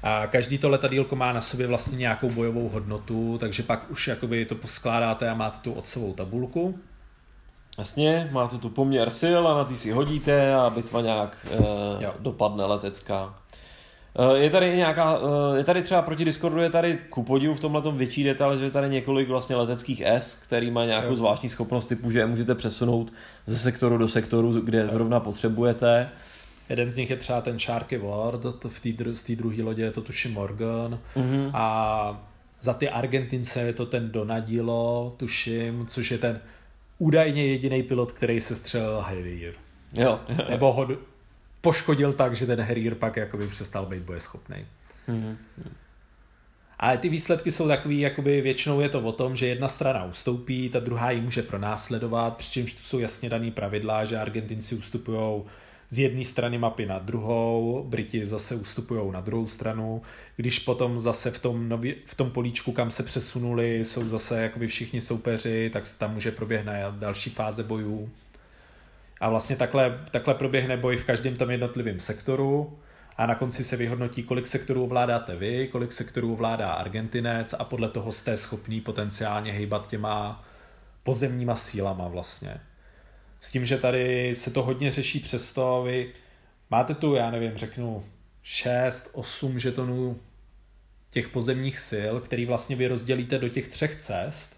A 0.04 0.28
každý 0.28 0.58
to 0.58 0.70
letadílko 0.70 1.16
má 1.16 1.34
na 1.34 1.42
sobě 1.42 1.68
vlastně 1.68 1.98
nějakou 1.98 2.30
bojovou 2.30 2.70
hodnotu, 2.70 3.38
takže 3.38 3.64
pak 3.64 3.92
už 3.92 4.08
jakoby 4.08 4.46
to 4.46 4.56
poskládáte 4.56 5.30
a 5.30 5.34
máte 5.34 5.58
tu 5.58 5.74
otcovou 5.74 6.14
tabulku. 6.14 6.80
Jasně, 7.78 8.30
máte 8.32 8.58
tu 8.58 8.70
poměr 8.70 9.10
sil 9.22 9.44
a 9.48 9.58
na 9.58 9.64
ty 9.64 9.78
si 9.78 9.92
hodíte 9.92 10.54
a 10.54 10.70
bitva 10.70 11.02
nějak 11.02 11.38
e, 11.52 12.12
dopadne 12.20 12.66
letecká. 12.66 13.36
E, 14.16 14.38
je 14.38 14.50
tady 14.50 14.78
nějaká, 14.78 15.20
e, 15.54 15.58
je 15.58 15.64
tady 15.64 15.82
třeba 15.82 16.02
proti 16.02 16.26
Discordu, 16.26 16.62
je 16.62 16.70
tady 16.70 17.00
ku 17.10 17.24
podivu 17.24 17.56
v 17.56 17.60
tomhle 17.60 17.92
větší 17.92 18.24
detail, 18.24 18.58
že 18.58 18.64
je 18.64 18.72
tady 18.72 18.90
několik 18.90 19.30
vlastně 19.30 19.56
leteckých 19.56 20.02
S, 20.02 20.36
který 20.36 20.72
má 20.72 20.86
nějakou 20.86 21.10
jo. 21.10 21.16
zvláštní 21.16 21.50
schopnost 21.50 21.86
typu, 21.86 22.12
že 22.12 22.20
je 22.20 22.26
můžete 22.26 22.56
přesunout 22.56 23.14
ze 23.48 23.58
sektoru 23.58 23.98
do 23.98 24.08
sektoru, 24.08 24.52
kde 24.52 24.80
jo. 24.80 24.88
zrovna 24.88 25.20
potřebujete. 25.20 26.10
Jeden 26.70 26.92
z 26.92 26.96
nich 26.96 27.10
je 27.10 27.18
třeba 27.18 27.42
ten 27.42 27.60
Sharky 27.60 27.98
Ward, 27.98 28.46
v 28.68 28.80
té 28.80 29.16
z 29.16 29.24
té 29.24 29.36
druhé 29.36 29.64
lodě 29.64 29.84
je 29.84 29.92
to 29.92 30.02
tuším 30.02 30.34
Morgan 30.34 31.00
mm-hmm. 31.16 31.52
a 31.54 32.28
za 32.62 32.74
ty 32.74 32.90
Argentince 32.90 33.62
je 33.62 33.74
to 33.74 33.86
ten 33.86 34.12
Donadilo, 34.12 35.14
tuším, 35.18 35.86
což 35.88 36.12
je 36.12 36.18
ten 36.18 36.40
údajně 37.04 37.48
jediný 37.48 37.84
pilot, 37.84 38.12
který 38.12 38.42
se 38.42 38.56
střelil 38.56 39.00
Harrier. 39.00 39.54
Jo. 39.94 40.20
Nebo 40.50 40.74
ho 40.74 40.88
poškodil 41.62 42.14
tak, 42.14 42.36
že 42.36 42.46
ten 42.46 42.62
Harrier 42.62 42.96
pak 42.96 43.16
jakoby 43.16 43.48
přestal 43.48 43.86
být 43.86 44.04
bojeschopný. 44.04 44.66
Mm-hmm. 45.10 45.36
Ale 46.80 46.98
ty 46.98 47.10
výsledky 47.10 47.52
jsou 47.52 47.68
takový, 47.68 48.00
jakoby 48.00 48.42
většinou 48.42 48.82
je 48.82 48.90
to 48.90 49.02
o 49.02 49.12
tom, 49.12 49.36
že 49.36 49.48
jedna 49.48 49.68
strana 49.68 50.06
ustoupí, 50.06 50.70
ta 50.70 50.80
druhá 50.80 51.12
ji 51.12 51.22
může 51.22 51.42
pronásledovat, 51.42 52.38
přičemž 52.38 52.74
tu 52.74 52.84
jsou 52.84 53.00
jasně 53.00 53.30
daný 53.30 53.52
pravidla, 53.52 54.06
že 54.06 54.20
Argentinci 54.20 54.76
ustupují 54.76 55.44
z 55.94 56.00
jedné 56.00 56.26
strany 56.26 56.58
mapy 56.58 56.86
na 56.86 57.00
druhou, 57.00 57.86
Briti 57.88 58.26
zase 58.26 58.56
ustupují 58.56 59.12
na 59.12 59.22
druhou 59.22 59.48
stranu, 59.48 60.02
když 60.36 60.60
potom 60.60 61.00
zase 61.00 61.32
v 61.32 61.40
tom, 61.40 61.70
nový, 61.70 61.96
v 62.06 62.16
tom 62.16 62.32
políčku, 62.32 62.72
kam 62.72 62.92
se 62.92 63.04
přesunuli, 63.04 63.86
jsou 63.86 64.08
zase 64.08 64.42
jakoby 64.42 64.68
všichni 64.68 65.02
soupeři, 65.02 65.70
tak 65.74 65.84
tam 66.00 66.14
může 66.14 66.32
proběhnout 66.32 66.96
další 66.96 67.30
fáze 67.30 67.64
bojů. 67.64 68.10
A 69.22 69.30
vlastně 69.30 69.56
takhle, 69.56 70.00
takhle 70.12 70.34
proběhne 70.34 70.78
boj 70.78 70.98
v 70.98 71.06
každém 71.06 71.36
tom 71.36 71.52
jednotlivém 71.52 72.00
sektoru 72.00 72.78
a 73.18 73.26
na 73.26 73.36
konci 73.36 73.64
se 73.64 73.78
vyhodnotí, 73.78 74.24
kolik 74.24 74.48
sektorů 74.48 74.84
ovládáte 74.84 75.36
vy, 75.36 75.68
kolik 75.68 75.92
sektorů 75.92 76.34
ovládá 76.34 76.72
Argentinec 76.72 77.56
a 77.60 77.64
podle 77.64 77.90
toho 77.90 78.12
jste 78.12 78.38
schopný 78.38 78.82
potenciálně 78.82 79.52
hejbat 79.52 79.88
těma 79.88 80.44
pozemníma 81.04 81.56
sílama 81.56 82.08
vlastně. 82.08 82.60
S 83.44 83.52
tím, 83.52 83.66
že 83.66 83.78
tady 83.78 84.36
se 84.36 84.52
to 84.52 84.64
hodně 84.64 84.92
řeší 84.92 85.20
přesto, 85.20 85.84
vy 85.86 86.14
máte 86.70 86.96
tu, 86.96 87.16
já 87.16 87.32
nevím, 87.32 87.58
řeknu 87.58 88.06
6, 88.44 89.10
8 89.14 89.60
žetonů 89.60 90.20
těch 91.10 91.30
pozemních 91.30 91.80
sil, 91.90 92.14
který 92.20 92.46
vlastně 92.46 92.76
vy 92.76 92.88
rozdělíte 92.88 93.40
do 93.40 93.50
těch 93.50 93.68
třech 93.68 94.02
cest. 94.02 94.56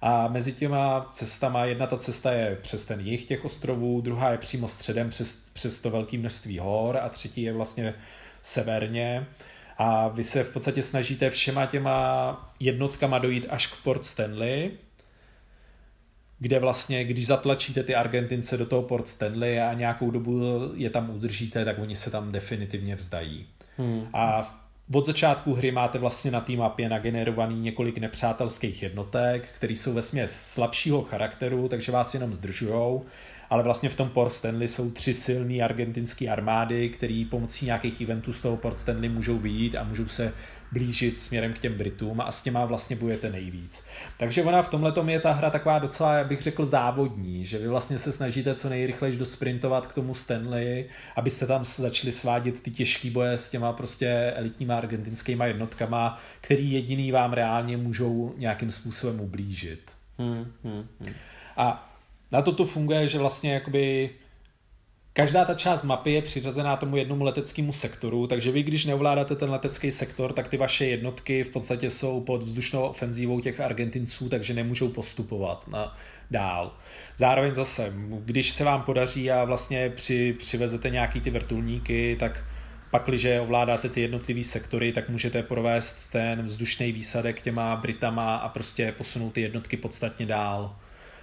A 0.00 0.28
mezi 0.28 0.52
těma 0.52 1.06
cestama 1.10 1.64
jedna 1.64 1.86
ta 1.86 1.96
cesta 1.96 2.32
je 2.32 2.56
přes 2.62 2.86
ten 2.86 3.00
jih 3.00 3.24
těch 3.24 3.44
ostrovů, 3.44 4.00
druhá 4.00 4.30
je 4.30 4.38
přímo 4.38 4.68
středem 4.68 5.10
přes, 5.10 5.44
přes 5.52 5.80
to 5.80 5.90
velké 5.90 6.18
množství 6.18 6.58
hor 6.58 6.96
a 6.96 7.08
třetí 7.08 7.42
je 7.42 7.52
vlastně 7.52 7.94
severně. 8.42 9.26
A 9.78 10.08
vy 10.08 10.22
se 10.22 10.44
v 10.44 10.52
podstatě 10.52 10.82
snažíte 10.82 11.30
všema 11.30 11.66
těma 11.66 12.54
jednotkama 12.60 13.18
dojít 13.18 13.46
až 13.48 13.66
k 13.66 13.82
Port 13.82 14.04
Stanley, 14.04 14.70
kde 16.44 16.58
vlastně, 16.58 17.04
když 17.04 17.26
zatlačíte 17.26 17.82
ty 17.82 17.94
Argentince 17.94 18.56
do 18.56 18.66
toho 18.66 18.82
Port 18.82 19.08
Stanley 19.08 19.60
a 19.60 19.74
nějakou 19.74 20.10
dobu 20.10 20.40
je 20.74 20.90
tam 20.90 21.10
udržíte, 21.10 21.64
tak 21.64 21.78
oni 21.78 21.96
se 21.96 22.10
tam 22.10 22.32
definitivně 22.32 22.96
vzdají. 22.96 23.46
Hmm. 23.78 24.06
A 24.12 24.54
od 24.92 25.06
začátku 25.06 25.54
hry 25.54 25.72
máte 25.72 25.98
vlastně 25.98 26.30
na 26.30 26.40
té 26.40 26.52
mapě 26.52 26.88
nagenerovaný 26.88 27.60
několik 27.60 27.98
nepřátelských 27.98 28.82
jednotek, 28.82 29.48
které 29.56 29.72
jsou 29.72 29.92
ve 29.92 30.02
směs 30.02 30.52
slabšího 30.52 31.02
charakteru, 31.02 31.68
takže 31.68 31.92
vás 31.92 32.14
jenom 32.14 32.34
zdržujou, 32.34 33.04
ale 33.50 33.62
vlastně 33.62 33.88
v 33.88 33.96
tom 33.96 34.08
Port 34.08 34.32
Stanley 34.32 34.68
jsou 34.68 34.90
tři 34.90 35.14
silné 35.14 35.64
argentinské 35.64 36.28
armády, 36.28 36.88
které 36.88 37.24
pomocí 37.30 37.66
nějakých 37.66 38.00
eventů 38.00 38.32
z 38.32 38.40
toho 38.40 38.56
Port 38.56 38.78
Stanley 38.78 39.08
můžou 39.08 39.38
vyjít 39.38 39.76
a 39.76 39.84
můžou 39.84 40.08
se 40.08 40.32
blížit 40.72 41.20
směrem 41.20 41.52
k 41.52 41.58
těm 41.58 41.74
Britům 41.74 42.20
a 42.20 42.32
s 42.32 42.42
těma 42.42 42.64
vlastně 42.64 42.96
bojujete 42.96 43.30
nejvíc. 43.30 43.86
Takže 44.18 44.42
ona 44.42 44.62
v 44.62 44.70
tomhle 44.70 44.92
je 45.06 45.20
ta 45.20 45.32
hra 45.32 45.50
taková 45.50 45.78
docela, 45.78 46.14
jak 46.14 46.26
bych 46.26 46.42
řekl, 46.42 46.66
závodní, 46.66 47.44
že 47.44 47.58
vy 47.58 47.68
vlastně 47.68 47.98
se 47.98 48.12
snažíte 48.12 48.54
co 48.54 48.68
nejrychleji 48.68 49.16
dosprintovat 49.16 49.86
k 49.86 49.94
tomu 49.94 50.14
Stanley, 50.14 50.84
abyste 51.16 51.46
tam 51.46 51.64
začali 51.64 52.12
svádět 52.12 52.62
ty 52.62 52.70
těžké 52.70 53.10
boje 53.10 53.32
s 53.32 53.50
těma 53.50 53.72
prostě 53.72 54.32
elitníma 54.36 54.76
argentinskýma 54.76 55.46
jednotkama, 55.46 56.20
který 56.40 56.72
jediný 56.72 57.12
vám 57.12 57.32
reálně 57.32 57.76
můžou 57.76 58.34
nějakým 58.36 58.70
způsobem 58.70 59.20
ublížit. 59.20 59.80
Hmm, 60.18 60.52
hmm, 60.64 60.86
hmm. 61.00 61.14
A 61.56 61.90
na 62.32 62.42
to 62.42 62.52
to 62.52 62.66
funguje, 62.66 63.08
že 63.08 63.18
vlastně 63.18 63.54
jakoby 63.54 64.10
Každá 65.16 65.44
ta 65.44 65.54
část 65.54 65.82
mapy 65.82 66.12
je 66.12 66.22
přiřazená 66.22 66.76
tomu 66.76 66.96
jednomu 66.96 67.24
leteckému 67.24 67.72
sektoru, 67.72 68.26
takže 68.26 68.50
vy, 68.50 68.62
když 68.62 68.84
neovládáte 68.84 69.36
ten 69.36 69.50
letecký 69.50 69.90
sektor, 69.90 70.32
tak 70.32 70.48
ty 70.48 70.56
vaše 70.56 70.86
jednotky 70.86 71.44
v 71.44 71.48
podstatě 71.48 71.90
jsou 71.90 72.20
pod 72.20 72.42
vzdušnou 72.42 72.82
ofenzívou 72.82 73.40
těch 73.40 73.60
Argentinců, 73.60 74.28
takže 74.28 74.54
nemůžou 74.54 74.88
postupovat 74.88 75.68
na 75.68 75.96
dál. 76.30 76.74
Zároveň 77.16 77.54
zase, 77.54 77.92
když 78.24 78.50
se 78.50 78.64
vám 78.64 78.82
podaří 78.82 79.30
a 79.30 79.44
vlastně 79.44 79.90
při, 79.90 80.32
přivezete 80.38 80.90
nějaký 80.90 81.20
ty 81.20 81.30
vrtulníky, 81.30 82.16
tak 82.20 82.44
pak, 82.90 83.04
když 83.06 83.26
ovládáte 83.40 83.88
ty 83.88 84.00
jednotlivé 84.00 84.44
sektory, 84.44 84.92
tak 84.92 85.08
můžete 85.08 85.42
provést 85.42 86.10
ten 86.12 86.42
vzdušný 86.42 86.92
výsadek 86.92 87.40
těma 87.40 87.76
Britama 87.76 88.36
a 88.36 88.48
prostě 88.48 88.92
posunout 88.92 89.32
ty 89.32 89.40
jednotky 89.40 89.76
podstatně 89.76 90.26
dál. 90.26 90.76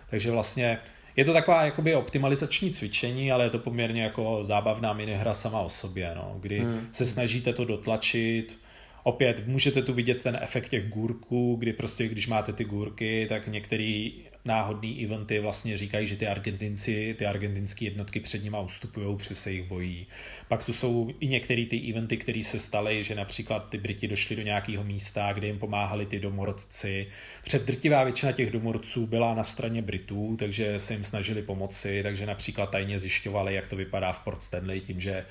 Takže 0.10 0.32
vlastně 0.32 0.80
je 1.16 1.26
to 1.26 1.34
taková 1.34 1.64
jakoby 1.64 1.96
optimalizační 1.96 2.72
cvičení, 2.72 3.32
ale 3.32 3.44
je 3.44 3.50
to 3.50 3.60
poměrně 3.60 4.04
jako 4.04 4.40
zábavná 4.42 4.94
minihra 4.94 5.34
sama 5.34 5.62
o 5.62 5.70
sobě, 5.70 6.12
no, 6.16 6.38
kdy 6.40 6.60
hmm. 6.60 6.88
se 6.92 7.06
snažíte 7.06 7.54
to 7.54 7.66
dotlačit. 7.66 8.58
Opět 9.04 9.48
můžete 9.48 9.82
tu 9.82 9.94
vidět 9.94 10.24
ten 10.24 10.40
efekt 10.42 10.70
těch 10.70 10.90
gůrků, 10.90 11.56
kdy 11.56 11.74
prostě, 11.74 12.08
když 12.08 12.28
máte 12.28 12.54
ty 12.54 12.64
gůrky, 12.64 13.26
tak 13.30 13.48
některý 13.48 14.14
náhodný 14.46 15.06
eventy 15.06 15.40
vlastně 15.40 15.78
říkají, 15.78 16.08
že 16.08 16.16
ty 16.16 16.28
Argentinci, 16.28 17.16
ty 17.18 17.26
argentinské 17.26 17.86
jednotky 17.86 18.20
před 18.20 18.44
nimi 18.44 18.58
ustupují, 18.66 19.18
při 19.18 19.36
se 19.36 19.52
jich 19.52 19.64
bojí. 19.64 20.08
Pak 20.48 20.64
tu 20.64 20.74
jsou 20.74 21.14
i 21.20 21.28
některé 21.28 21.66
ty 21.66 21.92
eventy, 21.92 22.18
které 22.18 22.44
se 22.44 22.60
staly, 22.60 23.04
že 23.04 23.16
například 23.16 23.70
ty 23.70 23.78
Briti 23.78 24.08
došli 24.08 24.36
do 24.36 24.42
nějakého 24.42 24.84
místa, 24.84 25.34
kde 25.34 25.48
jim 25.48 25.60
pomáhali 25.60 26.06
ty 26.06 26.20
domorodci. 26.20 27.08
Před 27.44 27.66
drtivá 27.66 28.04
většina 28.04 28.32
těch 28.32 28.52
domorodců 28.52 29.08
byla 29.08 29.36
na 29.36 29.44
straně 29.44 29.82
Britů, 29.82 30.36
takže 30.40 30.80
se 30.80 30.94
jim 30.94 31.04
snažili 31.04 31.42
pomoci, 31.42 32.04
takže 32.04 32.26
například 32.26 32.70
tajně 32.70 33.00
zjišťovali, 33.00 33.56
jak 33.56 33.68
to 33.68 33.76
vypadá 33.76 34.12
v 34.12 34.24
Port 34.24 34.44
Stanley, 34.44 34.80
tím, 34.80 35.00
že 35.00 35.26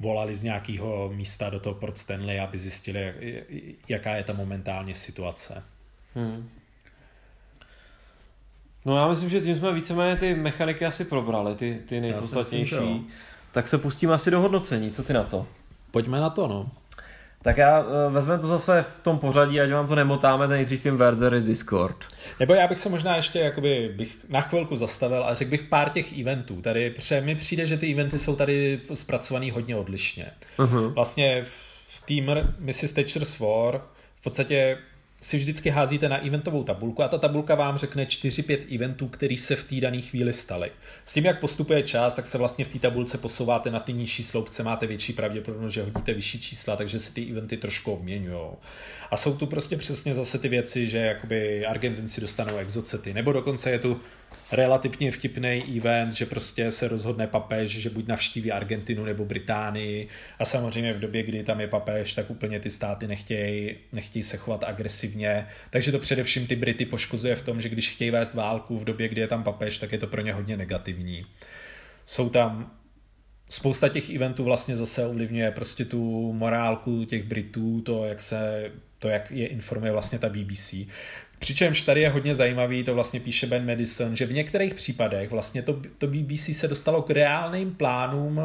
volali 0.00 0.36
z 0.36 0.42
nějakého 0.42 1.10
místa 1.14 1.50
do 1.50 1.60
toho 1.60 1.74
Port 1.74 1.98
Stanley, 1.98 2.40
aby 2.40 2.58
zjistili, 2.58 3.14
jaká 3.88 4.16
je 4.16 4.24
ta 4.24 4.32
momentálně 4.32 4.94
situace. 4.94 5.62
Hmm. 6.14 6.48
No 8.84 8.96
já 8.96 9.08
myslím, 9.08 9.30
že 9.30 9.40
tím 9.40 9.58
jsme 9.58 9.72
víceméně 9.72 10.16
ty 10.16 10.34
mechaniky 10.34 10.86
asi 10.86 11.04
probrali, 11.04 11.54
ty, 11.54 11.80
ty 11.88 12.00
nejpodstatnější. 12.00 13.06
Tak 13.52 13.68
se 13.68 13.78
pustíme 13.78 14.14
asi 14.14 14.30
do 14.30 14.40
hodnocení, 14.40 14.90
co 14.90 15.02
ty 15.02 15.12
na 15.12 15.24
to? 15.24 15.46
Pojďme 15.90 16.20
na 16.20 16.30
to, 16.30 16.48
no. 16.48 16.70
Tak 17.42 17.56
já 17.56 17.80
uh, 17.80 18.12
vezmeme 18.12 18.40
to 18.40 18.46
zase 18.46 18.82
v 18.82 19.02
tom 19.02 19.18
pořadí, 19.18 19.60
ať 19.60 19.70
vám 19.70 19.88
to 19.88 19.94
nemotáme, 19.94 20.48
ten 20.48 20.56
nejdřív 20.56 20.82
tím 20.82 20.96
Werther 20.96 21.42
Discord. 21.42 21.96
Nebo 22.40 22.54
já 22.54 22.68
bych 22.68 22.78
se 22.78 22.88
možná 22.88 23.16
ještě 23.16 23.38
jakoby, 23.38 23.92
bych 23.96 24.16
na 24.28 24.40
chvilku 24.40 24.76
zastavil 24.76 25.24
a 25.24 25.34
řekl 25.34 25.50
bych 25.50 25.62
pár 25.62 25.90
těch 25.90 26.18
eventů. 26.18 26.62
Tady, 26.62 26.90
protože 26.90 27.20
mi 27.20 27.34
přijde, 27.34 27.66
že 27.66 27.76
ty 27.76 27.92
eventy 27.92 28.18
jsou 28.18 28.36
tady 28.36 28.80
zpracovaný 28.94 29.50
hodně 29.50 29.76
odlišně. 29.76 30.26
Uh-huh. 30.58 30.92
Vlastně 30.92 31.44
v 31.88 32.06
Teamer 32.06 32.54
Mrs. 32.58 32.92
Thatcher's 32.92 33.38
War 33.38 33.80
v 34.20 34.22
podstatě 34.22 34.78
si 35.20 35.38
vždycky 35.38 35.70
házíte 35.70 36.08
na 36.08 36.26
eventovou 36.26 36.64
tabulku 36.64 37.02
a 37.02 37.08
ta 37.08 37.18
tabulka 37.18 37.54
vám 37.54 37.78
řekne 37.78 38.04
4-5 38.04 38.74
eventů, 38.74 39.08
které 39.08 39.36
se 39.38 39.56
v 39.56 39.68
té 39.68 39.80
dané 39.80 40.00
chvíli 40.00 40.32
staly. 40.32 40.70
S 41.04 41.12
tím, 41.12 41.24
jak 41.24 41.40
postupuje 41.40 41.82
čas, 41.82 42.14
tak 42.14 42.26
se 42.26 42.38
vlastně 42.38 42.64
v 42.64 42.68
té 42.68 42.78
tabulce 42.78 43.18
posouváte 43.18 43.70
na 43.70 43.80
ty 43.80 43.92
nižší 43.92 44.22
sloupce, 44.22 44.62
máte 44.62 44.86
větší 44.86 45.12
pravděpodobnost, 45.12 45.72
že 45.72 45.82
hodíte 45.82 46.14
vyšší 46.14 46.40
čísla, 46.40 46.76
takže 46.76 47.00
se 47.00 47.14
ty 47.14 47.30
eventy 47.30 47.56
trošku 47.56 47.92
obměňují. 47.92 48.40
A 49.10 49.16
jsou 49.16 49.36
tu 49.36 49.46
prostě 49.46 49.76
přesně 49.76 50.14
zase 50.14 50.38
ty 50.38 50.48
věci, 50.48 50.86
že 50.86 50.98
jakoby 50.98 51.66
Argentinci 51.66 52.20
dostanou 52.20 52.56
exocety, 52.56 53.14
nebo 53.14 53.32
dokonce 53.32 53.70
je 53.70 53.78
tu 53.78 54.00
relativně 54.52 55.12
vtipný 55.12 55.64
event, 55.76 56.14
že 56.14 56.26
prostě 56.26 56.70
se 56.70 56.88
rozhodne 56.88 57.26
papež, 57.26 57.70
že 57.70 57.90
buď 57.90 58.06
navštíví 58.06 58.52
Argentinu 58.52 59.04
nebo 59.04 59.24
Británii 59.24 60.08
a 60.38 60.44
samozřejmě 60.44 60.92
v 60.92 61.00
době, 61.00 61.22
kdy 61.22 61.44
tam 61.44 61.60
je 61.60 61.68
papež, 61.68 62.14
tak 62.14 62.30
úplně 62.30 62.60
ty 62.60 62.70
státy 62.70 63.06
nechtějí, 63.06 63.76
nechtějí 63.92 64.22
se 64.22 64.36
chovat 64.36 64.64
agresivně, 64.64 65.46
takže 65.70 65.92
to 65.92 65.98
především 65.98 66.46
ty 66.46 66.56
Brity 66.56 66.84
poškozuje 66.84 67.36
v 67.36 67.44
tom, 67.44 67.60
že 67.60 67.68
když 67.68 67.90
chtějí 67.90 68.10
vést 68.10 68.34
válku 68.34 68.78
v 68.78 68.84
době, 68.84 69.08
kdy 69.08 69.20
je 69.20 69.28
tam 69.28 69.44
papež, 69.44 69.78
tak 69.78 69.92
je 69.92 69.98
to 69.98 70.06
pro 70.06 70.22
ně 70.22 70.32
hodně 70.32 70.56
negativní. 70.56 71.26
Jsou 72.06 72.28
tam 72.28 72.70
spousta 73.48 73.88
těch 73.88 74.10
eventů 74.10 74.44
vlastně 74.44 74.76
zase 74.76 75.06
ovlivňuje 75.06 75.50
prostě 75.50 75.84
tu 75.84 76.32
morálku 76.32 77.04
těch 77.04 77.22
Britů, 77.22 77.80
to, 77.80 78.04
jak 78.04 78.20
se 78.20 78.70
to, 78.98 79.08
jak 79.08 79.30
je 79.30 79.46
informuje 79.46 79.92
vlastně 79.92 80.18
ta 80.18 80.28
BBC. 80.28 80.74
Přičemž 81.40 81.82
tady 81.82 82.00
je 82.00 82.08
hodně 82.08 82.34
zajímavý, 82.34 82.84
to 82.84 82.94
vlastně 82.94 83.20
píše 83.20 83.46
Ben 83.46 83.66
Madison, 83.66 84.16
že 84.16 84.26
v 84.26 84.32
některých 84.32 84.74
případech 84.74 85.30
vlastně 85.30 85.62
to, 85.62 85.82
to 85.98 86.06
BBC 86.06 86.56
se 86.56 86.68
dostalo 86.68 87.02
k 87.02 87.10
reálným 87.10 87.74
plánům 87.74 88.40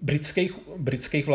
britských, 0.00 0.52
britských, 0.76 1.28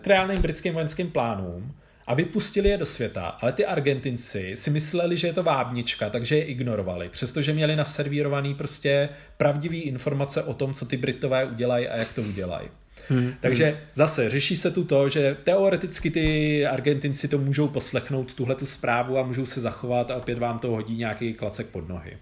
k 0.00 0.06
reálným 0.06 0.42
britským 0.42 0.74
vojenským 0.74 1.10
plánům 1.10 1.74
a 2.06 2.14
vypustili 2.14 2.68
je 2.68 2.76
do 2.76 2.86
světa, 2.86 3.26
ale 3.26 3.52
ty 3.52 3.66
Argentinci 3.66 4.56
si 4.56 4.70
mysleli, 4.70 5.16
že 5.16 5.26
je 5.26 5.32
to 5.32 5.42
vábnička, 5.42 6.10
takže 6.10 6.36
je 6.36 6.44
ignorovali, 6.44 7.08
přestože 7.08 7.52
měli 7.52 7.76
naservírovaný 7.76 8.54
prostě 8.54 9.08
pravdivý 9.36 9.80
informace 9.80 10.42
o 10.42 10.54
tom, 10.54 10.74
co 10.74 10.86
ty 10.86 10.96
Britové 10.96 11.44
udělají 11.44 11.88
a 11.88 11.96
jak 11.96 12.12
to 12.12 12.22
udělají. 12.22 12.68
Hmm, 13.08 13.32
Takže 13.40 13.80
zase 13.94 14.30
řeší 14.30 14.56
se 14.56 14.70
tu 14.70 14.84
to, 14.84 15.08
že 15.08 15.36
teoreticky 15.44 16.10
ty 16.10 16.66
Argentinci 16.66 17.28
to 17.28 17.38
můžou 17.38 17.68
poslechnout, 17.68 18.34
tuhle 18.34 18.54
tu 18.54 18.66
zprávu 18.66 19.18
a 19.18 19.22
můžou 19.22 19.46
se 19.46 19.60
zachovat 19.60 20.10
a 20.10 20.16
opět 20.16 20.38
vám 20.38 20.58
to 20.58 20.70
hodí 20.70 20.96
nějaký 20.96 21.34
klacek 21.34 21.66
pod 21.66 21.88
nohy. 21.88 22.16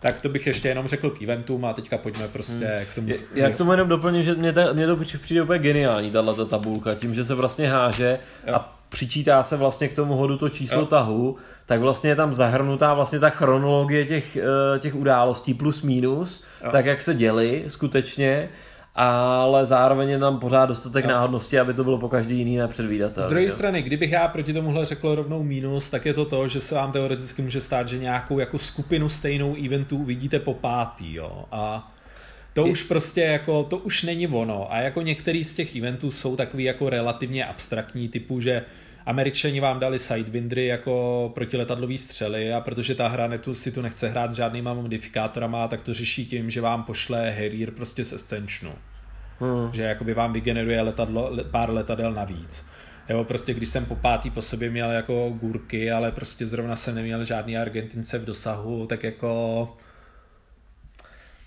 Tak 0.00 0.20
to 0.20 0.28
bych 0.28 0.46
ještě 0.46 0.68
jenom 0.68 0.88
řekl 0.88 1.10
k 1.10 1.22
eventům 1.22 1.64
a 1.64 1.72
teďka 1.72 1.98
pojďme 1.98 2.28
prostě 2.28 2.66
hmm. 2.66 2.86
k 2.92 2.94
tomu. 2.94 3.08
Já 3.34 3.50
k 3.50 3.56
tomu 3.56 3.70
jenom 3.70 3.88
doplním, 3.88 4.22
že 4.22 4.34
mě, 4.34 4.52
ta, 4.52 4.72
mě 4.72 4.86
to 4.86 4.96
přijde 5.22 5.42
úplně 5.42 5.58
geniální, 5.58 6.10
tato 6.10 6.46
tabulka, 6.46 6.94
tím, 6.94 7.14
že 7.14 7.24
se 7.24 7.34
vlastně 7.34 7.68
háže 7.68 8.18
jo. 8.46 8.54
a 8.54 8.78
přičítá 8.88 9.42
se 9.42 9.56
vlastně 9.56 9.88
k 9.88 9.94
tomu 9.94 10.14
hodu 10.14 10.38
to 10.38 10.48
číslo 10.48 10.80
jo. 10.80 10.86
tahu, 10.86 11.36
tak 11.66 11.80
vlastně 11.80 12.10
je 12.10 12.16
tam 12.16 12.34
zahrnutá 12.34 12.94
vlastně 12.94 13.20
ta 13.20 13.30
chronologie 13.30 14.06
těch, 14.06 14.36
eh, 14.36 14.78
těch 14.78 14.94
událostí 14.94 15.54
plus 15.54 15.82
minus, 15.82 16.44
jo. 16.64 16.70
tak 16.72 16.86
jak 16.86 17.00
se 17.00 17.14
děli 17.14 17.64
skutečně 17.68 18.48
ale 18.94 19.66
zároveň 19.66 20.08
je 20.08 20.18
tam 20.18 20.38
pořád 20.38 20.66
dostatek 20.66 21.04
no. 21.04 21.10
náhodnosti, 21.10 21.58
aby 21.58 21.74
to 21.74 21.84
bylo 21.84 21.98
po 21.98 22.08
každý 22.08 22.38
jiný 22.38 22.56
nepředvídatelné. 22.56 23.26
Z 23.26 23.30
druhé 23.30 23.50
strany, 23.50 23.82
kdybych 23.82 24.12
já 24.12 24.28
proti 24.28 24.52
tomuhle 24.52 24.86
řekl 24.86 25.14
rovnou 25.14 25.42
mínus, 25.42 25.90
tak 25.90 26.06
je 26.06 26.14
to 26.14 26.24
to, 26.24 26.48
že 26.48 26.60
se 26.60 26.74
vám 26.74 26.92
teoreticky 26.92 27.42
může 27.42 27.60
stát, 27.60 27.88
že 27.88 27.98
nějakou 27.98 28.38
jako 28.38 28.58
skupinu 28.58 29.08
stejnou 29.08 29.56
eventu 29.64 29.96
uvidíte 29.96 30.38
po 30.38 30.54
pátý, 30.54 31.14
jo, 31.14 31.44
a 31.52 31.92
to 32.52 32.64
už 32.64 32.82
prostě 32.82 33.20
jako, 33.20 33.64
to 33.64 33.78
už 33.78 34.02
není 34.02 34.26
ono. 34.26 34.72
A 34.72 34.80
jako 34.80 35.02
některý 35.02 35.44
z 35.44 35.54
těch 35.54 35.76
eventů 35.76 36.10
jsou 36.10 36.36
takový 36.36 36.64
jako 36.64 36.90
relativně 36.90 37.44
abstraktní, 37.44 38.08
typu, 38.08 38.40
že 38.40 38.62
Američani 39.06 39.60
vám 39.60 39.80
dali 39.80 39.98
Sidewindry 39.98 40.66
jako 40.66 41.32
protiletadlový 41.34 41.98
střely 41.98 42.52
a 42.52 42.60
protože 42.60 42.94
ta 42.94 43.08
hra 43.08 43.26
netu, 43.26 43.54
si 43.54 43.72
tu 43.72 43.82
nechce 43.82 44.08
hrát 44.08 44.30
s 44.30 44.34
žádnýma 44.34 44.74
modifikátorama, 44.74 45.68
tak 45.68 45.82
to 45.82 45.94
řeší 45.94 46.26
tím, 46.26 46.50
že 46.50 46.60
vám 46.60 46.82
pošle 46.82 47.30
Harrier 47.30 47.70
prostě 47.70 48.04
z 48.04 48.12
Ascensionu. 48.12 48.74
Hmm. 49.40 49.72
Že 49.72 49.82
jakoby 49.82 50.14
vám 50.14 50.32
vygeneruje 50.32 50.82
letadlo, 50.82 51.36
pár 51.50 51.70
letadel 51.70 52.12
navíc. 52.12 52.70
Jo, 53.08 53.24
prostě 53.24 53.54
když 53.54 53.68
jsem 53.68 53.86
po 53.86 53.96
pátý 53.96 54.30
po 54.30 54.42
sobě 54.42 54.70
měl 54.70 54.90
jako 54.90 55.30
gůrky, 55.40 55.90
ale 55.92 56.12
prostě 56.12 56.46
zrovna 56.46 56.76
jsem 56.76 56.94
neměl 56.94 57.24
žádný 57.24 57.58
Argentince 57.58 58.18
v 58.18 58.24
dosahu, 58.24 58.86
tak 58.86 59.02
jako... 59.02 59.68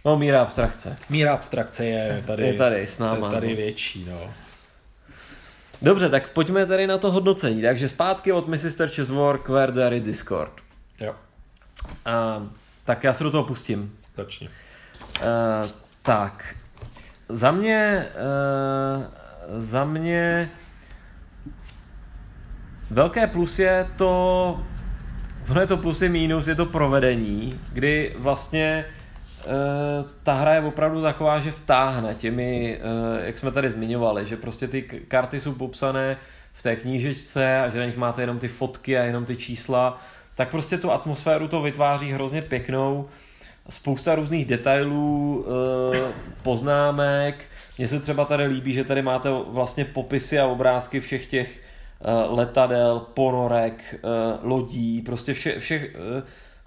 No 0.06 0.18
míra 0.18 0.42
abstrakce. 0.42 0.98
Míra 1.10 1.34
abstrakce 1.34 1.86
je 1.86 2.24
tady, 2.28 2.44
je 2.44 2.54
tady, 2.54 2.88
s 2.88 3.00
náma, 3.00 3.32
tady 3.32 3.50
no. 3.50 3.56
větší, 3.56 4.06
no. 4.10 4.34
Dobře, 5.82 6.10
tak 6.10 6.30
pojďme 6.30 6.66
tady 6.66 6.88
na 6.88 6.98
to 6.98 7.12
hodnocení. 7.12 7.62
Takže 7.62 7.90
zpátky 7.90 8.32
od 8.32 8.48
Mrs. 8.48 8.82
Chess 8.88 9.10
War 9.10 9.38
k 9.38 9.50
Verdery 9.50 10.00
Discord. 10.00 10.54
Jo. 11.00 11.16
A, 12.06 12.44
tak 12.86 13.04
já 13.04 13.14
se 13.14 13.24
do 13.24 13.32
toho 13.32 13.44
pustím. 13.44 13.98
Začni. 14.18 14.50
Uh, 14.50 15.70
tak. 16.02 16.56
Za 17.30 17.52
mě, 17.52 18.08
uh, 18.16 19.04
za 19.62 19.86
mě 19.86 20.52
velké 22.90 23.28
plus 23.28 23.60
je 23.60 23.88
to, 23.98 24.64
ono 25.50 25.62
je 25.62 25.68
to 25.68 25.78
plus 25.78 26.02
i 26.02 26.10
mínus, 26.10 26.48
je 26.48 26.56
to 26.56 26.66
provedení, 26.66 27.60
kdy 27.74 28.16
vlastně 28.18 28.86
ta 30.24 30.34
hra 30.34 30.54
je 30.54 30.62
opravdu 30.62 31.02
taková, 31.02 31.40
že 31.40 31.52
vtáhne 31.52 32.16
těmi, 32.16 32.80
eh, 32.80 33.26
jak 33.26 33.38
jsme 33.38 33.52
tady 33.52 33.70
zmiňovali, 33.70 34.26
že 34.26 34.38
prostě 34.38 34.68
ty 34.68 34.82
karty 34.82 35.40
jsou 35.40 35.54
popsané 35.54 36.18
v 36.54 36.64
té 36.64 36.76
knížečce 36.76 37.60
a 37.60 37.70
že 37.70 37.80
na 37.80 37.86
nich 37.86 37.98
máte 37.98 38.22
jenom 38.22 38.40
ty 38.40 38.48
fotky 38.48 38.98
a 38.98 39.04
jenom 39.04 39.26
ty 39.26 39.38
čísla, 39.38 40.02
tak 40.36 40.50
prostě 40.50 40.78
tu 40.78 40.92
atmosféru 40.92 41.48
to 41.48 41.62
vytváří 41.62 42.12
hrozně 42.12 42.42
pěknou. 42.42 43.10
Spousta 43.70 44.16
různých 44.16 44.46
detailů, 44.46 45.46
eh, 45.48 46.12
poznámek. 46.44 47.36
Mně 47.78 47.88
se 47.88 48.00
třeba 48.00 48.26
tady 48.26 48.46
líbí, 48.46 48.74
že 48.74 48.84
tady 48.84 49.02
máte 49.02 49.30
vlastně 49.48 49.86
popisy 49.86 50.40
a 50.40 50.48
obrázky 50.48 51.00
všech 51.00 51.28
těch 51.28 51.60
letadel, 52.30 53.00
ponorek, 53.00 53.96
lodí, 54.42 55.02
prostě 55.02 55.34
vše, 55.34 55.60
všech 55.60 55.96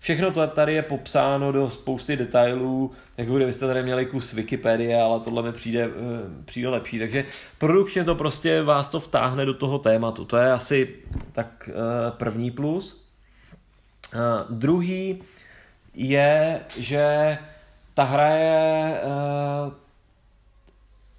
Všechno 0.00 0.30
to 0.30 0.46
tady 0.46 0.74
je 0.74 0.82
popsáno 0.82 1.52
do 1.52 1.70
spousty 1.70 2.16
detailů, 2.16 2.92
jako 3.16 3.36
kdybyste 3.36 3.66
tady 3.66 3.82
měli 3.82 4.06
kus 4.06 4.32
Wikipedie, 4.32 5.02
ale 5.02 5.20
tohle 5.20 5.42
mi 5.42 5.52
přijde, 5.52 5.84
eh, 5.84 5.90
přijde 6.44 6.68
lepší. 6.68 6.98
Takže 6.98 7.24
produkčně 7.58 8.04
to 8.04 8.14
prostě 8.14 8.62
vás 8.62 8.88
to 8.88 9.00
vtáhne 9.00 9.44
do 9.44 9.54
toho 9.54 9.78
tématu. 9.78 10.24
To 10.24 10.36
je 10.36 10.52
asi 10.52 10.96
tak 11.32 11.68
eh, 11.68 11.72
první 12.10 12.50
plus. 12.50 13.06
Eh, 14.14 14.18
druhý 14.50 15.22
je, 15.94 16.60
že 16.76 17.38
ta 17.94 18.04
hra 18.04 18.28
je... 18.28 19.00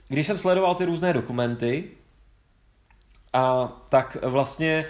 Když 0.08 0.28
jsem 0.28 0.38
sledoval 0.38 0.76
ty 0.76 0.86
různé 0.86 1.14
dokumenty, 1.14 1.84
a 3.34 3.68
tak 3.90 4.18
vlastně 4.22 4.86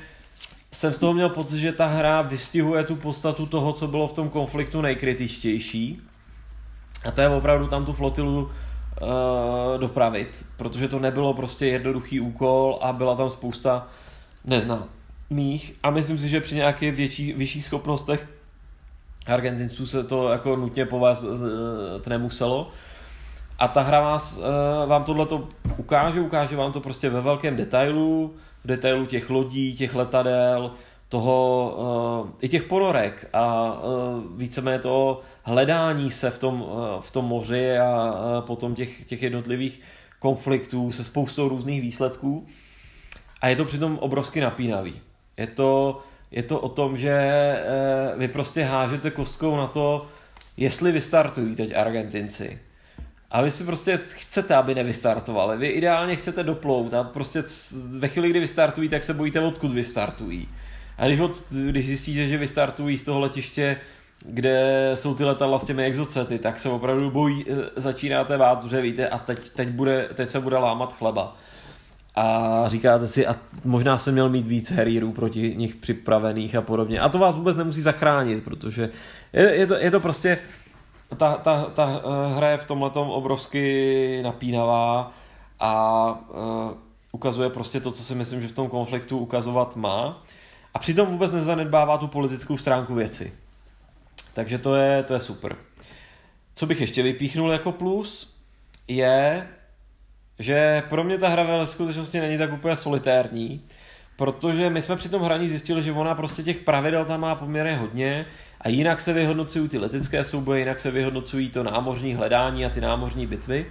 jsem 0.74 0.94
z 0.94 0.98
toho 0.98 1.14
měl 1.14 1.30
pocit, 1.30 1.60
že 1.60 1.72
ta 1.72 1.88
hra 1.88 2.22
vystihuje 2.22 2.84
tu 2.84 2.96
podstatu 2.96 3.46
toho, 3.46 3.74
co 3.74 3.88
bylo 3.88 4.08
v 4.08 4.14
tom 4.14 4.30
konfliktu 4.30 4.82
nejkritičtější. 4.82 6.02
A 7.06 7.12
to 7.12 7.22
je 7.22 7.30
opravdu 7.30 7.68
tam 7.68 7.86
tu 7.86 7.94
flotilu 7.94 8.42
uh, 8.42 8.50
dopravit, 9.80 10.46
protože 10.58 10.88
to 10.88 11.00
nebylo 11.00 11.34
prostě 11.34 11.66
jednoduchý 11.66 12.20
úkol 12.20 12.80
a 12.82 12.94
byla 12.94 13.16
tam 13.16 13.30
spousta 13.30 13.88
neznámých 14.46 15.76
a 15.84 15.90
myslím 15.90 16.20
si, 16.20 16.30
že 16.30 16.42
při 16.42 16.56
nějakých 16.56 16.94
větších, 16.94 17.36
vyšších 17.36 17.66
schopnostech 17.66 18.30
Argentinců 19.28 19.88
se 19.88 20.04
to 20.04 20.30
jako 20.30 20.56
nutně 20.56 20.86
povést 20.86 21.24
uh, 21.24 21.40
nemuselo. 22.08 22.70
A 23.60 23.68
ta 23.68 23.82
hra 23.82 24.02
vás, 24.02 24.38
uh, 24.38 24.90
vám 24.90 25.04
tohle 25.04 25.26
to 25.26 25.48
ukáže, 25.78 26.22
ukáže 26.22 26.56
vám 26.56 26.72
to 26.72 26.80
prostě 26.80 27.10
ve 27.10 27.22
velkém 27.22 27.58
detailu, 27.58 28.36
v 28.64 28.68
detailu 28.68 29.06
těch 29.06 29.30
lodí, 29.30 29.76
těch 29.76 29.96
letadel, 29.96 30.72
toho, 31.12 31.74
uh, 32.24 32.30
i 32.42 32.50
těch 32.50 32.64
ponorek 32.64 33.30
a 33.34 33.74
uh, 33.74 34.38
víceméně 34.38 34.80
toho 34.80 35.22
hledání 35.44 36.12
se 36.12 36.30
v 36.30 36.40
tom, 36.40 36.62
uh, 36.62 36.70
v 37.02 37.12
tom 37.12 37.26
moři 37.26 37.78
a 37.78 38.44
potom 38.48 38.76
těch, 38.76 39.06
těch 39.06 39.24
jednotlivých 39.24 39.82
konfliktů 40.20 40.92
se 40.92 41.04
spoustou 41.04 41.50
různých 41.50 41.82
výsledků. 41.82 42.48
A 43.42 43.48
je 43.48 43.56
to 43.56 43.66
přitom 43.66 43.98
obrovsky 43.98 44.42
napínavý. 44.42 45.02
Je 45.38 45.48
to, 45.48 46.02
je 46.32 46.44
to 46.44 46.60
o 46.60 46.70
tom, 46.70 46.98
že 46.98 47.18
vy 48.18 48.28
prostě 48.28 48.64
hážete 48.64 49.12
kostkou 49.12 49.58
na 49.58 49.68
to, 49.68 50.08
jestli 50.58 50.92
vystartují 50.92 51.56
teď 51.56 51.76
Argentinci. 51.76 52.60
A 53.32 53.42
vy 53.42 53.52
si 53.52 53.64
prostě 53.64 54.00
chcete, 54.04 54.56
aby 54.56 54.76
nevystartovali. 54.76 55.58
Vy 55.58 55.68
ideálně 55.68 56.16
chcete 56.16 56.44
doplout 56.44 56.94
a 56.94 57.04
prostě 57.04 57.44
ve 57.98 58.08
chvíli, 58.08 58.30
kdy 58.30 58.40
vystartují, 58.40 58.90
tak 58.90 59.04
se 59.04 59.14
bojíte, 59.14 59.40
odkud 59.40 59.72
vystartují. 59.72 60.48
A 60.98 61.08
když, 61.08 61.20
od, 61.20 61.32
když 61.50 61.86
zjistíte, 61.86 62.28
že 62.28 62.38
vystartují 62.38 62.98
z 62.98 63.04
toho 63.04 63.20
letiště, 63.20 63.78
kde 64.26 64.92
jsou 64.96 65.16
ty 65.16 65.24
letadla 65.24 65.60
s 65.60 65.66
těmi 65.66 65.84
exocety, 65.84 66.40
tak 66.40 66.60
se 66.60 66.70
opravdu 66.70 67.12
bojí, 67.12 67.46
eh, 67.50 67.56
začínáte 67.76 68.38
vát, 68.38 68.66
že 68.66 68.82
víte, 68.82 69.10
a 69.10 69.18
teď, 69.18 69.50
teď, 69.50 69.70
bude, 69.70 70.10
teď 70.14 70.30
se 70.30 70.40
bude 70.40 70.58
lámat 70.58 70.98
chleba. 70.98 71.38
A 72.16 72.64
říkáte 72.68 73.08
si, 73.08 73.28
a 73.28 73.36
možná 73.64 73.98
jsem 73.98 74.14
měl 74.14 74.30
mít 74.30 74.48
víc 74.48 74.72
herírů 74.72 75.12
proti 75.12 75.56
nich 75.58 75.76
připravených 75.76 76.56
a 76.56 76.62
podobně. 76.62 77.00
A 77.00 77.10
to 77.10 77.20
vás 77.20 77.36
vůbec 77.36 77.58
nemusí 77.58 77.82
zachránit, 77.82 78.44
protože 78.44 78.90
je, 79.34 79.56
je, 79.56 79.68
to, 79.68 79.76
je 79.76 79.92
to 79.92 80.00
prostě, 80.00 80.38
ta, 81.18 81.36
ta, 81.36 81.66
ta 81.66 82.02
eh, 82.04 82.34
hra 82.34 82.50
je 82.50 82.58
v 82.58 82.66
tomhle 82.66 82.90
obrovsky 82.94 84.20
napínavá 84.24 85.12
a 85.60 86.06
uh, 86.12 86.72
ukazuje 87.12 87.50
prostě 87.50 87.80
to, 87.80 87.92
co 87.92 88.04
si 88.04 88.16
myslím, 88.16 88.42
že 88.42 88.48
v 88.48 88.56
tom 88.56 88.70
konfliktu 88.70 89.18
ukazovat 89.18 89.76
má. 89.76 90.24
A 90.74 90.80
přitom 90.80 91.08
vůbec 91.08 91.32
nezanedbává 91.32 91.98
tu 91.98 92.08
politickou 92.08 92.58
stránku 92.58 92.96
věci. 92.96 93.34
Takže 94.34 94.58
to 94.58 94.76
je, 94.76 95.04
to 95.04 95.14
je 95.14 95.20
super. 95.20 95.56
Co 96.56 96.66
bych 96.66 96.82
ještě 96.82 97.04
vypíchnul 97.04 97.52
jako 97.52 97.72
plus, 97.72 98.36
je, 98.88 99.48
že 100.40 100.84
pro 100.90 101.04
mě 101.04 101.18
ta 101.18 101.30
hra 101.30 101.44
ve 101.44 101.68
skutečnosti 101.68 102.20
není 102.20 102.38
tak 102.38 102.54
úplně 102.54 102.76
solitérní, 102.76 103.62
protože 104.22 104.70
my 104.70 104.82
jsme 104.82 104.96
při 104.96 105.10
tom 105.10 105.22
hraní 105.22 105.50
zjistili, 105.50 105.84
že 105.84 105.92
ona 105.92 106.16
prostě 106.16 106.44
těch 106.44 106.58
pravidel 106.58 107.06
tam 107.06 107.22
má 107.22 107.36
poměrně 107.36 107.78
hodně 107.78 108.26
a 108.62 108.70
jinak 108.70 109.02
se 109.02 109.14
vyhodnocují 109.14 109.70
ty 109.70 109.78
letecké 109.78 110.24
souboje, 110.24 110.60
jinak 110.60 110.80
se 110.80 110.92
vyhodnocují 110.92 111.50
to 111.50 111.64
námořní 111.64 112.14
hledání 112.14 112.66
a 112.66 112.70
ty 112.70 112.82
námořní 112.82 113.28
bitvy. 113.28 113.66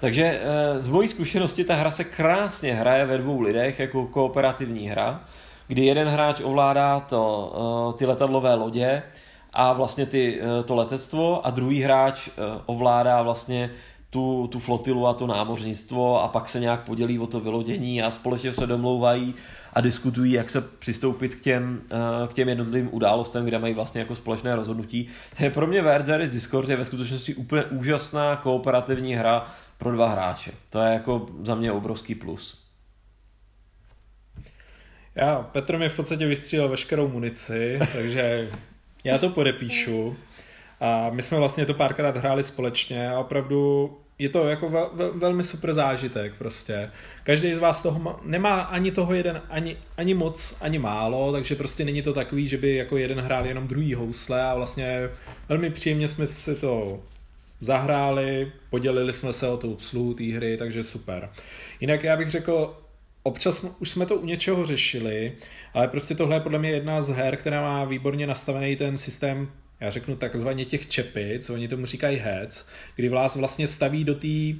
Takže 0.00 0.24
eh, 0.24 0.80
z 0.80 0.88
mojí 0.88 1.08
zkušenosti 1.08 1.64
ta 1.64 1.74
hra 1.74 1.90
se 1.90 2.04
krásně 2.04 2.74
hraje 2.74 3.06
ve 3.06 3.18
dvou 3.18 3.40
lidech 3.40 3.78
jako 3.78 4.06
kooperativní 4.06 4.88
hra 4.88 5.20
kdy 5.68 5.84
jeden 5.84 6.08
hráč 6.08 6.40
ovládá 6.44 7.00
to, 7.00 7.52
eh, 7.94 7.98
ty 7.98 8.06
letadlové 8.06 8.54
lodě 8.54 9.02
a 9.52 9.72
vlastně 9.72 10.06
ty, 10.06 10.40
eh, 10.40 10.62
to 10.62 10.74
letectvo 10.74 11.46
a 11.46 11.50
druhý 11.50 11.82
hráč 11.82 12.28
ovládá 12.66 13.22
vlastně 13.22 13.70
tu, 14.10 14.48
tu 14.52 14.58
flotilu 14.58 15.06
a 15.06 15.14
to 15.14 15.26
námořnictvo 15.26 16.22
a 16.22 16.28
pak 16.28 16.48
se 16.48 16.60
nějak 16.60 16.80
podělí 16.84 17.18
o 17.18 17.26
to 17.26 17.40
vylodění 17.40 18.02
a 18.02 18.10
společně 18.10 18.52
se 18.52 18.66
domlouvají 18.66 19.34
a 19.76 19.80
diskutují, 19.80 20.32
jak 20.32 20.50
se 20.50 20.60
přistoupit 20.60 21.34
k 21.34 21.40
těm, 21.40 21.82
k 22.28 22.32
těm 22.32 22.48
jednotlivým 22.48 22.88
událostem, 22.92 23.44
kde 23.44 23.58
mají 23.58 23.74
vlastně 23.74 24.00
jako 24.00 24.16
společné 24.16 24.56
rozhodnutí. 24.56 25.08
Pro 25.54 25.66
mě 25.66 25.82
Verzeris 25.82 26.30
Discord 26.30 26.68
je 26.68 26.76
ve 26.76 26.84
skutečnosti 26.84 27.34
úplně 27.34 27.64
úžasná 27.64 28.36
kooperativní 28.36 29.14
hra 29.14 29.54
pro 29.78 29.92
dva 29.92 30.08
hráče. 30.08 30.50
To 30.70 30.80
je 30.80 30.92
jako 30.92 31.26
za 31.42 31.54
mě 31.54 31.72
obrovský 31.72 32.14
plus. 32.14 32.62
Já, 35.14 35.42
Petr 35.52 35.78
mi 35.78 35.88
v 35.88 35.96
podstatě 35.96 36.26
vystřílel 36.26 36.68
veškerou 36.68 37.08
munici, 37.08 37.78
takže 37.92 38.50
já 39.04 39.18
to 39.18 39.30
podepíšu. 39.30 40.16
A 40.80 41.10
my 41.10 41.22
jsme 41.22 41.38
vlastně 41.38 41.66
to 41.66 41.74
párkrát 41.74 42.16
hráli 42.16 42.42
společně 42.42 43.10
a 43.10 43.18
opravdu 43.18 43.90
je 44.18 44.28
to 44.28 44.48
jako 44.48 44.68
vel, 44.68 44.90
vel, 44.94 45.12
velmi 45.14 45.44
super 45.44 45.74
zážitek 45.74 46.34
prostě. 46.38 46.90
Každý 47.24 47.54
z 47.54 47.58
vás 47.58 47.82
toho 47.82 47.98
má, 47.98 48.20
nemá 48.24 48.60
ani 48.60 48.92
toho 48.92 49.14
jeden, 49.14 49.42
ani, 49.50 49.76
ani 49.96 50.14
moc, 50.14 50.58
ani 50.60 50.78
málo, 50.78 51.32
takže 51.32 51.54
prostě 51.54 51.84
není 51.84 52.02
to 52.02 52.12
takový, 52.12 52.48
že 52.48 52.56
by 52.56 52.74
jako 52.74 52.96
jeden 52.96 53.20
hrál 53.20 53.46
jenom 53.46 53.68
druhý 53.68 53.94
housle 53.94 54.42
a 54.42 54.54
vlastně 54.54 55.08
velmi 55.48 55.70
příjemně 55.70 56.08
jsme 56.08 56.26
si 56.26 56.54
to 56.54 57.00
zahráli, 57.60 58.52
podělili 58.70 59.12
jsme 59.12 59.32
se 59.32 59.48
o 59.48 59.56
tu 59.56 59.72
obsluhu 59.72 60.14
té 60.14 60.24
hry, 60.24 60.56
takže 60.56 60.84
super. 60.84 61.28
Jinak 61.80 62.04
já 62.04 62.16
bych 62.16 62.30
řekl, 62.30 62.76
občas 63.22 63.76
už 63.80 63.90
jsme 63.90 64.06
to 64.06 64.16
u 64.16 64.26
něčeho 64.26 64.66
řešili, 64.66 65.32
ale 65.74 65.88
prostě 65.88 66.14
tohle 66.14 66.36
je 66.36 66.40
podle 66.40 66.58
mě 66.58 66.70
jedna 66.70 67.02
z 67.02 67.08
her, 67.08 67.36
která 67.36 67.60
má 67.60 67.84
výborně 67.84 68.26
nastavený 68.26 68.76
ten 68.76 68.98
systém, 68.98 69.48
já 69.80 69.90
řeknu 69.90 70.16
takzvaně 70.16 70.64
těch 70.64 70.88
čepic, 70.88 71.50
oni 71.50 71.68
tomu 71.68 71.86
říkají 71.86 72.16
heads, 72.16 72.68
kdy 72.96 73.08
vás 73.08 73.36
vlastně 73.36 73.68
staví 73.68 74.04
do 74.04 74.14
té 74.14 74.58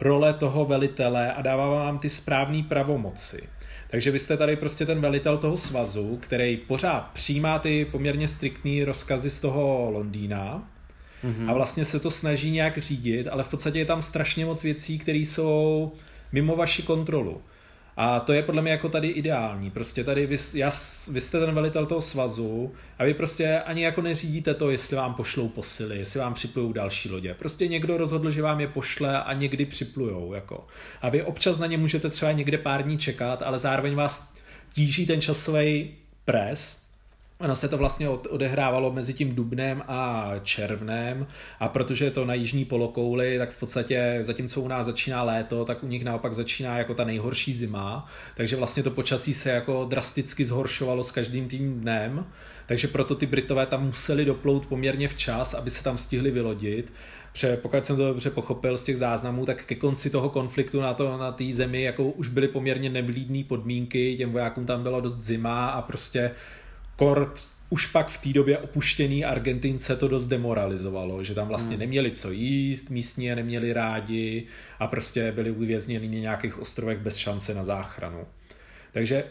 role 0.00 0.34
toho 0.34 0.64
velitele 0.64 1.32
a 1.32 1.42
dává 1.42 1.68
vám 1.68 1.98
ty 1.98 2.08
správné 2.08 2.62
pravomoci. 2.62 3.48
Takže 3.90 4.10
vy 4.10 4.18
jste 4.18 4.36
tady 4.36 4.56
prostě 4.56 4.86
ten 4.86 5.00
velitel 5.00 5.38
toho 5.38 5.56
svazu, 5.56 6.18
který 6.22 6.56
pořád 6.56 7.10
přijímá 7.12 7.58
ty 7.58 7.84
poměrně 7.84 8.28
striktní 8.28 8.84
rozkazy 8.84 9.30
z 9.30 9.40
toho 9.40 9.90
Londýna 9.90 10.70
mm-hmm. 11.24 11.50
a 11.50 11.52
vlastně 11.52 11.84
se 11.84 12.00
to 12.00 12.10
snaží 12.10 12.50
nějak 12.50 12.78
řídit, 12.78 13.28
ale 13.28 13.42
v 13.42 13.48
podstatě 13.48 13.78
je 13.78 13.84
tam 13.84 14.02
strašně 14.02 14.46
moc 14.46 14.62
věcí, 14.62 14.98
které 14.98 15.18
jsou 15.18 15.92
mimo 16.32 16.56
vaši 16.56 16.82
kontrolu. 16.82 17.42
A 17.96 18.20
to 18.20 18.32
je 18.32 18.42
podle 18.42 18.62
mě 18.62 18.70
jako 18.70 18.88
tady 18.88 19.08
ideální. 19.08 19.70
Prostě 19.70 20.04
tady 20.04 20.26
vy, 20.26 20.38
já, 20.54 20.70
vy 21.10 21.20
jste 21.20 21.40
ten 21.40 21.54
velitel 21.54 21.86
toho 21.86 22.00
svazu 22.00 22.72
a 22.98 23.04
vy 23.04 23.14
prostě 23.14 23.60
ani 23.60 23.84
jako 23.84 24.02
neřídíte 24.02 24.54
to, 24.54 24.70
jestli 24.70 24.96
vám 24.96 25.14
pošlou 25.14 25.48
posily, 25.48 25.98
jestli 25.98 26.20
vám 26.20 26.34
připlujou 26.34 26.72
další 26.72 27.10
lodě. 27.10 27.34
Prostě 27.38 27.68
někdo 27.68 27.96
rozhodl, 27.96 28.30
že 28.30 28.42
vám 28.42 28.60
je 28.60 28.68
pošle 28.68 29.22
a 29.22 29.32
někdy 29.32 29.66
připlujou. 29.66 30.34
Jako. 30.34 30.66
A 31.02 31.08
vy 31.08 31.22
občas 31.22 31.58
na 31.58 31.66
ně 31.66 31.78
můžete 31.78 32.10
třeba 32.10 32.32
někde 32.32 32.58
pár 32.58 32.82
dní 32.82 32.98
čekat, 32.98 33.42
ale 33.42 33.58
zároveň 33.58 33.94
vás 33.94 34.34
tíží 34.74 35.06
ten 35.06 35.20
časový 35.20 35.94
pres, 36.24 36.83
Ono 37.44 37.56
se 37.56 37.68
to 37.68 37.78
vlastně 37.78 38.08
odehrávalo 38.08 38.92
mezi 38.92 39.14
tím 39.14 39.34
dubnem 39.34 39.82
a 39.88 40.30
červnem. 40.42 41.26
A 41.60 41.68
protože 41.68 42.04
je 42.04 42.10
to 42.10 42.24
na 42.24 42.34
jižní 42.34 42.64
polokouli, 42.64 43.38
tak 43.38 43.50
v 43.50 43.60
podstatě 43.60 44.18
zatímco 44.20 44.60
u 44.60 44.68
nás 44.68 44.86
začíná 44.86 45.22
léto, 45.22 45.64
tak 45.64 45.84
u 45.84 45.86
nich 45.86 46.04
naopak 46.04 46.34
začíná 46.34 46.78
jako 46.78 46.94
ta 46.94 47.04
nejhorší 47.04 47.54
zima, 47.54 48.08
takže 48.36 48.56
vlastně 48.56 48.82
to 48.82 48.90
počasí 48.90 49.34
se 49.34 49.50
jako 49.50 49.86
drasticky 49.90 50.44
zhoršovalo 50.44 51.04
s 51.04 51.10
každým 51.10 51.48
tím 51.48 51.80
dnem, 51.80 52.26
takže 52.66 52.88
proto 52.88 53.14
ty 53.14 53.26
Britové 53.26 53.66
tam 53.66 53.86
museli 53.86 54.24
doplout 54.24 54.66
poměrně 54.66 55.08
včas, 55.08 55.54
aby 55.54 55.70
se 55.70 55.84
tam 55.84 55.98
stihli 55.98 56.30
vylodit. 56.30 56.92
Pře, 57.32 57.56
pokud 57.56 57.86
jsem 57.86 57.96
to 57.96 58.08
dobře 58.08 58.30
pochopil 58.30 58.76
z 58.76 58.84
těch 58.84 58.98
záznamů, 58.98 59.46
tak 59.46 59.64
ke 59.64 59.74
konci 59.74 60.10
toho 60.10 60.30
konfliktu 60.30 60.80
na 60.80 60.94
to 60.94 61.18
na 61.18 61.32
té 61.32 61.44
zemi 61.52 61.82
jako 61.82 62.04
už 62.04 62.28
byly 62.28 62.48
poměrně 62.48 62.90
neblídné 62.90 63.44
podmínky, 63.44 64.16
těm 64.16 64.32
vojákům 64.32 64.66
tam 64.66 64.82
bylo 64.82 65.00
dost 65.00 65.22
zima 65.22 65.68
a 65.68 65.82
prostě 65.82 66.30
Kort 66.96 67.40
už 67.70 67.86
pak 67.86 68.08
v 68.08 68.22
té 68.22 68.32
době 68.32 68.58
opuštěný 68.58 69.24
Argentince 69.24 69.96
to 69.96 70.08
dost 70.08 70.26
demoralizovalo, 70.26 71.24
že 71.24 71.34
tam 71.34 71.48
vlastně 71.48 71.76
hmm. 71.76 71.80
neměli 71.80 72.10
co 72.10 72.30
jíst, 72.30 72.90
místní 72.90 73.24
je 73.24 73.36
neměli 73.36 73.72
rádi 73.72 74.46
a 74.78 74.86
prostě 74.86 75.32
byli 75.32 75.50
uvězněni 75.50 76.08
na 76.08 76.22
nějakých 76.22 76.58
ostrovech 76.58 76.98
bez 76.98 77.16
šance 77.16 77.54
na 77.54 77.64
záchranu. 77.64 78.26
Takže 78.92 79.24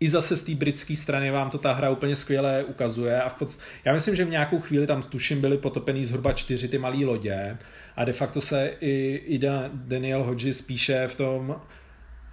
i 0.00 0.10
zase 0.10 0.36
z 0.36 0.44
té 0.44 0.54
britské 0.54 0.96
strany 0.96 1.30
vám 1.30 1.50
to 1.50 1.58
ta 1.58 1.72
hra 1.72 1.90
úplně 1.90 2.16
skvěle 2.16 2.64
ukazuje 2.64 3.22
a 3.22 3.28
v 3.28 3.34
pod... 3.34 3.58
já 3.84 3.94
myslím, 3.94 4.16
že 4.16 4.24
v 4.24 4.30
nějakou 4.30 4.60
chvíli 4.60 4.86
tam 4.86 5.02
tuším 5.02 5.40
byly 5.40 5.58
potopený 5.58 6.04
zhruba 6.04 6.32
čtyři 6.32 6.68
ty 6.68 6.78
malé 6.78 7.04
lodě 7.04 7.58
a 7.96 8.04
de 8.04 8.12
facto 8.12 8.40
se 8.40 8.72
i, 8.80 9.22
i 9.26 9.40
Daniel 9.72 10.24
Hodges 10.24 10.58
spíše 10.58 11.08
v 11.08 11.16
tom, 11.16 11.60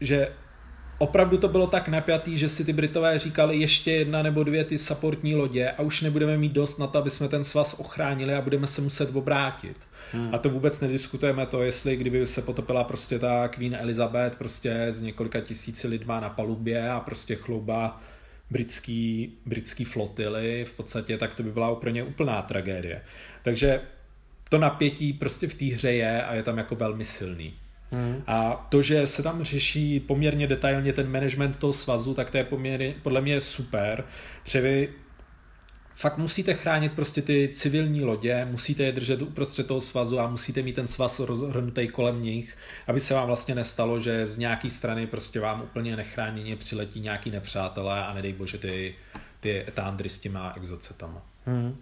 že 0.01 0.31
opravdu 0.97 1.37
to 1.37 1.47
bylo 1.47 1.67
tak 1.67 1.87
napjatý, 1.87 2.37
že 2.37 2.49
si 2.49 2.65
ty 2.65 2.73
Britové 2.73 3.19
říkali 3.19 3.57
ještě 3.57 3.91
jedna 3.91 4.23
nebo 4.23 4.43
dvě 4.43 4.63
ty 4.63 4.77
supportní 4.77 5.35
lodě 5.35 5.69
a 5.69 5.81
už 5.81 6.01
nebudeme 6.01 6.37
mít 6.37 6.51
dost 6.51 6.77
na 6.77 6.87
to, 6.87 6.97
aby 6.97 7.09
jsme 7.09 7.27
ten 7.27 7.43
svaz 7.43 7.79
ochránili 7.79 8.35
a 8.35 8.41
budeme 8.41 8.67
se 8.67 8.81
muset 8.81 9.15
obrátit. 9.15 9.77
Hmm. 10.11 10.35
A 10.35 10.37
to 10.37 10.49
vůbec 10.49 10.81
nediskutujeme 10.81 11.45
to, 11.45 11.63
jestli 11.63 11.95
kdyby 11.95 12.27
se 12.27 12.41
potopila 12.41 12.83
prostě 12.83 13.19
ta 13.19 13.47
Queen 13.47 13.75
Elizabeth 13.75 14.35
prostě 14.35 14.85
s 14.89 15.01
několika 15.01 15.41
tisíci 15.41 15.87
lidma 15.87 16.19
na 16.19 16.29
palubě 16.29 16.89
a 16.89 16.99
prostě 16.99 17.35
chlouba 17.35 18.01
britský, 18.51 19.33
britský 19.45 19.83
flotily 19.83 20.65
v 20.65 20.73
podstatě, 20.73 21.17
tak 21.17 21.35
to 21.35 21.43
by 21.43 21.51
byla 21.51 21.71
úplně 21.71 22.03
úplná 22.03 22.41
tragédie. 22.41 23.01
Takže 23.43 23.81
to 24.49 24.57
napětí 24.57 25.13
prostě 25.13 25.47
v 25.47 25.53
té 25.53 25.65
hře 25.65 25.91
je 25.91 26.23
a 26.23 26.33
je 26.33 26.43
tam 26.43 26.57
jako 26.57 26.75
velmi 26.75 27.05
silný. 27.05 27.53
Hmm. 27.95 28.23
A 28.27 28.67
to, 28.69 28.81
že 28.81 29.07
se 29.07 29.23
tam 29.23 29.43
řeší 29.43 29.99
poměrně 29.99 30.47
detailně 30.47 30.93
ten 30.93 31.11
management 31.11 31.57
toho 31.57 31.73
svazu, 31.73 32.13
tak 32.13 32.31
to 32.31 32.37
je 32.37 32.43
poměrně, 32.43 32.95
podle 33.03 33.21
mě 33.21 33.41
super, 33.41 34.03
protože 34.43 34.61
vy 34.61 34.89
fakt 35.95 36.17
musíte 36.17 36.53
chránit 36.53 36.91
prostě 36.91 37.21
ty 37.21 37.49
civilní 37.53 38.03
lodě, 38.03 38.47
musíte 38.51 38.83
je 38.83 38.91
držet 38.91 39.21
uprostřed 39.21 39.67
toho 39.67 39.81
svazu 39.81 40.19
a 40.19 40.27
musíte 40.27 40.61
mít 40.61 40.75
ten 40.75 40.87
svaz 40.87 41.19
rozhrnutý 41.19 41.87
kolem 41.87 42.21
nich, 42.21 42.57
aby 42.87 42.99
se 42.99 43.13
vám 43.13 43.27
vlastně 43.27 43.55
nestalo, 43.55 43.99
že 43.99 44.27
z 44.27 44.37
nějaký 44.37 44.69
strany 44.69 45.07
prostě 45.07 45.39
vám 45.39 45.61
úplně 45.61 45.95
nechráněně 45.95 46.55
přiletí 46.55 46.99
nějaký 46.99 47.31
nepřátelé 47.31 48.05
a 48.05 48.13
nedej 48.13 48.33
bože 48.33 48.57
ty, 48.57 48.95
ty 49.39 49.65
etandry 49.67 50.09
s 50.09 50.19
těma 50.19 50.53
exocetama. 50.57 51.21
Hmm. 51.45 51.77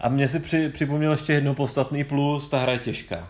A 0.00 0.08
mě 0.08 0.28
si 0.28 0.40
při, 0.40 0.68
připomněl 0.68 1.12
ještě 1.12 1.32
jedno 1.32 1.54
podstatný 1.54 2.04
plus, 2.04 2.50
ta 2.50 2.58
hra 2.58 2.72
je 2.72 2.78
těžká. 2.78 3.28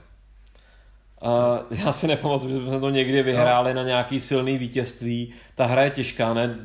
Uh, 1.27 1.79
já 1.79 1.93
si 1.93 2.07
nepamatuju, 2.07 2.61
že 2.61 2.67
jsme 2.67 2.81
to 2.81 2.91
někdy 2.91 3.23
vyhráli 3.23 3.75
no. 3.75 3.81
na 3.81 3.87
nějaký 3.87 4.21
silný 4.21 4.59
vítězství. 4.59 5.33
Ta 5.55 5.67
hra 5.67 5.85
je 5.85 5.91
těžká, 5.91 6.35
ne? 6.35 6.57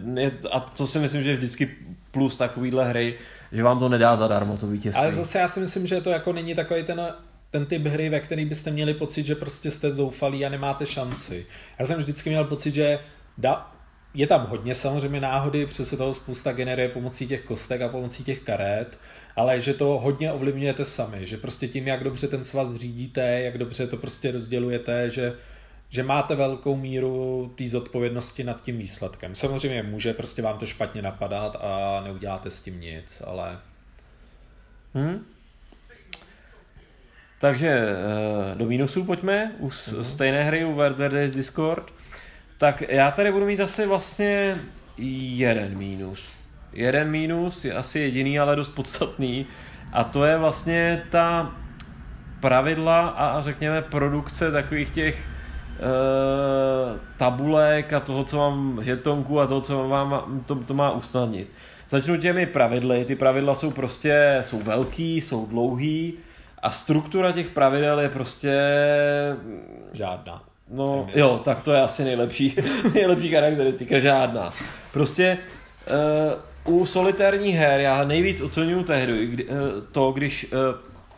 A 0.51 0.59
to 0.59 0.87
si 0.87 0.99
myslím, 0.99 1.23
že 1.23 1.29
je 1.29 1.37
vždycky 1.37 1.69
plus 2.11 2.37
takovýhle 2.37 2.89
hry, 2.89 3.15
že 3.51 3.63
vám 3.63 3.79
to 3.79 3.89
nedá 3.89 4.15
zadarmo 4.15 4.57
to 4.57 4.67
vítězství. 4.67 5.03
Ale 5.03 5.15
zase 5.15 5.39
já 5.39 5.47
si 5.47 5.59
myslím, 5.59 5.87
že 5.87 6.01
to 6.01 6.09
jako 6.09 6.33
není 6.33 6.55
takový 6.55 6.83
ten 6.83 7.13
ten 7.51 7.65
typ 7.65 7.85
hry, 7.85 8.09
ve 8.09 8.19
který 8.19 8.45
byste 8.45 8.71
měli 8.71 8.93
pocit, 8.93 9.25
že 9.25 9.35
prostě 9.35 9.71
jste 9.71 9.91
zoufalí 9.91 10.45
a 10.45 10.49
nemáte 10.49 10.85
šanci. 10.85 11.45
Já 11.79 11.85
jsem 11.85 11.99
vždycky 11.99 12.29
měl 12.29 12.43
pocit, 12.43 12.73
že 12.73 12.99
da, 13.37 13.71
je 14.13 14.27
tam 14.27 14.45
hodně 14.49 14.75
samozřejmě 14.75 15.21
náhody, 15.21 15.65
protože 15.65 15.85
se 15.85 15.97
toho 15.97 16.13
spousta 16.13 16.51
generuje 16.51 16.89
pomocí 16.89 17.27
těch 17.27 17.45
kostek 17.45 17.81
a 17.81 17.89
pomocí 17.89 18.23
těch 18.23 18.39
karet, 18.39 18.97
ale 19.35 19.61
že 19.61 19.73
to 19.73 19.85
hodně 19.85 20.31
ovlivňujete 20.31 20.85
sami, 20.85 21.27
že 21.27 21.37
prostě 21.37 21.67
tím, 21.67 21.87
jak 21.87 22.03
dobře 22.03 22.27
ten 22.27 22.43
svaz 22.43 22.75
řídíte, 22.75 23.41
jak 23.41 23.57
dobře 23.57 23.87
to 23.87 23.97
prostě 23.97 24.31
rozdělujete, 24.31 25.09
že 25.09 25.33
že 25.93 26.03
máte 26.03 26.35
velkou 26.35 26.77
míru 26.77 27.53
té 27.57 27.67
zodpovědnosti 27.67 28.43
nad 28.43 28.63
tím 28.63 28.77
výsledkem. 28.77 29.35
Samozřejmě 29.35 29.83
může 29.83 30.13
prostě 30.13 30.41
vám 30.41 30.59
to 30.59 30.65
špatně 30.65 31.01
napadat 31.01 31.57
a 31.61 32.01
neuděláte 32.03 32.49
s 32.49 32.61
tím 32.61 32.81
nic, 32.81 33.23
ale... 33.27 33.59
Hmm. 34.93 35.25
Takže 37.39 37.69
eh, 37.69 38.55
do 38.55 38.65
mínusů 38.65 39.03
pojďme, 39.03 39.55
u 39.59 39.67
uh-huh. 39.67 40.01
stejné 40.01 40.43
hry 40.43 40.65
u 40.65 40.77
Days 40.97 41.35
Discord. 41.35 41.93
Tak 42.57 42.81
já 42.81 43.11
tady 43.11 43.31
budu 43.31 43.45
mít 43.45 43.59
asi 43.59 43.85
vlastně 43.85 44.57
jeden 44.97 45.77
mínus. 45.77 46.40
Jeden 46.73 47.09
mínus 47.09 47.65
je 47.65 47.73
asi 47.73 47.99
jediný, 47.99 48.39
ale 48.39 48.55
dost 48.55 48.69
podstatný. 48.69 49.45
A 49.93 50.03
to 50.03 50.25
je 50.25 50.37
vlastně 50.37 51.03
ta 51.09 51.51
pravidla 52.39 53.07
a 53.07 53.41
řekněme 53.41 53.81
produkce 53.81 54.51
takových 54.51 54.89
těch 54.89 55.15
uh, 55.19 56.97
tabulek 57.17 57.93
a 57.93 57.99
toho, 57.99 58.23
co 58.23 58.37
mám 58.37 58.79
žetonku 58.83 59.39
a 59.39 59.47
toho, 59.47 59.61
co 59.61 59.87
mám, 59.87 60.41
to, 60.45 60.55
to 60.55 60.73
má 60.73 60.91
usnadnit. 60.91 61.47
Začnu 61.89 62.17
těmi 62.17 62.45
pravidly. 62.45 63.05
Ty 63.05 63.15
pravidla 63.15 63.55
jsou 63.55 63.71
prostě, 63.71 64.39
jsou 64.41 64.59
velký, 64.59 65.21
jsou 65.21 65.45
dlouhý 65.45 66.13
a 66.61 66.69
struktura 66.69 67.31
těch 67.31 67.47
pravidel 67.47 67.99
je 67.99 68.09
prostě... 68.09 68.61
Žádná. 69.93 70.43
No 70.69 71.07
jo, 71.15 71.41
tak 71.45 71.61
to 71.61 71.73
je 71.73 71.81
asi 71.81 72.03
nejlepší, 72.03 72.55
nejlepší 72.93 73.29
charakteristika, 73.29 73.99
žádná. 73.99 74.53
Prostě 74.93 75.37
uh, 75.87 76.50
u 76.65 76.85
solitérních 76.85 77.55
her 77.55 77.79
já 77.79 78.03
nejvíc 78.03 78.41
oceňuju 78.41 78.83
tehdy 78.83 79.27
kdy, 79.27 79.45
uh, 79.45 79.55
to, 79.91 80.11
když 80.11 80.53
uh, 80.53 80.59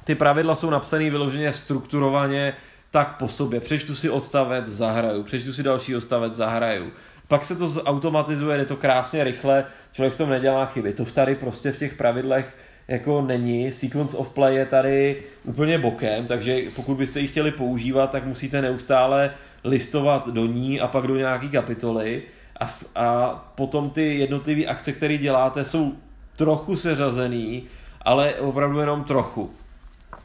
ty 0.03 0.15
pravidla 0.15 0.55
jsou 0.55 0.69
napsané 0.69 1.09
vyloženě 1.09 1.53
strukturovaně, 1.53 2.53
tak 2.91 3.17
po 3.17 3.27
sobě. 3.27 3.59
Přečtu 3.59 3.95
si 3.95 4.09
odstavec, 4.09 4.65
zahraju, 4.65 5.23
přečtu 5.23 5.53
si 5.53 5.63
další 5.63 5.95
odstavec, 5.95 6.33
zahraju. 6.33 6.91
Pak 7.27 7.45
se 7.45 7.55
to 7.55 7.83
automatizuje, 7.83 8.57
je 8.57 8.65
to 8.65 8.75
krásně 8.75 9.23
rychle, 9.23 9.65
člověk 9.91 10.13
v 10.13 10.17
tom 10.17 10.29
nedělá 10.29 10.65
chyby. 10.65 10.93
To 10.93 11.05
v 11.05 11.11
tady 11.11 11.35
prostě 11.35 11.71
v 11.71 11.77
těch 11.77 11.93
pravidlech 11.93 12.57
jako 12.87 13.21
není. 13.21 13.71
Sequence 13.71 14.17
of 14.17 14.33
play 14.33 14.55
je 14.55 14.65
tady 14.65 15.23
úplně 15.43 15.77
bokem, 15.77 16.27
takže 16.27 16.61
pokud 16.75 16.95
byste 16.95 17.19
ji 17.19 17.27
chtěli 17.27 17.51
používat, 17.51 18.11
tak 18.11 18.25
musíte 18.25 18.61
neustále 18.61 19.33
listovat 19.63 20.27
do 20.27 20.45
ní 20.45 20.79
a 20.79 20.87
pak 20.87 21.07
do 21.07 21.15
nějaký 21.15 21.49
kapitoly 21.49 22.23
a, 22.59 22.75
a 22.95 23.29
potom 23.55 23.89
ty 23.89 24.19
jednotlivé 24.19 24.65
akce, 24.65 24.91
které 24.91 25.17
děláte, 25.17 25.65
jsou 25.65 25.93
trochu 26.35 26.77
seřazený, 26.77 27.63
ale 28.01 28.33
opravdu 28.33 28.79
jenom 28.79 29.03
trochu. 29.03 29.51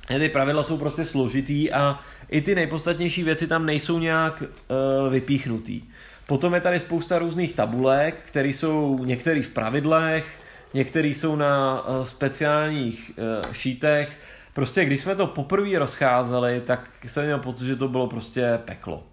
Ty 0.09 0.29
pravidla 0.29 0.63
jsou 0.63 0.79
prostě 0.79 1.05
složitý 1.05 1.73
a 1.73 1.99
i 2.29 2.41
ty 2.41 2.55
nejpodstatnější 2.55 3.23
věci 3.23 3.47
tam 3.47 3.67
nejsou 3.67 3.99
nějak 3.99 4.43
uh, 4.43 5.13
vypíchnutý. 5.13 5.83
Potom 6.27 6.55
je 6.55 6.61
tady 6.61 6.81
spousta 6.81 7.19
různých 7.19 7.55
tabulek, 7.55 8.15
které 8.27 8.49
jsou 8.49 9.05
některé 9.05 9.43
v 9.43 9.51
pravidlech, 9.51 10.39
některé 10.75 11.09
jsou 11.09 11.37
na 11.37 11.83
uh, 11.89 12.05
speciálních 12.05 13.13
uh, 13.45 13.53
šítech. 13.53 14.19
Prostě 14.55 14.85
když 14.85 15.01
jsme 15.01 15.17
to 15.17 15.27
poprvé 15.27 15.79
rozcházeli, 15.79 16.63
tak 16.67 16.91
jsem 17.07 17.25
měl 17.25 17.39
pocit, 17.39 17.67
že 17.67 17.77
to 17.77 17.89
bylo 17.89 18.07
prostě 18.07 18.59
peklo. 18.65 19.05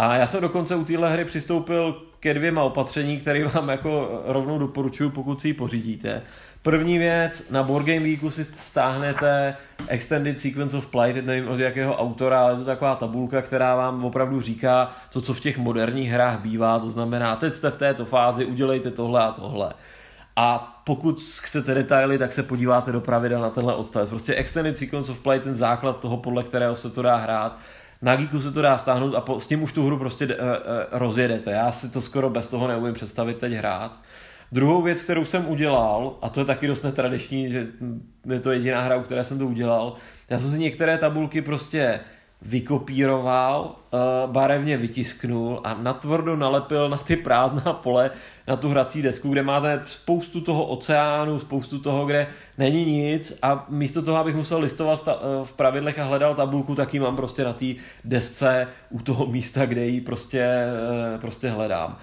A 0.00 0.16
já 0.16 0.26
jsem 0.26 0.40
dokonce 0.40 0.76
u 0.76 0.84
téhle 0.84 1.12
hry 1.12 1.24
přistoupil 1.24 2.02
ke 2.20 2.34
dvěma 2.34 2.62
opatření, 2.62 3.20
které 3.20 3.48
vám 3.48 3.68
jako 3.68 4.22
rovnou 4.26 4.58
doporučuji, 4.58 5.10
pokud 5.10 5.40
si 5.40 5.48
ji 5.48 5.54
pořídíte. 5.54 6.22
První 6.62 6.98
věc, 6.98 7.50
na 7.50 7.62
Board 7.62 7.86
Game 7.86 8.00
Geeku 8.00 8.30
si 8.30 8.44
stáhnete 8.44 9.56
Extended 9.88 10.40
Sequence 10.40 10.76
of 10.76 10.86
Play, 10.86 11.12
teď 11.12 11.24
nevím 11.24 11.48
od 11.48 11.60
jakého 11.60 11.96
autora, 11.96 12.42
ale 12.42 12.52
je 12.52 12.58
to 12.58 12.64
taková 12.64 12.94
tabulka, 12.94 13.42
která 13.42 13.76
vám 13.76 14.04
opravdu 14.04 14.40
říká 14.40 14.92
to, 15.12 15.20
co 15.20 15.34
v 15.34 15.40
těch 15.40 15.58
moderních 15.58 16.10
hrách 16.10 16.40
bývá, 16.40 16.78
to 16.78 16.90
znamená, 16.90 17.36
teď 17.36 17.54
jste 17.54 17.70
v 17.70 17.76
této 17.76 18.04
fázi, 18.04 18.44
udělejte 18.44 18.90
tohle 18.90 19.22
a 19.22 19.32
tohle. 19.32 19.72
A 20.36 20.80
pokud 20.84 21.22
chcete 21.40 21.74
detaily, 21.74 22.18
tak 22.18 22.32
se 22.32 22.42
podíváte 22.42 22.92
do 22.92 23.00
pravidel 23.00 23.40
na 23.40 23.50
tenhle 23.50 23.74
odstavec. 23.74 24.08
Prostě 24.08 24.34
Extended 24.34 24.78
Sequence 24.78 25.12
of 25.12 25.22
Play, 25.22 25.40
ten 25.40 25.54
základ 25.54 26.00
toho, 26.00 26.16
podle 26.16 26.42
kterého 26.42 26.76
se 26.76 26.90
to 26.90 27.02
dá 27.02 27.16
hrát, 27.16 27.58
na 28.02 28.16
Geeku 28.16 28.40
se 28.40 28.52
to 28.52 28.62
dá 28.62 28.78
stáhnout 28.78 29.14
a 29.14 29.20
po, 29.20 29.40
s 29.40 29.46
tím 29.46 29.62
už 29.62 29.72
tu 29.72 29.86
hru 29.86 29.98
prostě 29.98 30.26
uh, 30.26 30.32
uh, 30.32 30.36
rozjedete. 30.90 31.50
Já 31.50 31.72
si 31.72 31.92
to 31.92 32.00
skoro 32.00 32.30
bez 32.30 32.48
toho 32.48 32.68
neumím 32.68 32.94
představit 32.94 33.38
teď 33.38 33.52
hrát. 33.52 33.92
Druhou 34.52 34.82
věc, 34.82 35.02
kterou 35.02 35.24
jsem 35.24 35.48
udělal, 35.48 36.18
a 36.22 36.28
to 36.28 36.40
je 36.40 36.46
taky 36.46 36.66
dost 36.66 36.82
netradiční, 36.82 37.50
že 37.50 37.66
je 38.32 38.40
to 38.40 38.50
jediná 38.50 38.80
hra, 38.80 38.96
u 38.96 39.02
které 39.02 39.24
jsem 39.24 39.38
to 39.38 39.46
udělal, 39.46 39.96
já 40.30 40.38
jsem 40.38 40.50
si 40.50 40.58
některé 40.58 40.98
tabulky 40.98 41.42
prostě 41.42 42.00
vykopíroval, 42.42 43.74
eh, 43.74 43.96
barevně 44.26 44.76
vytisknul 44.76 45.60
a 45.64 45.74
natvrdo 45.74 46.36
nalepil 46.36 46.88
na 46.88 46.96
ty 46.96 47.16
prázdná 47.16 47.72
pole 47.72 48.10
na 48.48 48.56
tu 48.56 48.68
hrací 48.68 49.02
desku, 49.02 49.28
kde 49.28 49.42
máte 49.42 49.82
spoustu 49.86 50.40
toho 50.40 50.66
oceánu, 50.66 51.38
spoustu 51.38 51.78
toho, 51.78 52.06
kde 52.06 52.26
není 52.58 52.84
nic 52.84 53.38
a 53.42 53.66
místo 53.68 54.02
toho, 54.02 54.16
abych 54.16 54.36
musel 54.36 54.60
listovat 54.60 55.00
v, 55.00 55.04
ta, 55.04 55.12
eh, 55.12 55.44
v 55.44 55.52
pravidlech 55.52 55.98
a 55.98 56.04
hledal 56.04 56.34
tabulku, 56.34 56.74
tak 56.74 56.94
ji 56.94 57.00
mám 57.00 57.16
prostě 57.16 57.44
na 57.44 57.52
té 57.52 57.66
desce 58.04 58.68
u 58.90 59.00
toho 59.00 59.26
místa, 59.26 59.66
kde 59.66 59.86
ji 59.86 60.00
prostě, 60.00 60.40
eh, 60.40 61.18
prostě 61.18 61.48
hledám. 61.48 61.98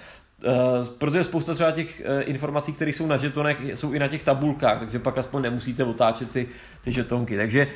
Uh, 0.46 0.88
protože 0.88 1.24
spousta 1.24 1.54
třeba 1.54 1.72
těch 1.72 2.02
uh, 2.06 2.30
informací, 2.30 2.74
které 2.74 2.92
jsou 2.92 3.08
na 3.08 3.18
žetonech, 3.18 3.58
jsou 3.74 3.94
i 3.94 4.00
na 4.00 4.08
těch 4.08 4.24
tabulkách, 4.24 4.80
takže 4.80 5.00
pak 5.00 5.18
aspoň 5.18 5.42
nemusíte 5.42 5.84
otáčet 5.84 6.32
ty, 6.32 6.48
ty 6.84 6.92
žetonky. 6.92 7.38
Takže 7.38 7.68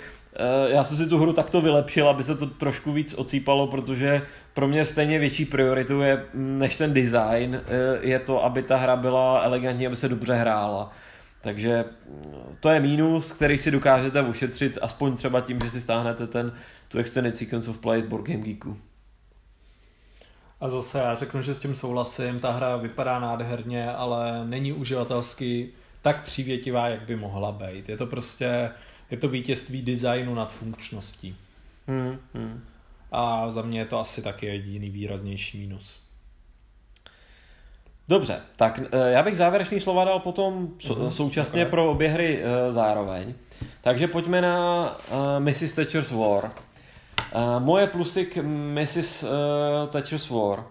já 0.67 0.83
jsem 0.83 0.97
si 0.97 1.07
tu 1.07 1.17
hru 1.17 1.33
takto 1.33 1.61
vylepšil, 1.61 2.09
aby 2.09 2.23
se 2.23 2.37
to 2.37 2.47
trošku 2.47 2.91
víc 2.91 3.13
ocípalo, 3.13 3.67
protože 3.67 4.21
pro 4.53 4.67
mě 4.67 4.85
stejně 4.85 5.19
větší 5.19 5.45
prioritu 5.45 6.01
je, 6.01 6.25
než 6.33 6.77
ten 6.77 6.93
design, 6.93 7.55
uh, 7.55 8.05
je 8.07 8.19
to, 8.19 8.43
aby 8.43 8.63
ta 8.63 8.77
hra 8.77 8.95
byla 8.95 9.41
elegantní, 9.41 9.87
aby 9.87 9.95
se 9.95 10.09
dobře 10.09 10.33
hrála. 10.33 10.91
Takže 11.41 11.85
mm, 12.09 12.55
to 12.59 12.69
je 12.69 12.79
mínus, 12.79 13.31
který 13.31 13.57
si 13.57 13.71
dokážete 13.71 14.21
ušetřit 14.21 14.77
aspoň 14.81 15.17
třeba 15.17 15.41
tím, 15.41 15.59
že 15.63 15.71
si 15.71 15.81
stáhnete 15.81 16.27
ten 16.27 16.53
tu 16.87 16.97
Extended 16.97 17.35
Sequence 17.35 17.69
of 17.69 17.77
Play 17.77 18.01
z 18.01 18.05
Board 18.05 18.25
Game 18.25 18.41
Geeku. 18.41 18.77
A 20.61 20.69
zase 20.69 20.99
já 20.99 21.15
řeknu, 21.15 21.41
že 21.41 21.55
s 21.55 21.59
tím 21.59 21.75
souhlasím, 21.75 22.39
ta 22.39 22.51
hra 22.51 22.77
vypadá 22.77 23.19
nádherně, 23.19 23.91
ale 23.91 24.45
není 24.45 24.73
uživatelsky 24.73 25.69
tak 26.01 26.21
přívětivá, 26.23 26.87
jak 26.87 27.01
by 27.01 27.15
mohla 27.15 27.51
být. 27.51 27.89
Je 27.89 27.97
to 27.97 28.05
prostě, 28.05 28.71
je 29.11 29.17
to 29.17 29.27
vítězství 29.27 29.81
designu 29.81 30.35
nad 30.35 30.53
funkčností. 30.53 31.35
Hmm, 31.87 32.19
hmm. 32.33 32.63
A 33.11 33.51
za 33.51 33.61
mě 33.61 33.79
je 33.79 33.85
to 33.85 33.99
asi 33.99 34.21
taky 34.21 34.45
jediný 34.45 34.89
výraznější 34.89 35.57
mínus. 35.57 35.99
Dobře, 38.07 38.41
tak 38.55 38.79
eh, 38.79 39.11
já 39.11 39.23
bych 39.23 39.37
závěrečný 39.37 39.79
slova 39.79 40.05
dal 40.05 40.19
potom 40.19 40.67
mm-hmm, 40.67 41.07
současně 41.07 41.65
pro 41.65 41.91
obě 41.91 42.09
hry 42.09 42.41
eh, 42.43 42.71
zároveň. 42.71 43.33
Takže 43.81 44.07
pojďme 44.07 44.41
na 44.41 44.89
uh, 45.11 45.39
Mrs. 45.39 45.75
Thatcher's 45.75 46.11
War. 46.11 46.51
Uh, 47.35 47.59
moje 47.59 47.87
plusy 47.87 48.25
k 48.25 48.37
Mrs. 48.43 49.23
Uh, 49.23 49.29
Thatcher's 49.89 50.29
War 50.29 50.63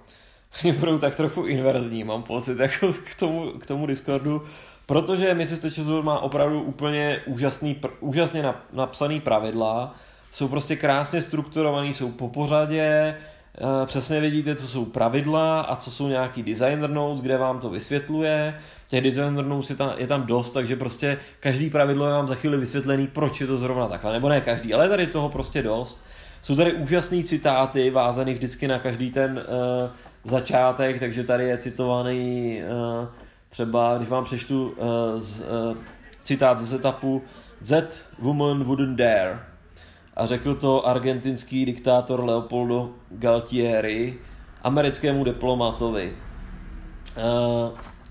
budou 0.78 0.98
tak 0.98 1.16
trochu 1.16 1.46
inverzní, 1.46 2.04
mám 2.04 2.22
pocit, 2.22 2.58
jako 2.58 2.92
k 2.92 3.14
tomu, 3.18 3.52
k 3.52 3.66
tomu 3.66 3.86
Discordu, 3.86 4.42
protože 4.90 5.34
Mrs. 5.34 5.78
War 5.78 6.02
má 6.02 6.18
opravdu 6.18 6.62
úplně 6.62 7.20
úžasný, 7.26 7.80
úžasně 8.00 8.44
napsaný 8.72 9.20
pravidla, 9.20 9.94
jsou 10.32 10.48
prostě 10.48 10.76
krásně 10.76 11.22
strukturovaný, 11.22 11.94
jsou 11.94 12.10
po 12.10 12.28
pořadě, 12.28 13.16
Eh, 13.58 13.86
přesně 13.86 14.20
vidíte, 14.20 14.54
co 14.54 14.68
jsou 14.68 14.84
pravidla 14.84 15.60
a 15.60 15.76
co 15.76 15.90
jsou 15.90 16.08
nějaký 16.08 16.42
designer 16.42 16.90
notes, 16.90 17.20
kde 17.20 17.36
vám 17.36 17.60
to 17.60 17.70
vysvětluje. 17.70 18.60
Těch 18.88 19.04
designer 19.04 19.44
notes 19.44 19.70
je 19.70 19.76
tam, 19.76 19.92
je 19.96 20.06
tam 20.06 20.26
dost, 20.26 20.52
takže 20.52 20.76
prostě 20.76 21.18
každý 21.40 21.70
pravidlo 21.70 22.06
je 22.06 22.12
vám 22.12 22.28
za 22.28 22.34
chvíli 22.34 22.58
vysvětlený, 22.58 23.06
proč 23.06 23.40
je 23.40 23.46
to 23.46 23.56
zrovna 23.56 23.88
takhle. 23.88 24.12
Nebo 24.12 24.28
ne 24.28 24.40
každý, 24.40 24.74
ale 24.74 24.88
tady 24.88 25.06
toho 25.06 25.28
prostě 25.28 25.62
dost. 25.62 26.04
Jsou 26.42 26.56
tady 26.56 26.72
úžasné 26.72 27.22
citáty, 27.22 27.90
vázané 27.90 28.32
vždycky 28.32 28.68
na 28.68 28.78
každý 28.78 29.10
ten 29.10 29.32
uh, 29.32 29.90
začátek, 30.30 31.00
takže 31.00 31.24
tady 31.24 31.44
je 31.44 31.58
citovaný 31.58 32.60
uh, 33.00 33.08
třeba, 33.51 33.97
když 33.97 34.09
vám 34.09 34.24
přečtu 34.24 34.68
uh, 34.68 34.77
z, 35.16 35.40
uh, 35.40 35.77
citát 36.24 36.59
ze 36.59 36.66
setupu 36.66 37.22
That 37.68 37.85
woman 38.18 38.64
wouldn't 38.64 38.97
dare 38.97 39.40
a 40.16 40.27
řekl 40.27 40.55
to 40.55 40.86
argentinský 40.86 41.64
diktátor 41.64 42.24
Leopoldo 42.24 42.90
Galtieri 43.10 44.18
americkému 44.62 45.24
diplomatovi. 45.24 46.12
E, 47.16 47.22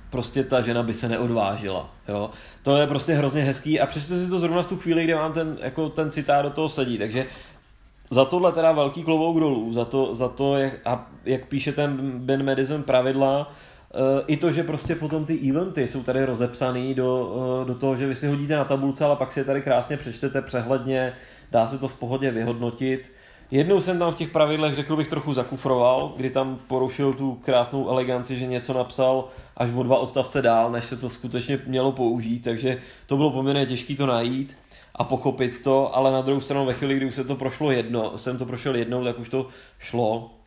prostě 0.10 0.44
ta 0.44 0.61
žena 0.61 0.84
by 0.84 0.94
se 0.94 1.10
neodvážila. 1.10 1.90
Jo? 2.07 2.30
To 2.64 2.78
je 2.78 2.88
prostě 2.88 3.14
hrozně 3.14 3.44
hezký 3.44 3.80
a 3.80 3.86
přečte 3.86 4.26
si 4.26 4.30
to 4.30 4.40
zrovna 4.40 4.64
v 4.64 4.68
tu 4.68 4.78
chvíli, 4.78 5.03
kdy 5.03 5.14
vám 5.14 5.34
ten, 5.34 5.57
jako 5.61 5.90
ten 5.90 6.11
citát 6.11 6.41
do 6.41 6.49
toho 6.49 6.70
sedí. 6.70 6.98
Takže 6.98 7.26
za 8.10 8.26
tohle 8.26 8.52
teda 8.52 8.72
velký 8.72 9.03
klobouk 9.03 9.40
dolů, 9.40 9.74
za 9.74 9.86
to, 9.86 10.16
za 10.16 10.28
to 10.30 10.57
jak, 10.57 10.74
a 10.86 11.07
jak 11.26 11.45
píše 11.45 11.72
ten 11.72 12.20
Ben 12.20 12.45
Madison 12.45 12.84
pravidla, 12.84 13.52
i 14.28 14.38
to, 14.38 14.52
že 14.52 14.64
prostě 14.64 14.95
potom 14.95 15.26
ty 15.26 15.49
eventy 15.49 15.88
jsou 15.88 16.03
tady 16.03 16.26
rozepsaný 16.26 16.94
do, 16.94 17.36
e, 17.61 17.66
do 17.66 17.76
toho, 17.76 17.95
že 17.95 18.07
vy 18.07 18.16
si 18.16 18.28
hodíte 18.28 18.56
na 18.56 18.66
tabulce, 18.66 19.06
ale 19.06 19.16
pak 19.16 19.32
si 19.34 19.40
je 19.40 19.44
tady 19.44 19.61
krásně 19.61 19.98
přečtete 19.98 20.41
přehledně, 20.41 21.14
dá 21.52 21.68
se 21.68 21.78
to 21.78 21.88
v 21.88 21.99
pohodě 21.99 22.32
vyhodnotit. 22.32 23.11
Jednou 23.52 23.82
jsem 23.82 23.99
tam 23.99 24.11
v 24.11 24.16
těch 24.16 24.30
pravidlech, 24.30 24.76
řekl 24.76 24.95
bych, 24.95 25.07
trochu 25.07 25.34
zakufroval, 25.34 26.14
kdy 26.18 26.30
tam 26.30 26.60
porušil 26.68 27.14
tu 27.14 27.40
krásnou 27.45 27.90
eleganci, 27.90 28.40
že 28.40 28.48
něco 28.48 28.74
napsal 28.74 29.28
až 29.57 29.70
o 29.76 29.84
dva 29.84 29.98
odstavce 29.98 30.41
dál, 30.41 30.72
než 30.72 30.86
se 30.86 30.98
to 30.98 31.10
skutečně 31.10 31.60
mělo 31.66 31.91
použít, 31.91 32.40
takže 32.40 32.82
to 33.06 33.18
bylo 33.18 33.32
poměrně 33.32 33.66
těžké 33.66 33.95
to 33.95 34.06
najít 34.06 34.57
a 34.95 35.03
pochopit 35.03 35.64
to, 35.64 35.95
ale 35.95 36.11
na 36.11 36.22
druhou 36.22 36.41
stranu 36.41 36.66
ve 36.66 36.74
chvíli, 36.74 36.95
kdy 36.95 37.06
už 37.06 37.16
se 37.16 37.24
to 37.24 37.36
prošlo 37.36 37.72
jedno, 37.72 38.18
jsem 38.18 38.38
to 38.38 38.45
prošel 38.45 38.76
jednou, 38.76 39.03
tak 39.03 39.20
už 39.20 39.30
to 39.30 39.48
šlo. 39.80 40.39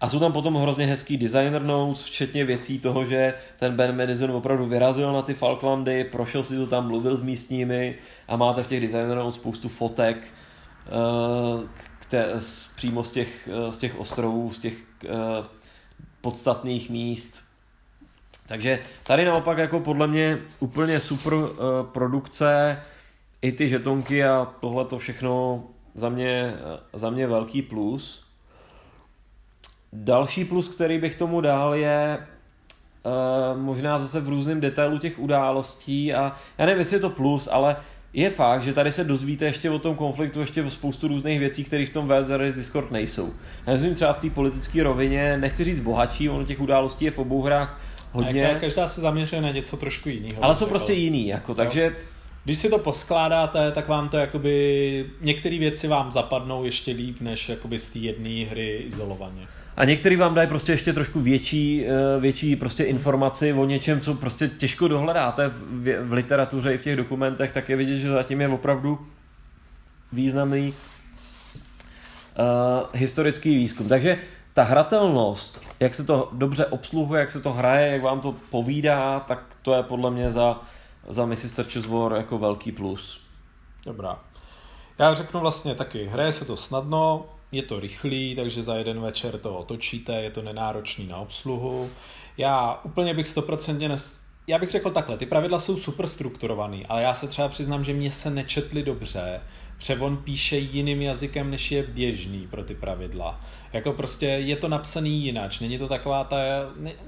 A 0.00 0.08
jsou 0.08 0.20
tam 0.20 0.32
potom 0.32 0.54
hrozně 0.54 0.86
hezký 0.86 1.16
designer 1.16 1.62
notes, 1.62 2.04
včetně 2.04 2.44
věcí 2.44 2.78
toho, 2.78 3.04
že 3.04 3.34
ten 3.58 3.76
Ben 3.76 3.96
Madison 3.96 4.30
opravdu 4.30 4.66
vyrazil 4.66 5.12
na 5.12 5.22
ty 5.22 5.34
Falklandy, 5.34 6.04
prošel 6.04 6.42
si 6.42 6.56
to 6.56 6.66
tam, 6.66 6.86
mluvil 6.86 7.16
s 7.16 7.22
místními 7.22 7.94
a 8.28 8.36
máte 8.36 8.62
v 8.62 8.66
těch 8.66 8.80
designer 8.80 9.16
notes 9.16 9.34
spoustu 9.34 9.68
fotek, 9.68 10.18
Eh, 10.88 11.68
které, 11.98 12.32
přímo 12.76 13.04
z 13.04 13.12
těch, 13.12 13.48
eh, 13.52 13.72
z 13.72 13.78
těch 13.78 13.98
ostrovů, 13.98 14.54
z 14.54 14.58
těch 14.58 14.74
eh, 15.04 15.42
podstatných 16.20 16.90
míst. 16.90 17.34
Takže 18.46 18.82
tady 19.02 19.24
naopak 19.24 19.58
jako 19.58 19.80
podle 19.80 20.06
mě 20.06 20.38
úplně 20.60 21.00
super 21.00 21.32
produkce, 21.92 22.82
i 23.42 23.52
ty 23.52 23.68
žetonky 23.68 24.24
a 24.24 24.54
tohle 24.60 24.84
to 24.84 24.98
všechno 24.98 25.64
za 25.94 26.08
mě, 26.08 26.54
za 26.92 27.10
mě 27.10 27.26
velký 27.26 27.62
plus. 27.62 28.27
Další 29.92 30.44
plus, 30.44 30.68
který 30.68 30.98
bych 30.98 31.14
tomu 31.14 31.40
dal, 31.40 31.74
je 31.74 32.18
možná 33.56 33.98
zase 33.98 34.20
v 34.20 34.28
různém 34.28 34.60
detailu 34.60 34.98
těch 34.98 35.18
událostí 35.18 36.14
a 36.14 36.36
já 36.58 36.66
nevím, 36.66 36.78
jestli 36.78 36.96
je 36.96 37.00
to 37.00 37.10
plus, 37.10 37.48
ale 37.52 37.76
je 38.12 38.30
fakt, 38.30 38.62
že 38.62 38.72
tady 38.72 38.92
se 38.92 39.04
dozvíte 39.04 39.44
ještě 39.44 39.70
o 39.70 39.78
tom 39.78 39.96
konfliktu 39.96 40.40
ještě 40.40 40.62
o 40.62 40.70
spoustu 40.70 41.08
různých 41.08 41.38
věcí, 41.38 41.64
které 41.64 41.86
v 41.86 41.92
tom 41.92 42.08
World 42.08 42.54
Discord 42.54 42.90
nejsou. 42.90 43.32
Já 43.66 43.72
myslím 43.72 43.94
třeba 43.94 44.12
v 44.12 44.18
té 44.18 44.30
politické 44.30 44.82
rovině, 44.82 45.36
nechci 45.36 45.64
říct 45.64 45.80
bohatší, 45.80 46.28
ono 46.28 46.44
těch 46.44 46.60
událostí 46.60 47.04
je 47.04 47.10
v 47.10 47.18
obou 47.18 47.42
hrách 47.42 47.80
hodně. 48.12 48.56
A 48.56 48.58
každá 48.58 48.86
se 48.86 49.00
zaměřuje 49.00 49.42
na 49.42 49.50
něco 49.50 49.76
trošku 49.76 50.08
jiného. 50.08 50.44
Ale 50.44 50.56
jsou 50.56 50.66
prostě 50.66 50.92
jiný, 50.92 51.26
jako, 51.26 51.54
takže... 51.54 51.96
Když 52.44 52.58
si 52.58 52.70
to 52.70 52.78
poskládáte, 52.78 53.72
tak 53.72 53.88
vám 53.88 54.08
to 54.08 54.16
jakoby, 54.16 55.06
některé 55.20 55.58
věci 55.58 55.88
vám 55.88 56.12
zapadnou 56.12 56.64
ještě 56.64 56.92
líp, 56.92 57.20
než 57.20 57.48
jakoby 57.48 57.78
z 57.78 57.92
té 57.92 57.98
jedné 57.98 58.44
hry 58.50 58.76
izolovaně. 58.86 59.46
A 59.78 59.84
některý 59.84 60.16
vám 60.16 60.34
dají 60.34 60.48
prostě 60.48 60.72
ještě 60.72 60.92
trošku 60.92 61.20
větší, 61.20 61.86
eh, 61.86 62.20
větší 62.20 62.56
prostě 62.56 62.84
informaci 62.84 63.52
o 63.52 63.64
něčem, 63.64 64.00
co 64.00 64.14
prostě 64.14 64.48
těžko 64.48 64.88
dohledáte 64.88 65.48
v, 65.48 66.02
v 66.02 66.12
literatuře 66.12 66.74
i 66.74 66.78
v 66.78 66.82
těch 66.82 66.96
dokumentech, 66.96 67.52
tak 67.52 67.68
je 67.68 67.76
vidět, 67.76 67.98
že 67.98 68.10
zatím 68.10 68.40
je 68.40 68.48
opravdu 68.48 69.06
významný 70.12 70.68
uh, 70.68 70.74
historický 72.92 73.56
výzkum. 73.56 73.88
Takže 73.88 74.18
ta 74.54 74.62
hratelnost, 74.62 75.62
jak 75.80 75.94
se 75.94 76.04
to 76.04 76.28
dobře 76.32 76.66
obsluhuje, 76.66 77.20
jak 77.20 77.30
se 77.30 77.40
to 77.40 77.52
hraje, 77.52 77.92
jak 77.92 78.02
vám 78.02 78.20
to 78.20 78.34
povídá, 78.50 79.20
tak 79.20 79.42
to 79.62 79.74
je 79.74 79.82
podle 79.82 80.10
mě 80.10 80.30
za, 80.30 80.60
za 81.08 81.26
Mrs. 81.26 81.54
Searches 81.54 81.86
War 81.86 82.12
jako 82.12 82.38
velký 82.38 82.72
plus. 82.72 83.20
Dobrá. 83.84 84.18
Já 84.98 85.14
řeknu 85.14 85.40
vlastně 85.40 85.74
taky, 85.74 86.06
hraje 86.06 86.32
se 86.32 86.44
to 86.44 86.56
snadno, 86.56 87.26
je 87.52 87.62
to 87.62 87.80
rychlý, 87.80 88.34
takže 88.34 88.62
za 88.62 88.76
jeden 88.76 89.00
večer 89.00 89.38
to 89.38 89.58
otočíte, 89.58 90.22
je 90.22 90.30
to 90.30 90.42
nenáročný 90.42 91.06
na 91.06 91.16
obsluhu. 91.16 91.90
Já 92.38 92.80
úplně 92.84 93.14
bych 93.14 93.28
stoprocentně 93.28 93.88
nes... 93.88 94.20
Já 94.46 94.58
bych 94.58 94.70
řekl 94.70 94.90
takhle, 94.90 95.16
ty 95.16 95.26
pravidla 95.26 95.58
jsou 95.58 95.76
super 95.76 96.06
strukturovaný, 96.06 96.86
ale 96.86 97.02
já 97.02 97.14
se 97.14 97.28
třeba 97.28 97.48
přiznám, 97.48 97.84
že 97.84 97.92
mě 97.92 98.12
se 98.12 98.30
nečetli 98.30 98.82
dobře, 98.82 99.40
Převon 99.78 100.16
píše 100.16 100.58
jiným 100.58 101.02
jazykem, 101.02 101.50
než 101.50 101.70
je 101.70 101.82
běžný 101.82 102.46
pro 102.50 102.64
ty 102.64 102.74
pravidla. 102.74 103.40
Jako 103.72 103.92
prostě 103.92 104.26
je 104.26 104.56
to 104.56 104.68
napsaný 104.68 105.24
jinak, 105.24 105.60
není 105.60 105.78
to 105.78 105.88
taková 105.88 106.24
ta, 106.24 106.36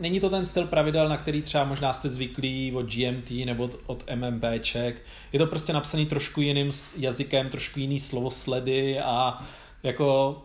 není 0.00 0.20
to 0.20 0.30
ten 0.30 0.46
styl 0.46 0.66
pravidel, 0.66 1.08
na 1.08 1.16
který 1.16 1.42
třeba 1.42 1.64
možná 1.64 1.92
jste 1.92 2.08
zvyklí 2.08 2.72
od 2.74 2.86
GMT 2.86 3.30
nebo 3.30 3.64
od, 3.64 3.76
od 3.86 4.04
MMBček. 4.14 5.02
Je 5.32 5.38
to 5.38 5.46
prostě 5.46 5.72
napsaný 5.72 6.06
trošku 6.06 6.40
jiným 6.40 6.70
jazykem, 6.98 7.48
trošku 7.48 7.80
jiný 7.80 8.00
slovosledy 8.00 9.00
a 9.00 9.46
jako 9.82 10.36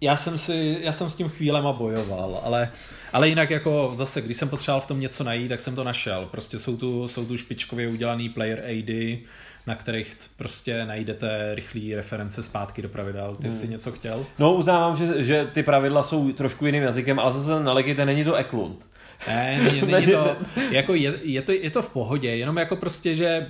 já 0.00 0.16
jsem, 0.16 0.38
si, 0.38 0.78
já 0.80 0.92
jsem 0.92 1.10
s 1.10 1.16
tím 1.16 1.28
chvílema 1.28 1.72
bojoval, 1.72 2.40
ale, 2.44 2.70
ale 3.12 3.28
jinak 3.28 3.50
jako 3.50 3.90
zase, 3.94 4.22
když 4.22 4.36
jsem 4.36 4.48
potřeboval 4.48 4.80
v 4.80 4.86
tom 4.86 5.00
něco 5.00 5.24
najít, 5.24 5.48
tak 5.48 5.60
jsem 5.60 5.74
to 5.74 5.84
našel. 5.84 6.28
Prostě 6.30 6.58
jsou 6.58 6.76
tu, 6.76 7.08
jsou 7.08 7.26
tu 7.26 7.36
špičkově 7.36 7.88
udělaný 7.88 8.28
player 8.28 8.62
aidy, 8.64 9.22
na 9.66 9.74
kterých 9.74 10.16
prostě 10.36 10.86
najdete 10.86 11.54
rychlé 11.54 11.96
reference 11.96 12.42
zpátky 12.42 12.82
do 12.82 12.88
pravidel. 12.88 13.36
Ty 13.36 13.48
hmm. 13.48 13.56
jsi 13.56 13.68
něco 13.68 13.92
chtěl? 13.92 14.26
No 14.38 14.54
uznávám, 14.54 14.96
že, 14.96 15.24
že 15.24 15.48
ty 15.52 15.62
pravidla 15.62 16.02
jsou 16.02 16.32
trošku 16.32 16.66
jiným 16.66 16.82
jazykem, 16.82 17.18
ale 17.18 17.32
zase 17.32 17.64
na 17.64 17.72
Legite 17.72 18.06
není 18.06 18.24
to 18.24 18.34
Eklund. 18.34 18.86
Ne, 19.26 19.60
není, 19.62 19.82
není 19.82 20.06
to, 20.12 20.36
jako 20.70 20.94
je, 20.94 21.18
je, 21.22 21.42
to, 21.42 21.52
je 21.52 21.70
to 21.70 21.82
v 21.82 21.92
pohodě, 21.92 22.36
jenom 22.36 22.56
jako 22.56 22.76
prostě, 22.76 23.14
že 23.14 23.46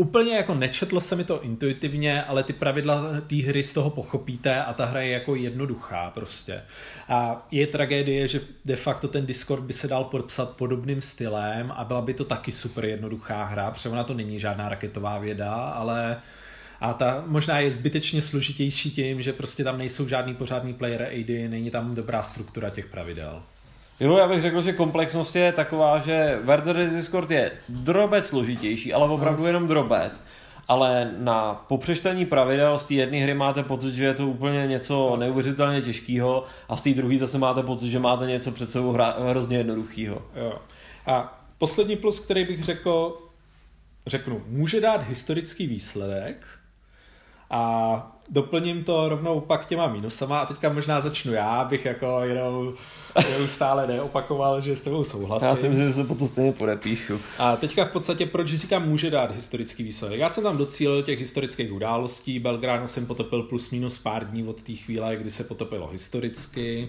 úplně 0.00 0.36
jako 0.36 0.54
nečetlo 0.54 1.00
se 1.00 1.16
mi 1.16 1.24
to 1.24 1.42
intuitivně, 1.42 2.22
ale 2.22 2.42
ty 2.42 2.52
pravidla 2.52 3.20
té 3.26 3.36
hry 3.36 3.62
z 3.62 3.72
toho 3.72 3.90
pochopíte 3.90 4.64
a 4.64 4.72
ta 4.72 4.84
hra 4.84 5.00
je 5.00 5.12
jako 5.12 5.34
jednoduchá 5.34 6.10
prostě. 6.10 6.62
A 7.08 7.46
je 7.50 7.66
tragédie, 7.66 8.28
že 8.28 8.40
de 8.64 8.76
facto 8.76 9.08
ten 9.08 9.26
Discord 9.26 9.62
by 9.62 9.72
se 9.72 9.88
dal 9.88 10.04
podpsat 10.04 10.56
podobným 10.56 11.02
stylem 11.02 11.72
a 11.76 11.84
byla 11.84 12.00
by 12.00 12.14
to 12.14 12.24
taky 12.24 12.52
super 12.52 12.84
jednoduchá 12.84 13.44
hra, 13.44 13.70
protože 13.70 13.88
ona 13.88 14.04
to 14.04 14.14
není 14.14 14.38
žádná 14.38 14.68
raketová 14.68 15.18
věda, 15.18 15.54
ale 15.54 16.16
a 16.80 16.92
ta 16.92 17.24
možná 17.26 17.58
je 17.58 17.70
zbytečně 17.70 18.22
složitější 18.22 18.90
tím, 18.90 19.22
že 19.22 19.32
prostě 19.32 19.64
tam 19.64 19.78
nejsou 19.78 20.08
žádný 20.08 20.34
pořádný 20.34 20.74
player 20.74 21.02
aidy, 21.02 21.48
není 21.48 21.70
tam 21.70 21.94
dobrá 21.94 22.22
struktura 22.22 22.70
těch 22.70 22.86
pravidel. 22.86 23.42
Jo, 24.00 24.16
já 24.16 24.28
bych 24.28 24.42
řekl, 24.42 24.62
že 24.62 24.72
komplexnost 24.72 25.36
je 25.36 25.52
taková, 25.52 25.98
že 25.98 26.38
Werder 26.42 26.90
Discord 26.90 27.30
je 27.30 27.52
drobec 27.68 28.26
složitější, 28.26 28.92
ale 28.92 29.08
opravdu 29.08 29.46
jenom 29.46 29.68
drobet. 29.68 30.12
Ale 30.68 31.10
na 31.18 31.54
popřečtení 31.54 32.26
pravidel 32.26 32.78
z 32.78 32.86
té 32.86 32.94
jedné 32.94 33.18
hry 33.18 33.34
máte 33.34 33.62
pocit, 33.62 33.94
že 33.94 34.04
je 34.04 34.14
to 34.14 34.26
úplně 34.26 34.66
něco 34.66 35.16
neuvěřitelně 35.16 35.82
těžkého 35.82 36.44
a 36.68 36.76
z 36.76 36.82
té 36.82 36.90
druhé 36.90 37.18
zase 37.18 37.38
máte 37.38 37.62
pocit, 37.62 37.90
že 37.90 37.98
máte 37.98 38.26
něco 38.26 38.52
před 38.52 38.70
sebou 38.70 38.92
hra, 38.92 39.16
hrozně 39.30 39.56
jednoduchého. 39.56 40.22
A 41.06 41.40
poslední 41.58 41.96
plus, 41.96 42.20
který 42.20 42.44
bych 42.44 42.64
řekl, 42.64 43.18
řeknu, 44.06 44.42
může 44.46 44.80
dát 44.80 45.08
historický 45.08 45.66
výsledek 45.66 46.46
a 47.50 48.16
doplním 48.30 48.84
to 48.84 49.08
rovnou 49.08 49.40
pak 49.40 49.66
těma 49.66 49.88
minusama 49.88 50.40
a 50.40 50.46
teďka 50.46 50.72
možná 50.72 51.00
začnu 51.00 51.32
já, 51.32 51.60
abych 51.60 51.84
jako 51.84 52.20
jenom 52.22 52.74
stále 53.46 53.86
neopakoval, 53.86 54.60
že 54.60 54.76
s 54.76 54.80
tebou 54.80 55.04
souhlasím. 55.04 55.48
Já 55.48 55.56
si 55.56 55.68
myslím, 55.68 55.88
že 55.88 55.94
se 55.94 56.04
potom 56.04 56.28
stejně 56.28 56.52
podepíšu. 56.52 57.20
A 57.38 57.56
teďka 57.56 57.84
v 57.84 57.90
podstatě, 57.90 58.26
proč 58.26 58.48
říkám, 58.48 58.88
může 58.88 59.10
dát 59.10 59.34
historický 59.34 59.82
výsledek. 59.82 60.20
Já 60.20 60.28
jsem 60.28 60.44
tam 60.44 60.56
docílil 60.56 61.02
těch 61.02 61.18
historických 61.18 61.72
událostí, 61.72 62.38
Belgráno 62.38 62.88
jsem 62.88 63.06
potopil 63.06 63.42
plus 63.42 63.70
minus 63.70 63.98
pár 63.98 64.30
dní 64.30 64.44
od 64.44 64.62
té 64.62 64.72
chvíle, 64.72 65.16
kdy 65.16 65.30
se 65.30 65.44
potopilo 65.44 65.88
historicky. 65.88 66.88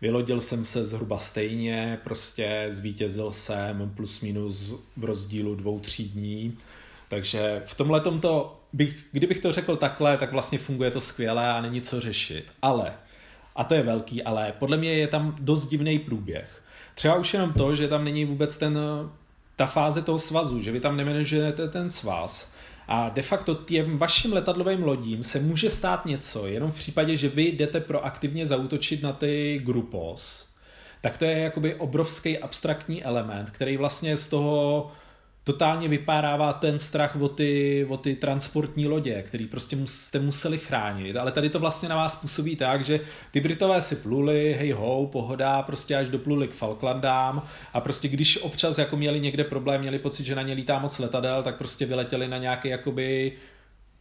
Vylodil 0.00 0.40
jsem 0.40 0.64
se 0.64 0.86
zhruba 0.86 1.18
stejně, 1.18 1.98
prostě 2.04 2.66
zvítězil 2.68 3.32
jsem 3.32 3.92
plus 3.96 4.20
minus 4.20 4.74
v 4.96 5.04
rozdílu 5.04 5.54
dvou, 5.54 5.80
tří 5.80 6.08
dní. 6.08 6.58
Takže 7.08 7.62
v 7.66 7.74
tomhle 7.74 8.00
to 8.00 8.60
bych, 8.72 8.96
kdybych 9.12 9.38
to 9.38 9.52
řekl 9.52 9.76
takhle, 9.76 10.16
tak 10.16 10.32
vlastně 10.32 10.58
funguje 10.58 10.90
to 10.90 11.00
skvěle 11.00 11.48
a 11.48 11.60
není 11.60 11.80
co 11.80 12.00
řešit. 12.00 12.44
Ale, 12.62 12.94
a 13.58 13.64
to 13.64 13.74
je 13.74 13.82
velký 13.82 14.22
ale, 14.22 14.54
podle 14.58 14.76
mě 14.76 14.92
je 14.92 15.08
tam 15.08 15.36
dost 15.40 15.66
divný 15.66 15.98
průběh. 15.98 16.62
Třeba 16.94 17.14
už 17.14 17.34
jenom 17.34 17.52
to, 17.52 17.74
že 17.74 17.88
tam 17.88 18.04
není 18.04 18.24
vůbec 18.24 18.58
ten, 18.58 18.78
ta 19.56 19.66
fáze 19.66 20.02
toho 20.02 20.18
svazu, 20.18 20.60
že 20.60 20.72
vy 20.72 20.80
tam 20.80 20.96
nemenujete 20.96 21.68
ten 21.68 21.90
svaz, 21.90 22.54
a 22.88 23.08
de 23.08 23.22
facto 23.22 23.54
těm 23.54 23.98
vašim 23.98 24.32
letadlovým 24.32 24.82
lodím 24.82 25.24
se 25.24 25.40
může 25.40 25.70
stát 25.70 26.06
něco, 26.06 26.46
jenom 26.46 26.72
v 26.72 26.74
případě, 26.74 27.16
že 27.16 27.28
vy 27.28 27.42
jdete 27.42 27.80
proaktivně 27.80 28.46
zautočit 28.46 29.02
na 29.02 29.12
ty 29.12 29.60
grupos, 29.64 30.48
tak 31.00 31.18
to 31.18 31.24
je 31.24 31.38
jakoby 31.38 31.74
obrovský 31.74 32.38
abstraktní 32.38 33.04
element, 33.04 33.50
který 33.50 33.76
vlastně 33.76 34.16
z 34.16 34.28
toho 34.28 34.92
totálně 35.48 35.88
vypárává 35.88 36.52
ten 36.52 36.78
strach 36.78 37.16
o 37.20 37.28
ty, 37.28 37.86
o 37.88 37.96
ty 37.96 38.14
transportní 38.14 38.86
lodě, 38.86 39.22
který 39.22 39.46
prostě 39.46 39.76
jste 39.84 40.18
museli 40.18 40.58
chránit. 40.58 41.16
Ale 41.16 41.32
tady 41.32 41.50
to 41.50 41.58
vlastně 41.58 41.88
na 41.88 41.96
vás 41.96 42.16
působí 42.16 42.56
tak, 42.56 42.84
že 42.84 43.00
ty 43.30 43.40
Britové 43.40 43.82
si 43.82 43.96
pluli, 43.96 44.56
hej 44.58 44.72
ho, 44.72 45.06
pohoda, 45.12 45.62
prostě 45.62 45.96
až 45.96 46.08
dopluli 46.08 46.48
k 46.48 46.54
Falklandám 46.54 47.42
a 47.72 47.80
prostě 47.80 48.08
když 48.08 48.42
občas 48.42 48.78
jako 48.78 48.96
měli 48.96 49.20
někde 49.20 49.44
problém, 49.44 49.80
měli 49.80 49.98
pocit, 49.98 50.24
že 50.24 50.34
na 50.34 50.42
ně 50.42 50.54
lítá 50.54 50.78
moc 50.78 50.98
letadel, 50.98 51.42
tak 51.42 51.56
prostě 51.56 51.86
vyletěli 51.86 52.28
na 52.28 52.38
nějaký 52.38 52.68
jakoby 52.68 53.32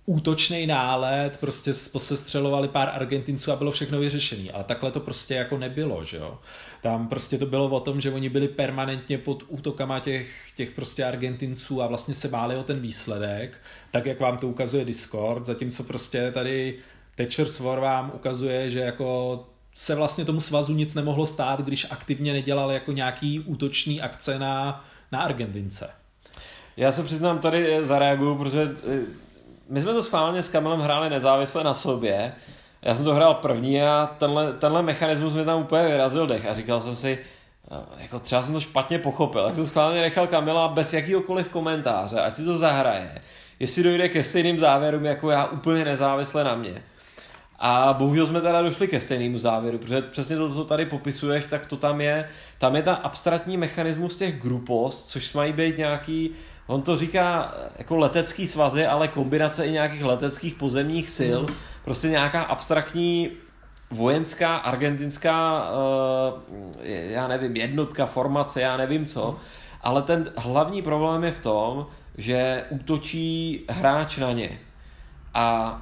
útočný 0.10 0.68
nálet, 0.68 1.38
prostě 1.40 1.74
posestřelovali 1.92 2.68
pár 2.68 2.90
Argentinců 2.94 3.52
a 3.52 3.56
bylo 3.56 3.72
všechno 3.72 4.00
vyřešené. 4.00 4.52
Ale 4.52 4.64
takhle 4.64 4.92
to 4.92 5.00
prostě 5.00 5.34
jako 5.34 5.58
nebylo, 5.58 6.04
že 6.04 6.18
jo. 6.18 6.40
Tam 6.82 7.08
prostě 7.08 7.38
to 7.38 7.46
bylo 7.46 7.70
o 7.70 7.80
tom, 7.80 8.02
že 8.02 8.12
oni 8.12 8.30
byli 8.30 8.48
permanentně 8.48 9.18
pod 9.18 9.44
útokama 9.48 10.00
těch, 10.00 10.30
těch 10.56 10.72
prostě 10.72 11.06
Argentinců 11.06 11.82
a 11.82 11.88
vlastně 11.88 12.14
se 12.14 12.28
báli 12.28 12.56
o 12.56 12.64
ten 12.64 12.80
výsledek, 12.80 13.58
tak 13.92 14.06
jak 14.06 14.20
vám 14.20 14.38
to 14.38 14.48
ukazuje 14.48 14.86
Discord, 14.86 15.46
zatímco 15.46 15.84
prostě 15.84 16.32
tady 16.32 16.80
Thatcher's 17.16 17.60
War 17.60 17.80
vám 17.80 18.12
ukazuje, 18.16 18.70
že 18.70 18.80
jako 18.80 19.46
se 19.76 19.96
vlastně 19.96 20.26
tomu 20.26 20.42
svazu 20.42 20.74
nic 20.74 20.96
nemohlo 20.96 21.26
stát, 21.26 21.62
když 21.62 21.92
aktivně 21.92 22.34
nedělal 22.34 22.72
jako 22.72 22.92
nějaký 22.92 23.40
útočný 23.40 24.02
akce 24.02 24.40
na, 24.40 24.86
na 25.12 25.20
Argentince. 25.20 25.90
Já 26.78 26.92
se 26.92 27.04
přiznám, 27.04 27.40
tady 27.40 27.86
zareaguju, 27.86 28.36
protože 28.36 28.62
eh, 28.62 29.27
my 29.70 29.82
jsme 29.82 29.94
to 29.94 30.04
schválně 30.04 30.44
s 30.44 30.50
Kamilem 30.50 30.80
hráli 30.80 31.10
nezávisle 31.10 31.64
na 31.64 31.74
sobě. 31.74 32.34
Já 32.82 32.96
jsem 32.96 33.06
to 33.06 33.14
hrál 33.14 33.34
první 33.34 33.82
a 33.82 34.16
tenhle, 34.18 34.54
tenhle 34.54 34.82
mechanismus 34.82 35.34
mi 35.34 35.46
tam 35.46 35.62
úplně 35.62 35.88
vyrazil 35.88 36.28
dech 36.28 36.46
a 36.46 36.54
říkal 36.54 36.82
jsem 36.82 36.96
si, 36.96 37.20
eh, 37.72 37.76
jako 37.98 38.20
třeba 38.20 38.44
jsem 38.44 38.54
to 38.54 38.60
špatně 38.60 39.00
pochopil, 39.00 39.44
tak 39.44 39.56
jsem 39.56 39.68
schválně 39.68 40.02
nechal 40.02 40.28
Kamila 40.28 40.68
bez 40.68 40.94
jakýhokoliv 40.94 41.50
komentáře, 41.50 42.22
ať 42.22 42.36
si 42.36 42.46
to 42.46 42.58
zahraje, 42.58 43.22
jestli 43.60 43.84
dojde 43.84 44.10
ke 44.10 44.24
stejným 44.24 44.60
závěrům 44.60 45.06
jako 45.06 45.32
já 45.32 45.46
úplně 45.46 45.86
nezávisle 45.86 46.44
na 46.44 46.56
mě. 46.56 46.84
A 47.60 47.94
bohužel 47.94 48.28
jsme 48.28 48.42
teda 48.42 48.62
došli 48.62 48.88
ke 48.88 49.00
stejnému 49.00 49.40
závěru, 49.40 49.78
protože 49.78 50.02
přesně 50.02 50.36
to, 50.36 50.54
co 50.54 50.66
tady 50.66 50.86
popisuješ, 50.86 51.46
tak 51.50 51.66
to 51.66 51.78
tam 51.78 52.02
je, 52.02 52.30
tam 52.58 52.76
je 52.76 52.84
ta 52.84 52.94
abstraktní 52.94 53.58
mechanismus 53.58 54.18
těch 54.18 54.42
grupos, 54.42 55.06
což 55.06 55.34
mají 55.34 55.54
být 55.54 55.78
nějaký 55.78 56.36
On 56.68 56.82
to 56.82 56.98
říká 56.98 57.54
jako 57.78 57.98
letecký 57.98 58.48
svazy, 58.48 58.86
ale 58.86 59.08
kombinace 59.08 59.68
i 59.68 59.72
nějakých 59.72 60.04
leteckých 60.04 60.54
pozemních 60.54 61.10
sil. 61.20 61.42
Mm. 61.42 61.56
Prostě 61.86 62.08
nějaká 62.08 62.42
abstraktní 62.42 63.30
vojenská 63.92 64.58
argentinská, 64.58 65.70
uh, 65.72 66.40
já 66.84 67.28
nevím, 67.28 67.56
jednotka, 67.56 68.06
formace, 68.06 68.62
já 68.62 68.78
nevím 68.78 69.06
co. 69.06 69.40
Ale 69.82 70.02
ten 70.02 70.32
hlavní 70.38 70.82
problém 70.82 71.24
je 71.24 71.32
v 71.32 71.44
tom, 71.44 71.88
že 72.18 72.64
útočí 72.70 73.64
hráč 73.70 74.18
na 74.18 74.32
ně. 74.32 74.60
A 75.34 75.82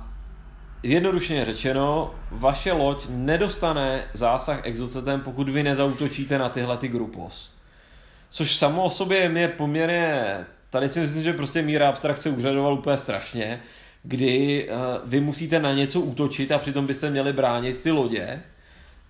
jednoduše 0.83 1.45
řečeno, 1.45 2.15
vaše 2.31 2.71
loď 2.71 3.05
nedostane 3.09 4.03
zásah 4.13 4.65
exocetem, 4.65 5.21
pokud 5.21 5.49
vy 5.49 5.63
nezautočíte 5.63 6.37
na 6.37 6.49
tyhle 6.49 6.77
ty 6.77 6.87
grupos. 6.87 7.51
Což 8.29 8.55
samo 8.55 8.83
o 8.83 8.89
sobě 8.89 9.17
je 9.17 9.47
poměrně 9.47 10.35
Tady 10.75 10.89
si 10.89 10.99
myslím, 10.99 11.23
že 11.23 11.33
prostě 11.33 11.61
míra 11.61 11.89
abstrakce 11.89 12.29
úřadoval 12.29 12.73
úplně 12.73 12.97
strašně, 12.97 13.61
kdy 14.03 14.69
uh, 14.69 14.77
vy 15.09 15.21
musíte 15.21 15.59
na 15.59 15.73
něco 15.73 16.01
útočit 16.01 16.51
a 16.51 16.57
přitom 16.57 16.87
byste 16.87 17.09
měli 17.09 17.33
bránit 17.33 17.81
ty 17.81 17.91
lodě, 17.91 18.41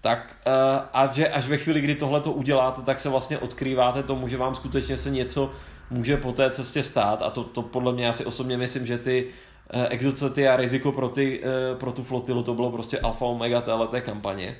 tak 0.02 0.36
uh, 0.48 0.52
a 0.94 1.12
že 1.14 1.30
až 1.30 1.48
ve 1.48 1.58
chvíli, 1.58 1.82
kdy 1.82 1.96
tohle 1.96 2.22
to 2.22 2.32
uděláte, 2.32 2.82
tak 2.82 3.00
se 3.00 3.10
vlastně 3.10 3.38
odkrýváte 3.38 4.04
tomu, 4.04 4.28
že 4.28 4.38
vám 4.38 4.56
skutečně 4.56 4.98
se 4.98 5.10
něco 5.10 5.52
může 5.90 6.18
po 6.18 6.32
té 6.32 6.50
cestě 6.50 6.84
stát 6.84 7.22
a 7.22 7.30
to, 7.30 7.44
to 7.44 7.62
podle 7.62 7.94
mě 7.94 8.10
asi 8.10 8.26
osobně 8.26 8.58
myslím, 8.58 8.86
že 8.86 8.98
ty 8.98 9.26
uh, 9.26 9.86
exocety 9.90 10.48
a 10.48 10.56
riziko 10.56 10.92
pro, 10.92 11.10
ty, 11.10 11.40
uh, 11.40 11.78
pro 11.78 11.92
tu 11.92 12.04
flotilu 12.04 12.44
to 12.44 12.54
bylo 12.54 12.72
prostě 12.72 13.00
alfa 13.00 13.26
omega 13.26 13.62
téhleté 13.62 14.02
kampaně 14.02 14.56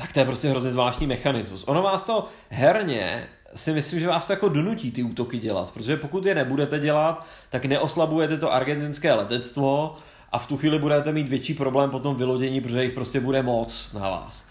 tak 0.00 0.12
to 0.12 0.20
je 0.20 0.24
prostě 0.24 0.48
hrozně 0.48 0.70
zvláštní 0.70 1.06
mechanismus. 1.06 1.64
Ono 1.68 1.82
vás 1.82 2.02
to 2.02 2.28
herně 2.48 3.28
si 3.54 3.72
myslím, 3.72 4.00
že 4.00 4.08
vás 4.08 4.26
to 4.26 4.32
jako 4.32 4.48
donutí 4.48 4.90
ty 4.90 5.02
útoky 5.02 5.38
dělat, 5.38 5.70
protože 5.72 5.96
pokud 5.96 6.26
je 6.26 6.34
nebudete 6.34 6.78
dělat, 6.78 7.26
tak 7.50 7.64
neoslabujete 7.64 8.38
to 8.38 8.52
argentinské 8.52 9.14
letectvo 9.14 9.96
a 10.32 10.38
v 10.38 10.48
tu 10.48 10.56
chvíli 10.56 10.78
budete 10.78 11.12
mít 11.12 11.28
větší 11.28 11.54
problém 11.54 11.90
potom 11.90 12.16
vylodění, 12.16 12.60
protože 12.60 12.84
jich 12.84 12.94
prostě 12.94 13.20
bude 13.20 13.42
moc 13.42 13.92
na 13.92 14.00
vás. 14.00 14.50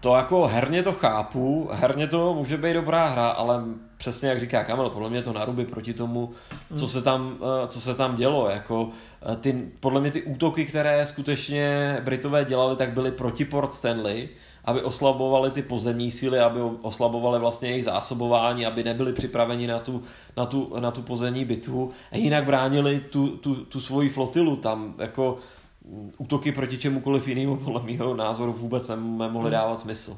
To 0.00 0.16
jako 0.16 0.46
herně 0.46 0.82
to 0.82 0.92
chápu, 0.92 1.70
herně 1.72 2.06
to 2.06 2.34
může 2.34 2.56
být 2.56 2.72
dobrá 2.72 3.08
hra, 3.08 3.28
ale 3.28 3.64
přesně 3.96 4.28
jak 4.28 4.40
říká 4.40 4.64
Kamil, 4.64 4.90
podle 4.90 5.10
mě 5.10 5.22
to 5.22 5.32
naruby 5.32 5.64
proti 5.64 5.94
tomu, 5.94 6.32
co 6.76 6.88
se 6.88 7.02
tam, 7.02 7.36
eh, 7.40 7.68
co 7.68 7.80
se 7.80 7.94
tam 7.94 8.16
dělo. 8.16 8.50
Jako 8.50 8.90
eh, 9.32 9.36
ty, 9.36 9.68
podle 9.80 10.00
mě 10.00 10.10
ty 10.10 10.22
útoky, 10.22 10.66
které 10.66 11.06
skutečně 11.06 11.96
Britové 12.04 12.44
dělali, 12.44 12.76
tak 12.76 12.92
byly 12.92 13.10
proti 13.10 13.44
Port 13.44 13.72
Stanley, 13.72 14.28
aby 14.68 14.82
oslabovali 14.82 15.50
ty 15.50 15.62
pozemní 15.62 16.10
síly, 16.10 16.40
aby 16.40 16.60
oslabovali 16.82 17.38
vlastně 17.38 17.68
jejich 17.68 17.84
zásobování, 17.84 18.66
aby 18.66 18.84
nebyli 18.84 19.12
připraveni 19.12 19.66
na 19.66 19.78
tu, 19.78 20.02
na 20.36 20.46
tu, 20.46 20.80
na 20.80 20.90
tu 20.90 21.02
pozemní 21.02 21.44
bitvu 21.44 21.92
a 22.12 22.16
jinak 22.16 22.44
bránili 22.44 23.00
tu, 23.00 23.28
tu, 23.28 23.54
tu 23.54 23.80
svoji 23.80 24.08
flotilu 24.08 24.56
tam, 24.56 24.94
jako 24.98 25.38
mm, 25.84 26.12
útoky 26.18 26.52
proti 26.52 26.78
čemukoliv 26.78 27.28
jinému 27.28 27.56
podle 27.56 27.82
mého 27.82 28.16
názoru 28.16 28.52
vůbec 28.52 28.88
nemohly 28.88 29.40
hmm. 29.40 29.50
dávat 29.50 29.80
smysl. 29.80 30.16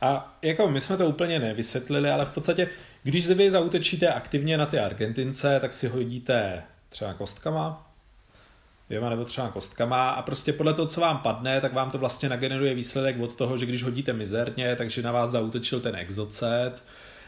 A 0.00 0.36
jako 0.42 0.68
my 0.68 0.80
jsme 0.80 0.96
to 0.96 1.06
úplně 1.06 1.38
nevysvětlili, 1.38 2.10
ale 2.10 2.24
v 2.24 2.30
podstatě, 2.30 2.68
když 3.02 3.28
vy 3.28 3.50
zautočíte 3.50 4.12
aktivně 4.12 4.58
na 4.58 4.66
ty 4.66 4.78
Argentince, 4.78 5.60
tak 5.60 5.72
si 5.72 5.88
hodíte 5.88 6.62
třeba 6.88 7.14
kostkama, 7.14 7.91
dvěma 8.92 9.10
nebo 9.10 9.24
třeba 9.24 9.48
kostkama 9.48 10.10
a 10.10 10.22
prostě 10.22 10.52
podle 10.52 10.74
toho, 10.74 10.88
co 10.88 11.00
vám 11.00 11.18
padne, 11.18 11.60
tak 11.60 11.72
vám 11.72 11.90
to 11.90 11.98
vlastně 11.98 12.28
nageneruje 12.28 12.74
výsledek 12.74 13.20
od 13.20 13.34
toho, 13.34 13.56
že 13.56 13.66
když 13.66 13.82
hodíte 13.82 14.12
mizerně, 14.12 14.76
takže 14.76 15.02
na 15.02 15.12
vás 15.12 15.30
zautočil 15.30 15.80
ten 15.80 15.96
exocet 15.96 16.82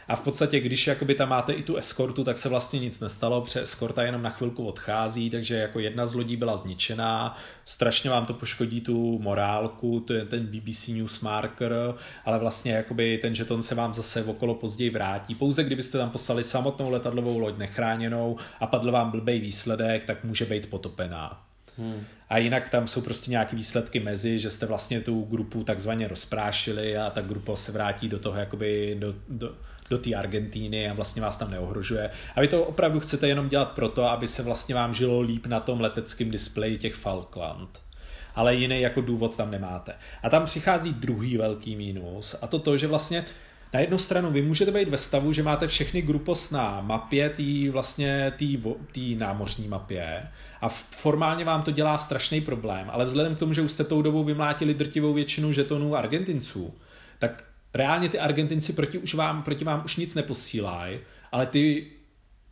a 0.07 0.15
v 0.15 0.19
podstatě, 0.19 0.59
když 0.59 0.87
jakoby 0.87 1.15
tam 1.15 1.29
máte 1.29 1.53
i 1.53 1.63
tu 1.63 1.75
eskortu, 1.75 2.23
tak 2.23 2.37
se 2.37 2.49
vlastně 2.49 2.79
nic 2.79 2.99
nestalo, 2.99 3.41
protože 3.41 3.61
eskorta 3.61 4.03
jenom 4.03 4.21
na 4.21 4.29
chvilku 4.29 4.67
odchází, 4.67 5.29
takže 5.29 5.55
jako 5.55 5.79
jedna 5.79 6.05
z 6.05 6.13
lodí 6.13 6.37
byla 6.37 6.57
zničená, 6.57 7.37
strašně 7.65 8.09
vám 8.09 8.25
to 8.25 8.33
poškodí 8.33 8.81
tu 8.81 9.19
morálku, 9.19 9.99
to 9.99 10.13
je 10.13 10.25
ten 10.25 10.45
BBC 10.45 10.87
News 10.87 11.21
Marker, 11.21 11.73
ale 12.25 12.39
vlastně 12.39 12.71
jakoby 12.71 13.17
ten 13.17 13.35
žeton 13.35 13.61
se 13.61 13.75
vám 13.75 13.93
zase 13.93 14.23
okolo 14.23 14.55
později 14.55 14.89
vrátí. 14.89 15.35
Pouze 15.35 15.63
kdybyste 15.63 15.97
tam 15.97 16.09
poslali 16.09 16.43
samotnou 16.43 16.91
letadlovou 16.91 17.39
loď 17.39 17.57
nechráněnou 17.57 18.37
a 18.59 18.67
padl 18.67 18.91
vám 18.91 19.11
blbej 19.11 19.39
výsledek, 19.39 20.03
tak 20.03 20.23
může 20.23 20.45
být 20.45 20.69
potopená. 20.69 21.45
Hmm. 21.77 22.05
A 22.29 22.37
jinak 22.37 22.69
tam 22.69 22.87
jsou 22.87 23.01
prostě 23.01 23.31
nějaké 23.31 23.55
výsledky 23.55 23.99
mezi, 23.99 24.39
že 24.39 24.49
jste 24.49 24.65
vlastně 24.65 25.01
tu 25.01 25.21
grupu 25.21 25.63
takzvaně 25.63 26.07
rozprášili 26.07 26.97
a 26.97 27.09
ta 27.09 27.21
grupa 27.21 27.55
se 27.55 27.71
vrátí 27.71 28.09
do 28.09 28.19
toho 28.19 28.39
jakoby 28.39 28.95
do, 28.99 29.13
do, 29.29 29.55
do 29.89 29.97
té 29.97 30.15
Argentíny 30.15 30.89
a 30.89 30.93
vlastně 30.93 31.21
vás 31.21 31.37
tam 31.37 31.51
neohrožuje. 31.51 32.09
A 32.35 32.41
vy 32.41 32.47
to 32.47 32.63
opravdu 32.63 32.99
chcete 32.99 33.27
jenom 33.27 33.49
dělat 33.49 33.71
proto, 33.71 34.03
aby 34.03 34.27
se 34.27 34.43
vlastně 34.43 34.75
vám 34.75 34.93
žilo 34.93 35.21
líp 35.21 35.45
na 35.45 35.59
tom 35.59 35.81
leteckém 35.81 36.31
displeji 36.31 36.77
těch 36.77 36.95
Falkland. 36.95 37.81
Ale 38.35 38.55
jiný 38.55 38.81
jako 38.81 39.01
důvod 39.01 39.37
tam 39.37 39.51
nemáte. 39.51 39.93
A 40.23 40.29
tam 40.29 40.45
přichází 40.45 40.93
druhý 40.93 41.37
velký 41.37 41.75
mínus 41.75 42.35
a 42.41 42.47
to 42.47 42.59
to, 42.59 42.77
že 42.77 42.87
vlastně 42.87 43.25
na 43.73 43.79
jednu 43.79 43.97
stranu 43.97 44.31
vy 44.31 44.41
můžete 44.41 44.71
být 44.71 44.89
ve 44.89 44.97
stavu, 44.97 45.33
že 45.33 45.43
máte 45.43 45.67
všechny 45.67 46.01
grupos 46.01 46.51
na 46.51 46.81
mapě, 46.81 47.29
tý 47.29 47.69
vlastně 47.69 48.33
tý, 48.37 48.63
tý 48.91 49.15
námořní 49.15 49.67
mapě 49.67 50.27
a 50.61 50.69
formálně 50.69 51.45
vám 51.45 51.63
to 51.63 51.71
dělá 51.71 51.97
strašný 51.97 52.41
problém, 52.41 52.89
ale 52.91 53.05
vzhledem 53.05 53.35
k 53.35 53.39
tomu, 53.39 53.53
že 53.53 53.61
už 53.61 53.71
jste 53.71 53.83
tou 53.83 54.01
dobou 54.01 54.23
vymlátili 54.23 54.73
drtivou 54.73 55.13
většinu 55.13 55.51
žetonů 55.53 55.95
Argentinců, 55.95 56.73
tak 57.19 57.43
reálně 57.73 58.09
ty 58.09 58.19
Argentinci 58.19 58.73
proti, 58.73 58.97
už 58.97 59.13
vám, 59.13 59.43
proti 59.43 59.63
vám 59.63 59.81
už 59.85 59.95
nic 59.95 60.15
neposílají, 60.15 60.99
ale 61.31 61.45
ty 61.45 61.91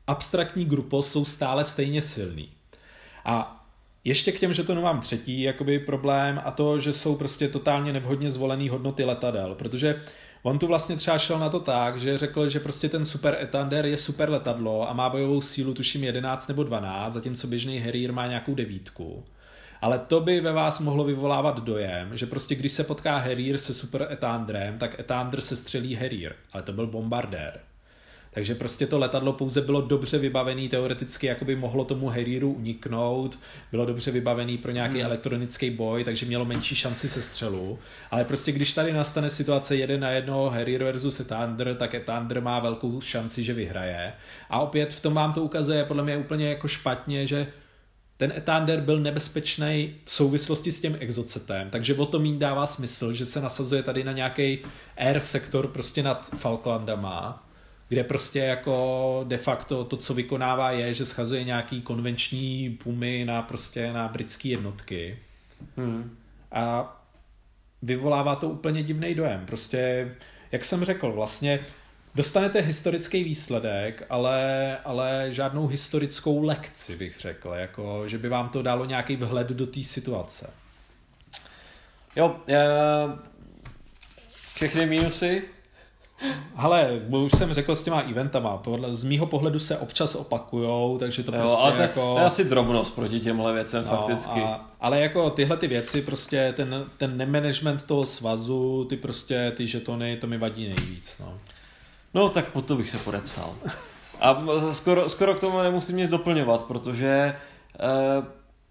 abstraktní 0.07 0.65
grupos 0.65 1.11
jsou 1.11 1.25
stále 1.25 1.65
stejně 1.65 2.01
silný. 2.01 2.49
A 3.25 3.65
ještě 4.03 4.31
k 4.31 4.39
těm 4.39 4.53
žetonům 4.53 4.83
mám 4.83 5.01
třetí 5.01 5.41
jakoby 5.41 5.79
problém 5.79 6.41
a 6.45 6.51
to, 6.51 6.79
že 6.79 6.93
jsou 6.93 7.15
prostě 7.15 7.47
totálně 7.47 7.93
nevhodně 7.93 8.31
zvolený 8.31 8.69
hodnoty 8.69 9.03
letadel, 9.03 9.55
protože 9.55 10.01
On 10.45 10.59
tu 10.59 10.67
vlastně 10.67 10.95
třeba 10.95 11.17
šel 11.17 11.39
na 11.39 11.49
to 11.49 11.59
tak, 11.59 11.99
že 11.99 12.17
řekl, 12.17 12.49
že 12.49 12.59
prostě 12.59 12.89
ten 12.89 13.05
Super 13.05 13.37
Etander 13.41 13.85
je 13.85 13.97
super 13.97 14.29
letadlo 14.29 14.89
a 14.89 14.93
má 14.93 15.09
bojovou 15.09 15.41
sílu 15.41 15.73
tuším 15.73 16.03
11 16.03 16.47
nebo 16.47 16.63
12, 16.63 17.13
zatímco 17.13 17.47
běžný 17.47 17.79
Harrier 17.79 18.13
má 18.13 18.27
nějakou 18.27 18.55
devítku. 18.55 19.23
Ale 19.81 19.99
to 19.99 20.19
by 20.19 20.41
ve 20.41 20.51
vás 20.51 20.79
mohlo 20.79 21.03
vyvolávat 21.03 21.59
dojem, 21.59 22.17
že 22.17 22.25
prostě 22.25 22.55
když 22.55 22.71
se 22.71 22.83
potká 22.83 23.17
Harrier 23.17 23.57
se 23.57 23.73
Super 23.73 24.07
Etandrem, 24.11 24.79
tak 24.79 24.99
Etander 24.99 25.41
se 25.41 25.55
střelí 25.55 25.95
Harrier, 25.95 26.35
ale 26.53 26.63
to 26.63 26.73
byl 26.73 26.87
bombardér. 26.87 27.59
Takže 28.33 28.55
prostě 28.55 28.87
to 28.87 28.99
letadlo 28.99 29.33
pouze 29.33 29.61
bylo 29.61 29.81
dobře 29.81 30.17
vybavený, 30.17 30.69
teoreticky 30.69 31.27
jako 31.27 31.45
by 31.45 31.55
mohlo 31.55 31.85
tomu 31.85 32.09
Harrieru 32.09 32.53
uniknout, 32.53 33.39
bylo 33.71 33.85
dobře 33.85 34.11
vybavený 34.11 34.57
pro 34.57 34.71
nějaký 34.71 34.95
hmm. 34.95 35.05
elektronický 35.05 35.69
boj, 35.69 36.03
takže 36.03 36.25
mělo 36.25 36.45
menší 36.45 36.75
šanci 36.75 37.09
se 37.09 37.21
střelu. 37.21 37.79
Ale 38.11 38.25
prostě 38.25 38.51
když 38.51 38.73
tady 38.73 38.93
nastane 38.93 39.29
situace 39.29 39.75
jeden 39.75 39.99
na 39.99 40.09
jedno 40.09 40.49
Harrier 40.49 40.83
versus 40.83 41.19
Ethander, 41.19 41.75
tak 41.75 41.93
Ethander 41.93 42.41
má 42.41 42.59
velkou 42.59 43.01
šanci, 43.01 43.43
že 43.43 43.53
vyhraje. 43.53 44.13
A 44.49 44.59
opět 44.59 44.93
v 44.93 45.01
tom 45.01 45.13
vám 45.13 45.33
to 45.33 45.43
ukazuje 45.43 45.85
podle 45.85 46.03
mě 46.03 46.17
úplně 46.17 46.49
jako 46.49 46.67
špatně, 46.67 47.27
že 47.27 47.47
ten 48.17 48.33
Ethander 48.35 48.81
byl 48.81 48.99
nebezpečný 48.99 49.95
v 50.05 50.11
souvislosti 50.11 50.71
s 50.71 50.81
tím 50.81 50.97
exocetem, 50.99 51.69
takže 51.69 51.95
o 51.95 52.05
to 52.05 52.19
mít 52.19 52.37
dává 52.37 52.65
smysl, 52.65 53.13
že 53.13 53.25
se 53.25 53.41
nasazuje 53.41 53.83
tady 53.83 54.03
na 54.03 54.11
nějaký 54.11 54.59
air 54.97 55.19
sektor 55.19 55.67
prostě 55.67 56.03
nad 56.03 56.29
Falklandama, 56.37 57.43
kde 57.93 58.03
prostě 58.03 58.39
jako 58.39 59.25
de 59.27 59.37
facto 59.37 59.85
to, 59.85 59.97
co 59.97 60.13
vykonává, 60.13 60.71
je, 60.71 60.93
že 60.93 61.05
schazuje 61.05 61.43
nějaký 61.43 61.81
konvenční 61.81 62.69
pumy 62.83 63.25
na 63.25 63.41
prostě 63.41 63.93
na 63.93 64.07
britské 64.07 64.47
jednotky. 64.47 65.19
Hmm. 65.77 66.17
A 66.51 66.95
vyvolává 67.81 68.35
to 68.35 68.49
úplně 68.49 68.83
divný 68.83 69.15
dojem. 69.15 69.45
Prostě, 69.45 70.11
jak 70.51 70.65
jsem 70.65 70.85
řekl, 70.85 71.11
vlastně 71.11 71.59
dostanete 72.15 72.59
historický 72.59 73.23
výsledek, 73.23 74.05
ale, 74.09 74.77
ale 74.85 75.27
žádnou 75.29 75.67
historickou 75.67 76.43
lekci, 76.43 76.97
bych 76.97 77.19
řekl, 77.19 77.49
jako, 77.49 78.07
že 78.07 78.17
by 78.17 78.29
vám 78.29 78.49
to 78.49 78.61
dalo 78.61 78.85
nějaký 78.85 79.15
vhled 79.15 79.47
do 79.47 79.67
té 79.67 79.83
situace. 79.83 80.53
Jo, 82.15 82.35
já... 82.47 82.63
všechny 84.55 84.85
mínusy 84.85 85.43
ale 86.55 87.01
už 87.09 87.31
jsem 87.31 87.53
řekl 87.53 87.75
s 87.75 87.83
těma 87.83 87.99
eventama, 88.01 88.57
podle, 88.57 88.93
z 88.93 89.03
mýho 89.03 89.25
pohledu 89.25 89.59
se 89.59 89.77
občas 89.77 90.15
opakujou, 90.15 90.97
takže 90.97 91.23
to 91.23 91.31
jo, 91.31 91.37
prostě 91.37 91.57
ale 91.61 91.81
jako... 91.81 92.13
To 92.13 92.19
je 92.19 92.25
asi 92.25 92.43
drobnost 92.43 92.95
proti 92.95 93.19
těmhle 93.19 93.53
věcem 93.53 93.85
no, 93.85 93.97
fakticky. 93.97 94.41
A, 94.41 94.65
ale 94.81 94.99
jako 94.99 95.29
tyhle 95.29 95.57
ty 95.57 95.67
věci, 95.67 96.01
prostě 96.01 96.53
ten, 96.55 96.85
ten 96.97 97.17
nemanagement 97.17 97.83
toho 97.83 98.05
svazu, 98.05 98.85
ty 98.89 98.97
prostě 98.97 99.53
ty 99.55 99.67
žetony, 99.67 100.17
to 100.17 100.27
mi 100.27 100.37
vadí 100.37 100.63
nejvíc. 100.63 101.19
No, 101.19 101.33
no 102.13 102.29
tak 102.29 102.45
po 102.47 102.61
to 102.61 102.75
bych 102.75 102.89
se 102.89 102.97
podepsal. 102.97 103.55
A 104.19 104.43
skoro, 104.71 105.09
skoro 105.09 105.35
k 105.35 105.39
tomu 105.39 105.61
nemusím 105.61 105.97
nic 105.97 106.09
doplňovat, 106.09 106.63
protože 106.63 107.35
uh, 108.19 108.25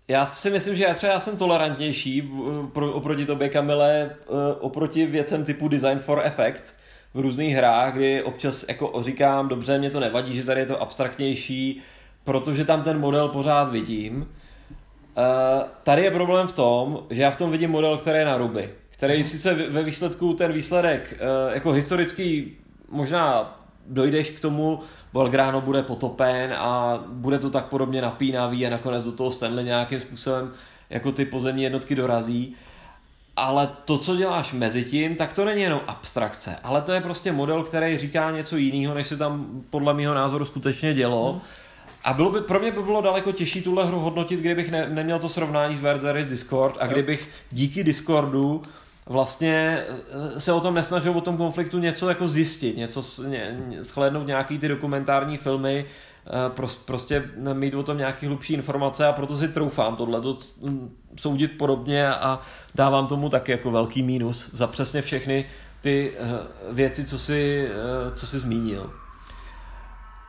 já 0.09 0.27
si 0.27 0.51
myslím, 0.51 0.77
že 0.77 0.85
já 0.85 0.95
třeba 0.95 1.12
já 1.12 1.20
jsem 1.20 1.37
tolerantnější 1.37 2.33
pro, 2.73 2.93
oproti 2.93 3.27
tobě, 3.27 3.49
Kamile, 3.49 4.11
uh, 4.27 4.39
oproti 4.61 5.07
věcem 5.07 5.45
typu 5.45 5.69
Design 5.69 5.99
for 5.99 6.23
Effect, 6.24 6.74
v 7.14 7.20
různých 7.20 7.55
hrách, 7.55 7.94
kdy 7.94 8.22
občas 8.22 8.64
jako 8.68 9.02
říkám, 9.02 9.48
dobře, 9.48 9.78
mě 9.78 9.90
to 9.90 10.01
nevadí, 10.01 10.36
že 10.36 10.44
tady 10.44 10.60
je 10.60 10.66
to 10.66 10.82
abstraktnější, 10.82 11.80
protože 12.24 12.64
tam 12.64 12.82
ten 12.82 13.01
model 13.01 13.28
pořád 13.28 13.64
vidím. 13.64 14.16
Uh, 14.16 14.24
tady 15.82 16.02
je 16.02 16.10
problém 16.10 16.47
v 16.47 16.52
tom, 16.52 17.06
že 17.10 17.22
já 17.22 17.30
v 17.30 17.36
tom 17.36 17.51
vidím 17.51 17.70
model, 17.70 17.97
který 17.97 18.18
je 18.18 18.24
na 18.24 18.36
ruby, 18.36 18.70
který 18.90 19.14
mhm. 19.14 19.24
sice 19.24 19.55
ve 19.55 19.82
výsledku 19.82 20.34
ten 20.34 20.52
výsledek 20.52 21.14
uh, 21.20 21.55
jako 21.55 21.72
historický 21.72 22.56
možná 22.90 23.59
dojdeš 23.86 24.30
k 24.30 24.40
tomu, 24.40 24.80
Belgrano 25.12 25.60
bude 25.60 25.82
potopen 25.82 26.55
a 26.59 27.05
bude 27.09 27.39
to 27.39 27.51
tak 27.51 27.64
podobně 27.64 28.02
napínavý 28.02 28.66
a 28.66 28.70
nakonec 28.70 29.05
do 29.05 29.12
toho 29.12 29.30
Stanley 29.32 29.64
nějakým 29.64 30.01
způsobem 30.01 30.52
jako 30.90 31.12
ty 31.12 31.24
pozemní 31.24 31.62
jednotky 31.62 31.94
dorazí 31.94 32.56
ale 33.37 33.69
to, 33.85 33.99
co 33.99 34.17
děláš 34.17 34.53
mezi 34.53 34.85
tím, 34.85 35.17
tak 35.17 35.33
to 35.33 35.45
není 35.45 35.63
jenom 35.63 35.81
abstrakce, 35.87 36.57
ale 36.65 36.83
to 36.83 36.93
je 36.93 37.01
prostě 37.01 37.33
model, 37.33 37.63
který 37.63 37.99
říká 37.99 38.31
něco 38.31 38.57
jiného, 38.57 38.95
než 38.95 39.07
se 39.07 39.17
tam 39.17 39.63
podle 39.71 39.95
mého 39.95 40.15
názoru 40.15 40.45
skutečně 40.45 40.95
dělo. 40.95 41.33
Hmm. 41.33 41.41
A 42.05 42.13
bylo 42.13 42.31
by, 42.31 42.41
pro 42.41 42.61
mě 42.61 42.71
by 42.71 42.83
bylo 42.83 43.03
daleko 43.03 43.33
těžší 43.33 43.63
tuhle 43.63 43.87
hru 43.87 44.01
hodnotit, 44.01 44.41
kdybych 44.41 44.71
ne, 44.71 44.89
neměl 44.89 45.19
to 45.19 45.29
srovnání 45.29 45.77
s 45.77 45.81
Verzeris 45.81 46.29
Discord 46.29 46.77
a 46.81 46.87
kdybych 46.87 47.29
díky 47.51 47.85
Discordu 47.85 48.63
vlastně 49.07 49.85
eh, 50.37 50.41
se 50.41 50.53
o 50.53 50.61
tom 50.61 50.75
nesnažil 50.75 51.13
o 51.13 51.21
tom 51.21 51.37
konfliktu 51.37 51.79
něco 51.79 52.09
jako 52.09 52.29
zjistit, 52.29 52.77
něco 52.77 53.03
ně, 53.29 53.59
shlédnout 53.81 54.27
nějaký 54.27 54.59
ty 54.59 54.69
dokumentární 54.69 55.37
filmy, 55.37 55.85
prostě 56.85 57.31
mít 57.53 57.74
o 57.74 57.82
tom 57.82 57.99
nějaké 57.99 58.27
hlubší 58.27 58.55
informace 58.55 59.07
a 59.07 59.12
proto 59.12 59.36
si 59.36 59.49
troufám 59.49 59.97
tohle 59.97 60.20
to 60.20 60.39
soudit 61.16 61.59
podobně 61.59 62.09
a 62.09 62.40
dávám 62.74 63.07
tomu 63.07 63.28
taky 63.28 63.53
jako 63.53 63.70
velký 63.70 64.03
mínus 64.03 64.55
za 64.55 64.66
přesně 64.66 65.03
všechny 65.03 65.47
ty 65.81 66.12
eh, 66.19 66.23
věci, 66.73 67.05
co 67.05 67.19
si, 67.19 67.69
eh, 67.70 68.11
co 68.11 68.27
si 68.27 68.39
zmínil. 68.39 68.90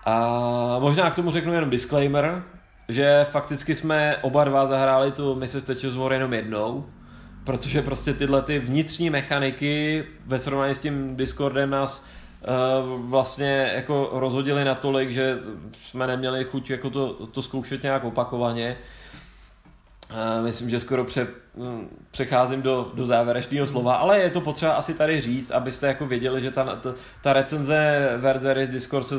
A 0.05 0.79
možná 0.79 1.11
k 1.11 1.15
tomu 1.15 1.31
řeknu 1.31 1.53
jenom 1.53 1.69
disclaimer, 1.69 2.43
že 2.89 3.25
fakticky 3.31 3.75
jsme 3.75 4.17
oba 4.17 4.43
dva 4.43 4.65
zahráli 4.65 5.11
tu 5.11 5.35
Mrs. 5.35 5.63
Thatcher's 5.63 5.95
War 5.95 6.13
jenom 6.13 6.33
jednou, 6.33 6.85
protože 7.43 7.81
prostě 7.81 8.13
tyhle 8.13 8.41
ty 8.41 8.59
vnitřní 8.59 9.09
mechaniky 9.09 10.03
ve 10.25 10.39
srovnání 10.39 10.75
s 10.75 10.79
tím 10.79 11.15
Discordem 11.15 11.69
nás 11.69 12.05
Eh, 12.05 12.12
vlastně 12.97 13.71
jako 13.75 14.09
rozhodili 14.13 14.65
natolik, 14.65 15.09
že 15.09 15.39
jsme 15.77 16.07
neměli 16.07 16.45
chuť 16.45 16.69
jako 16.69 16.89
to, 16.89 17.13
to 17.13 17.41
zkoušet 17.41 17.83
nějak 17.83 18.03
opakovaně. 18.03 18.77
Eh, 20.11 20.41
myslím, 20.41 20.69
že 20.69 20.79
skoro 20.79 21.05
pře, 21.05 21.27
hm, 21.57 21.87
přecházím 22.11 22.61
do, 22.61 22.91
do 22.93 23.05
závěrečného 23.05 23.67
slova, 23.67 23.95
ale 23.95 24.19
je 24.19 24.29
to 24.29 24.41
potřeba 24.41 24.73
asi 24.73 24.93
tady 24.93 25.21
říct, 25.21 25.51
abyste 25.51 25.87
jako 25.87 26.05
věděli, 26.05 26.41
že 26.41 26.51
ta, 26.51 26.75
ta, 26.75 26.93
ta 27.21 27.33
recenze 27.33 28.09
Verzeris 28.17 28.69
Discord 28.69 29.07
se 29.07 29.15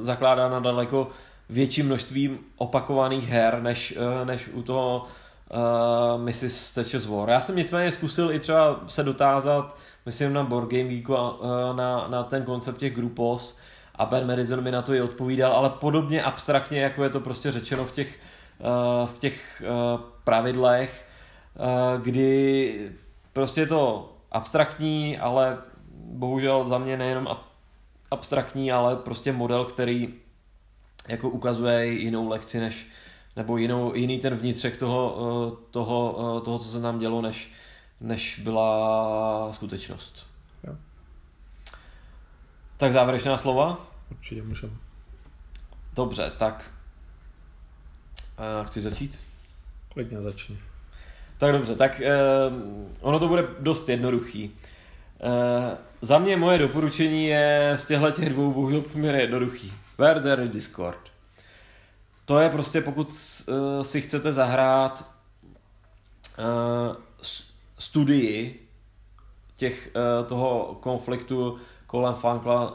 zakládá 0.00 0.48
na 0.48 0.60
daleko 0.60 1.10
větší 1.48 1.82
množství 1.82 2.38
opakovaných 2.56 3.28
her, 3.28 3.62
než, 3.62 3.94
eh, 3.96 4.24
než 4.24 4.48
u 4.52 4.62
toho 4.62 5.06
uh, 5.50 6.22
Mrs. 6.22 6.74
Thatcher's 6.74 7.06
War. 7.06 7.30
Já 7.30 7.40
jsem 7.40 7.56
nicméně 7.56 7.92
zkusil 7.92 8.32
i 8.32 8.40
třeba 8.40 8.80
se 8.88 9.02
dotázat 9.02 9.76
myslím 10.08 10.32
na 10.32 10.44
Board 10.44 10.70
Game 10.70 10.88
Weeku 10.88 11.16
a 11.16 11.38
na, 11.72 12.08
na 12.08 12.22
ten 12.22 12.42
koncept 12.42 12.78
těch 12.78 12.94
grupos. 12.94 13.58
A 13.94 14.06
Ben 14.06 14.26
Madison 14.26 14.64
mi 14.64 14.70
na 14.70 14.82
to 14.82 14.94
i 14.94 15.02
odpovídal, 15.02 15.52
ale 15.52 15.70
podobně 15.70 16.22
abstraktně, 16.22 16.80
jako 16.80 17.04
je 17.04 17.10
to 17.10 17.20
prostě 17.20 17.52
řečeno 17.52 17.84
v 17.84 17.92
těch, 17.92 18.18
e, 18.60 19.06
v 19.06 19.18
těch 19.18 19.62
e, 19.62 19.68
pravidlech, 20.24 21.08
e, 21.56 22.00
kdy 22.02 22.90
prostě 23.32 23.60
je 23.60 23.66
to 23.66 24.12
abstraktní, 24.32 25.18
ale 25.18 25.58
bohužel 26.04 26.68
za 26.68 26.78
mě 26.78 26.96
nejenom 26.96 27.28
abstraktní, 28.10 28.72
ale 28.72 28.96
prostě 28.96 29.32
model, 29.32 29.64
který 29.64 30.14
jako 31.08 31.28
ukazuje 31.30 31.86
jinou 31.86 32.28
lekci, 32.28 32.60
než, 32.60 32.86
nebo 33.36 33.56
jinou, 33.56 33.94
jiný 33.94 34.18
ten 34.18 34.34
vnitřek 34.34 34.76
toho, 34.76 35.58
toho, 35.70 36.40
toho, 36.44 36.58
co 36.58 36.68
se 36.68 36.80
nám 36.80 36.98
dělo, 36.98 37.22
než, 37.22 37.52
než 38.00 38.40
byla 38.40 39.52
skutečnost. 39.52 40.26
Jo. 40.64 40.74
Tak 42.76 42.92
závěrečná 42.92 43.38
slova? 43.38 43.86
Určitě 44.10 44.42
můžeme. 44.42 44.72
Dobře, 45.94 46.32
tak 46.38 46.70
uh, 48.60 48.66
chci 48.66 48.82
začít? 48.82 49.18
Klidně 49.92 50.22
začni. 50.22 50.58
Tak 51.38 51.52
dobře, 51.52 51.76
tak 51.76 52.00
uh, 52.00 52.56
ono 53.00 53.18
to 53.18 53.28
bude 53.28 53.44
dost 53.58 53.88
jednoduchý. 53.88 54.50
Uh, 54.50 55.78
za 56.02 56.18
mě 56.18 56.36
moje 56.36 56.58
doporučení 56.58 57.26
je 57.26 57.72
z 57.76 57.86
těchto 57.86 58.10
těch 58.10 58.30
dvou 58.30 58.52
bohužel 58.52 58.80
poměrně 58.80 59.20
jednoduchý. 59.20 59.72
Is 60.44 60.50
Discord. 60.50 60.98
To 62.24 62.38
je 62.38 62.50
prostě, 62.50 62.80
pokud 62.80 63.08
uh, 63.08 63.82
si 63.82 64.00
chcete 64.00 64.32
zahrát 64.32 65.10
uh, 66.38 66.96
studii 67.78 68.68
těch, 69.56 69.90
eh, 69.96 70.24
toho 70.24 70.78
konfliktu 70.80 71.58
kolem 71.86 72.14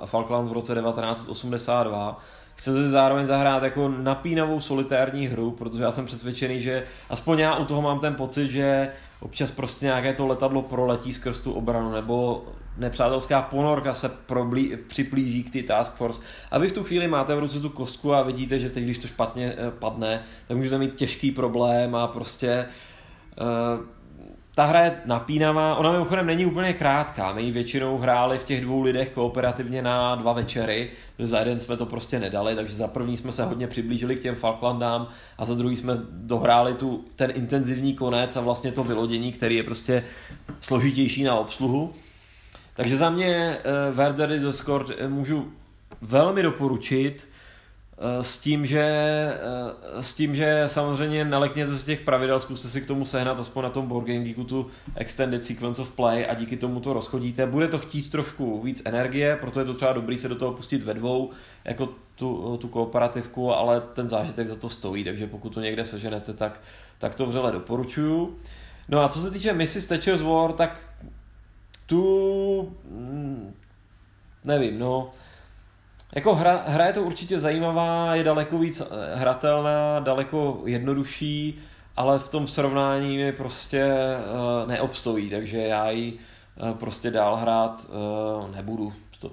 Falkland, 0.06 0.50
v 0.50 0.54
roce 0.54 0.76
1982. 0.76 2.20
Chce 2.56 2.72
se 2.72 2.90
zároveň 2.90 3.26
zahrát 3.26 3.64
jako 3.64 3.90
napínavou 3.90 4.62
solitární 4.62 5.28
hru, 5.28 5.52
protože 5.52 5.84
já 5.84 5.92
jsem 5.92 6.06
přesvědčený, 6.06 6.62
že 6.62 6.84
aspoň 7.10 7.40
já 7.40 7.56
u 7.56 7.66
toho 7.66 7.82
mám 7.82 8.00
ten 8.00 8.16
pocit, 8.16 8.52
že 8.52 8.92
občas 9.20 9.52
prostě 9.52 9.86
nějaké 9.86 10.14
to 10.14 10.28
letadlo 10.28 10.62
proletí 10.62 11.14
skrz 11.14 11.40
tu 11.40 11.54
obranu, 11.54 11.92
nebo 11.92 12.46
nepřátelská 12.78 13.42
ponorka 13.42 13.94
se 13.94 14.10
problí, 14.10 14.78
připlíží 14.88 15.44
k 15.44 15.52
ty 15.52 15.64
task 15.64 15.96
force 15.96 16.22
a 16.52 16.60
vy 16.60 16.68
v 16.68 16.74
tu 16.74 16.84
chvíli 16.84 17.08
máte 17.08 17.36
v 17.36 17.40
ruce 17.40 17.60
tu 17.60 17.70
kostku 17.70 18.14
a 18.14 18.24
vidíte, 18.24 18.60
že 18.60 18.70
teď, 18.70 18.84
když 18.84 18.98
to 18.98 19.08
špatně 19.08 19.54
eh, 19.58 19.72
padne, 19.72 20.24
tak 20.48 20.58
můžete 20.58 20.78
mít 20.78 20.96
těžký 20.96 21.32
problém 21.32 21.96
a 21.96 22.08
prostě 22.08 22.66
uh, 23.42 23.86
ta 24.56 24.66
hra 24.66 24.80
je 24.86 25.02
napínavá, 25.06 25.76
ona 25.76 25.92
mimochodem 25.92 26.26
není 26.26 26.46
úplně 26.46 26.74
krátká, 26.74 27.34
my 27.34 27.44
ji 27.44 27.52
většinou 27.52 27.98
hráli 27.98 28.38
v 28.38 28.44
těch 28.44 28.62
dvou 28.62 28.82
lidech 28.82 29.10
kooperativně 29.10 29.82
na 29.82 30.16
dva 30.16 30.34
večery, 30.34 30.90
za 31.20 31.40
jeden 31.40 31.60
jsme 31.60 31.78
to 31.78 31.86
prostě 31.86 32.20
nedali, 32.20 32.56
takže 32.56 32.76
za 32.76 32.88
první 32.88 33.18
jsme 33.18 33.32
se 33.32 33.46
hodně 33.46 33.68
přiblížili 33.68 34.16
k 34.16 34.22
těm 34.22 34.36
Falklandám 34.36 35.08
a 35.38 35.46
za 35.46 35.56
druhý 35.56 35.78
jsme 35.78 35.94
dohráli 36.10 36.74
tu, 36.74 37.06
ten 37.16 37.32
intenzivní 37.36 37.94
konec 37.94 38.36
a 38.36 38.42
vlastně 38.42 38.72
to 38.72 38.84
vylodění, 38.84 39.32
který 39.32 39.56
je 39.56 39.64
prostě 39.64 40.04
složitější 40.62 41.24
na 41.24 41.36
obsluhu. 41.36 41.94
Takže 42.76 42.98
za 42.98 43.10
mě 43.10 43.58
uh, 43.90 43.96
Werder 43.96 44.30
Discord 44.40 44.92
můžu 45.08 45.52
velmi 46.02 46.44
doporučit, 46.44 47.28
Eh, 47.28 47.32
s 48.22 48.42
tím, 48.42 48.66
že, 48.66 48.82
eh, 48.82 50.04
s 50.04 50.16
tím, 50.16 50.36
že 50.36 50.64
samozřejmě 50.68 51.26
nalekněte 51.26 51.76
z 51.76 51.86
těch 51.86 52.02
pravidel, 52.02 52.40
zkuste 52.40 52.70
si 52.70 52.82
k 52.82 52.88
tomu 52.88 53.06
sehnat 53.06 53.40
aspoň 53.40 53.64
na 53.64 53.70
tom 53.70 53.88
Board 53.88 54.08
Game 54.08 54.20
Geeku 54.24 54.44
tu 54.44 54.72
Extended 54.96 55.46
Sequence 55.46 55.82
of 55.82 55.96
Play 55.96 56.26
a 56.30 56.34
díky 56.34 56.58
tomu 56.58 56.80
to 56.80 56.94
rozchodíte. 56.94 57.46
Bude 57.46 57.68
to 57.68 57.80
chtít 57.80 58.12
trošku 58.12 58.62
víc 58.62 58.82
energie, 58.86 59.38
proto 59.42 59.60
je 59.60 59.66
to 59.66 59.74
třeba 59.74 59.94
dobrý 59.94 60.18
se 60.18 60.30
do 60.30 60.36
toho 60.36 60.54
pustit 60.54 60.84
ve 60.84 60.94
dvou, 60.94 61.32
jako 61.66 61.90
tu, 62.16 62.58
tu 62.58 62.68
kooperativku, 62.68 63.54
ale 63.54 63.82
ten 63.82 64.10
zážitek 64.10 64.48
za 64.48 64.56
to 64.56 64.70
stojí, 64.70 65.04
takže 65.04 65.28
pokud 65.28 65.54
to 65.54 65.62
někde 65.62 65.86
seženete, 65.86 66.34
tak, 66.34 66.60
tak 67.00 67.16
to 67.16 67.26
vřele 67.26 67.52
doporučuju. 67.52 68.38
No 68.90 69.04
a 69.04 69.10
co 69.10 69.20
se 69.20 69.32
týče 69.32 69.54
Mrs. 69.54 69.88
Thatcher's 69.88 70.22
War, 70.22 70.54
tak 70.54 70.80
tu... 71.86 72.76
Mm, 72.90 73.54
nevím, 74.44 74.80
no 74.80 75.14
jako 76.15 76.35
hra, 76.35 76.64
hra 76.68 76.85
je 76.85 76.94
to 76.94 77.03
určitě 77.03 77.40
zajímavá, 77.40 78.15
je 78.15 78.23
daleko 78.23 78.57
víc 78.57 78.81
eh, 78.81 79.15
hratelná, 79.15 79.99
daleko 79.99 80.61
jednodušší, 80.65 81.60
ale 81.95 82.19
v 82.19 82.30
tom 82.30 82.48
srovnání 82.48 83.18
mi 83.18 83.31
prostě 83.31 83.85
uh, 83.85 84.69
neobstojí, 84.69 85.30
takže 85.30 85.57
já 85.57 85.90
ji 85.90 86.14
uh, 86.14 86.77
prostě 86.77 87.11
dál 87.11 87.35
hrát 87.35 87.85
uh, 87.90 88.56
nebudu. 88.56 88.94
To. 89.19 89.31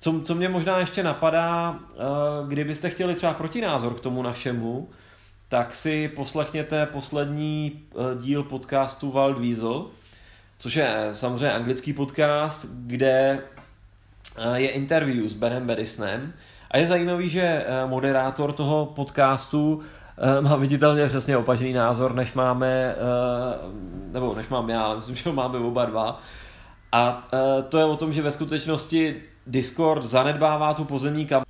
Co, 0.00 0.20
co 0.20 0.34
mě 0.34 0.48
možná 0.48 0.78
ještě 0.78 1.02
napadá, 1.02 1.70
uh, 1.70 2.48
kdybyste 2.48 2.90
chtěli 2.90 3.14
třeba 3.14 3.34
protinázor 3.34 3.94
k 3.94 4.00
tomu 4.00 4.22
našemu, 4.22 4.88
tak 5.48 5.74
si 5.74 6.08
poslechněte 6.08 6.86
poslední 6.86 7.82
uh, 7.94 8.22
díl 8.22 8.42
podcastu 8.42 9.10
Wild 9.12 9.38
Weasel, 9.38 9.86
což 10.58 10.74
je 10.74 11.10
samozřejmě 11.12 11.52
anglický 11.52 11.92
podcast, 11.92 12.66
kde 12.86 13.42
je 14.54 14.68
interview 14.68 15.28
s 15.28 15.34
Benem 15.34 15.66
Bedisnem 15.66 16.32
a 16.70 16.78
je 16.78 16.86
zajímavý, 16.86 17.30
že 17.30 17.42
eh, 17.42 17.86
moderátor 17.86 18.52
toho 18.52 18.86
podcastu 18.86 19.82
eh, 20.18 20.40
má 20.40 20.56
viditelně 20.56 21.06
přesně 21.06 21.36
opačný 21.36 21.72
názor, 21.72 22.14
než 22.14 22.32
máme, 22.32 22.96
nebo 24.12 24.34
než 24.34 24.48
mám 24.48 24.70
já, 24.70 24.82
ale 24.82 24.96
myslím, 24.96 25.16
že 25.16 25.30
ho 25.30 25.32
máme 25.32 25.58
oba 25.58 25.84
dva. 25.84 26.22
A 26.92 27.28
to 27.68 27.78
je 27.78 27.84
o 27.84 27.96
tom, 27.96 28.12
že 28.12 28.22
ve 28.22 28.30
skutečnosti 28.30 29.22
Discord 29.46 30.04
zanedbává 30.04 30.74
tu 30.74 30.84
pozemní 30.84 31.26
kam. 31.26 31.42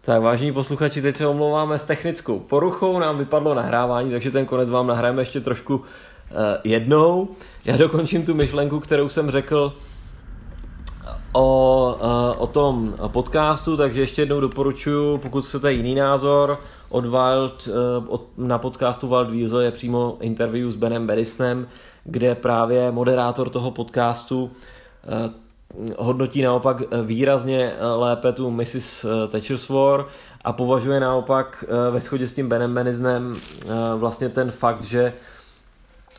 Tak 0.00 0.22
vážení 0.22 0.52
posluchači, 0.52 1.02
teď 1.02 1.16
se 1.16 1.26
omlouváme 1.26 1.78
s 1.78 1.84
technickou 1.84 2.38
poruchou, 2.38 2.98
nám 2.98 3.18
vypadlo 3.18 3.54
nahrávání, 3.54 4.10
takže 4.10 4.30
ten 4.30 4.46
konec 4.46 4.70
vám 4.70 4.86
nahrajeme 4.86 5.22
ještě 5.22 5.40
trošku 5.40 5.84
jednou. 6.64 7.28
Já 7.64 7.76
dokončím 7.76 8.26
tu 8.26 8.34
myšlenku, 8.34 8.80
kterou 8.80 9.08
jsem 9.08 9.30
řekl 9.30 9.76
o, 11.34 11.96
eh, 12.00 12.36
o 12.38 12.46
tom 12.46 12.94
podcastu, 13.06 13.76
takže 13.76 14.00
ještě 14.00 14.22
jednou 14.22 14.40
doporučuji, 14.40 15.18
pokud 15.18 15.44
chcete 15.44 15.72
jiný 15.72 15.94
názor, 15.94 16.58
od 16.88 17.04
Wild, 17.04 17.68
eh, 17.68 18.06
od, 18.08 18.22
na 18.38 18.58
podcastu 18.58 19.08
Wild 19.08 19.30
Weasel 19.30 19.60
je 19.60 19.70
přímo 19.70 20.16
interview 20.20 20.70
s 20.70 20.76
Benem 20.76 21.06
Berisnem, 21.06 21.68
kde 22.04 22.34
právě 22.34 22.92
moderátor 22.92 23.50
toho 23.50 23.70
podcastu 23.70 24.50
eh, 25.04 25.30
hodnotí 25.98 26.42
naopak 26.42 26.82
výrazně 27.02 27.72
lépe 27.96 28.32
tu 28.32 28.50
Mrs. 28.50 29.06
Thatcher's 29.28 29.68
War 29.68 30.06
a 30.44 30.52
považuje 30.52 31.00
naopak 31.00 31.64
ve 31.90 32.00
shodě 32.00 32.28
s 32.28 32.32
tím 32.32 32.48
Benem 32.48 32.74
Benisnem 32.74 33.34
vlastně 33.96 34.28
ten 34.28 34.50
fakt, 34.50 34.82
že 34.82 35.12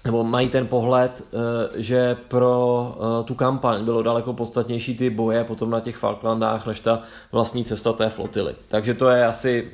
nebo 0.06 0.24
mají 0.24 0.50
ten 0.50 0.68
pohled, 0.68 1.24
eh, 1.34 1.82
že 1.82 2.18
pro 2.28 2.96
eh, 2.96 3.24
tu 3.24 3.36
kampaň 3.36 3.86
bylo 3.86 4.04
daleko 4.04 4.34
podstatnější 4.34 4.98
ty 4.98 5.10
boje 5.10 5.44
potom 5.44 5.70
na 5.70 5.80
těch 5.80 5.96
Falklandách, 5.96 6.68
než 6.68 6.80
ta 6.80 7.02
vlastní 7.32 7.66
cesta 7.66 7.94
té 7.94 8.10
flotily. 8.10 8.56
Takže 8.68 8.94
to 8.94 9.10
je 9.10 9.26
asi 9.26 9.72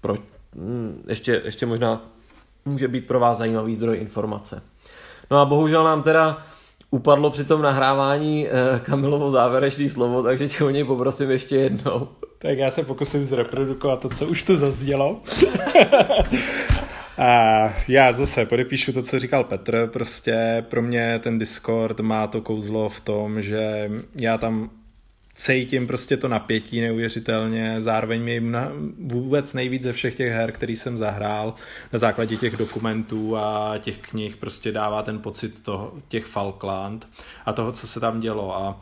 pro, 0.00 0.16
hm, 0.54 1.02
ještě, 1.08 1.42
ještě 1.44 1.66
možná 1.66 2.02
může 2.64 2.88
být 2.88 3.06
pro 3.06 3.20
vás 3.20 3.38
zajímavý 3.38 3.76
zdroj 3.76 3.96
informace. 3.96 4.62
No 5.30 5.38
a 5.38 5.44
bohužel 5.44 5.84
nám 5.84 6.02
teda 6.02 6.38
upadlo 6.90 7.30
při 7.30 7.44
tom 7.44 7.62
nahrávání 7.62 8.48
eh, 8.48 8.80
Kamilovo 8.82 9.30
závěrečné 9.30 9.88
slovo, 9.88 10.22
takže 10.22 10.48
tě 10.48 10.64
o 10.64 10.70
něj 10.70 10.84
poprosím 10.84 11.30
ještě 11.30 11.56
jednou. 11.56 12.08
Tak 12.38 12.58
já 12.58 12.70
se 12.70 12.84
pokusím 12.84 13.24
zreprodukovat 13.24 14.00
to, 14.00 14.08
co 14.08 14.26
už 14.26 14.42
tu 14.42 14.56
zazdělo. 14.56 15.20
A 17.18 17.72
já 17.88 18.12
zase 18.12 18.46
podepíšu 18.46 18.92
to, 18.92 19.02
co 19.02 19.18
říkal 19.18 19.44
Petr, 19.44 19.86
prostě 19.92 20.64
pro 20.68 20.82
mě 20.82 21.18
ten 21.18 21.38
Discord 21.38 22.00
má 22.00 22.26
to 22.26 22.40
kouzlo 22.40 22.88
v 22.88 23.00
tom, 23.00 23.42
že 23.42 23.90
já 24.14 24.38
tam 24.38 24.70
cítím 25.34 25.86
prostě 25.86 26.16
to 26.16 26.28
napětí 26.28 26.80
neuvěřitelně, 26.80 27.76
zároveň 27.82 28.22
mi 28.22 28.42
vůbec 28.98 29.54
nejvíc 29.54 29.82
ze 29.82 29.92
všech 29.92 30.14
těch 30.14 30.32
her, 30.32 30.52
který 30.52 30.76
jsem 30.76 30.98
zahrál, 30.98 31.54
na 31.92 31.98
základě 31.98 32.36
těch 32.36 32.56
dokumentů 32.56 33.36
a 33.36 33.74
těch 33.78 33.98
knih 33.98 34.36
prostě 34.36 34.72
dává 34.72 35.02
ten 35.02 35.18
pocit 35.18 35.62
toho, 35.62 35.92
těch 36.08 36.24
Falkland 36.24 37.08
a 37.46 37.52
toho, 37.52 37.72
co 37.72 37.86
se 37.86 38.00
tam 38.00 38.20
dělo. 38.20 38.56
A 38.56 38.80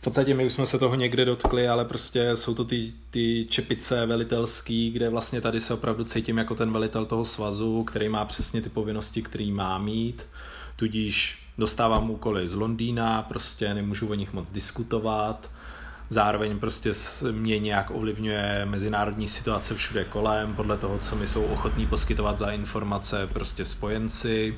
v 0.00 0.02
podstatě 0.02 0.34
my 0.34 0.46
už 0.46 0.52
jsme 0.52 0.66
se 0.66 0.78
toho 0.78 0.94
někde 0.94 1.24
dotkli, 1.24 1.68
ale 1.68 1.84
prostě 1.84 2.36
jsou 2.36 2.54
to 2.54 2.64
ty, 2.64 2.92
ty 3.10 3.46
čepice 3.50 4.06
velitelský, 4.06 4.90
kde 4.90 5.08
vlastně 5.08 5.40
tady 5.40 5.60
se 5.60 5.74
opravdu 5.74 6.04
cítím 6.04 6.38
jako 6.38 6.54
ten 6.54 6.72
velitel 6.72 7.06
toho 7.06 7.24
svazu, 7.24 7.84
který 7.84 8.08
má 8.08 8.24
přesně 8.24 8.62
ty 8.62 8.68
povinnosti, 8.68 9.22
který 9.22 9.52
má 9.52 9.78
mít, 9.78 10.26
tudíž 10.76 11.38
dostávám 11.58 12.10
úkoly 12.10 12.48
z 12.48 12.54
Londýna, 12.54 13.22
prostě 13.22 13.74
nemůžu 13.74 14.08
o 14.08 14.14
nich 14.14 14.32
moc 14.32 14.50
diskutovat, 14.50 15.50
zároveň 16.10 16.58
prostě 16.58 16.92
mě 17.30 17.58
nějak 17.58 17.90
ovlivňuje 17.90 18.66
mezinárodní 18.70 19.28
situace 19.28 19.74
všude 19.74 20.04
kolem, 20.04 20.54
podle 20.54 20.76
toho, 20.76 20.98
co 20.98 21.16
mi 21.16 21.26
jsou 21.26 21.44
ochotní 21.44 21.86
poskytovat 21.86 22.38
za 22.38 22.50
informace 22.50 23.26
prostě 23.26 23.64
spojenci, 23.64 24.56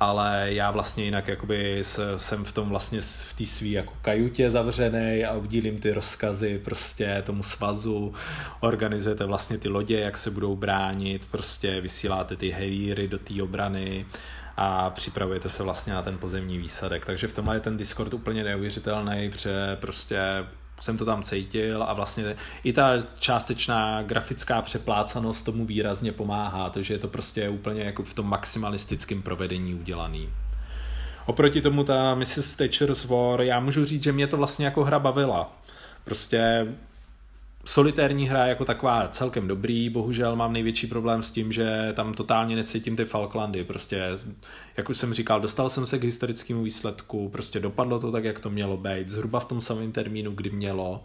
ale 0.00 0.46
já 0.46 0.70
vlastně 0.70 1.04
jinak 1.04 1.28
jakoby 1.28 1.82
jsem 2.16 2.44
v 2.44 2.52
tom 2.52 2.68
vlastně 2.68 3.00
v 3.00 3.34
té 3.38 3.46
svý 3.46 3.72
jako 3.72 3.92
kajutě 4.02 4.50
zavřený 4.50 5.24
a 5.24 5.34
udílím 5.34 5.78
ty 5.78 5.92
rozkazy 5.92 6.60
prostě 6.64 7.22
tomu 7.26 7.42
svazu, 7.42 8.14
organizujete 8.60 9.24
vlastně 9.24 9.58
ty 9.58 9.68
lodě, 9.68 10.00
jak 10.00 10.18
se 10.18 10.30
budou 10.30 10.56
bránit, 10.56 11.22
prostě 11.30 11.80
vysíláte 11.80 12.36
ty 12.36 12.50
helíry 12.50 13.08
do 13.08 13.18
té 13.18 13.42
obrany 13.42 14.06
a 14.56 14.90
připravujete 14.90 15.48
se 15.48 15.62
vlastně 15.62 15.92
na 15.92 16.02
ten 16.02 16.18
pozemní 16.18 16.58
výsadek. 16.58 17.06
Takže 17.06 17.28
v 17.28 17.34
tomhle 17.34 17.56
je 17.56 17.60
ten 17.60 17.76
Discord 17.76 18.14
úplně 18.14 18.44
neuvěřitelný, 18.44 19.30
protože 19.30 19.76
prostě 19.80 20.20
jsem 20.80 20.98
to 20.98 21.04
tam 21.04 21.22
cítil 21.22 21.82
a 21.82 21.92
vlastně 21.92 22.36
i 22.64 22.72
ta 22.72 22.92
částečná 23.18 24.02
grafická 24.02 24.62
přeplácanost 24.62 25.44
tomu 25.44 25.66
výrazně 25.66 26.12
pomáhá, 26.12 26.70
takže 26.70 26.94
je 26.94 26.98
to 26.98 27.08
prostě 27.08 27.48
úplně 27.48 27.82
jako 27.82 28.02
v 28.02 28.14
tom 28.14 28.28
maximalistickém 28.28 29.22
provedení 29.22 29.74
udělaný. 29.74 30.28
Oproti 31.26 31.60
tomu 31.60 31.84
ta 31.84 32.14
Mrs. 32.14 32.56
Thatcher's 32.56 33.04
War, 33.04 33.40
já 33.40 33.60
můžu 33.60 33.84
říct, 33.84 34.02
že 34.02 34.12
mě 34.12 34.26
to 34.26 34.36
vlastně 34.36 34.64
jako 34.64 34.84
hra 34.84 34.98
bavila. 34.98 35.52
Prostě 36.04 36.66
solitérní 37.68 38.28
hra 38.28 38.46
jako 38.46 38.64
taková 38.64 39.08
celkem 39.08 39.48
dobrý, 39.48 39.90
bohužel 39.90 40.36
mám 40.36 40.52
největší 40.52 40.86
problém 40.86 41.22
s 41.22 41.30
tím, 41.30 41.52
že 41.52 41.92
tam 41.96 42.14
totálně 42.14 42.56
necítím 42.56 42.96
ty 42.96 43.04
Falklandy, 43.04 43.64
prostě, 43.64 44.02
jak 44.76 44.88
už 44.88 44.98
jsem 44.98 45.14
říkal, 45.14 45.40
dostal 45.40 45.68
jsem 45.68 45.86
se 45.86 45.98
k 45.98 46.04
historickému 46.04 46.62
výsledku, 46.62 47.28
prostě 47.28 47.60
dopadlo 47.60 48.00
to 48.00 48.12
tak, 48.12 48.24
jak 48.24 48.40
to 48.40 48.50
mělo 48.50 48.76
být, 48.76 49.08
zhruba 49.08 49.40
v 49.40 49.44
tom 49.44 49.60
samém 49.60 49.92
termínu, 49.92 50.30
kdy 50.30 50.50
mělo, 50.50 51.02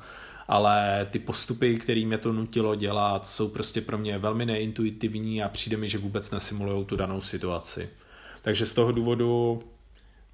ale 0.47 1.07
ty 1.11 1.19
postupy, 1.19 1.77
které 1.77 2.05
mě 2.05 2.17
to 2.17 2.33
nutilo 2.33 2.75
dělat, 2.75 3.27
jsou 3.27 3.49
prostě 3.49 3.81
pro 3.81 3.97
mě 3.97 4.17
velmi 4.17 4.45
neintuitivní 4.45 5.43
a 5.43 5.49
přijde 5.49 5.77
mi, 5.77 5.89
že 5.89 5.97
vůbec 5.97 6.31
nesimulují 6.31 6.85
tu 6.85 6.95
danou 6.95 7.21
situaci. 7.21 7.89
Takže 8.41 8.65
z 8.65 8.73
toho 8.73 8.91
důvodu 8.91 9.63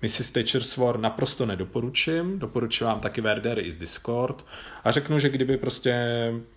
Mrs. 0.01 0.31
Thatcher's 0.31 0.77
War 0.77 0.99
naprosto 0.99 1.45
nedoporučím, 1.45 2.39
doporučuji 2.39 2.85
vám 2.85 2.99
taky 2.99 3.21
Werder 3.21 3.59
i 3.59 3.71
z 3.71 3.77
Discord 3.77 4.45
a 4.84 4.91
řeknu, 4.91 5.19
že 5.19 5.30
kdyby 5.30 5.57
prostě 5.57 5.93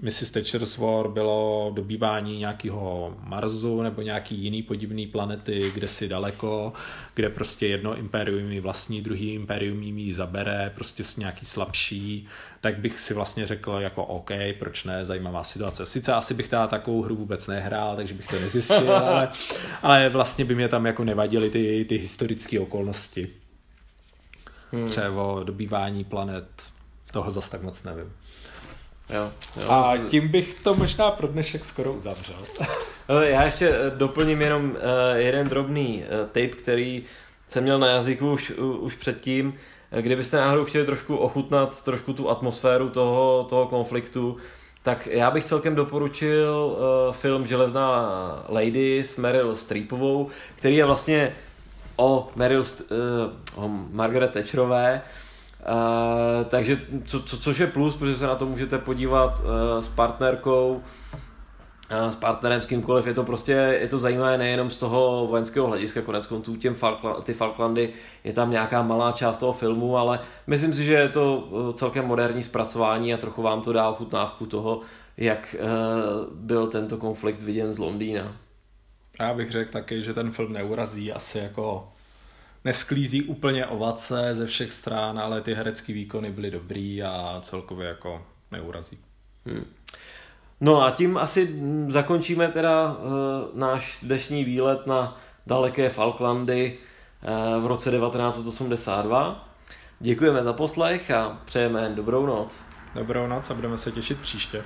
Mrs. 0.01 0.31
Thatcher's 0.31 0.77
War 0.79 1.09
bylo 1.09 1.71
dobývání 1.75 2.39
nějakého 2.39 3.17
Marsu 3.25 3.83
nebo 3.83 4.03
nějaký 4.03 4.35
jiný 4.35 4.63
podivný 4.63 5.07
planety, 5.07 5.71
kde 5.75 5.89
si 5.89 6.09
daleko, 6.09 6.73
kde 7.15 7.29
prostě 7.29 7.67
jedno 7.67 7.97
impérium 7.97 8.53
ji 8.53 8.61
vlastní, 8.61 9.03
druhý 9.03 9.35
impérium 9.35 9.83
ji 9.83 10.13
zabere, 10.13 10.73
prostě 10.75 11.05
s 11.05 11.17
nějaký 11.17 11.47
slabší, 11.47 12.29
tak 12.63 12.79
bych 12.79 13.01
si 13.01 13.15
vlastně 13.15 13.47
řekl 13.47 13.73
jako 13.81 14.05
OK, 14.05 14.31
proč 14.59 14.85
ne, 14.85 15.05
zajímavá 15.05 15.45
situace. 15.45 15.87
Sice 15.87 16.15
asi 16.15 16.35
bych 16.35 16.49
teda 16.49 16.67
takovou 16.67 17.03
hru 17.03 17.17
vůbec 17.17 17.47
nehrál, 17.47 17.97
takže 17.97 18.15
bych 18.15 18.27
to 18.27 18.41
nezjistil, 18.41 18.93
ale, 18.97 19.29
ale 19.83 20.09
vlastně 20.09 20.45
by 20.45 20.55
mě 20.55 20.69
tam 20.69 20.87
jako 20.87 21.05
nevadily 21.05 21.51
ty, 21.51 21.87
ty 21.89 21.97
historické 21.97 22.61
okolnosti. 22.61 23.29
Hmm. 24.73 24.89
Třeba 24.89 25.23
o 25.23 25.45
dobývání 25.45 26.05
planet, 26.05 26.47
toho 27.13 27.31
zas 27.31 27.49
tak 27.49 27.63
moc 27.63 27.85
nevím. 27.85 28.13
Jo, 29.11 29.33
jo, 29.61 29.71
A 29.71 29.95
tím 30.11 30.29
bych 30.29 30.55
to 30.55 30.75
možná 30.75 31.11
pro 31.11 31.27
dnešek 31.27 31.65
skoro 31.65 31.93
uzavřel. 31.93 32.39
Já 33.23 33.43
ještě 33.43 33.69
eh, 33.69 33.91
doplním 33.91 34.43
jenom 34.43 34.77
eh, 34.77 35.19
jeden 35.19 35.49
drobný 35.49 36.05
eh, 36.05 36.27
tape, 36.27 36.63
který 36.63 37.05
jsem 37.49 37.63
měl 37.63 37.79
na 37.79 37.87
jazyku 37.87 38.33
už, 38.33 38.51
už 38.81 38.95
předtím. 38.95 39.59
Kdybyste 40.01 40.37
náhodou 40.37 40.65
chtěli 40.65 40.87
trošku 40.87 41.17
ochutnat 41.17 41.83
trošku 41.83 42.13
tu 42.13 42.31
atmosféru 42.31 42.89
toho, 42.89 43.47
toho 43.51 43.67
konfliktu, 43.67 44.37
tak 44.83 45.07
já 45.07 45.31
bych 45.31 45.45
celkem 45.45 45.75
doporučil 45.75 46.79
film 47.13 47.47
Železná 47.47 48.11
lady 48.49 49.05
s 49.07 49.17
Meryl 49.17 49.57
Streepovou, 49.57 50.31
který 50.57 50.77
je 50.77 50.85
vlastně 50.85 51.35
o 51.97 52.29
Meryl, 52.37 52.65
o 53.57 53.69
Margaret 53.93 54.33
Thatcherové, 54.33 55.03
Uh, 55.63 56.45
takže 56.45 56.81
co, 57.05 57.23
co, 57.23 57.39
což 57.39 57.59
je 57.59 57.67
plus, 57.67 57.97
protože 57.97 58.17
se 58.17 58.27
na 58.27 58.35
to 58.35 58.47
můžete 58.47 58.79
podívat 58.79 59.41
uh, 59.41 59.85
s 59.85 59.89
partnerkou, 59.89 60.73
uh, 60.73 61.21
s 62.11 62.17
partnerem, 62.17 62.63
s 62.63 62.67
kýmkoliv, 62.67 63.07
je 63.07 63.15
to 63.15 63.25
prostě, 63.25 63.53
je 63.53 63.89
to 63.89 63.99
zajímavé 63.99 64.39
nejenom 64.39 64.71
z 64.71 64.77
toho 64.77 65.27
vojenského 65.27 65.67
hlediska, 65.67 66.03
konec 66.03 66.27
konců 66.27 66.57
těm 66.57 66.75
Falkland, 66.75 67.25
ty 67.25 67.35
Falklandy, 67.35 67.93
je 68.25 68.33
tam 68.33 68.51
nějaká 68.51 68.83
malá 68.83 69.13
část 69.13 69.37
toho 69.37 69.53
filmu, 69.53 69.97
ale 69.97 70.21
myslím 70.47 70.75
si, 70.75 70.85
že 70.85 70.93
je 70.93 71.09
to 71.09 71.49
celkem 71.75 72.05
moderní 72.05 72.43
zpracování 72.43 73.15
a 73.15 73.17
trochu 73.17 73.43
vám 73.43 73.63
to 73.63 73.73
dá 73.73 73.89
ochutnávku 73.89 74.47
toho, 74.47 74.81
jak 75.17 75.57
uh, 75.59 76.35
byl 76.35 76.67
tento 76.67 76.97
konflikt 76.97 77.43
viděn 77.43 77.75
z 77.75 77.79
Londýna. 77.79 78.37
Já 79.21 79.35
bych 79.35 79.51
řekl 79.51 79.73
taky, 79.73 80.03
že 80.03 80.15
ten 80.15 80.31
film 80.31 80.53
neurazí 80.53 81.13
asi 81.13 81.39
jako 81.39 81.89
nesklízí 82.65 83.23
úplně 83.23 83.67
ovace 83.67 84.35
ze 84.35 84.47
všech 84.47 84.73
stran, 84.73 85.19
ale 85.19 85.41
ty 85.41 85.55
herecké 85.55 85.93
výkony 85.93 86.31
byly 86.31 86.51
dobrý 86.51 87.03
a 87.03 87.39
celkově 87.43 87.89
jako 87.89 88.23
neurazí. 88.51 88.99
Hmm. 89.47 89.65
No 90.65 90.83
a 90.83 90.91
tím 90.91 91.19
asi 91.19 91.61
zakončíme 91.89 92.49
teda 92.49 92.93
uh, 92.93 92.99
náš 93.55 93.99
dnešní 94.03 94.45
výlet 94.45 94.87
na 94.87 95.17
daleké 95.47 95.89
Falklandy 95.89 96.79
uh, 97.57 97.65
v 97.65 97.67
roce 97.67 97.91
1982. 97.91 99.49
Děkujeme 100.01 100.43
za 100.43 100.53
poslech 100.53 101.11
a 101.11 101.39
přejeme 101.45 101.89
dobrou 101.95 102.27
noc. 102.27 102.65
Dobrou 102.95 103.27
noc 103.27 103.51
a 103.51 103.55
budeme 103.55 103.77
se 103.77 103.93
těšit 103.93 104.21
příště. 104.21 104.65